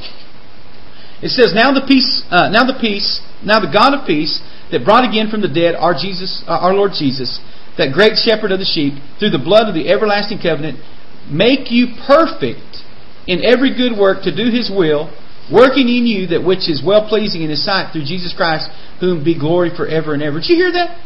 It 1.23 1.31
says, 1.31 1.55
Now 1.55 1.71
the 1.71 1.87
peace, 1.87 2.23
uh, 2.27 2.51
now 2.51 2.67
the 2.67 2.75
peace, 2.75 3.23
now 3.39 3.63
the 3.63 3.71
God 3.71 3.95
of 3.95 4.03
peace 4.03 4.43
that 4.71 4.83
brought 4.83 5.07
again 5.07 5.31
from 5.31 5.39
the 5.39 5.47
dead 5.47 5.75
our 5.79 5.95
Jesus, 5.95 6.43
uh, 6.47 6.59
our 6.59 6.73
Lord 6.73 6.91
Jesus, 6.91 7.39
that 7.77 7.95
great 7.95 8.19
shepherd 8.19 8.51
of 8.51 8.59
the 8.59 8.67
sheep, 8.67 8.99
through 9.19 9.31
the 9.31 9.39
blood 9.39 9.71
of 9.71 9.75
the 9.75 9.87
everlasting 9.87 10.43
covenant, 10.43 10.83
make 11.31 11.71
you 11.71 11.95
perfect 12.03 12.83
in 13.27 13.39
every 13.43 13.71
good 13.71 13.95
work 13.95 14.23
to 14.23 14.35
do 14.35 14.51
his 14.51 14.67
will, 14.67 15.09
working 15.51 15.89
in 15.89 16.05
you 16.05 16.27
that 16.33 16.43
which 16.43 16.69
is 16.69 16.81
well 16.85 17.07
pleasing 17.07 17.41
in 17.41 17.49
his 17.49 17.63
sight 17.63 17.93
through 17.93 18.05
Jesus 18.05 18.33
Christ, 18.33 18.69
whom 18.99 19.23
be 19.23 19.37
glory 19.37 19.69
forever 19.75 20.13
and 20.13 20.23
ever. 20.23 20.39
Did 20.39 20.49
you 20.49 20.55
hear 20.57 20.73
that? 20.73 20.97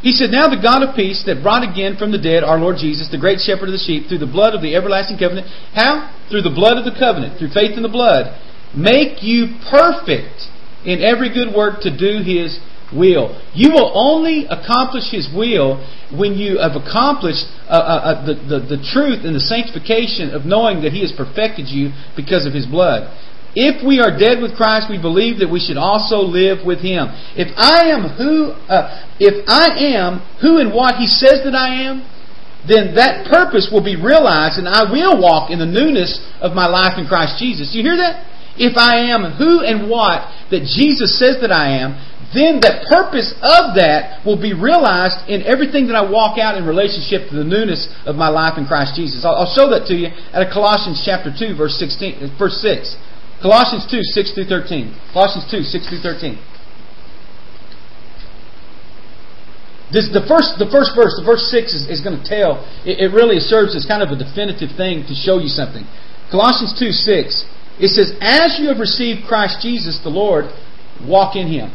He 0.00 0.12
said, 0.12 0.30
Now 0.30 0.46
the 0.46 0.62
God 0.62 0.86
of 0.86 0.94
peace 0.94 1.26
that 1.26 1.42
brought 1.42 1.66
again 1.66 1.98
from 1.98 2.14
the 2.14 2.22
dead 2.22 2.46
our 2.46 2.58
Lord 2.58 2.78
Jesus, 2.78 3.10
the 3.10 3.18
great 3.18 3.42
shepherd 3.42 3.66
of 3.66 3.74
the 3.74 3.82
sheep, 3.82 4.06
through 4.06 4.22
the 4.22 4.30
blood 4.30 4.54
of 4.54 4.62
the 4.62 4.78
everlasting 4.78 5.18
covenant. 5.18 5.50
How? 5.74 6.14
Through 6.30 6.46
the 6.46 6.54
blood 6.54 6.78
of 6.78 6.86
the 6.86 6.94
covenant, 6.94 7.38
through 7.38 7.50
faith 7.50 7.74
in 7.74 7.82
the 7.82 7.90
blood. 7.90 8.30
Make 8.76 9.26
you 9.26 9.58
perfect 9.66 10.46
in 10.86 11.02
every 11.02 11.34
good 11.34 11.50
work 11.50 11.82
to 11.82 11.90
do 11.90 12.22
his 12.22 12.62
will. 12.94 13.36
You 13.54 13.70
will 13.70 13.92
only 13.94 14.46
accomplish 14.46 15.10
His 15.10 15.28
will 15.28 15.84
when 16.12 16.34
you 16.34 16.58
have 16.58 16.72
accomplished 16.72 17.44
uh, 17.68 17.72
uh, 17.72 17.76
uh, 17.76 18.26
the, 18.26 18.34
the, 18.34 18.58
the 18.76 18.80
truth 18.80 19.24
and 19.24 19.34
the 19.36 19.44
sanctification 19.44 20.30
of 20.30 20.44
knowing 20.44 20.82
that 20.82 20.92
He 20.92 21.00
has 21.00 21.12
perfected 21.12 21.68
you 21.68 21.92
because 22.16 22.46
of 22.46 22.52
His 22.52 22.66
blood. 22.66 23.12
If 23.54 23.80
we 23.80 24.00
are 24.00 24.12
dead 24.12 24.42
with 24.42 24.56
Christ, 24.56 24.88
we 24.90 25.00
believe 25.00 25.40
that 25.40 25.48
we 25.48 25.60
should 25.60 25.80
also 25.80 26.20
live 26.20 26.66
with 26.66 26.84
Him. 26.84 27.08
If 27.32 27.48
I 27.56 27.90
am 27.90 28.12
who, 28.16 28.52
uh, 28.68 29.08
if 29.18 29.48
I 29.48 29.96
am 29.96 30.20
who 30.40 30.58
and 30.58 30.72
what 30.72 30.96
He 30.96 31.06
says 31.06 31.40
that 31.44 31.56
I 31.56 31.88
am, 31.88 32.04
then 32.68 32.94
that 33.00 33.24
purpose 33.30 33.72
will 33.72 33.82
be 33.82 33.96
realized, 33.96 34.60
and 34.60 34.68
I 34.68 34.84
will 34.84 35.16
walk 35.16 35.48
in 35.50 35.58
the 35.58 35.68
newness 35.68 36.20
of 36.44 36.52
my 36.52 36.68
life 36.68 37.00
in 37.00 37.08
Christ 37.08 37.40
Jesus. 37.40 37.72
You 37.72 37.82
hear 37.82 37.96
that? 37.96 38.28
If 38.58 38.76
I 38.76 39.14
am 39.14 39.38
who 39.38 39.62
and 39.62 39.88
what 39.88 40.26
that 40.50 40.66
Jesus 40.66 41.16
says 41.16 41.38
that 41.40 41.54
I 41.54 41.78
am, 41.78 41.96
then 42.34 42.60
the 42.60 42.84
purpose 42.90 43.32
of 43.40 43.72
that 43.80 44.20
will 44.26 44.36
be 44.36 44.52
realized 44.52 45.24
in 45.30 45.40
everything 45.48 45.88
that 45.88 45.96
I 45.96 46.04
walk 46.04 46.36
out 46.36 46.60
in 46.60 46.68
relationship 46.68 47.30
to 47.30 47.34
the 47.38 47.46
newness 47.46 47.88
of 48.04 48.20
my 48.20 48.28
life 48.28 48.60
in 48.60 48.68
Christ 48.68 48.98
Jesus. 48.98 49.24
I'll, 49.24 49.46
I'll 49.46 49.54
show 49.54 49.70
that 49.72 49.88
to 49.88 49.96
you 49.96 50.12
at 50.12 50.44
Colossians 50.52 51.00
chapter 51.00 51.32
2, 51.32 51.56
verse 51.56 51.80
16, 51.80 52.36
verse 52.36 52.60
6. 52.60 52.98
Colossians 53.40 53.86
2, 53.90 54.02
6 54.02 54.34
through 54.34 54.50
13. 54.50 54.94
Colossians 55.12 55.46
2, 55.50 55.62
6 55.62 55.88
through 55.88 56.02
13. 56.02 56.38
This, 59.88 60.12
the 60.12 60.20
first, 60.28 60.60
the 60.60 60.68
first 60.68 60.92
verse, 60.92 61.16
the 61.16 61.24
verse 61.24 61.48
six 61.48 61.72
is, 61.72 61.88
is 61.88 62.04
going 62.04 62.20
to 62.20 62.24
tell. 62.24 62.60
It, 62.84 63.00
it 63.00 63.08
really 63.08 63.40
serves 63.40 63.72
as 63.72 63.88
kind 63.88 64.04
of 64.04 64.12
a 64.12 64.20
definitive 64.20 64.76
thing 64.76 65.08
to 65.08 65.14
show 65.16 65.40
you 65.40 65.48
something. 65.48 65.88
Colossians 66.28 66.76
two 66.76 66.92
six. 66.92 67.48
It 67.80 67.88
says, 67.96 68.12
"As 68.20 68.60
you 68.60 68.68
have 68.68 68.80
received 68.80 69.24
Christ 69.24 69.64
Jesus 69.64 69.96
the 70.04 70.12
Lord, 70.12 70.52
walk 71.00 71.36
in 71.36 71.48
Him." 71.48 71.72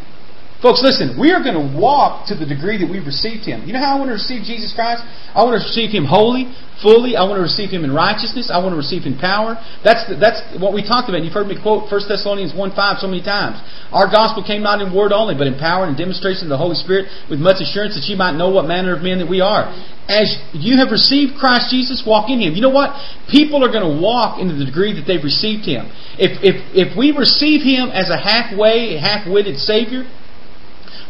Folks, 0.64 0.80
listen, 0.80 1.20
we 1.20 1.36
are 1.36 1.44
going 1.44 1.60
to 1.60 1.68
walk 1.76 2.32
to 2.32 2.40
the 2.40 2.48
degree 2.48 2.80
that 2.80 2.88
we've 2.88 3.04
received 3.04 3.44
Him. 3.44 3.68
You 3.68 3.76
know 3.76 3.84
how 3.84 3.94
I 3.94 4.00
want 4.00 4.08
to 4.08 4.16
receive 4.16 4.48
Jesus 4.48 4.72
Christ? 4.72 5.04
I 5.36 5.44
want 5.44 5.60
to 5.60 5.64
receive 5.68 5.92
Him 5.92 6.08
wholly, 6.08 6.56
fully. 6.80 7.20
I 7.20 7.28
want 7.28 7.36
to 7.36 7.44
receive 7.44 7.68
Him 7.68 7.84
in 7.84 7.92
righteousness. 7.92 8.48
I 8.48 8.64
want 8.64 8.72
to 8.72 8.80
receive 8.80 9.04
Him 9.04 9.20
in 9.20 9.20
power. 9.20 9.60
That's, 9.84 10.08
the, 10.08 10.16
that's 10.16 10.40
what 10.56 10.72
we 10.72 10.80
talked 10.80 11.12
about. 11.12 11.20
You've 11.20 11.36
heard 11.36 11.52
me 11.52 11.60
quote 11.60 11.92
1 11.92 12.08
Thessalonians 12.08 12.56
1 12.56 12.80
5 12.80 13.04
so 13.04 13.12
many 13.12 13.20
times. 13.20 13.60
Our 13.92 14.08
gospel 14.08 14.40
came 14.40 14.64
not 14.64 14.80
in 14.80 14.96
word 14.96 15.12
only, 15.12 15.36
but 15.36 15.52
in 15.52 15.60
power 15.60 15.84
and 15.84 16.00
demonstration 16.00 16.48
of 16.48 16.56
the 16.56 16.64
Holy 16.64 16.80
Spirit 16.80 17.12
with 17.28 17.44
much 17.44 17.60
assurance 17.60 18.00
that 18.00 18.08
ye 18.08 18.16
might 18.16 18.40
know 18.40 18.48
what 18.48 18.64
manner 18.64 18.96
of 18.96 19.04
men 19.04 19.20
that 19.20 19.28
we 19.28 19.44
are. 19.44 19.68
As 20.08 20.32
you 20.56 20.80
have 20.80 20.96
received 20.96 21.36
Christ 21.36 21.76
Jesus, 21.76 22.08
walk 22.08 22.32
in 22.32 22.40
Him. 22.40 22.56
You 22.56 22.64
know 22.64 22.72
what? 22.72 22.96
People 23.28 23.68
are 23.68 23.72
going 23.72 23.84
to 23.84 24.00
walk 24.00 24.40
into 24.40 24.56
the 24.56 24.64
degree 24.64 24.96
that 24.96 25.04
they've 25.04 25.28
received 25.28 25.68
Him. 25.68 25.92
If, 26.16 26.40
if, 26.40 26.56
if 26.72 26.96
we 26.96 27.12
receive 27.12 27.68
Him 27.68 27.92
as 27.92 28.08
a 28.08 28.16
halfway, 28.16 28.96
half-witted 28.96 29.60
Savior, 29.60 30.08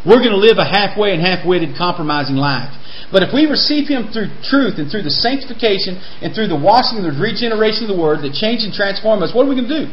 we're 0.04 0.20
going 0.20 0.36
to 0.36 0.40
live 0.40 0.60
a 0.60 0.68
halfway 0.68 1.16
and 1.16 1.20
half-witted 1.24 1.76
compromising 1.76 2.36
life. 2.36 2.68
But 3.08 3.24
if 3.24 3.32
we 3.32 3.48
receive 3.48 3.88
Him 3.88 4.12
through 4.12 4.28
truth 4.44 4.76
and 4.76 4.92
through 4.92 5.04
the 5.04 5.12
sanctification 5.12 5.96
and 6.20 6.36
through 6.36 6.52
the 6.52 6.60
washing 6.60 7.00
and 7.00 7.08
the 7.08 7.16
regeneration 7.16 7.88
of 7.88 7.90
the 7.92 8.00
Word 8.00 8.20
that 8.20 8.36
change 8.36 8.64
and 8.64 8.72
transform 8.72 9.24
us, 9.24 9.32
what 9.32 9.48
are 9.48 9.50
we 9.50 9.56
going 9.56 9.70
to 9.70 9.78
do? 9.84 9.86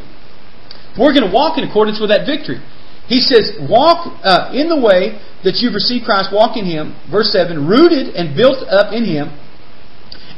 We're 1.00 1.16
going 1.16 1.24
to 1.24 1.32
walk 1.32 1.56
in 1.56 1.64
accordance 1.64 1.96
with 1.96 2.12
that 2.12 2.28
victory. 2.28 2.60
He 3.08 3.20
says, 3.20 3.56
walk 3.64 4.08
uh, 4.22 4.52
in 4.52 4.68
the 4.68 4.78
way 4.78 5.16
that 5.44 5.58
you've 5.58 5.74
received 5.74 6.04
Christ, 6.04 6.30
walk 6.30 6.56
in 6.56 6.64
Him, 6.68 6.94
verse 7.10 7.32
7, 7.32 7.66
rooted 7.66 8.14
and 8.14 8.36
built 8.36 8.62
up 8.68 8.92
in 8.92 9.04
Him, 9.04 9.32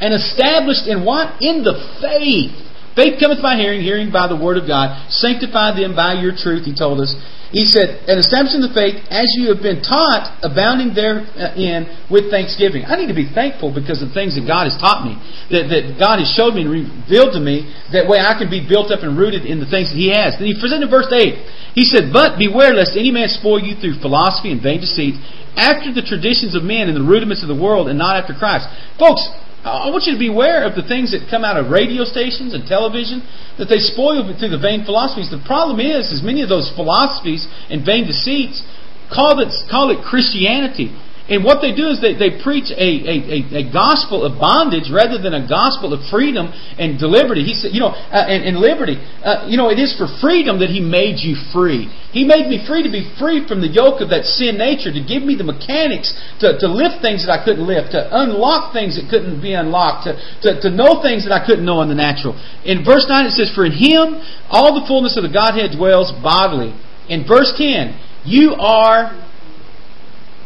and 0.01 0.15
established 0.15 0.87
in 0.87 1.05
what? 1.05 1.43
In 1.43 1.63
the 1.63 1.77
faith. 2.01 2.55
Faith 2.95 3.19
cometh 3.19 3.43
by 3.43 3.59
hearing, 3.59 3.83
hearing 3.83 4.11
by 4.11 4.31
the 4.31 4.39
Word 4.39 4.57
of 4.57 4.67
God. 4.67 5.11
Sanctify 5.11 5.75
them 5.75 5.95
by 5.95 6.15
your 6.15 6.33
truth, 6.35 6.65
He 6.65 6.75
told 6.75 7.03
us. 7.03 7.15
He 7.53 7.69
said, 7.69 8.03
and 8.09 8.19
establishing 8.19 8.65
the 8.65 8.73
faith 8.73 8.99
as 9.13 9.29
you 9.37 9.53
have 9.53 9.63
been 9.63 9.85
taught, 9.85 10.41
abounding 10.43 10.97
therein 10.97 11.87
with 12.11 12.33
thanksgiving. 12.33 12.83
I 12.89 12.97
need 12.99 13.13
to 13.13 13.17
be 13.17 13.31
thankful 13.31 13.71
because 13.71 14.03
of 14.03 14.11
things 14.11 14.35
that 14.35 14.47
God 14.49 14.67
has 14.67 14.75
taught 14.81 15.07
me, 15.07 15.15
that, 15.55 15.71
that 15.71 15.85
God 16.01 16.19
has 16.19 16.31
showed 16.35 16.59
me 16.59 16.67
and 16.67 16.73
revealed 16.73 17.37
to 17.37 17.43
me. 17.43 17.71
That 17.95 18.11
way 18.11 18.19
I 18.19 18.35
can 18.35 18.51
be 18.51 18.65
built 18.65 18.91
up 18.91 19.07
and 19.07 19.15
rooted 19.15 19.47
in 19.47 19.63
the 19.63 19.71
things 19.71 19.95
that 19.95 19.99
He 19.99 20.11
has. 20.11 20.35
Then 20.35 20.51
He 20.51 20.57
presented 20.59 20.91
verse 20.91 21.11
8. 21.13 21.79
He 21.79 21.85
said, 21.87 22.11
But 22.11 22.39
beware 22.39 22.75
lest 22.75 22.99
any 22.99 23.15
man 23.15 23.31
spoil 23.31 23.63
you 23.63 23.79
through 23.79 24.03
philosophy 24.03 24.51
and 24.51 24.63
vain 24.63 24.83
deceit, 24.83 25.15
after 25.55 25.95
the 25.95 26.03
traditions 26.03 26.59
of 26.59 26.67
men 26.67 26.91
and 26.91 26.99
the 26.99 27.07
rudiments 27.07 27.47
of 27.47 27.51
the 27.51 27.59
world, 27.59 27.87
and 27.87 27.99
not 27.99 28.19
after 28.19 28.35
Christ. 28.35 28.67
Folks, 28.99 29.23
Uh, 29.65 29.89
I 29.89 29.91
want 29.91 30.05
you 30.05 30.13
to 30.13 30.21
be 30.21 30.29
aware 30.29 30.69
of 30.69 30.77
the 30.77 30.85
things 30.85 31.17
that 31.17 31.25
come 31.33 31.41
out 31.41 31.57
of 31.57 31.73
radio 31.73 32.05
stations 32.05 32.53
and 32.53 32.69
television 32.69 33.25
that 33.57 33.73
they 33.73 33.81
spoil 33.81 34.21
through 34.29 34.53
the 34.53 34.61
vain 34.61 34.85
philosophies. 34.85 35.33
The 35.33 35.41
problem 35.41 35.81
is, 35.81 36.13
is 36.13 36.21
many 36.21 36.45
of 36.45 36.53
those 36.53 36.69
philosophies 36.77 37.49
and 37.73 37.81
vain 37.81 38.05
deceits 38.05 38.61
call 39.09 39.41
it 39.41 39.49
call 39.73 39.89
it 39.89 40.05
Christianity. 40.05 40.93
And 41.25 41.41
what 41.41 41.65
they 41.65 41.73
do 41.73 41.89
is 41.89 42.05
they, 42.05 42.13
they 42.13 42.37
preach 42.45 42.69
a, 42.69 42.77
a, 42.77 43.65
a, 43.65 43.73
gospel 43.73 44.29
of 44.29 44.37
bondage 44.37 44.93
rather 44.93 45.17
than 45.17 45.33
a 45.33 45.49
gospel 45.49 45.97
of 45.97 46.05
freedom 46.13 46.53
and 46.77 47.01
liberty. 47.01 47.49
He 47.49 47.57
said, 47.57 47.73
you 47.73 47.81
know, 47.81 47.97
uh, 47.97 48.29
and, 48.29 48.45
and 48.45 48.61
liberty. 48.61 49.01
Uh, 49.25 49.49
you 49.49 49.57
know, 49.57 49.73
it 49.73 49.81
is 49.81 49.97
for 49.97 50.05
freedom 50.21 50.61
that 50.61 50.69
He 50.69 50.85
made 50.85 51.25
you 51.25 51.33
free. 51.49 51.89
He 52.13 52.29
made 52.29 52.53
me 52.53 52.61
free 52.69 52.85
to 52.85 52.93
be 52.93 53.09
free 53.17 53.49
from 53.49 53.65
the 53.65 53.73
yoke 53.73 54.05
of 54.05 54.13
that 54.13 54.29
sin 54.29 54.61
nature, 54.61 54.93
to 54.93 55.01
give 55.01 55.25
me 55.25 55.33
the 55.33 55.49
mechanics 55.49 56.13
to, 56.45 56.61
to 56.61 56.69
lift 56.69 57.01
things 57.01 57.25
that 57.25 57.33
I 57.33 57.41
couldn't 57.41 57.65
lift, 57.65 57.97
to 57.97 58.05
unlock 58.05 58.77
things 58.77 59.01
that 59.01 59.09
couldn't 59.09 59.41
be 59.41 59.57
unlocked, 59.57 60.05
to, 60.05 60.21
to, 60.45 60.61
to 60.61 60.69
know 60.69 61.01
things 61.01 61.25
that 61.25 61.33
I 61.33 61.41
couldn't 61.41 61.65
know 61.65 61.81
in 61.81 61.89
the 61.89 61.97
natural. 61.97 62.37
In 62.69 62.85
verse 62.85 63.09
9 63.09 63.25
it 63.25 63.33
says, 63.33 63.49
For 63.49 63.65
in 63.65 63.73
Him 63.73 64.21
all 64.53 64.77
the 64.77 64.85
fullness 64.85 65.17
of 65.17 65.25
the 65.25 65.33
Godhead 65.33 65.73
dwells 65.73 66.13
bodily. 66.21 66.77
In 67.09 67.25
verse 67.25 67.49
10, 67.57 67.97
you 68.29 68.53
are 68.61 69.24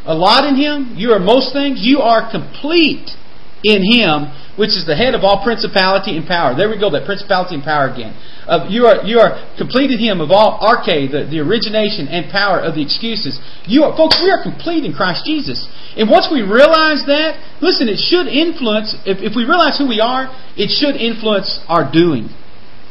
a 0.09 0.17
lot 0.17 0.49
in 0.49 0.57
Him, 0.57 0.97
you 0.97 1.13
are 1.13 1.21
most 1.21 1.53
things, 1.53 1.85
you 1.85 2.01
are 2.01 2.33
complete 2.33 3.13
in 3.61 3.85
Him, 3.85 4.33
which 4.57 4.73
is 4.73 4.89
the 4.89 4.97
head 4.97 5.13
of 5.13 5.21
all 5.21 5.45
principality 5.45 6.17
and 6.17 6.25
power. 6.25 6.57
There 6.57 6.73
we 6.73 6.81
go, 6.81 6.89
that 6.97 7.05
principality 7.05 7.61
and 7.61 7.65
power 7.65 7.93
again. 7.93 8.17
Uh, 8.49 8.65
you 8.73 8.89
are 8.89 9.05
you 9.05 9.21
are 9.21 9.37
complete 9.61 9.93
in 9.93 10.01
Him 10.01 10.25
of 10.25 10.33
all 10.33 10.57
arche, 10.65 11.13
the, 11.13 11.29
the 11.29 11.45
origination 11.45 12.09
and 12.09 12.33
power 12.33 12.57
of 12.57 12.73
the 12.73 12.81
excuses. 12.81 13.37
You 13.69 13.85
are, 13.85 13.93
folks, 13.93 14.17
we 14.25 14.33
are 14.33 14.41
complete 14.41 14.89
in 14.89 14.97
Christ 14.97 15.29
Jesus. 15.29 15.69
And 15.93 16.09
once 16.09 16.33
we 16.33 16.41
realize 16.41 17.05
that, 17.05 17.37
listen, 17.61 17.93
it 17.93 18.01
should 18.01 18.33
influence. 18.33 18.97
If, 19.05 19.21
if 19.21 19.37
we 19.37 19.45
realize 19.45 19.77
who 19.77 19.85
we 19.85 20.01
are, 20.01 20.33
it 20.57 20.73
should 20.73 20.97
influence 20.97 21.61
our 21.69 21.85
doing. 21.85 22.33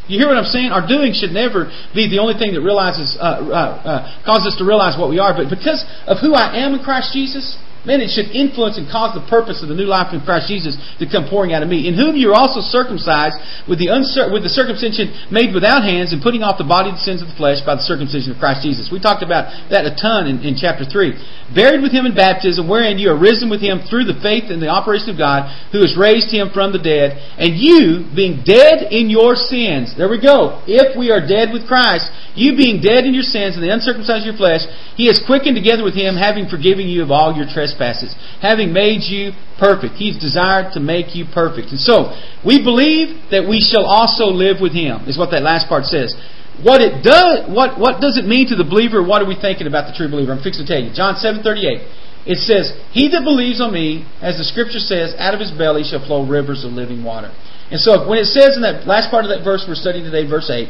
You 0.08 0.20
hear 0.20 0.28
what 0.28 0.38
I'm 0.40 0.48
saying? 0.48 0.72
Our 0.72 0.88
doing 0.88 1.12
should 1.12 1.32
never 1.32 1.68
be 1.94 2.08
the 2.08 2.20
only 2.20 2.40
thing 2.40 2.56
that 2.56 2.64
realizes, 2.64 3.20
uh, 3.20 3.44
uh, 3.44 3.56
uh, 3.84 4.00
causes 4.24 4.56
us 4.56 4.58
to 4.60 4.66
realize 4.66 4.96
what 4.96 5.12
we 5.12 5.20
are. 5.20 5.36
But 5.36 5.52
because 5.52 5.84
of 6.08 6.24
who 6.24 6.34
I 6.34 6.64
am 6.64 6.74
in 6.74 6.80
Christ 6.80 7.12
Jesus, 7.12 7.60
Man, 7.86 8.02
it 8.02 8.10
should 8.10 8.34
influence 8.34 8.76
and 8.76 8.90
cause 8.90 9.14
the 9.14 9.24
purpose 9.30 9.62
of 9.62 9.70
the 9.70 9.78
new 9.78 9.86
life 9.86 10.12
in 10.12 10.20
Christ 10.26 10.50
Jesus 10.50 10.76
to 10.98 11.06
come 11.06 11.30
pouring 11.30 11.54
out 11.54 11.62
of 11.62 11.70
me. 11.70 11.86
In 11.86 11.94
whom 11.94 12.18
you 12.18 12.34
are 12.34 12.40
also 12.40 12.60
circumcised 12.60 13.38
with 13.70 13.78
the, 13.78 13.94
uncir- 13.94 14.34
with 14.34 14.42
the 14.42 14.52
circumcision 14.52 15.14
made 15.30 15.54
without 15.54 15.86
hands 15.86 16.12
and 16.12 16.20
putting 16.20 16.42
off 16.42 16.58
the 16.58 16.68
body 16.68 16.90
of 16.90 16.98
sins 16.98 17.22
of 17.22 17.30
the 17.30 17.38
flesh 17.38 17.62
by 17.62 17.78
the 17.78 17.86
circumcision 17.86 18.34
of 18.34 18.42
Christ 18.42 18.66
Jesus. 18.66 18.90
We 18.90 18.98
talked 18.98 19.22
about 19.22 19.54
that 19.70 19.86
a 19.86 19.94
ton 19.94 20.26
in, 20.26 20.42
in 20.42 20.58
chapter 20.58 20.84
3. 20.84 21.54
Buried 21.54 21.80
with 21.80 21.94
him 21.94 22.04
in 22.04 22.18
baptism, 22.18 22.68
wherein 22.68 22.98
you 22.98 23.14
are 23.14 23.20
risen 23.20 23.48
with 23.48 23.62
him 23.62 23.86
through 23.86 24.10
the 24.10 24.18
faith 24.20 24.50
and 24.50 24.60
the 24.60 24.74
operation 24.74 25.14
of 25.14 25.22
God, 25.22 25.48
who 25.70 25.80
has 25.86 25.96
raised 25.96 26.34
him 26.34 26.50
from 26.50 26.74
the 26.74 26.82
dead. 26.82 27.16
And 27.38 27.56
you, 27.56 28.10
being 28.12 28.42
dead 28.42 28.90
in 28.90 29.08
your 29.08 29.38
sins, 29.38 29.96
there 29.96 30.10
we 30.10 30.20
go. 30.20 30.60
If 30.66 30.98
we 30.98 31.14
are 31.14 31.22
dead 31.24 31.54
with 31.54 31.70
Christ, 31.70 32.10
you 32.36 32.58
being 32.58 32.82
dead 32.82 33.06
in 33.06 33.14
your 33.16 33.24
sins 33.24 33.56
and 33.56 33.64
the 33.64 33.72
uncircumcised 33.72 34.28
of 34.28 34.36
your 34.36 34.40
flesh, 34.40 34.66
he 35.00 35.08
has 35.08 35.22
quickened 35.24 35.56
together 35.56 35.88
with 35.88 35.96
him, 35.96 36.20
having 36.20 36.50
forgiven 36.50 36.90
you 36.90 37.06
of 37.06 37.14
all 37.14 37.32
your 37.32 37.46
trespasses 37.46 37.67
trespasses, 37.68 38.16
having 38.40 38.72
made 38.72 39.04
you 39.04 39.36
perfect. 39.60 40.00
He's 40.00 40.16
desired 40.16 40.72
to 40.74 40.80
make 40.80 41.16
you 41.16 41.28
perfect. 41.28 41.76
And 41.76 41.80
so, 41.80 42.16
we 42.48 42.64
believe 42.64 43.32
that 43.32 43.44
we 43.44 43.60
shall 43.60 43.84
also 43.84 44.32
live 44.32 44.64
with 44.64 44.72
Him, 44.72 45.04
is 45.08 45.20
what 45.20 45.32
that 45.36 45.44
last 45.44 45.68
part 45.68 45.84
says. 45.86 46.16
What 46.64 46.82
it 46.82 47.04
does, 47.04 47.46
what, 47.52 47.78
what 47.78 48.02
does 48.02 48.18
it 48.18 48.26
mean 48.26 48.48
to 48.50 48.56
the 48.56 48.66
believer? 48.66 49.04
What 49.04 49.22
are 49.22 49.30
we 49.30 49.38
thinking 49.38 49.68
about 49.68 49.86
the 49.86 49.94
true 49.94 50.10
believer? 50.10 50.34
I'm 50.34 50.42
fixing 50.42 50.66
to 50.66 50.70
tell 50.70 50.82
you. 50.82 50.90
John 50.90 51.14
7:38. 51.20 51.86
It 52.26 52.40
says, 52.44 52.74
"He 52.92 53.08
that 53.14 53.24
believes 53.24 53.62
on 53.62 53.72
me, 53.72 54.04
as 54.22 54.38
the 54.38 54.44
Scripture 54.44 54.82
says, 54.82 55.14
out 55.20 55.34
of 55.34 55.40
his 55.40 55.52
belly 55.52 55.84
shall 55.84 56.02
flow 56.02 56.26
rivers 56.26 56.66
of 56.66 56.74
living 56.74 57.04
water." 57.04 57.30
And 57.70 57.80
so, 57.80 58.08
when 58.08 58.18
it 58.18 58.26
says 58.26 58.56
in 58.56 58.64
that 58.64 58.88
last 58.88 59.12
part 59.12 59.24
of 59.24 59.30
that 59.30 59.44
verse 59.44 59.66
we're 59.68 59.76
studying 59.76 60.04
today, 60.04 60.26
verse 60.26 60.50
eight, 60.50 60.70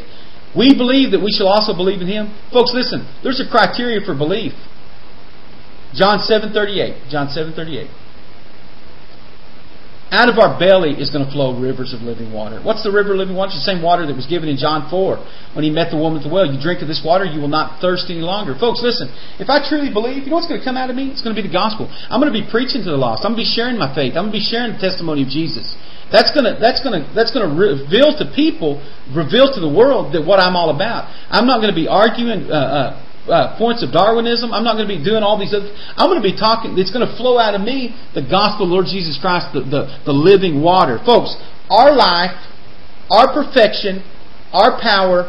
we 0.56 0.76
believe 0.76 1.12
that 1.12 1.22
we 1.24 1.32
shall 1.32 1.48
also 1.48 1.74
believe 1.74 2.02
in 2.02 2.08
Him. 2.08 2.36
Folks, 2.52 2.74
listen. 2.74 3.08
There's 3.24 3.40
a 3.40 3.48
criteria 3.48 4.02
for 4.02 4.14
belief. 4.14 4.54
John 5.98 6.20
7:38. 6.20 7.10
John 7.10 7.28
7:38. 7.28 7.90
out 10.08 10.30
of 10.32 10.40
our 10.40 10.56
belly 10.56 10.96
is 10.96 11.12
going 11.12 11.26
to 11.26 11.32
flow 11.36 11.52
rivers 11.60 11.92
of 11.92 12.00
living 12.00 12.32
water. 12.32 12.64
What's 12.64 12.80
the 12.80 12.92
river 12.96 13.12
of 13.12 13.20
living 13.20 13.36
water? 13.36 13.52
It's 13.52 13.60
the 13.60 13.68
same 13.68 13.84
water 13.84 14.08
that 14.08 14.16
was 14.16 14.26
given 14.26 14.48
in 14.48 14.56
John 14.56 14.88
4 14.88 15.20
when 15.52 15.68
he 15.68 15.72
met 15.72 15.92
the 15.92 16.00
woman 16.00 16.24
at 16.24 16.24
the 16.24 16.32
well. 16.32 16.48
You 16.48 16.56
drink 16.56 16.80
of 16.80 16.88
this 16.88 17.04
water, 17.04 17.28
you 17.28 17.44
will 17.44 17.52
not 17.52 17.84
thirst 17.84 18.08
any 18.08 18.24
longer. 18.24 18.56
Folks, 18.56 18.80
listen, 18.80 19.12
if 19.36 19.52
I 19.52 19.60
truly 19.68 19.92
believe, 19.92 20.24
you 20.24 20.32
know 20.32 20.40
what's 20.40 20.48
going 20.48 20.64
to 20.64 20.64
come 20.64 20.80
out 20.80 20.88
of 20.88 20.96
me? 20.96 21.12
It's 21.12 21.20
going 21.20 21.36
to 21.36 21.40
be 21.42 21.44
the 21.44 21.52
gospel. 21.52 21.92
I'm 22.08 22.24
going 22.24 22.32
to 22.32 22.40
be 22.40 22.48
preaching 22.48 22.88
to 22.88 22.92
the 22.96 22.96
lost. 22.96 23.28
I'm 23.28 23.36
going 23.36 23.44
to 23.44 23.48
be 23.50 23.52
sharing 23.52 23.76
my 23.76 23.92
faith. 23.92 24.16
I'm 24.16 24.32
going 24.32 24.38
to 24.38 24.40
be 24.40 24.48
sharing 24.48 24.80
the 24.80 24.82
testimony 24.82 25.28
of 25.28 25.30
Jesus. 25.30 25.76
That's 26.08 26.32
gonna 26.32 26.56
that's 26.56 26.80
gonna 26.80 27.04
that's 27.12 27.36
gonna 27.36 27.52
reveal 27.52 28.16
to 28.16 28.32
people, 28.32 28.80
reveal 29.12 29.52
to 29.52 29.60
the 29.60 29.68
world 29.68 30.16
that 30.16 30.24
what 30.24 30.40
I'm 30.40 30.56
all 30.56 30.72
about. 30.72 31.12
I'm 31.28 31.44
not 31.44 31.60
going 31.60 31.68
to 31.68 31.76
be 31.76 31.92
arguing 31.92 32.48
uh, 32.48 32.56
uh, 32.56 33.07
uh, 33.28 33.58
points 33.58 33.84
of 33.84 33.92
Darwinism. 33.92 34.52
I'm 34.52 34.64
not 34.64 34.76
going 34.76 34.88
to 34.88 34.94
be 34.98 35.04
doing 35.04 35.24
all 35.24 35.38
these 35.40 35.54
other. 35.54 35.70
I'm 35.96 36.10
going 36.10 36.22
to 36.22 36.26
be 36.26 36.36
talking. 36.36 36.76
It's 36.80 36.92
going 36.92 37.06
to 37.06 37.14
flow 37.16 37.38
out 37.38 37.56
of 37.56 37.62
me 37.62 37.96
the 38.16 38.24
gospel 38.24 38.66
of 38.66 38.72
Lord 38.72 38.88
Jesus 38.88 39.20
Christ, 39.20 39.54
the, 39.54 39.62
the, 39.62 39.84
the 40.06 40.16
living 40.16 40.62
water. 40.62 41.00
Folks, 41.06 41.36
our 41.70 41.92
life, 41.94 42.36
our 43.12 43.32
perfection, 43.32 44.04
our 44.52 44.80
power, 44.82 45.28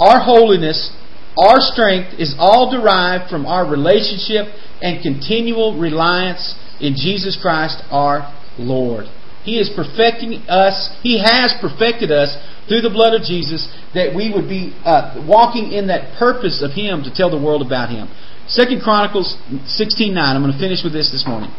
our 0.00 0.22
holiness, 0.22 0.94
our 1.38 1.60
strength 1.60 2.18
is 2.18 2.34
all 2.38 2.70
derived 2.70 3.30
from 3.30 3.46
our 3.46 3.68
relationship 3.68 4.46
and 4.80 5.02
continual 5.02 5.78
reliance 5.78 6.54
in 6.80 6.94
Jesus 6.94 7.38
Christ 7.40 7.82
our 7.90 8.26
Lord. 8.58 9.06
He 9.44 9.58
is 9.58 9.70
perfecting 9.74 10.46
us. 10.46 10.94
He 11.02 11.18
has 11.18 11.54
perfected 11.60 12.10
us 12.10 12.36
through 12.68 12.82
the 12.82 12.90
blood 12.90 13.14
of 13.14 13.26
Jesus 13.26 13.66
that 13.94 14.14
we 14.14 14.30
would 14.30 14.48
be 14.48 14.70
uh, 14.86 15.18
walking 15.26 15.72
in 15.72 15.88
that 15.88 16.18
purpose 16.18 16.62
of 16.62 16.72
Him 16.72 17.02
to 17.02 17.10
tell 17.10 17.30
the 17.30 17.40
world 17.40 17.64
about 17.64 17.90
Him. 17.90 18.06
Second 18.46 18.82
Chronicles 18.82 19.34
16.9. 19.50 20.14
I'm 20.14 20.42
going 20.42 20.52
to 20.52 20.58
finish 20.58 20.82
with 20.82 20.92
this 20.92 21.10
this 21.10 21.26
morning. 21.26 21.50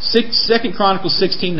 Second 0.00 0.74
Chronicles 0.74 1.16
16.9. 1.16 1.56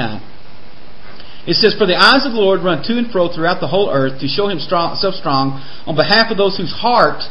It 1.47 1.57
says, 1.57 1.77
For 1.77 1.87
the 1.87 1.97
eyes 1.97 2.25
of 2.25 2.33
the 2.33 2.41
Lord 2.41 2.65
run 2.65 2.83
to 2.85 2.97
and 2.97 3.12
fro 3.12 3.29
throughout 3.29 3.61
the 3.61 3.69
whole 3.69 3.93
earth 3.93 4.21
to 4.21 4.29
show 4.29 4.49
Himself 4.49 5.01
strong 5.17 5.61
on 5.85 5.97
behalf 5.97 6.33
of 6.33 6.37
those 6.37 6.57
whose 6.57 6.73
heart 6.73 7.25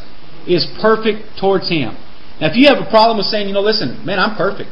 is 0.45 0.65
perfect 0.81 1.37
towards 1.41 1.69
Him. 1.69 1.97
Now, 2.41 2.49
if 2.49 2.57
you 2.57 2.69
have 2.69 2.81
a 2.81 2.89
problem 2.89 3.17
with 3.17 3.29
saying, 3.29 3.47
you 3.47 3.53
know, 3.53 3.65
listen, 3.65 4.05
man, 4.05 4.19
I'm 4.19 4.37
perfect, 4.37 4.69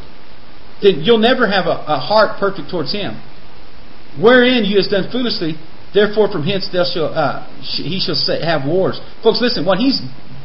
then 0.82 1.02
you'll 1.02 1.22
never 1.22 1.50
have 1.50 1.66
a, 1.66 1.78
a 1.90 1.98
heart 1.98 2.38
perfect 2.40 2.70
towards 2.70 2.94
Him. 2.94 3.18
Wherein 4.20 4.66
you 4.66 4.78
has 4.78 4.88
done 4.88 5.12
foolishly, 5.12 5.56
Therefore, 5.94 6.32
from 6.32 6.44
hence 6.44 6.72
shall, 6.72 7.12
uh, 7.12 7.44
he 7.60 8.00
shall 8.00 8.16
have 8.40 8.64
wars. 8.66 9.00
Folks, 9.24 9.42
listen, 9.42 9.66
what 9.66 9.80
he's 9.80 10.00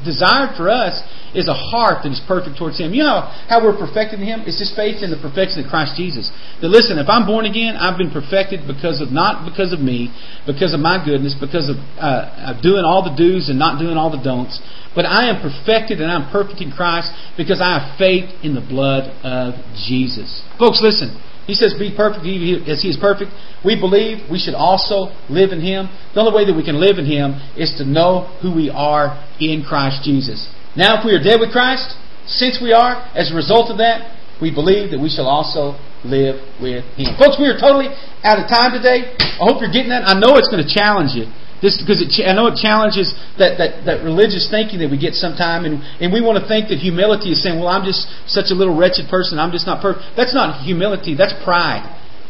desired 0.04 0.58
for 0.58 0.68
us 0.70 1.02
is 1.34 1.46
a 1.46 1.54
heart 1.54 2.02
that 2.02 2.10
is 2.10 2.22
perfect 2.26 2.58
towards 2.58 2.78
him. 2.78 2.94
You 2.94 3.06
know 3.06 3.22
how 3.46 3.62
we're 3.62 3.78
perfected 3.78 4.18
in 4.18 4.26
him? 4.26 4.42
It's 4.46 4.58
just 4.58 4.74
faith 4.74 5.02
in 5.02 5.10
the 5.10 5.18
perfection 5.18 5.62
of 5.62 5.70
Christ 5.70 5.94
Jesus. 5.94 6.30
That 6.62 6.68
listen, 6.68 6.98
if 6.98 7.06
I'm 7.06 7.26
born 7.26 7.46
again, 7.46 7.78
I've 7.78 7.98
been 7.98 8.10
perfected 8.10 8.66
because 8.66 8.98
of 8.98 9.14
not 9.14 9.46
because 9.46 9.70
of 9.70 9.78
me, 9.78 10.10
because 10.46 10.74
of 10.74 10.80
my 10.82 10.98
goodness, 10.98 11.34
because 11.38 11.70
of 11.70 11.78
uh, 11.98 12.58
doing 12.62 12.82
all 12.82 13.06
the 13.06 13.14
do's 13.14 13.46
and 13.46 13.58
not 13.58 13.78
doing 13.78 13.94
all 13.94 14.10
the 14.10 14.22
don'ts. 14.22 14.58
But 14.94 15.06
I 15.06 15.30
am 15.30 15.38
perfected 15.38 16.00
and 16.00 16.10
I'm 16.10 16.26
perfect 16.32 16.58
in 16.58 16.74
Christ 16.74 17.14
because 17.38 17.62
I 17.62 17.78
have 17.78 17.98
faith 17.98 18.26
in 18.42 18.58
the 18.58 18.64
blood 18.64 19.14
of 19.22 19.54
Jesus. 19.86 20.42
Folks, 20.58 20.82
listen. 20.82 21.14
He 21.46 21.54
says, 21.54 21.74
Be 21.78 21.94
perfect 21.94 22.26
as 22.26 22.82
He 22.82 22.90
is 22.90 22.98
perfect. 22.98 23.30
We 23.64 23.78
believe 23.78 24.26
we 24.30 24.38
should 24.38 24.58
also 24.58 25.14
live 25.30 25.54
in 25.54 25.62
Him. 25.62 25.86
The 26.14 26.20
only 26.20 26.34
way 26.34 26.44
that 26.44 26.54
we 26.54 26.66
can 26.66 26.82
live 26.82 26.98
in 26.98 27.06
Him 27.06 27.38
is 27.54 27.74
to 27.78 27.86
know 27.86 28.34
who 28.42 28.54
we 28.54 28.68
are 28.68 29.14
in 29.38 29.62
Christ 29.62 30.02
Jesus. 30.02 30.50
Now, 30.74 30.98
if 30.98 31.06
we 31.06 31.14
are 31.14 31.22
dead 31.22 31.38
with 31.38 31.54
Christ, 31.54 31.94
since 32.26 32.58
we 32.60 32.74
are, 32.74 32.98
as 33.14 33.30
a 33.30 33.36
result 33.38 33.70
of 33.70 33.78
that, 33.78 34.12
we 34.42 34.52
believe 34.52 34.90
that 34.90 35.00
we 35.00 35.08
shall 35.08 35.30
also 35.30 35.78
live 36.04 36.42
with 36.60 36.82
Him. 36.98 37.14
Folks, 37.14 37.38
we 37.38 37.46
are 37.46 37.56
totally 37.56 37.88
out 38.26 38.42
of 38.42 38.50
time 38.50 38.74
today. 38.74 39.14
I 39.16 39.46
hope 39.46 39.62
you're 39.62 39.72
getting 39.72 39.94
that. 39.94 40.02
I 40.02 40.18
know 40.18 40.34
it's 40.34 40.50
going 40.50 40.66
to 40.66 40.68
challenge 40.68 41.14
you. 41.14 41.30
This 41.62 41.80
because 41.80 42.04
it, 42.04 42.12
I 42.20 42.36
know 42.36 42.52
it 42.52 42.60
challenges 42.60 43.14
that, 43.40 43.56
that, 43.56 43.88
that 43.88 44.04
religious 44.04 44.48
thinking 44.50 44.80
that 44.80 44.90
we 44.90 45.00
get 45.00 45.14
sometime, 45.14 45.64
and, 45.64 45.80
and 46.00 46.12
we 46.12 46.20
want 46.20 46.36
to 46.36 46.44
think 46.44 46.68
that 46.68 46.78
humility 46.78 47.32
is 47.32 47.42
saying, 47.42 47.58
"Well, 47.58 47.72
I'm 47.72 47.84
just 47.84 48.04
such 48.28 48.52
a 48.52 48.54
little 48.54 48.76
wretched 48.76 49.08
person. 49.08 49.38
I'm 49.38 49.52
just 49.52 49.66
not 49.66 49.80
perfect." 49.80 50.04
That's 50.16 50.34
not 50.34 50.60
humility. 50.64 51.16
That's 51.16 51.32
pride. 51.44 51.84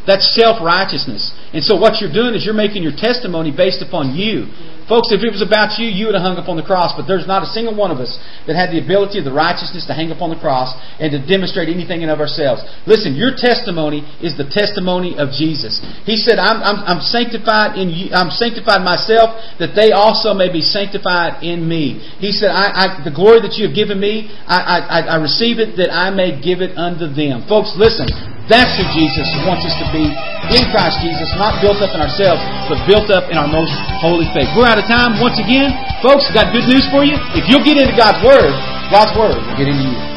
That's 0.07 0.33
self 0.33 0.63
righteousness. 0.63 1.35
And 1.53 1.63
so 1.63 1.79
what 1.79 2.01
you're 2.03 2.11
doing 2.11 2.35
is 2.35 2.43
you're 2.43 2.57
making 2.57 2.83
your 2.83 2.95
testimony 2.95 3.55
based 3.55 3.79
upon 3.79 4.15
you. 4.15 4.51
Folks, 4.87 5.11
if 5.11 5.19
it 5.19 5.35
was 5.35 5.43
about 5.43 5.75
you, 5.75 5.91
you 5.91 6.07
would 6.07 6.15
have 6.15 6.23
hung 6.23 6.39
up 6.39 6.47
on 6.47 6.55
the 6.55 6.63
cross, 6.63 6.95
but 6.95 7.11
there's 7.11 7.27
not 7.27 7.43
a 7.43 7.49
single 7.51 7.75
one 7.75 7.91
of 7.91 7.99
us 7.99 8.15
that 8.47 8.55
had 8.55 8.71
the 8.71 8.79
ability 8.79 9.19
of 9.19 9.27
the 9.27 9.35
righteousness 9.35 9.83
to 9.83 9.91
hang 9.91 10.15
up 10.15 10.23
on 10.23 10.31
the 10.31 10.39
cross 10.39 10.71
and 10.95 11.11
to 11.11 11.19
demonstrate 11.19 11.67
anything 11.67 12.07
in 12.07 12.09
of 12.11 12.23
ourselves. 12.23 12.63
Listen, 12.87 13.11
your 13.11 13.35
testimony 13.35 13.99
is 14.23 14.39
the 14.39 14.47
testimony 14.47 15.19
of 15.19 15.35
Jesus. 15.35 15.83
He 16.07 16.15
said, 16.15 16.39
I'm, 16.39 16.63
I'm, 16.63 16.79
I'm 16.87 17.03
sanctified 17.03 17.75
in 17.75 17.91
you, 17.91 18.15
I'm 18.15 18.31
sanctified 18.31 18.79
myself 18.79 19.35
that 19.59 19.75
they 19.75 19.91
also 19.91 20.31
may 20.31 20.47
be 20.47 20.63
sanctified 20.63 21.43
in 21.43 21.67
me. 21.67 21.99
He 22.23 22.31
said, 22.31 22.55
I, 22.55 22.71
I, 22.71 22.85
the 23.03 23.11
glory 23.11 23.43
that 23.43 23.59
you 23.59 23.67
have 23.67 23.75
given 23.75 23.99
me, 23.99 24.31
I, 24.47 24.87
I, 24.87 24.99
I 25.03 25.17
receive 25.19 25.59
it 25.59 25.75
that 25.83 25.91
I 25.91 26.15
may 26.15 26.39
give 26.39 26.63
it 26.63 26.79
unto 26.79 27.11
them. 27.11 27.43
Folks, 27.51 27.75
listen, 27.75 28.07
that's 28.47 28.71
who 28.79 28.87
Jesus 28.95 29.27
wants 29.43 29.67
us 29.67 29.75
to 29.83 29.87
be 29.91 30.07
in 30.55 30.63
Christ 30.71 31.03
Jesus, 31.03 31.27
not 31.37 31.61
built 31.61 31.79
up 31.79 31.93
in 31.93 32.01
ourselves, 32.01 32.41
but 32.67 32.81
built 32.89 33.13
up 33.13 33.29
in 33.29 33.37
our 33.37 33.47
most 33.47 33.73
holy 34.01 34.27
faith. 34.33 34.49
We're 34.57 34.67
out 34.67 34.81
of 34.81 34.89
time. 34.89 35.21
Once 35.21 35.37
again, 35.37 35.71
folks, 36.01 36.27
got 36.33 36.51
good 36.51 36.65
news 36.65 36.89
for 36.89 37.05
you. 37.05 37.15
If 37.37 37.45
you'll 37.47 37.63
get 37.63 37.77
into 37.77 37.93
God's 37.93 38.19
Word, 38.25 38.51
God's 38.89 39.13
Word 39.13 39.37
will 39.37 39.57
get 39.57 39.69
into 39.69 39.85
you. 39.85 40.16